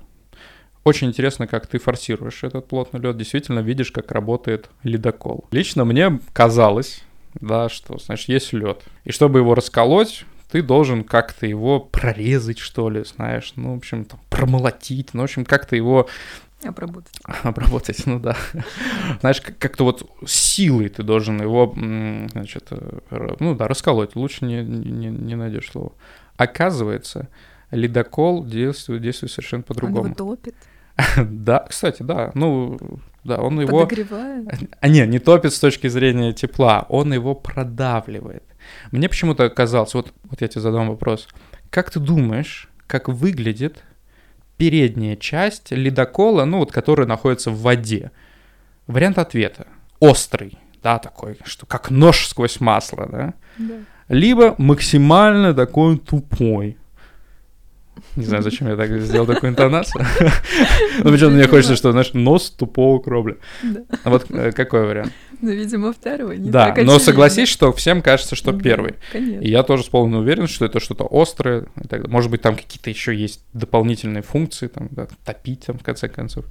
Очень 0.84 1.08
интересно, 1.08 1.46
как 1.46 1.66
ты 1.66 1.78
форсируешь 1.78 2.44
этот 2.44 2.68
плотный 2.68 3.00
лед. 3.00 3.16
Действительно 3.16 3.60
видишь, 3.60 3.90
как 3.90 4.12
работает 4.12 4.68
ледокол. 4.82 5.46
Лично 5.50 5.84
мне 5.84 6.20
казалось, 6.32 7.02
да, 7.40 7.68
что, 7.68 7.98
значит, 7.98 8.28
есть 8.28 8.52
лед. 8.52 8.82
И 9.04 9.12
чтобы 9.12 9.38
его 9.38 9.54
расколоть, 9.54 10.26
ты 10.50 10.62
должен 10.62 11.04
как-то 11.04 11.46
его 11.46 11.80
прорезать, 11.80 12.58
что 12.58 12.90
ли, 12.90 13.02
знаешь, 13.04 13.54
ну, 13.56 13.74
в 13.74 13.78
общем, 13.78 14.04
там, 14.04 14.20
промолотить, 14.28 15.14
ну, 15.14 15.22
в 15.22 15.24
общем, 15.24 15.44
как-то 15.44 15.74
его 15.74 16.06
Обработать. 16.64 17.20
Обработать, 17.42 18.06
ну 18.06 18.18
да. 18.18 18.36
Знаешь, 19.20 19.42
как-то 19.58 19.84
вот 19.84 20.10
силой 20.26 20.88
ты 20.88 21.02
должен 21.02 21.40
его, 21.40 21.74
значит, 21.76 22.68
э, 22.70 23.36
ну 23.38 23.54
да, 23.54 23.68
расколоть. 23.68 24.16
Лучше 24.16 24.46
не, 24.46 24.62
не, 24.62 25.08
не 25.08 25.34
найдешь 25.34 25.70
слова. 25.70 25.92
Оказывается, 26.36 27.28
ледокол 27.70 28.44
действует, 28.44 29.02
действует 29.02 29.32
совершенно 29.32 29.62
по-другому. 29.62 30.00
Он 30.00 30.06
его 30.06 30.14
топит. 30.14 30.54
Да, 31.16 31.66
кстати, 31.68 32.02
да. 32.02 32.30
Ну, 32.34 32.78
да, 33.24 33.40
он 33.40 33.60
его... 33.60 33.80
Подогревает? 33.80 34.48
А, 34.80 34.88
нет, 34.88 35.08
не 35.08 35.18
топит 35.18 35.52
с 35.52 35.58
точки 35.58 35.88
зрения 35.88 36.32
тепла, 36.32 36.86
он 36.88 37.12
его 37.12 37.34
продавливает. 37.34 38.44
Мне 38.92 39.08
почему-то 39.08 39.48
казалось, 39.50 39.94
вот, 39.94 40.12
вот 40.24 40.40
я 40.40 40.48
тебе 40.48 40.60
задам 40.60 40.88
вопрос. 40.88 41.28
Как 41.70 41.90
ты 41.90 42.00
думаешь, 42.00 42.68
как 42.86 43.08
выглядит 43.08 43.82
передняя 44.56 45.16
часть 45.16 45.72
ледокола, 45.72 46.44
ну 46.44 46.58
вот, 46.58 46.70
который 46.70 47.06
находится 47.06 47.50
в 47.50 47.60
воде? 47.60 48.12
Вариант 48.86 49.18
ответа. 49.18 49.66
Острый, 50.00 50.58
да, 50.82 50.98
такой, 50.98 51.38
что 51.44 51.66
как 51.66 51.90
нож 51.90 52.26
сквозь 52.26 52.60
масло, 52.60 53.08
да? 53.10 53.34
Да. 53.56 53.74
Либо 54.08 54.54
максимально 54.58 55.54
такой 55.54 55.98
тупой, 55.98 56.76
не 58.16 58.24
знаю, 58.24 58.42
зачем 58.42 58.68
я 58.68 58.76
так 58.76 58.90
сделал 59.00 59.26
такую 59.26 59.50
интонацию. 59.50 60.04
Но 60.98 61.10
почему-то 61.10 61.36
мне 61.36 61.48
хочется, 61.48 61.76
что, 61.76 61.92
знаешь, 61.92 62.12
нос 62.12 62.50
тупого 62.50 63.00
кробля. 63.00 63.36
А 64.04 64.10
вот 64.10 64.26
э, 64.30 64.52
какой 64.52 64.86
вариант? 64.86 65.12
Ну, 65.40 65.50
видимо, 65.50 65.92
второй. 65.92 66.38
Да, 66.38 66.74
но 66.76 66.98
согласись, 66.98 67.48
что 67.48 67.72
всем 67.72 68.02
кажется, 68.02 68.36
что 68.36 68.52
первый. 68.52 68.94
И 69.12 69.50
я 69.50 69.62
тоже 69.62 69.84
с 69.84 69.88
полной 69.88 70.20
уверенностью, 70.20 70.56
что 70.56 70.64
это 70.66 70.80
что-то 70.80 71.08
острое. 71.10 71.66
Может 72.06 72.30
быть, 72.30 72.42
там 72.42 72.56
какие-то 72.56 72.90
еще 72.90 73.14
есть 73.14 73.44
дополнительные 73.52 74.22
функции, 74.22 74.68
там, 74.68 74.88
топить, 75.24 75.66
там, 75.66 75.78
в 75.78 75.82
конце 75.82 76.08
концов. 76.08 76.44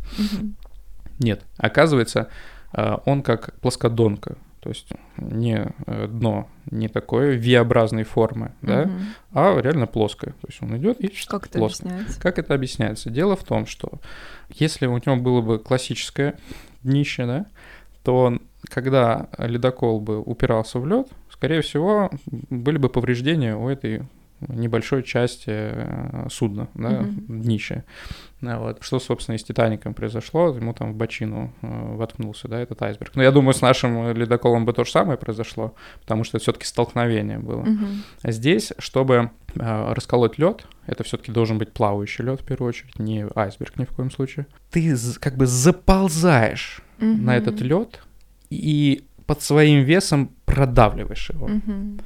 Нет, 1.19 1.41
оказывается, 1.57 2.29
э, 2.73 2.97
он 3.05 3.21
как 3.21 3.59
плоскодонка. 3.59 4.37
То 4.63 4.69
есть 4.69 4.87
не 5.17 5.73
э, 5.87 6.07
дно 6.07 6.47
не 6.71 6.87
такое 6.87 7.37
V-образной 7.37 8.03
формы, 8.03 8.53
угу. 8.61 8.71
да, 8.71 8.89
а 9.33 9.59
реально 9.59 9.87
плоское. 9.87 10.31
То 10.31 10.47
есть 10.47 10.61
он 10.61 10.77
идет 10.77 11.01
и 11.01 11.11
как 11.27 11.47
это 11.47 11.59
плоско. 11.59 11.83
объясняется? 11.83 12.21
Как 12.21 12.39
это 12.39 12.53
объясняется? 12.53 13.09
Дело 13.09 13.35
в 13.35 13.43
том, 13.43 13.65
что 13.65 13.91
если 14.49 14.85
у 14.85 14.95
него 14.95 15.17
было 15.17 15.41
бы 15.41 15.59
классическое 15.59 16.39
днище, 16.81 17.25
да, 17.25 17.45
то 18.03 18.39
когда 18.69 19.27
ледокол 19.37 19.99
бы 19.99 20.21
упирался 20.21 20.79
в 20.79 20.87
лед, 20.87 21.07
скорее 21.29 21.61
всего, 21.61 22.09
были 22.49 22.77
бы 22.77 22.87
повреждения 22.87 23.57
у 23.57 23.67
этой 23.67 24.03
небольшой 24.49 25.03
части 25.03 25.49
э, 25.49 26.27
судна, 26.29 26.69
да, 26.73 26.89
mm-hmm. 26.89 27.25
днища. 27.27 27.83
Вот. 28.41 28.79
Что, 28.81 28.99
собственно, 28.99 29.35
и 29.35 29.37
с 29.37 29.43
Титаником 29.43 29.93
произошло, 29.93 30.49
ему 30.49 30.73
там 30.73 30.93
в 30.93 30.95
бочину 30.95 31.53
э, 31.61 31.95
воткнулся, 31.95 32.47
да, 32.47 32.59
этот 32.59 32.81
айсберг. 32.81 33.15
Но 33.15 33.23
я 33.23 33.31
думаю, 33.31 33.53
с 33.53 33.61
нашим 33.61 34.11
ледоколом 34.11 34.65
бы 34.65 34.73
то 34.73 34.83
же 34.83 34.91
самое 34.91 35.17
произошло, 35.17 35.75
потому 36.01 36.23
что 36.23 36.37
это 36.37 36.43
все-таки 36.43 36.65
столкновение 36.65 37.39
было. 37.39 37.63
Mm-hmm. 37.63 37.95
А 38.23 38.31
здесь, 38.31 38.73
чтобы 38.79 39.31
э, 39.55 39.93
расколоть 39.93 40.37
лед, 40.37 40.67
это 40.85 41.03
все-таки 41.03 41.31
должен 41.31 41.57
быть 41.57 41.71
плавающий 41.71 42.25
лед 42.25 42.41
в 42.41 42.45
первую 42.45 42.69
очередь, 42.69 42.99
не 42.99 43.25
айсберг 43.35 43.77
ни 43.77 43.85
в 43.85 43.89
коем 43.89 44.11
случае. 44.11 44.45
Ты 44.71 44.95
как 45.19 45.37
бы 45.37 45.45
заползаешь 45.45 46.81
mm-hmm. 46.99 47.21
на 47.21 47.37
этот 47.37 47.61
лед 47.61 48.03
и 48.49 49.05
под 49.25 49.41
своим 49.41 49.83
весом 49.83 50.31
продавливаешь 50.45 51.29
его. 51.29 51.47
Mm-hmm. 51.47 52.01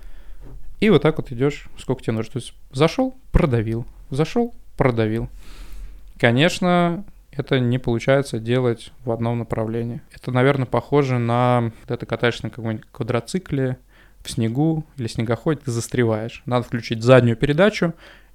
И 0.79 0.89
вот 0.89 1.01
так 1.01 1.17
вот 1.17 1.31
идешь, 1.31 1.67
сколько 1.77 2.03
тебе 2.03 2.13
нужно. 2.13 2.33
То 2.33 2.39
есть 2.39 2.53
зашел, 2.71 3.15
продавил, 3.31 3.85
зашел, 4.09 4.53
продавил. 4.77 5.29
Конечно, 6.19 7.03
это 7.31 7.59
не 7.59 7.79
получается 7.79 8.39
делать 8.39 8.91
в 9.03 9.11
одном 9.11 9.39
направлении. 9.39 10.01
Это, 10.13 10.31
наверное, 10.31 10.65
похоже 10.65 11.19
на... 11.19 11.71
Когда 11.81 11.97
ты 11.97 12.05
катаешься 12.05 12.45
на 12.45 12.49
каком-нибудь 12.49 12.85
квадроцикле 12.91 13.77
в 14.23 14.31
снегу 14.31 14.85
или 14.97 15.07
снегоходе, 15.07 15.61
ты 15.63 15.71
застреваешь. 15.71 16.43
Надо 16.45 16.65
включить 16.65 17.03
заднюю 17.03 17.37
передачу 17.37 17.93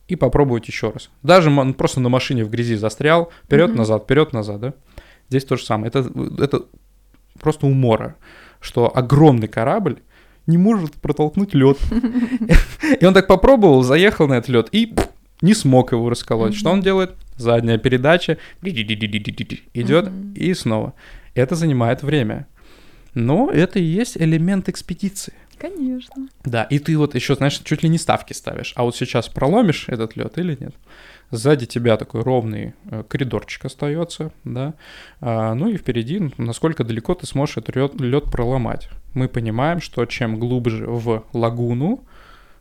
и 0.09 0.16
попробовать 0.16 0.68
еще 0.68 0.90
раз. 0.90 1.11
Даже 1.22 1.51
он 1.51 1.74
просто 1.74 2.01
на 2.01 2.09
машине 2.09 2.45
в 2.45 2.51
грязи 2.51 2.76
застрял, 2.76 3.30
вперед-назад, 3.45 4.05
вперед-назад, 4.05 4.61
да? 4.61 4.74
Здесь 5.28 5.45
то 5.45 5.57
же 5.57 5.64
самое. 5.64 5.88
Это, 5.88 6.11
это 6.38 6.64
просто 7.40 7.66
умора, 7.66 8.16
что 8.61 8.95
огромный 8.95 9.49
корабль 9.49 10.01
не 10.47 10.59
может 10.59 10.95
протолкнуть 10.95 11.55
лед. 11.55 11.78
И 13.01 13.05
он 13.05 13.14
так 13.14 13.26
попробовал, 13.26 13.82
заехал 13.82 14.28
на 14.28 14.34
этот 14.34 14.49
лед 14.49 14.68
и 14.72 14.95
не 15.40 15.55
смог 15.55 15.93
его 15.93 16.09
расколоть. 16.09 16.55
Что 16.55 16.70
он 16.70 16.80
делает? 16.80 17.14
Задняя 17.36 17.78
передача 17.78 18.38
идет 18.62 20.11
и 20.34 20.55
снова. 20.55 20.95
Это 21.34 21.55
занимает 21.55 22.03
время. 22.03 22.47
Но 23.14 23.51
это 23.51 23.78
и 23.78 23.82
есть 23.82 24.16
элемент 24.16 24.68
экспедиции. 24.68 25.34
Конечно. 25.59 26.28
Да, 26.45 26.64
и 26.64 26.78
ты 26.80 26.97
вот 26.99 27.14
еще, 27.14 27.36
знаешь, 27.36 27.59
чуть 27.59 27.84
ли 27.84 27.88
не 27.88 27.99
ставки 27.99 28.32
ставишь. 28.32 28.72
А 28.74 28.82
вот 28.82 28.97
сейчас 28.97 29.28
проломишь 29.28 29.84
этот 29.88 30.16
лед 30.16 30.36
или 30.38 30.57
нет? 30.59 30.74
Сзади 31.30 31.66
тебя 31.66 31.97
такой 31.97 32.22
ровный 32.22 32.74
э, 32.90 33.05
коридорчик 33.09 33.66
остается, 33.66 34.32
да. 34.43 34.74
А, 35.20 35.55
ну 35.55 35.68
и 35.68 35.76
впереди, 35.76 36.32
насколько 36.36 36.82
далеко 36.82 37.14
ты 37.14 37.26
сможешь 37.26 37.59
этот 37.59 38.01
лед 38.01 38.24
проломать. 38.24 38.88
Мы 39.15 39.29
понимаем, 39.29 39.81
что 39.81 40.05
чем 40.07 40.39
глубже 40.39 40.87
в 40.87 41.25
лагуну, 41.33 42.05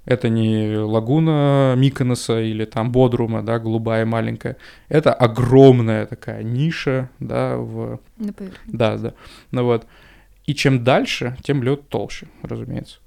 это 0.06 0.30
не 0.30 0.78
лагуна 0.78 1.76
Миконоса 1.78 2.41
или 2.41 2.66
там 2.66 2.91
Бодрума, 2.91 3.43
да, 3.43 3.60
голубая 3.60 4.06
маленькая. 4.06 4.58
Это 4.89 5.14
огромная 5.14 6.06
такая 6.06 6.43
ниша, 6.43 7.10
да, 7.20 7.58
в... 7.58 7.99
Да, 8.66 8.97
да. 8.97 9.14
Ну 9.52 9.64
вот. 9.64 9.86
И 10.45 10.56
чем 10.56 10.84
дальше, 10.84 11.38
тем 11.43 11.62
лед 11.64 11.88
толще, 11.88 12.28
разумеется. 12.41 12.97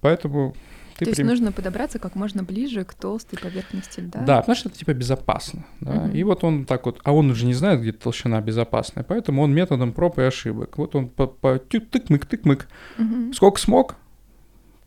Поэтому 0.00 0.54
ты 0.96 1.04
То 1.06 1.10
есть 1.10 1.22
нужно 1.22 1.52
подобраться 1.52 1.98
как 1.98 2.14
можно 2.14 2.42
ближе 2.42 2.84
к 2.84 2.94
толстой 2.94 3.38
поверхности 3.38 4.00
льда? 4.00 4.20
Да, 4.20 4.38
потому 4.38 4.56
что 4.56 4.68
это 4.68 4.78
типа 4.78 4.94
безопасно. 4.94 5.64
Да? 5.80 5.92
Угу. 5.92 6.16
И 6.16 6.22
вот 6.22 6.44
он 6.44 6.64
так 6.64 6.86
вот, 6.86 7.00
а 7.04 7.12
он 7.12 7.30
уже 7.30 7.46
не 7.46 7.54
знает, 7.54 7.80
где 7.80 7.92
толщина 7.92 8.40
безопасная, 8.40 9.04
поэтому 9.04 9.42
он 9.42 9.52
методом 9.52 9.92
проб 9.92 10.18
и 10.18 10.22
ошибок. 10.22 10.78
Вот 10.78 10.94
он 10.94 11.08
по, 11.08 11.26
по 11.26 11.56
тык-мык, 11.56 12.26
тык-мык. 12.26 12.66
Угу. 12.98 13.32
Сколько 13.32 13.60
смог, 13.60 13.96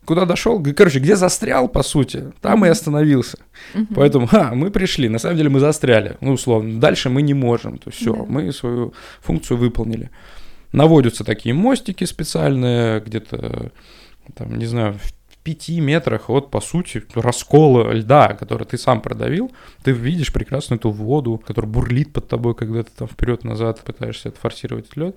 куда 0.08 0.24
дошел, 0.24 0.62
короче, 0.74 1.00
где 1.00 1.16
застрял, 1.16 1.68
по 1.68 1.82
сути, 1.82 2.32
там 2.40 2.64
и 2.64 2.68
остановился. 2.68 3.38
Угу. 3.74 3.94
Поэтому, 3.94 4.26
ха, 4.26 4.52
мы 4.54 4.70
пришли, 4.70 5.10
на 5.10 5.18
самом 5.18 5.36
деле 5.36 5.50
мы 5.50 5.60
застряли, 5.60 6.16
ну, 6.22 6.32
условно, 6.32 6.80
дальше 6.80 7.10
мы 7.10 7.20
не 7.20 7.34
можем, 7.34 7.76
то 7.76 7.90
есть 7.90 8.00
все, 8.00 8.14
да. 8.14 8.24
мы 8.26 8.50
свою 8.52 8.94
функцию 9.20 9.58
выполнили. 9.58 10.10
Наводятся 10.72 11.24
такие 11.24 11.54
мостики 11.54 12.04
специальные, 12.04 13.00
где-то, 13.00 13.70
там, 14.34 14.56
не 14.56 14.64
знаю, 14.64 14.94
в 14.94 15.17
пяти 15.48 15.80
метрах 15.80 16.28
от, 16.28 16.50
по 16.50 16.60
сути, 16.60 17.02
раскола 17.14 17.90
льда, 17.94 18.34
который 18.34 18.66
ты 18.66 18.76
сам 18.76 19.00
продавил, 19.00 19.50
ты 19.82 19.92
видишь 19.92 20.30
прекрасно 20.30 20.74
эту 20.74 20.90
воду, 20.90 21.42
которая 21.46 21.70
бурлит 21.70 22.12
под 22.12 22.28
тобой, 22.28 22.54
когда 22.54 22.82
ты 22.82 22.90
там 22.94 23.08
вперед-назад 23.08 23.80
пытаешься 23.80 24.28
отфорсировать 24.28 24.94
лед. 24.94 25.16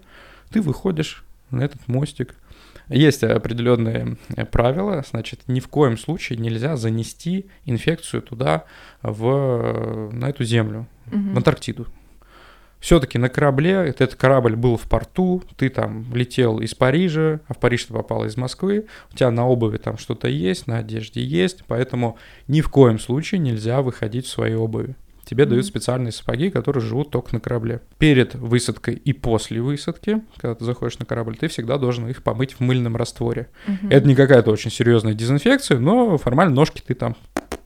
Ты 0.50 0.62
выходишь 0.62 1.26
на 1.50 1.64
этот 1.64 1.86
мостик. 1.90 2.36
Есть 2.88 3.26
определенные 3.26 4.16
э, 4.38 4.46
правила, 4.46 5.04
значит, 5.10 5.42
ни 5.48 5.60
в 5.60 5.68
коем 5.68 5.98
случае 5.98 6.40
нельзя 6.40 6.78
занести 6.78 7.48
инфекцию 7.66 8.22
туда, 8.22 8.64
в, 9.02 9.28
э, 9.28 10.10
на 10.14 10.30
эту 10.30 10.46
землю, 10.46 10.88
угу. 11.08 11.34
в 11.34 11.38
Антарктиду 11.38 11.88
все-таки 12.82 13.18
на 13.18 13.30
корабле, 13.30 13.74
этот 13.74 14.16
корабль 14.16 14.56
был 14.56 14.76
в 14.76 14.82
порту, 14.82 15.44
ты 15.56 15.70
там 15.70 16.06
летел 16.14 16.60
из 16.60 16.74
Парижа, 16.74 17.40
а 17.48 17.54
в 17.54 17.60
Париж 17.60 17.86
ты 17.86 17.94
попал 17.94 18.26
из 18.26 18.36
Москвы, 18.36 18.88
у 19.14 19.16
тебя 19.16 19.32
на 19.32 19.48
обуви 19.48 19.78
там 19.78 19.98
что-то 19.98 20.28
есть, 20.28 20.68
на 20.68 20.80
одежде 20.80 21.24
есть, 21.24 21.64
поэтому 21.68 22.18
ни 22.48 22.60
в 22.60 22.70
коем 22.70 23.00
случае 23.00 23.40
нельзя 23.40 23.82
выходить 23.82 24.26
в 24.26 24.30
своей 24.30 24.56
обуви. 24.56 24.96
Тебе 25.24 25.44
mm-hmm. 25.44 25.48
дают 25.48 25.66
специальные 25.68 26.12
сапоги, 26.12 26.50
которые 26.50 26.84
живут 26.84 27.12
только 27.12 27.36
на 27.36 27.40
корабле. 27.40 27.82
Перед 28.00 28.34
высадкой 28.34 28.96
и 28.96 29.14
после 29.14 29.62
высадки, 29.62 30.22
когда 30.38 30.56
ты 30.56 30.66
заходишь 30.66 30.98
на 30.98 31.06
корабль, 31.06 31.38
ты 31.38 31.48
всегда 31.48 31.78
должен 31.78 32.08
их 32.08 32.24
помыть 32.24 32.54
в 32.54 32.60
мыльном 32.60 32.98
растворе. 32.98 33.48
Mm-hmm. 33.68 33.92
Это 33.92 34.08
не 34.08 34.16
какая-то 34.16 34.52
очень 34.52 34.72
серьезная 34.72 35.14
дезинфекция, 35.14 35.80
но 35.80 36.18
формально 36.18 36.56
ножки 36.56 36.82
ты 36.86 36.96
там 36.96 37.16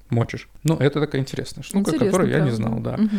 мочишь. 0.10 0.50
Ну, 0.64 0.76
это 0.76 1.00
такая 1.00 1.22
интересная 1.22 1.64
штука, 1.64 1.80
Интересно, 1.80 2.06
которую 2.06 2.30
правда. 2.30 2.46
я 2.46 2.52
не 2.52 2.56
знал, 2.56 2.80
да. 2.80 2.96
Угу. 2.96 3.10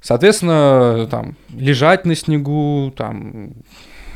Соответственно, 0.00 1.06
там, 1.10 1.36
лежать 1.50 2.04
на 2.04 2.14
снегу, 2.14 2.92
там, 2.96 3.52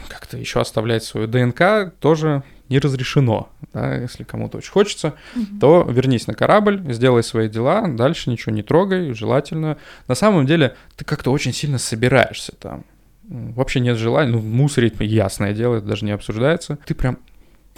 как-то 0.09 0.37
еще 0.37 0.61
оставлять 0.61 1.03
свою 1.05 1.27
ДНК 1.27 1.93
тоже 1.99 2.43
не 2.69 2.79
разрешено. 2.79 3.49
Да? 3.73 3.97
Если 3.97 4.25
кому-то 4.25 4.59
очень 4.59 4.71
хочется, 4.71 5.15
Мгм. 5.35 5.59
то 5.59 5.87
вернись 5.91 6.27
на 6.27 6.35
корабль, 6.35 6.83
сделай 6.93 7.23
свои 7.23 7.49
дела, 7.49 7.87
дальше 7.89 8.31
ничего 8.31 8.55
не 8.55 8.63
трогай, 8.63 9.13
желательно. 9.13 9.77
На 10.09 10.15
самом 10.15 10.47
деле, 10.47 10.75
ты 10.97 11.05
как-то 11.05 11.31
очень 11.33 11.53
сильно 11.53 11.79
собираешься 11.79 12.53
там. 12.59 12.85
Вообще 13.29 13.81
нет 13.81 13.97
желания, 13.99 14.31
ну, 14.33 14.41
мусорить, 14.41 14.95
ясное 15.01 15.53
дело, 15.55 15.77
это 15.77 15.87
даже 15.87 16.05
не 16.05 16.13
обсуждается. 16.13 16.79
Ты 16.87 16.95
прям 16.95 17.19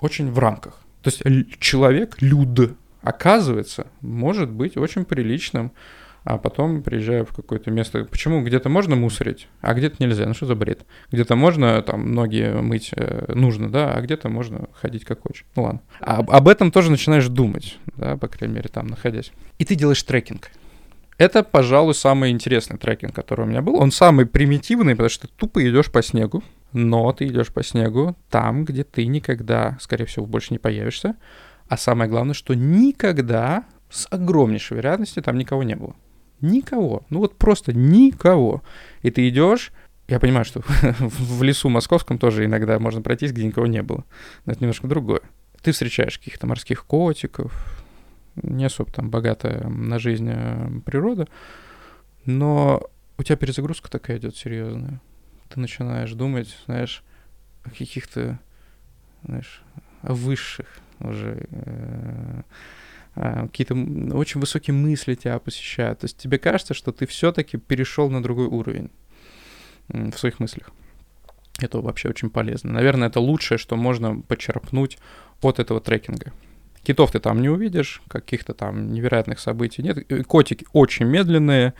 очень 0.01 0.31
в 0.31 0.39
рамках. 0.39 0.81
То 1.03 1.11
есть 1.11 1.23
человек, 1.61 2.17
люд, 2.21 2.77
оказывается, 3.03 3.87
может 4.01 4.51
быть 4.51 4.77
очень 4.77 5.05
приличным. 5.05 5.73
А 6.25 6.39
потом 6.39 6.83
приезжаю 6.83 7.27
в 7.27 7.35
какое-то 7.35 7.71
место. 7.71 8.05
Почему 8.05 8.43
где-то 8.43 8.71
можно 8.71 8.97
мусорить, 8.97 9.47
а 9.61 9.75
где-то 9.75 9.97
нельзя? 9.99 10.27
Ну 10.27 10.33
что 10.33 10.47
за 10.47 10.55
бред? 10.55 10.87
Где-то 11.13 11.37
можно 11.37 11.83
там 11.83 12.13
ноги 12.13 12.51
мыть 12.61 12.93
э, 12.97 13.33
нужно, 13.35 13.71
да, 13.71 13.93
а 13.93 14.01
где-то 14.01 14.31
можно 14.31 14.69
ходить 14.73 15.05
как 15.05 15.21
хочешь. 15.21 15.45
Ну 15.55 15.65
ладно. 15.65 15.83
А, 16.01 16.21
об 16.21 16.49
этом 16.49 16.71
тоже 16.73 16.91
начинаешь 16.91 17.29
думать, 17.29 17.79
да, 17.97 18.17
по 18.17 18.29
крайней 18.29 18.57
мере, 18.57 18.71
там 18.71 18.87
находясь. 18.87 19.33
И 19.59 19.67
ты 19.67 19.75
делаешь 19.75 20.03
трекинг. 20.03 20.51
Это, 21.19 21.45
пожалуй, 21.45 21.95
самый 21.95 22.31
интересный 22.31 22.79
трекинг, 22.79 23.15
который 23.15 23.43
у 23.43 23.49
меня 23.49 23.61
был. 23.61 23.77
Он 23.77 23.93
самый 23.93 24.25
примитивный, 24.25 24.95
потому 24.95 25.11
что 25.11 25.29
ты 25.29 25.35
тупо 25.37 25.63
идешь 25.63 25.93
по 25.93 26.03
снегу, 26.03 26.43
но 26.73 27.13
ты 27.13 27.27
идешь 27.27 27.53
по 27.53 27.63
снегу 27.63 28.17
там, 28.31 28.65
где 28.65 28.83
ты 28.83 29.07
никогда, 29.07 29.77
скорее 29.81 30.07
всего, 30.07 30.25
больше 30.25 30.55
не 30.55 30.59
появишься. 30.59 31.17
А 31.69 31.77
самое 31.77 32.11
главное, 32.11 32.35
что 32.35 32.55
никогда 32.55 33.65
с 33.91 34.09
огромнейшей 34.11 34.79
вероятностью 34.79 35.23
там 35.23 35.39
никого 35.39 35.63
не 35.63 35.77
было. 35.77 35.95
Никого. 36.41 37.05
Ну 37.11 37.21
вот 37.21 37.37
просто 37.37 37.73
никого. 37.73 38.63
И 39.03 39.11
ты 39.11 39.29
идешь, 39.29 39.73
я 40.09 40.21
понимаю, 40.21 40.45
что 40.45 40.61
в 40.99 41.43
лесу 41.43 41.69
московском 41.69 42.19
тоже 42.19 42.45
иногда 42.45 42.79
можно 42.79 43.03
пройтись, 43.03 43.33
где 43.33 43.45
никого 43.45 43.67
не 43.67 43.83
было. 43.83 44.05
Но 44.45 44.53
это 44.53 44.61
немножко 44.61 44.87
другое. 44.87 45.21
Ты 45.63 45.73
встречаешь 45.73 46.19
каких-то 46.19 46.47
морских 46.47 46.85
котиков, 46.85 47.83
не 48.37 48.65
особо 48.65 48.93
там 48.93 49.11
богатая 49.11 49.67
на 49.69 49.99
жизнь 49.99 50.29
э, 50.31 50.69
природа, 50.85 51.29
но 52.27 52.83
у 53.17 53.23
тебя 53.23 53.37
перезагрузка 53.37 53.91
такая 53.91 54.19
идет 54.19 54.37
серьезная. 54.37 55.01
Ты 55.49 55.61
начинаешь 55.61 56.13
думать, 56.13 56.55
знаешь, 56.67 57.03
о 57.63 57.71
каких-то, 57.71 58.39
знаешь, 59.25 59.63
о 60.03 60.15
высших 60.15 60.67
уже 61.01 61.47
э, 61.51 62.43
какие-то 63.15 63.75
очень 64.17 64.41
высокие 64.41 64.75
мысли 64.75 65.15
тебя 65.15 65.39
посещают. 65.39 66.01
То 66.01 66.07
есть 66.07 66.17
тебе 66.17 66.39
кажется, 66.39 66.75
что 66.75 66.93
ты 66.93 67.07
все-таки 67.07 67.57
перешел 67.57 68.11
на 68.11 68.23
другой 68.23 68.47
уровень 68.47 68.91
в 69.89 70.17
своих 70.17 70.41
мыслях. 70.41 70.71
Это 71.61 71.81
вообще 71.81 72.09
очень 72.09 72.31
полезно. 72.31 72.73
Наверное, 72.73 73.09
это 73.09 73.21
лучшее, 73.21 73.59
что 73.59 73.77
можно 73.77 74.21
почерпнуть 74.21 74.99
от 75.41 75.61
этого 75.61 75.81
трекинга. 75.81 76.33
Китов 76.83 77.13
ты 77.13 77.21
там 77.21 77.41
не 77.41 77.49
увидишь, 77.49 78.03
каких-то 78.09 78.53
там 78.53 78.93
невероятных 78.93 79.39
событий 79.39 79.83
нет. 79.83 80.27
Котики 80.27 80.67
очень 80.73 81.07
медленные, 81.07 81.75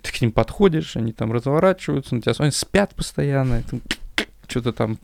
ты 0.00 0.12
к 0.12 0.20
ним 0.20 0.32
подходишь, 0.32 0.96
они 0.96 1.12
там 1.12 1.32
разворачиваются, 1.32 2.14
на 2.14 2.22
тебя 2.22 2.32
они 2.38 2.50
спят 2.50 2.94
постоянно, 2.94 3.62
что-то 4.48 4.72
там 4.72 4.98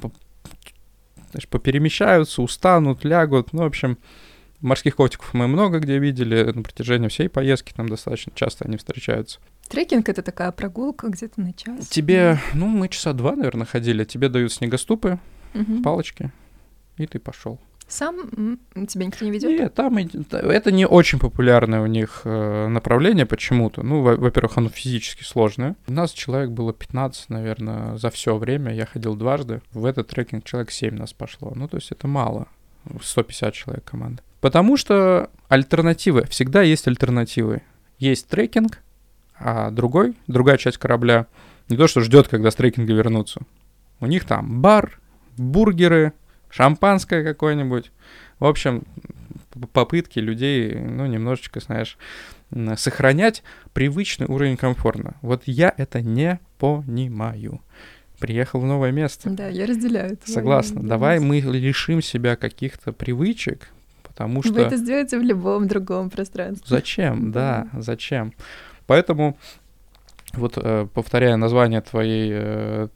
знаешь, 1.30 1.48
поперемещаются, 1.48 2.42
устанут, 2.42 3.04
лягут. 3.04 3.52
Ну, 3.52 3.62
в 3.62 3.66
общем, 3.66 3.98
морских 4.60 4.96
котиков 4.96 5.34
мы 5.34 5.48
много 5.48 5.78
где 5.78 5.98
видели 5.98 6.50
на 6.52 6.62
протяжении 6.62 7.08
всей 7.08 7.28
поездки, 7.28 7.72
там 7.72 7.88
достаточно 7.88 8.32
часто 8.34 8.64
они 8.64 8.76
встречаются. 8.76 9.40
Трекинг— 9.68 10.08
это 10.10 10.22
такая 10.22 10.50
прогулка 10.52 11.08
где-то 11.08 11.40
на 11.40 11.52
час. 11.52 11.88
Тебе, 11.88 12.38
ну, 12.54 12.66
мы 12.66 12.88
часа 12.88 13.12
два, 13.12 13.36
наверное, 13.36 13.66
ходили. 13.66 14.04
Тебе 14.04 14.28
дают 14.28 14.52
снегоступы, 14.52 15.18
угу. 15.54 15.82
палочки, 15.82 16.32
и 16.96 17.06
ты 17.06 17.18
пошел. 17.18 17.60
Сам 17.86 18.58
тебя 18.86 19.06
никто 19.06 19.24
не 19.24 19.30
ведет? 19.30 19.50
Нет, 19.50 19.74
там 19.74 19.96
это 19.96 20.70
не 20.70 20.86
очень 20.86 21.18
популярное 21.18 21.80
у 21.80 21.86
них 21.86 22.20
э, 22.24 22.68
направление 22.68 23.24
почему-то. 23.24 23.82
Ну, 23.82 24.02
во-первых, 24.02 24.58
оно 24.58 24.68
физически 24.68 25.22
сложное. 25.22 25.74
У 25.86 25.92
нас 25.92 26.12
человек 26.12 26.50
было 26.50 26.74
15, 26.74 27.30
наверное, 27.30 27.96
за 27.96 28.10
все 28.10 28.36
время. 28.36 28.74
Я 28.74 28.84
ходил 28.84 29.16
дважды. 29.16 29.62
В 29.72 29.86
этот 29.86 30.08
трекинг 30.08 30.44
человек 30.44 30.70
7 30.70 30.96
нас 30.96 31.14
пошло. 31.14 31.52
Ну, 31.54 31.66
то 31.66 31.78
есть 31.78 31.90
это 31.90 32.06
мало. 32.06 32.48
150 33.02 33.54
человек 33.54 33.84
команды. 33.84 34.22
Потому 34.40 34.76
что 34.76 35.30
альтернативы, 35.48 36.24
всегда 36.26 36.62
есть 36.62 36.86
альтернативы. 36.86 37.62
Есть 37.98 38.28
трекинг, 38.28 38.78
а 39.38 39.70
другой, 39.70 40.14
другая 40.26 40.56
часть 40.56 40.78
корабля 40.78 41.26
не 41.68 41.76
то, 41.76 41.86
что 41.86 42.00
ждет, 42.00 42.28
когда 42.28 42.50
с 42.50 42.54
трекинга 42.54 42.92
вернутся. 42.92 43.40
У 44.00 44.06
них 44.06 44.24
там 44.24 44.62
бар, 44.62 45.00
бургеры, 45.36 46.12
шампанское 46.50 47.24
какое-нибудь. 47.24 47.90
В 48.38 48.46
общем, 48.46 48.84
попытки 49.72 50.18
людей, 50.18 50.74
ну, 50.74 51.06
немножечко, 51.06 51.60
знаешь, 51.60 51.98
сохранять 52.76 53.42
привычный 53.72 54.26
уровень 54.26 54.56
комфорта. 54.56 55.16
Вот 55.20 55.42
я 55.46 55.74
это 55.76 56.00
не 56.00 56.40
понимаю. 56.58 57.60
Приехал 58.18 58.60
в 58.60 58.64
новое 58.64 58.90
место. 58.90 59.30
Да, 59.30 59.48
я 59.48 59.66
разделяю 59.66 60.14
это. 60.14 60.30
Согласна. 60.30 60.82
Давай 60.82 61.20
мы 61.20 61.40
лишим 61.40 62.02
себя 62.02 62.36
каких-то 62.36 62.92
привычек, 62.92 63.70
потому 64.18 64.42
что... 64.42 64.52
Вы 64.52 64.62
это 64.62 64.76
сделаете 64.76 65.18
в 65.18 65.22
любом 65.22 65.68
другом 65.68 66.10
пространстве. 66.10 66.66
Зачем? 66.66 67.30
Да, 67.30 67.68
зачем? 67.78 68.32
Поэтому, 68.86 69.38
вот 70.32 70.54
э, 70.56 70.88
повторяя 70.92 71.36
название 71.36 71.80
твоей 71.80 72.30
э, 72.32 72.88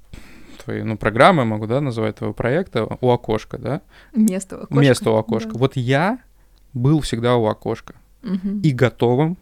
твоей, 0.65 0.83
ну, 0.83 0.97
программы, 0.97 1.45
могу, 1.45 1.67
да, 1.67 1.81
называть 1.81 2.17
твоего 2.17 2.35
проекта, 2.35 2.89
у 3.01 3.11
окошка, 3.11 3.59
да? 3.59 3.83
Место 4.15 4.57
у 4.57 4.59
окошка. 4.63 4.81
Место 4.81 5.11
у 5.11 5.15
окошка. 5.15 5.53
Да. 5.53 5.59
Вот 5.59 5.77
я 5.77 6.19
был 6.73 7.01
всегда 7.01 7.37
у 7.37 7.47
окошка 7.47 7.95
угу. 8.23 8.61
и 8.63 8.73
готовым 8.73 9.37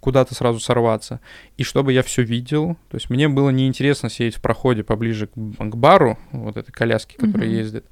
куда-то 0.00 0.34
сразу 0.34 0.58
сорваться. 0.60 1.20
И 1.56 1.62
чтобы 1.62 1.92
я 1.92 2.02
все 2.02 2.22
видел, 2.22 2.76
то 2.88 2.96
есть 2.96 3.10
мне 3.10 3.28
было 3.28 3.50
неинтересно 3.50 4.08
сидеть 4.08 4.36
в 4.36 4.42
проходе 4.42 4.82
поближе 4.82 5.26
к, 5.26 5.32
к 5.34 5.76
бару, 5.76 6.18
вот 6.32 6.56
этой 6.56 6.72
коляски, 6.72 7.16
которая 7.16 7.48
угу. 7.48 7.56
ездит. 7.56 7.84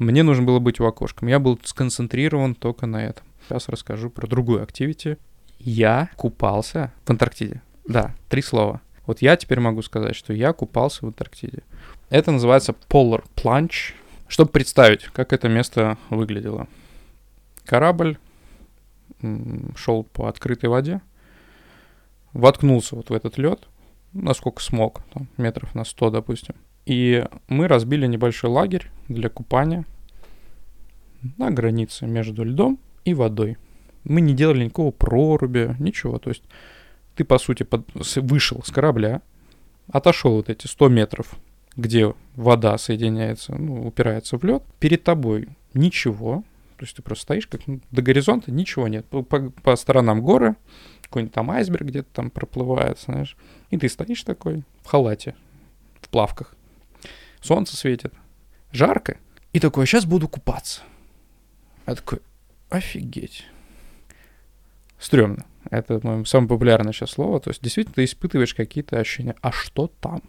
Мне 0.00 0.22
нужно 0.22 0.44
было 0.44 0.60
быть 0.60 0.80
у 0.80 0.86
окошка. 0.86 1.26
Я 1.26 1.38
был 1.38 1.60
сконцентрирован 1.62 2.54
только 2.54 2.86
на 2.86 3.04
этом. 3.04 3.22
Сейчас 3.46 3.68
расскажу 3.68 4.08
про 4.08 4.26
другую 4.26 4.62
активити. 4.62 5.18
Я 5.58 6.08
купался 6.16 6.90
в 7.04 7.10
Антарктиде. 7.10 7.60
Да, 7.86 8.14
три 8.30 8.40
слова. 8.40 8.80
Вот 9.04 9.20
я 9.20 9.36
теперь 9.36 9.60
могу 9.60 9.82
сказать, 9.82 10.16
что 10.16 10.32
я 10.32 10.54
купался 10.54 11.04
в 11.04 11.08
Антарктиде. 11.08 11.64
Это 12.08 12.30
называется 12.30 12.74
Polar 12.88 13.24
Plunge. 13.36 13.92
Чтобы 14.26 14.50
представить, 14.50 15.04
как 15.04 15.34
это 15.34 15.50
место 15.50 15.98
выглядело. 16.08 16.66
Корабль 17.66 18.16
шел 19.76 20.04
по 20.04 20.28
открытой 20.28 20.70
воде, 20.70 21.02
воткнулся 22.32 22.96
вот 22.96 23.10
в 23.10 23.12
этот 23.12 23.36
лед, 23.36 23.68
насколько 24.14 24.62
смог, 24.62 25.02
там, 25.12 25.28
метров 25.36 25.74
на 25.74 25.84
100, 25.84 26.08
допустим. 26.08 26.54
И 26.90 27.24
мы 27.48 27.68
разбили 27.68 28.06
небольшой 28.06 28.50
лагерь 28.50 28.90
для 29.06 29.28
купания 29.28 29.84
на 31.38 31.50
границе 31.50 32.06
между 32.06 32.42
льдом 32.42 32.80
и 33.04 33.14
водой. 33.14 33.58
Мы 34.02 34.20
не 34.20 34.34
делали 34.34 34.64
никакого 34.64 34.90
проруби, 34.90 35.76
ничего. 35.78 36.18
То 36.18 36.30
есть 36.30 36.42
ты, 37.14 37.24
по 37.24 37.38
сути, 37.38 37.62
под, 37.62 37.86
вышел 38.16 38.62
с 38.64 38.72
корабля, 38.72 39.22
отошел 39.92 40.32
вот 40.32 40.48
эти 40.48 40.66
100 40.66 40.88
метров 40.88 41.38
где 41.76 42.14
вода 42.34 42.76
соединяется, 42.78 43.54
ну, 43.54 43.86
упирается 43.86 44.36
в 44.36 44.44
лед, 44.44 44.62
перед 44.80 45.04
тобой 45.04 45.48
ничего, 45.72 46.44
то 46.76 46.84
есть 46.84 46.96
ты 46.96 47.02
просто 47.02 47.22
стоишь, 47.22 47.46
как 47.46 47.66
ну, 47.66 47.80
до 47.90 48.02
горизонта 48.02 48.50
ничего 48.50 48.88
нет. 48.88 49.06
По, 49.06 49.22
по, 49.22 49.50
по 49.50 49.76
сторонам 49.76 50.20
горы, 50.20 50.56
какой-нибудь 51.02 51.34
там 51.34 51.50
айсберг 51.50 51.82
где-то 51.82 52.08
там 52.12 52.30
проплывает, 52.30 52.98
знаешь. 52.98 53.36
И 53.70 53.78
ты 53.78 53.88
стоишь 53.88 54.22
такой 54.22 54.64
в 54.82 54.86
халате, 54.86 55.36
в 56.00 56.08
плавках. 56.08 56.54
Солнце 57.40 57.76
светит, 57.76 58.12
жарко. 58.72 59.18
И 59.52 59.60
такой, 59.60 59.86
сейчас 59.86 60.04
буду 60.04 60.28
купаться. 60.28 60.82
А 61.86 61.94
такой, 61.94 62.20
офигеть. 62.68 63.46
Стрёмно. 64.98 65.44
Это 65.70 66.00
мое 66.02 66.24
самое 66.24 66.48
популярное 66.48 66.92
сейчас 66.92 67.10
слово. 67.10 67.40
То 67.40 67.50
есть 67.50 67.62
действительно 67.62 67.94
ты 67.94 68.04
испытываешь 68.04 68.54
какие-то 68.54 68.98
ощущения. 68.98 69.34
А 69.40 69.50
что 69.52 69.88
там? 70.00 70.22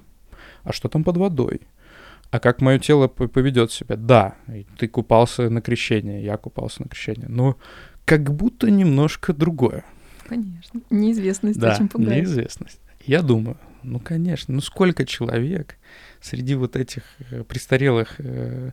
а 0.63 0.73
что 0.73 0.89
там 0.89 1.03
под 1.03 1.17
водой? 1.17 1.61
А 2.29 2.39
как 2.39 2.61
мое 2.61 2.79
тело 2.79 3.07
поведет 3.07 3.71
себя? 3.71 3.97
Да, 3.97 4.35
ты 4.77 4.87
купался 4.87 5.49
на 5.49 5.61
крещение, 5.61 6.23
я 6.23 6.37
купался 6.37 6.83
на 6.83 6.87
крещение, 6.87 7.27
но 7.27 7.57
как 8.05 8.33
будто 8.33 8.71
немножко 8.71 9.33
другое. 9.33 9.83
Конечно. 10.27 10.79
Неизвестность 10.89 11.59
да, 11.59 11.73
очень 11.73 11.89
пугает. 11.89 12.21
неизвестность. 12.21 12.79
Я 13.05 13.21
думаю, 13.21 13.57
ну, 13.83 13.99
конечно, 13.99 14.53
ну 14.53 14.61
сколько 14.61 15.05
человек 15.05 15.77
среди 16.21 16.55
вот 16.55 16.75
этих 16.75 17.03
э, 17.31 17.43
престарелых 17.43 18.15
э, 18.19 18.71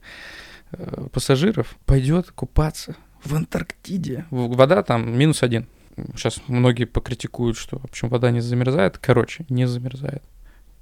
э, 0.72 1.09
пассажиров 1.12 1.76
пойдет 1.86 2.30
купаться 2.30 2.97
в 3.24 3.35
Антарктиде? 3.35 4.26
Вода 4.30 4.82
там 4.82 5.16
минус 5.16 5.43
один. 5.43 5.66
Сейчас 6.14 6.40
многие 6.47 6.85
покритикуют, 6.85 7.56
что, 7.56 7.78
в 7.78 7.85
общем, 7.85 8.09
вода 8.09 8.30
не 8.30 8.40
замерзает. 8.40 8.98
Короче, 8.98 9.44
не 9.48 9.66
замерзает 9.66 10.22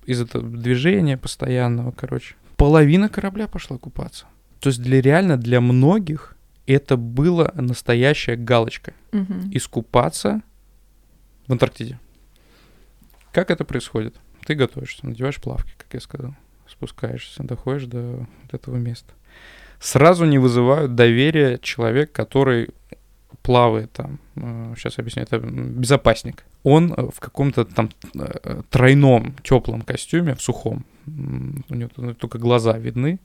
из 0.07 0.20
этого 0.20 0.48
движения 0.48 1.16
постоянного, 1.16 1.90
короче. 1.90 2.36
Половина 2.57 3.09
корабля 3.09 3.48
пошла 3.48 3.77
купаться. 3.77 4.27
То 4.61 4.69
есть 4.69 4.81
для 4.81 5.01
реально 5.01 5.36
для 5.36 5.61
многих 5.61 6.36
это 6.66 6.97
была 6.97 7.53
настоящая 7.55 8.36
галочка. 8.36 8.94
Угу. 9.12 9.51
Искупаться 9.53 10.43
в 11.47 11.53
Антарктиде. 11.53 11.98
Как 13.37 13.51
это 13.51 13.67
происходит? 13.67 14.17
Ты 14.47 14.55
готовишься, 14.55 15.05
надеваешь 15.05 15.39
плавки, 15.43 15.71
как 15.77 15.89
я 15.93 16.01
сказал, 16.01 16.35
спускаешься, 16.67 17.43
доходишь 17.43 17.85
до 17.85 18.27
вот 18.43 18.55
этого 18.55 18.77
места. 18.77 19.13
Сразу 19.79 20.25
не 20.25 20.39
вызывают 20.39 20.95
доверия 20.95 21.59
человек, 21.59 22.13
который 22.13 22.71
плавает 23.43 23.93
там, 23.93 24.21
сейчас 24.75 24.99
объясню, 24.99 25.25
это 25.25 25.39
безопасник. 25.39 26.45
Он 26.63 26.95
в 26.95 27.21
каком-то 27.21 27.67
там 27.67 27.91
тройном 28.71 29.35
теплом 29.43 29.83
костюме, 29.83 30.35
в 30.35 30.41
сухом, 30.41 30.87
у 31.07 31.75
него 31.75 31.91
только 32.15 32.39
глаза 32.39 32.79
видны, 32.79 33.21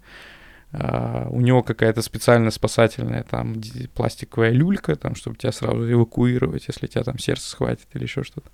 Uh, 0.74 1.28
у 1.32 1.42
него 1.42 1.64
какая-то 1.64 2.02
специальная 2.02 2.50
спасательная 2.50 3.24
там 3.24 3.62
пластиковая 3.94 4.52
люлька, 4.52 4.96
там, 4.96 5.16
чтобы 5.16 5.36
тебя 5.36 5.52
сразу 5.52 5.92
эвакуировать, 5.92 6.70
если 6.70 6.88
тебя 6.88 7.04
там 7.04 7.20
сердце 7.20 7.50
схватит 7.50 7.88
или 7.94 8.04
еще 8.04 8.24
что-то. 8.24 8.50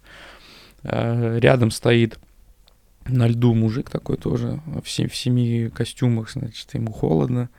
Uh, 0.84 1.40
рядом 1.40 1.72
стоит 1.72 2.20
на 3.08 3.28
льду 3.28 3.54
мужик 3.54 3.90
такой 3.90 4.18
тоже, 4.18 4.62
в, 4.84 4.90
сем- 4.90 5.10
в 5.10 5.16
семи 5.16 5.70
костюмах, 5.70 6.30
значит, 6.32 6.74
ему 6.74 6.92
холодно. 6.92 7.50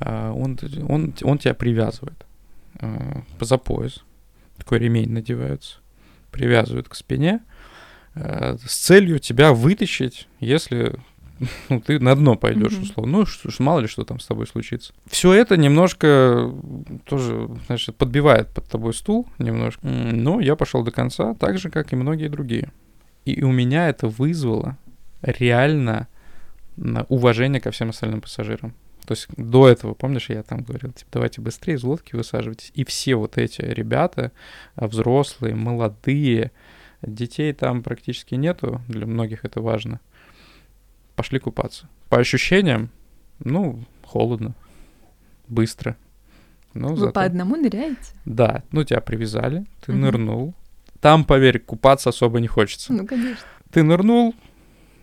Uh, 0.00 0.32
он, 0.32 0.58
он, 0.88 1.14
он 1.22 1.38
тебя 1.38 1.54
привязывает 1.54 2.26
за 3.40 3.58
пояс. 3.58 4.02
Такой 4.56 4.78
ремень 4.80 5.10
надевается. 5.10 5.76
Привязывают 6.30 6.88
к 6.88 6.94
спине 6.94 7.40
с 8.14 8.76
целью 8.76 9.18
тебя 9.18 9.52
вытащить, 9.52 10.28
если 10.40 10.96
ну, 11.68 11.80
ты 11.80 11.98
на 11.98 12.14
дно 12.14 12.36
пойдешь, 12.36 12.72
mm-hmm. 12.72 12.82
условно. 12.82 13.18
Ну, 13.18 13.26
что, 13.26 13.50
мало 13.62 13.80
ли 13.80 13.86
что 13.86 14.04
там 14.04 14.20
с 14.20 14.26
тобой 14.26 14.46
случится. 14.46 14.92
Все 15.06 15.32
это 15.32 15.56
немножко 15.56 16.52
тоже, 17.04 17.48
значит, 17.66 17.96
подбивает 17.96 18.48
под 18.48 18.66
тобой 18.68 18.94
стул 18.94 19.26
немножко. 19.38 19.86
Но 19.86 20.40
я 20.40 20.56
пошел 20.56 20.82
до 20.82 20.90
конца, 20.90 21.34
так 21.34 21.58
же, 21.58 21.70
как 21.70 21.92
и 21.92 21.96
многие 21.96 22.28
другие. 22.28 22.72
И 23.24 23.42
у 23.42 23.50
меня 23.50 23.88
это 23.88 24.08
вызвало 24.08 24.76
реально 25.22 26.08
уважение 27.08 27.60
ко 27.60 27.70
всем 27.70 27.90
остальным 27.90 28.20
пассажирам. 28.20 28.74
То 29.06 29.12
есть 29.12 29.28
до 29.36 29.68
этого, 29.68 29.94
помнишь, 29.94 30.30
я 30.30 30.42
там 30.42 30.62
говорил, 30.62 30.92
типа, 30.92 31.10
давайте 31.12 31.40
быстрее 31.40 31.74
из 31.74 31.82
лодки 31.82 32.16
высаживайтесь. 32.16 32.70
И 32.74 32.84
все 32.84 33.16
вот 33.16 33.36
эти 33.36 33.60
ребята, 33.60 34.32
взрослые, 34.76 35.54
молодые, 35.54 36.52
детей 37.02 37.52
там 37.52 37.82
практически 37.82 38.34
нету, 38.34 38.80
для 38.88 39.06
многих 39.06 39.44
это 39.44 39.60
важно– 39.60 40.00
пошли 41.14 41.38
купаться. 41.38 41.88
По 42.08 42.18
ощущениям, 42.18 42.90
ну, 43.38 43.84
холодно, 44.04 44.54
быстро. 45.48 45.96
Ну, 46.74 46.88
Вы 46.88 46.96
зато... 46.96 47.12
по 47.12 47.22
одному 47.22 47.56
ныряете? 47.56 48.14
Да, 48.24 48.62
ну 48.72 48.84
тебя 48.84 49.00
привязали, 49.00 49.64
ты 49.84 49.92
угу. 49.92 50.00
нырнул. 50.00 50.54
Там, 51.00 51.24
поверь, 51.24 51.58
купаться 51.58 52.10
особо 52.10 52.40
не 52.40 52.48
хочется. 52.48 52.92
Ну, 52.92 53.06
конечно. 53.06 53.44
Ты 53.70 53.82
нырнул, 53.82 54.34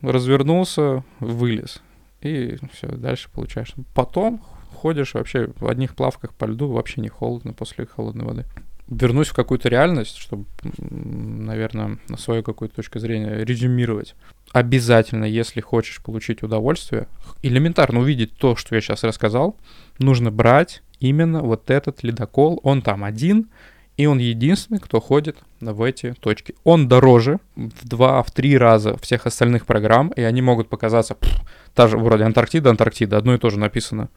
развернулся, 0.01 1.03
вылез. 1.19 1.81
И 2.21 2.57
все, 2.73 2.87
дальше 2.87 3.29
получаешь. 3.31 3.73
Потом 3.93 4.41
ходишь 4.73 5.13
вообще 5.13 5.51
в 5.57 5.67
одних 5.67 5.95
плавках 5.95 6.33
по 6.33 6.45
льду, 6.45 6.67
вообще 6.67 7.01
не 7.01 7.09
холодно 7.09 7.53
после 7.53 7.85
холодной 7.85 8.25
воды. 8.25 8.45
Вернусь 8.87 9.29
в 9.29 9.35
какую-то 9.35 9.69
реальность, 9.69 10.17
чтобы, 10.17 10.45
наверное, 10.79 11.99
на 12.09 12.17
свою 12.17 12.43
какую-то 12.43 12.75
точку 12.75 12.99
зрения 12.99 13.43
резюмировать 13.45 14.15
обязательно, 14.51 15.25
если 15.25 15.61
хочешь 15.61 16.01
получить 16.01 16.43
удовольствие, 16.43 17.07
элементарно 17.41 17.99
увидеть 17.99 18.35
то, 18.37 18.55
что 18.55 18.75
я 18.75 18.81
сейчас 18.81 19.03
рассказал, 19.03 19.55
нужно 19.99 20.31
брать 20.31 20.83
именно 20.99 21.41
вот 21.41 21.69
этот 21.69 22.03
ледокол. 22.03 22.59
Он 22.63 22.81
там 22.81 23.03
один, 23.03 23.49
и 23.97 24.05
он 24.05 24.19
единственный, 24.19 24.79
кто 24.79 24.99
ходит 24.99 25.37
в 25.59 25.81
эти 25.83 26.13
точки. 26.13 26.55
Он 26.63 26.87
дороже 26.87 27.39
в 27.55 27.87
два, 27.87 28.23
в 28.23 28.31
три 28.31 28.57
раза 28.57 28.97
всех 28.97 29.25
остальных 29.25 29.65
программ, 29.65 30.09
и 30.09 30.21
они 30.21 30.41
могут 30.41 30.69
показаться, 30.69 31.15
пфф, 31.15 31.41
та 31.73 31.87
же 31.87 31.97
вроде 31.97 32.23
Антарктида, 32.23 32.69
Антарктида, 32.69 33.17
одно 33.17 33.35
и 33.35 33.37
то 33.37 33.49
же 33.49 33.59
написано. 33.59 34.09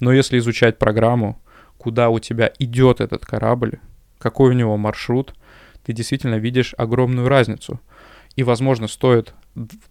Но 0.00 0.12
если 0.12 0.38
изучать 0.38 0.78
программу, 0.78 1.40
куда 1.76 2.08
у 2.08 2.18
тебя 2.18 2.52
идет 2.58 3.00
этот 3.00 3.24
корабль, 3.24 3.78
какой 4.18 4.50
у 4.50 4.54
него 4.54 4.76
маршрут, 4.76 5.34
ты 5.84 5.92
действительно 5.92 6.34
видишь 6.34 6.74
огромную 6.76 7.28
разницу. 7.28 7.80
И, 8.38 8.44
возможно, 8.44 8.86
стоит 8.86 9.34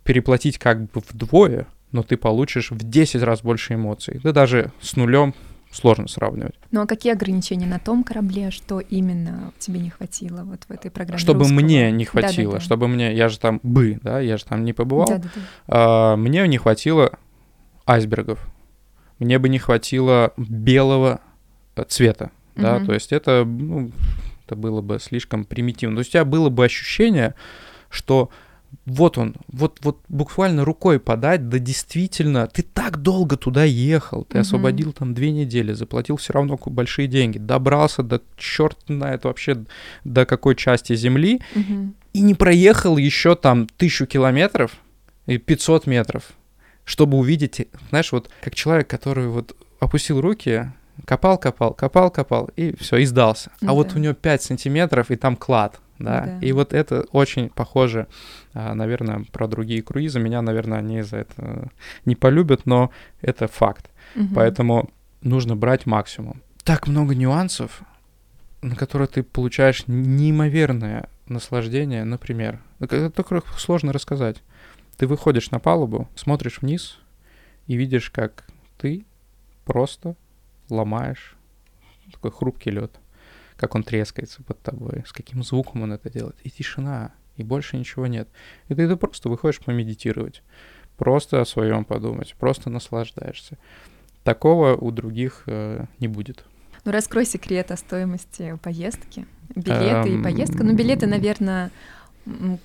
переплатить 0.06 0.58
как 0.58 0.90
бы 0.90 1.02
вдвое, 1.10 1.68
но 1.92 2.02
ты 2.02 2.16
получишь 2.16 2.72
в 2.72 2.78
10 2.78 3.22
раз 3.22 3.42
больше 3.42 3.74
эмоций. 3.74 4.22
Да 4.24 4.32
даже 4.32 4.72
с 4.80 4.96
нулем 4.96 5.34
сложно 5.70 6.08
сравнивать. 6.08 6.56
Ну 6.72 6.80
а 6.80 6.88
какие 6.88 7.12
ограничения 7.12 7.66
на 7.66 7.78
том 7.78 8.06
корабле, 8.06 8.50
что 8.52 8.80
именно 8.80 9.52
тебе 9.60 9.82
не 9.82 9.90
хватило 9.90 10.44
вот 10.46 10.62
в 10.66 10.72
этой 10.72 10.90
программе? 10.90 11.20
Чтобы 11.20 11.40
русского? 11.40 11.60
мне 11.60 11.92
не 11.92 12.06
хватило, 12.06 12.54
Да-да-да. 12.54 12.64
чтобы 12.64 12.88
мне, 12.88 13.14
я 13.14 13.28
же 13.28 13.38
там 13.38 13.60
бы, 13.64 14.00
да, 14.02 14.22
я 14.22 14.38
же 14.38 14.46
там 14.46 14.64
не 14.64 14.72
побывал. 14.72 15.08
Да-да-да. 15.08 15.42
А, 15.68 16.16
мне 16.16 16.48
не 16.48 16.58
хватило 16.58 17.20
айсбергов, 17.86 18.48
мне 19.20 19.40
бы 19.40 19.50
не 19.50 19.60
хватило 19.60 20.32
белого 20.38 21.20
э, 21.76 21.84
цвета, 21.84 22.32
угу. 22.56 22.62
да, 22.62 22.80
то 22.80 22.94
есть 22.94 23.12
это, 23.12 23.44
ну, 23.44 23.92
это 24.46 24.56
было 24.56 24.82
бы 24.82 25.00
слишком 25.02 25.44
примитивно. 25.44 25.98
То 25.98 26.00
есть 26.00 26.12
у 26.12 26.14
тебя 26.14 26.24
было 26.24 26.50
бы 26.50 26.64
ощущение, 26.64 27.36
что 27.90 28.30
вот 28.86 29.18
он, 29.18 29.36
вот, 29.48 29.80
вот 29.82 30.00
буквально 30.10 30.66
рукой 30.66 31.00
подать, 31.00 31.50
да 31.50 31.60
действительно, 31.60 32.48
ты 32.48 32.64
так 32.64 32.98
долго 33.02 33.38
туда 33.38 33.64
ехал, 33.64 34.24
ты 34.24 34.38
mm-hmm. 34.38 34.42
освободил 34.42 34.94
там 34.94 35.14
две 35.14 35.32
недели, 35.32 35.74
заплатил 35.74 36.18
все 36.18 36.34
равно 36.34 36.58
большие 36.66 37.08
деньги, 37.08 37.38
добрался 37.38 38.04
до 38.04 38.22
черт 38.38 38.78
знает 38.88 39.24
вообще 39.24 39.64
до 40.04 40.26
какой 40.26 40.56
части 40.56 40.96
земли 40.96 41.42
mm-hmm. 41.54 41.94
и 42.14 42.22
не 42.22 42.34
проехал 42.34 42.98
еще 42.98 43.36
там 43.36 43.68
тысячу 43.68 44.06
километров 44.06 44.72
и 45.26 45.38
500 45.38 45.88
метров, 45.88 46.24
чтобы 46.84 47.18
увидеть, 47.18 47.68
знаешь, 47.90 48.12
вот 48.12 48.30
как 48.42 48.56
человек, 48.56 48.88
который 48.88 49.28
вот 49.28 49.56
опустил 49.80 50.22
руки, 50.22 50.72
копал, 51.06 51.38
копал, 51.38 51.74
копал, 51.74 52.10
копал 52.10 52.50
и 52.56 52.76
все, 52.80 52.98
и 52.98 53.06
сдался. 53.06 53.50
Mm-hmm. 53.50 53.70
А 53.70 53.74
вот 53.74 53.94
у 53.96 54.00
него 54.00 54.14
5 54.14 54.44
сантиметров 54.44 55.12
и 55.12 55.16
там 55.16 55.36
клад 55.36 55.80
да. 56.00 56.22
да. 56.26 56.40
И 56.40 56.52
вот 56.52 56.74
это 56.74 57.02
очень 57.12 57.50
похоже, 57.50 58.08
а, 58.54 58.74
наверное, 58.74 59.26
про 59.32 59.48
другие 59.48 59.82
круизы. 59.82 60.20
Меня, 60.20 60.42
наверное, 60.42 60.80
они 60.80 61.02
за 61.02 61.18
это 61.18 61.70
не 62.06 62.16
полюбят, 62.16 62.66
но 62.66 62.92
это 63.22 63.48
факт. 63.48 63.90
Угу. 64.16 64.36
Поэтому 64.36 64.90
нужно 65.22 65.56
брать 65.56 65.86
максимум. 65.86 66.42
Так 66.64 66.88
много 66.88 67.16
нюансов, 67.16 67.82
на 68.62 68.76
которые 68.76 69.08
ты 69.08 69.24
получаешь 69.24 69.84
неимоверное 69.88 71.10
наслаждение, 71.28 72.04
например. 72.04 72.62
Это 72.80 73.10
только 73.10 73.42
сложно 73.58 73.94
рассказать. 73.94 74.38
Ты 74.98 75.08
выходишь 75.08 75.52
на 75.52 75.60
палубу, 75.60 76.08
смотришь 76.16 76.62
вниз 76.62 77.00
и 77.68 77.76
видишь, 77.76 78.10
как 78.10 78.46
ты 78.78 79.06
просто 79.66 80.16
ломаешь 80.70 81.36
такой 82.12 82.32
хрупкий 82.32 82.72
лед 82.72 83.00
как 83.58 83.76
он 83.76 83.84
трескается 83.84 84.44
под 84.44 84.62
тобой, 84.62 85.04
с 85.06 85.12
каким 85.12 85.44
звуком 85.44 85.82
он 85.84 85.94
это 85.94 86.10
делает. 86.10 86.36
И 86.44 86.50
тишина, 86.50 87.12
и 87.36 87.44
больше 87.44 87.78
ничего 87.78 88.08
нет. 88.08 88.28
И 88.68 88.76
ты, 88.76 88.88
ты 88.88 88.96
просто 88.96 89.30
выходишь 89.30 89.60
помедитировать, 89.60 90.44
просто 90.98 91.42
о 91.42 91.46
своем 91.46 91.86
подумать, 91.86 92.36
просто 92.40 92.70
наслаждаешься. 92.70 93.58
Такого 94.24 94.76
у 94.76 94.92
других 94.92 95.44
э, 95.48 95.86
не 96.00 96.08
будет. 96.08 96.46
Ну, 96.84 96.92
раскрой 96.92 97.26
секрет 97.26 97.72
о 97.72 97.78
стоимости 97.78 98.58
поездки. 98.62 99.26
Билеты 99.56 100.16
и 100.16 100.22
поездка. 100.22 100.64
Ну, 100.64 100.74
билеты, 100.74 101.08
наверное, 101.08 101.72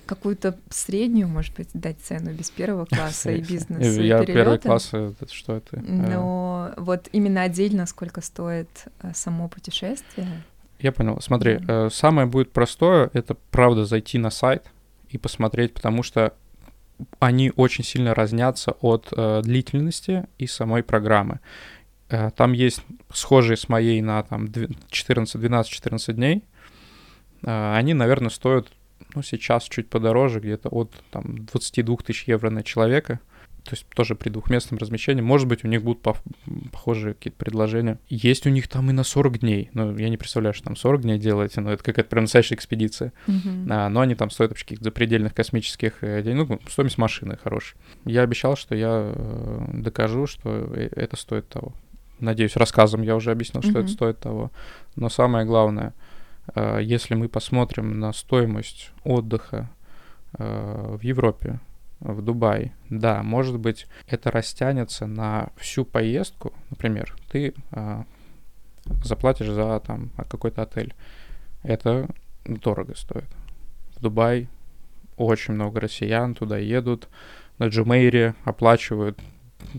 какую-то 0.05 0.57
среднюю, 0.69 1.27
может 1.27 1.55
быть, 1.55 1.69
дать 1.73 1.99
цену 2.01 2.33
без 2.33 2.49
первого 2.49 2.85
класса 2.85 3.31
и 3.31 3.41
бизнес. 3.41 3.97
Я 3.97 4.23
первый 4.25 4.59
класс, 4.59 4.89
э, 4.93 5.13
это 5.19 5.33
что 5.33 5.55
это? 5.55 5.79
Но 5.79 6.73
вот 6.77 7.07
именно 7.11 7.43
отдельно 7.43 7.85
сколько 7.85 8.21
стоит 8.21 8.87
э, 9.01 9.11
само 9.13 9.47
путешествие? 9.47 10.43
Я 10.83 10.91
понял. 10.91 11.19
Смотри, 11.21 11.59
э, 11.65 11.89
самое 11.89 12.27
будет 12.27 12.51
простое, 12.51 13.09
это 13.13 13.35
правда 13.51 13.85
зайти 13.85 14.17
на 14.17 14.29
сайт 14.29 14.65
и 15.07 15.17
посмотреть, 15.17 15.73
потому 15.73 16.03
что 16.03 16.33
они 17.19 17.53
очень 17.55 17.85
сильно 17.85 18.13
разнятся 18.13 18.73
от 18.81 19.07
э, 19.15 19.41
длительности 19.43 20.27
и 20.37 20.45
самой 20.45 20.83
программы. 20.83 21.39
Э, 22.09 22.31
там 22.35 22.51
есть 22.51 22.81
схожие 23.13 23.55
с 23.55 23.69
моей 23.69 24.01
на 24.01 24.23
там 24.23 24.49
14, 24.89 25.39
12, 25.39 25.71
14 25.71 26.15
дней. 26.17 26.43
Э, 27.43 27.75
они, 27.77 27.93
наверное, 27.93 28.29
стоят, 28.29 28.67
ну, 29.15 29.23
сейчас 29.23 29.63
чуть 29.63 29.89
подороже, 29.89 30.41
где-то 30.41 30.67
от 30.67 30.91
там 31.11 31.45
22 31.45 31.95
тысяч 32.05 32.25
евро 32.25 32.49
на 32.49 32.61
человека 32.61 33.21
то 33.63 33.71
есть 33.71 33.85
тоже 33.95 34.15
при 34.15 34.29
двухместном 34.29 34.77
размещении. 34.77 35.21
Может 35.21 35.47
быть, 35.47 35.63
у 35.63 35.67
них 35.67 35.83
будут 35.83 36.01
похожие 36.71 37.13
какие-то 37.13 37.37
предложения. 37.37 37.97
Есть 38.09 38.45
у 38.45 38.49
них 38.49 38.67
там 38.67 38.89
и 38.89 38.93
на 38.93 39.03
40 39.03 39.39
дней. 39.39 39.69
Ну, 39.73 39.97
я 39.97 40.09
не 40.09 40.17
представляю, 40.17 40.53
что 40.53 40.65
там 40.65 40.75
40 40.75 41.01
дней 41.01 41.17
делаете, 41.17 41.61
но 41.61 41.71
это 41.71 41.81
какая-то 41.81 42.09
прям 42.09 42.25
настоящая 42.25 42.55
экспедиция. 42.55 43.13
Uh-huh. 43.25 43.67
А, 43.69 43.87
но 43.87 44.01
они 44.01 44.15
там 44.15 44.29
стоят 44.31 44.51
вообще 44.51 44.65
каких-то 44.65 44.83
запредельных 44.83 45.33
космических 45.33 46.03
э, 46.03 46.21
денег. 46.23 46.49
Ну, 46.49 46.59
стоимость 46.67 46.97
машины 46.97 47.37
хорошая. 47.41 47.79
Я 48.03 48.23
обещал, 48.23 48.57
что 48.57 48.75
я 48.75 49.13
э, 49.15 49.65
докажу, 49.71 50.27
что 50.27 50.69
э, 50.75 50.89
это 50.93 51.15
стоит 51.15 51.47
того. 51.47 51.73
Надеюсь, 52.19 52.57
рассказом 52.57 53.01
я 53.01 53.15
уже 53.15 53.31
объяснил, 53.31 53.61
что 53.63 53.71
uh-huh. 53.71 53.83
это 53.83 53.87
стоит 53.87 54.19
того. 54.19 54.51
Но 54.97 55.07
самое 55.09 55.45
главное, 55.45 55.93
если 56.81 57.15
мы 57.15 57.29
посмотрим 57.29 57.99
на 57.99 58.11
стоимость 58.11 58.91
отдыха 59.05 59.69
в 60.33 60.99
Европе, 61.01 61.59
в 62.03 62.21
Дубай. 62.21 62.73
Да, 62.89 63.23
может 63.23 63.59
быть, 63.59 63.87
это 64.07 64.29
растянется 64.31 65.07
на 65.07 65.49
всю 65.57 65.85
поездку. 65.85 66.53
Например, 66.69 67.15
ты 67.31 67.53
а, 67.71 68.05
заплатишь 69.03 69.49
за 69.49 69.79
там 69.79 70.11
какой-то 70.29 70.63
отель. 70.63 70.93
Это 71.63 72.09
дорого 72.45 72.95
стоит. 72.95 73.29
В 73.95 74.01
Дубай 74.01 74.49
очень 75.15 75.53
много 75.53 75.79
россиян 75.79 76.35
туда 76.35 76.57
едут, 76.57 77.07
на 77.59 77.67
Джумейре 77.67 78.35
оплачивают 78.43 79.19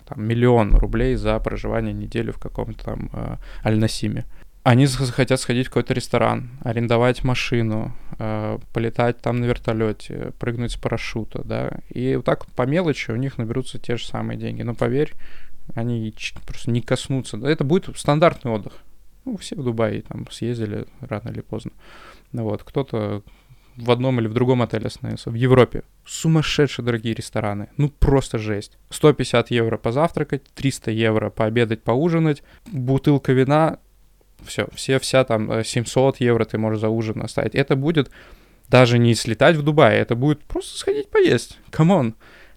там, 0.07 0.25
миллион 0.25 0.75
рублей 0.77 1.17
за 1.17 1.39
проживание 1.41 1.93
неделю 1.93 2.33
в 2.33 2.39
каком-то 2.39 2.85
там 2.85 3.11
э, 3.13 3.37
Аль-Насиме. 3.65 4.25
Они 4.65 4.87
захотят 4.87 5.41
сходить 5.41 5.67
в 5.67 5.71
какой-то 5.71 5.93
ресторан, 5.93 6.49
арендовать 6.63 7.23
машину, 7.23 7.95
э, 8.19 8.59
полетать 8.73 9.21
там 9.21 9.37
на 9.37 9.45
вертолете, 9.45 10.33
прыгнуть 10.39 10.73
с 10.73 10.77
парашюта, 10.77 11.43
да. 11.45 11.71
И 11.91 12.17
вот 12.17 12.25
так 12.25 12.47
по 12.47 12.63
мелочи 12.63 13.11
у 13.11 13.17
них 13.17 13.37
наберутся 13.37 13.79
те 13.79 13.99
же 13.99 14.07
самые 14.07 14.39
деньги. 14.39 14.63
Но 14.63 14.75
поверь, 14.75 15.13
они 15.75 16.15
просто 16.47 16.71
не 16.71 16.81
коснутся. 16.81 17.37
Это 17.47 17.63
будет 17.63 17.95
стандартный 17.95 18.53
отдых. 18.53 18.73
Ну, 19.27 19.37
все 19.37 19.55
в 19.55 19.63
Дубае 19.63 20.01
там 20.01 20.31
съездили 20.31 20.87
рано 21.01 21.29
или 21.29 21.43
поздно. 21.43 21.73
Вот, 22.33 22.63
кто-то 22.63 23.23
в 23.77 23.91
одном 23.91 24.19
или 24.19 24.29
в 24.29 24.33
другом 24.33 24.63
отеле 24.63 24.87
остановился. 24.87 25.31
В 25.31 25.35
Европе 25.35 25.83
сумасшедшие 26.07 26.87
дорогие 26.87 27.13
рестораны. 27.13 27.69
Ну, 27.77 27.91
просто 27.91 28.39
жесть. 28.39 28.79
150 28.89 29.51
евро 29.51 29.77
позавтракать, 29.77 30.45
300 30.55 30.91
евро 30.91 31.29
пообедать, 31.29 31.83
поужинать, 31.83 32.43
бутылка 32.67 33.33
вина, 33.33 33.79
все, 34.47 34.69
все, 34.75 34.99
вся 34.99 35.25
там 35.25 35.65
700 35.65 36.21
э, 36.21 36.25
евро 36.25 36.45
ты 36.45 36.59
можешь 36.59 36.81
за 36.81 36.89
ужин 36.89 37.23
оставить. 37.23 37.55
Это 37.55 37.77
будет 37.77 38.11
даже 38.69 38.99
не 38.99 39.15
слетать 39.15 39.57
в 39.57 39.63
Дубай, 39.63 39.97
это 39.97 40.15
будет 40.15 40.43
просто 40.45 40.79
сходить 40.79 41.11
поесть. 41.11 41.59
Come 41.71 41.96
on. 41.96 42.15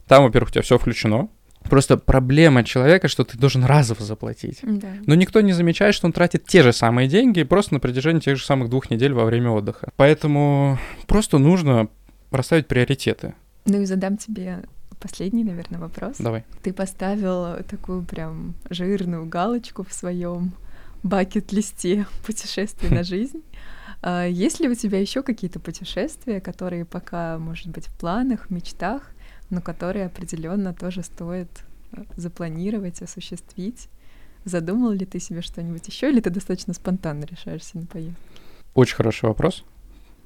Там, 0.08 0.24
во-первых, 0.24 0.50
у 0.50 0.54
тебя 0.54 0.62
все 0.62 0.78
включено, 0.78 1.30
Просто 1.70 1.98
проблема 1.98 2.64
человека, 2.64 3.08
что 3.08 3.24
ты 3.24 3.38
должен 3.38 3.64
разово 3.66 4.04
заплатить. 4.04 4.60
Да. 4.62 4.88
Но 5.06 5.16
никто 5.16 5.42
не 5.42 5.54
замечает, 5.54 5.96
что 5.96 6.08
он 6.08 6.14
тратит 6.14 6.46
те 6.46 6.64
же 6.64 6.74
самые 6.74 7.08
деньги 7.08 7.44
просто 7.44 7.74
на 7.74 7.80
протяжении 7.80 8.20
тех 8.20 8.38
же 8.38 8.46
самых 8.46 8.70
двух 8.70 8.90
недель 8.90 9.14
во 9.14 9.26
время 9.26 9.52
отдыха. 9.52 9.90
Поэтому 9.96 10.80
просто 11.08 11.38
нужно 11.38 11.90
расставить 12.32 12.68
приоритеты. 12.68 13.34
Ну 13.66 13.82
и 13.82 13.86
задам 13.86 14.18
тебе 14.18 14.64
последний, 15.00 15.44
наверное, 15.44 15.80
вопрос. 15.80 16.18
Давай. 16.20 16.44
Ты 16.64 16.74
поставил 16.74 17.64
такую 17.64 18.04
прям 18.04 18.56
жирную 18.70 19.26
галочку 19.26 19.84
в 19.84 19.94
своем 19.94 20.54
бакет-листе 21.04 22.08
путешествий 22.26 22.90
на 22.90 23.04
жизнь. 23.06 23.44
А 24.02 24.26
есть 24.26 24.60
ли 24.60 24.70
у 24.70 24.76
тебя 24.76 25.00
еще 25.00 25.24
какие-то 25.24 25.60
путешествия, 25.60 26.40
которые 26.40 26.86
пока, 26.86 27.38
может 27.40 27.68
быть, 27.68 27.88
в 27.88 27.98
планах, 27.98 28.50
мечтах, 28.50 29.12
но 29.50 29.62
которые 29.62 30.06
определенно 30.06 30.74
тоже 30.74 31.04
стоит 31.04 31.50
э, 31.92 32.04
запланировать, 32.16 33.02
осуществить. 33.02 33.90
Задумал 34.46 34.92
ли 34.92 35.06
ты 35.06 35.20
себе 35.20 35.42
что-нибудь 35.42 35.88
еще, 35.88 36.10
или 36.10 36.20
ты 36.20 36.30
достаточно 36.30 36.74
спонтанно 36.74 37.26
решаешься 37.26 37.78
на 37.78 37.86
поездку? 37.86 38.22
Очень 38.74 38.96
хороший 38.96 39.26
вопрос, 39.26 39.64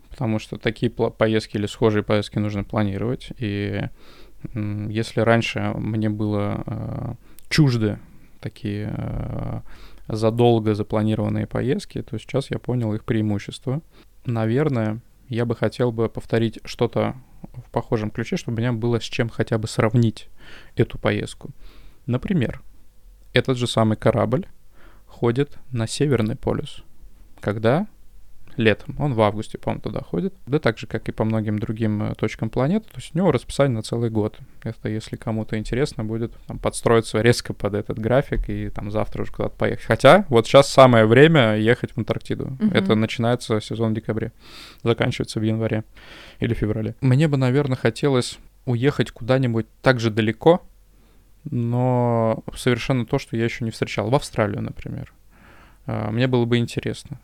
потому 0.10 0.38
что 0.38 0.58
такие 0.58 0.92
поездки 0.92 1.58
или 1.58 1.66
схожие 1.66 2.04
поездки 2.04 2.38
нужно 2.38 2.64
планировать. 2.64 3.32
И 3.38 3.82
если 4.54 5.22
раньше 5.22 5.74
мне 5.76 6.10
было 6.10 6.64
э, 6.66 7.14
чужды 7.50 8.00
такие 8.42 8.94
э, 8.96 9.62
задолго 10.12 10.76
запланированные 10.76 11.48
поездки, 11.48 12.02
то 12.02 12.18
сейчас 12.18 12.52
я 12.52 12.60
понял 12.60 12.94
их 12.94 13.06
преимущества. 13.06 13.82
Наверное, 14.26 15.02
я 15.30 15.46
бы 15.46 15.56
хотел 15.56 15.92
бы 15.92 16.10
повторить 16.10 16.60
что-то 16.66 17.16
в 17.54 17.72
похожем 17.72 18.12
ключе, 18.12 18.38
чтобы 18.38 18.58
у 18.58 18.60
меня 18.60 18.74
было 18.74 19.00
с 19.00 19.04
чем 19.04 19.30
хотя 19.30 19.58
бы 19.58 19.68
сравнить 19.68 20.30
эту 20.76 21.00
поездку. 21.00 21.52
Например, 22.06 22.62
этот 23.34 23.58
же 23.58 23.68
самый 23.68 23.98
корабль 23.98 24.48
ходит 25.08 25.58
на 25.72 25.88
Северный 25.88 26.36
полюс. 26.36 26.84
Когда? 27.40 27.88
Летом. 28.58 28.96
Он 29.00 29.14
в 29.14 29.22
августе, 29.22 29.58
по-моему, 29.58 29.82
туда 29.82 30.02
ходит. 30.02 30.34
Да 30.46 30.60
так 30.60 30.78
же, 30.78 30.88
как 30.88 31.08
и 31.10 31.12
по 31.12 31.24
многим 31.24 31.58
другим 31.58 32.04
э, 32.04 32.16
точкам 32.16 32.50
планеты. 32.50 32.86
То 32.88 32.98
есть 32.98 33.12
у 33.14 33.18
него 33.18 33.32
расписание 33.32 33.76
на 33.76 33.82
целый 33.82 34.10
год. 34.10 34.38
Это 34.64 34.90
если 34.90 35.16
кому-то 35.16 35.58
интересно 35.58 36.04
будет 36.04 36.34
там, 36.48 36.60
подстроиться 36.60 37.22
резко 37.22 37.54
под 37.54 37.76
этот 37.76 37.98
график 38.00 38.50
и 38.50 38.70
там 38.70 38.92
завтра 38.92 39.24
уже 39.24 39.32
куда-то 39.32 39.56
поехать. 39.56 39.86
Хотя 39.86 40.26
вот 40.30 40.48
сейчас 40.48 40.70
самое 40.70 41.06
время 41.06 41.56
ехать 41.58 41.92
в 41.92 41.98
Антарктиду. 41.98 42.46
Mm-hmm. 42.46 42.78
Это 42.78 42.96
начинается 42.96 43.62
сезон 43.62 43.92
в 43.92 43.96
декабре. 43.96 44.32
Заканчивается 44.84 45.40
в 45.40 45.44
январе 45.44 45.84
или 46.40 46.54
феврале. 46.54 46.96
Мне 47.02 47.28
бы, 47.28 47.38
наверное, 47.38 47.78
хотелось 47.78 48.38
уехать 48.66 49.12
куда-нибудь 49.12 49.66
так 49.82 50.00
же 50.00 50.12
далеко, 50.12 50.62
но 51.50 52.44
совершенно 52.56 53.06
то, 53.06 53.18
что 53.18 53.36
я 53.36 53.46
еще 53.46 53.64
не 53.64 53.72
встречал. 53.72 54.10
В 54.10 54.16
Австралию, 54.16 54.62
например. 54.62 55.14
А, 55.86 56.12
мне 56.12 56.28
было 56.28 56.46
бы 56.46 56.58
интересно. 56.58 57.20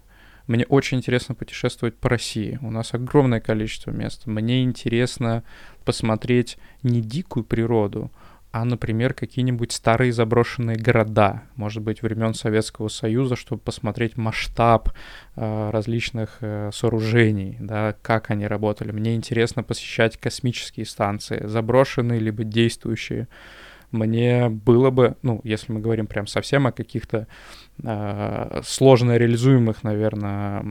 Мне 0.47 0.65
очень 0.65 0.97
интересно 0.97 1.35
путешествовать 1.35 1.97
по 1.97 2.09
России. 2.09 2.57
У 2.61 2.71
нас 2.71 2.93
огромное 2.93 3.41
количество 3.41 3.91
мест. 3.91 4.25
Мне 4.25 4.63
интересно 4.63 5.43
посмотреть 5.83 6.57
не 6.83 7.01
дикую 7.01 7.43
природу, 7.43 8.11
а, 8.51 8.63
например, 8.63 9.13
какие-нибудь 9.13 9.71
старые 9.71 10.13
заброшенные 10.13 10.77
города, 10.77 11.43
может 11.55 11.83
быть, 11.83 12.01
времен 12.01 12.33
Советского 12.33 12.87
Союза, 12.87 13.35
чтобы 13.35 13.61
посмотреть 13.61 14.17
масштаб 14.17 14.89
э, 15.35 15.69
различных 15.69 16.37
э, 16.39 16.71
сооружений, 16.73 17.57
да, 17.59 17.95
как 18.01 18.31
они 18.31 18.47
работали. 18.47 18.91
Мне 18.91 19.15
интересно 19.15 19.63
посещать 19.63 20.17
космические 20.17 20.85
станции, 20.85 21.45
заброшенные 21.45 22.19
либо 22.19 22.45
действующие. 22.45 23.27
Мне 23.91 24.49
было 24.49 24.89
бы, 24.89 25.15
ну, 25.21 25.39
если 25.43 25.71
мы 25.71 25.79
говорим 25.79 26.07
прям 26.07 26.27
совсем 26.27 26.67
о 26.67 26.71
каких-то 26.71 27.27
э, 27.83 28.61
сложно 28.65 29.17
реализуемых, 29.17 29.83
наверное, 29.83 30.65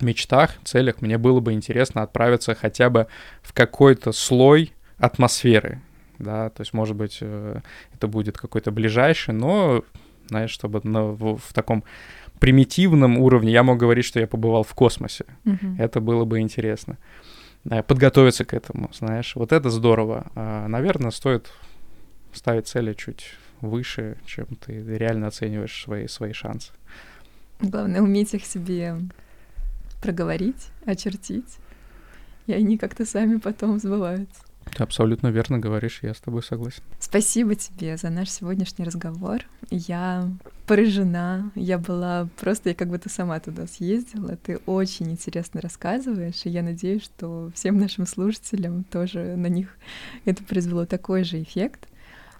мечтах, 0.00 0.56
целях, 0.64 1.00
мне 1.00 1.16
было 1.16 1.40
бы 1.40 1.52
интересно 1.52 2.02
отправиться 2.02 2.54
хотя 2.54 2.90
бы 2.90 3.06
в 3.40 3.52
какой-то 3.52 4.12
слой 4.12 4.72
атмосферы, 4.98 5.80
да, 6.18 6.50
то 6.50 6.60
есть, 6.60 6.72
может 6.72 6.96
быть, 6.96 7.18
э, 7.20 7.60
это 7.94 8.08
будет 8.08 8.36
какой-то 8.36 8.70
ближайший, 8.70 9.32
но, 9.32 9.82
знаешь, 10.28 10.50
чтобы 10.50 10.80
на, 10.84 11.04
в, 11.04 11.38
в 11.38 11.52
таком 11.54 11.82
примитивном 12.38 13.18
уровне 13.18 13.52
я 13.52 13.62
мог 13.62 13.78
говорить, 13.78 14.04
что 14.04 14.20
я 14.20 14.26
побывал 14.26 14.64
в 14.64 14.74
космосе. 14.74 15.24
Mm-hmm. 15.44 15.76
Это 15.78 16.00
было 16.00 16.24
бы 16.24 16.40
интересно. 16.40 16.98
Подготовиться 17.86 18.44
к 18.44 18.52
этому, 18.52 18.90
знаешь, 18.92 19.36
вот 19.36 19.52
это 19.52 19.70
здорово. 19.70 20.26
А, 20.34 20.66
наверное, 20.66 21.12
стоит 21.12 21.52
ставить 22.32 22.68
цели 22.68 22.94
чуть 22.94 23.34
выше, 23.60 24.16
чем 24.26 24.46
ты 24.46 24.82
реально 24.82 25.28
оцениваешь 25.28 25.82
свои, 25.82 26.06
свои 26.06 26.32
шансы. 26.32 26.72
Главное 27.60 28.02
уметь 28.02 28.34
их 28.34 28.44
себе 28.44 28.96
проговорить, 30.02 30.68
очертить, 30.84 31.58
и 32.46 32.52
они 32.52 32.76
как-то 32.76 33.06
сами 33.06 33.36
потом 33.36 33.78
сбываются. 33.78 34.42
Ты 34.74 34.82
абсолютно 34.82 35.28
верно 35.28 35.58
говоришь, 35.58 36.00
я 36.02 36.14
с 36.14 36.20
тобой 36.20 36.42
согласен. 36.42 36.82
Спасибо 36.98 37.54
тебе 37.54 37.96
за 37.96 38.10
наш 38.10 38.30
сегодняшний 38.30 38.84
разговор. 38.84 39.40
Я 39.70 40.30
поражена, 40.66 41.50
я 41.54 41.78
была 41.78 42.28
просто, 42.40 42.70
я 42.70 42.74
как 42.74 42.88
будто 42.88 43.08
сама 43.08 43.38
туда 43.40 43.66
съездила. 43.66 44.36
Ты 44.36 44.58
очень 44.66 45.10
интересно 45.10 45.60
рассказываешь, 45.60 46.42
и 46.44 46.50
я 46.50 46.62
надеюсь, 46.62 47.02
что 47.02 47.50
всем 47.54 47.78
нашим 47.78 48.06
слушателям 48.06 48.84
тоже 48.84 49.36
на 49.36 49.48
них 49.48 49.76
это 50.24 50.42
произвело 50.42 50.86
такой 50.86 51.24
же 51.24 51.42
эффект. 51.42 51.88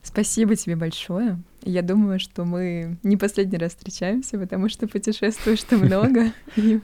Спасибо 0.03 0.57
тебе 0.57 0.75
большое. 0.75 1.39
Я 1.63 1.83
думаю, 1.83 2.19
что 2.19 2.45
мы 2.45 2.97
не 3.05 3.17
последний 3.17 3.57
раз 3.57 3.73
встречаемся, 3.73 4.37
потому 4.37 4.69
что 4.69 4.89
путешествуешь 4.89 5.63
ты 5.63 5.77
много. 5.77 6.33
И 6.57 6.81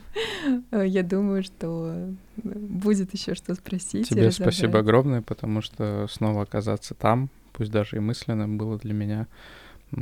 э, 0.71 0.85
я 0.87 1.03
думаю, 1.03 1.43
что 1.43 2.13
будет 2.37 3.13
еще 3.13 3.35
что 3.35 3.53
спросить. 3.55 4.07
Тебе 4.07 4.31
спасибо 4.31 4.79
огромное, 4.79 5.21
потому 5.21 5.61
что 5.61 6.07
снова 6.09 6.43
оказаться 6.43 6.93
там, 6.93 7.29
пусть 7.51 7.71
даже 7.71 7.97
и 7.97 7.99
мысленно, 7.99 8.47
было 8.47 8.77
для 8.77 8.93
меня 8.93 9.27
э, 9.91 9.97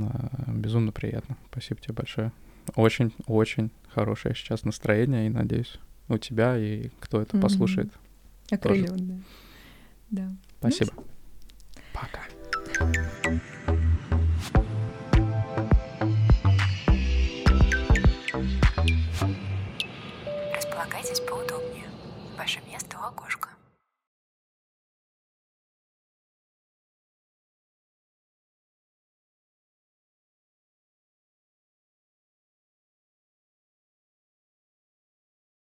безумно 0.47 0.91
приятно. 0.91 1.37
Спасибо 1.51 1.81
тебе 1.81 1.95
большое. 1.95 2.31
Очень-очень 2.75 3.71
хорошее 3.89 4.35
сейчас 4.35 4.63
настроение, 4.63 5.25
и 5.25 5.29
надеюсь, 5.29 5.79
у 6.07 6.19
тебя 6.19 6.55
и 6.55 6.89
кто 6.99 7.19
это 7.21 7.39
послушает. 7.39 7.91
Окрылен, 8.51 9.23
да. 10.11 10.21
да. 10.21 10.35
Спасибо. 10.59 10.91
Ну, 10.95 11.03
Располагайтесь 20.53 21.21
поудобнее. 21.21 21.85
Ваше 22.37 22.59
место 22.69 22.97
у 22.97 23.07
окошка. 23.07 23.46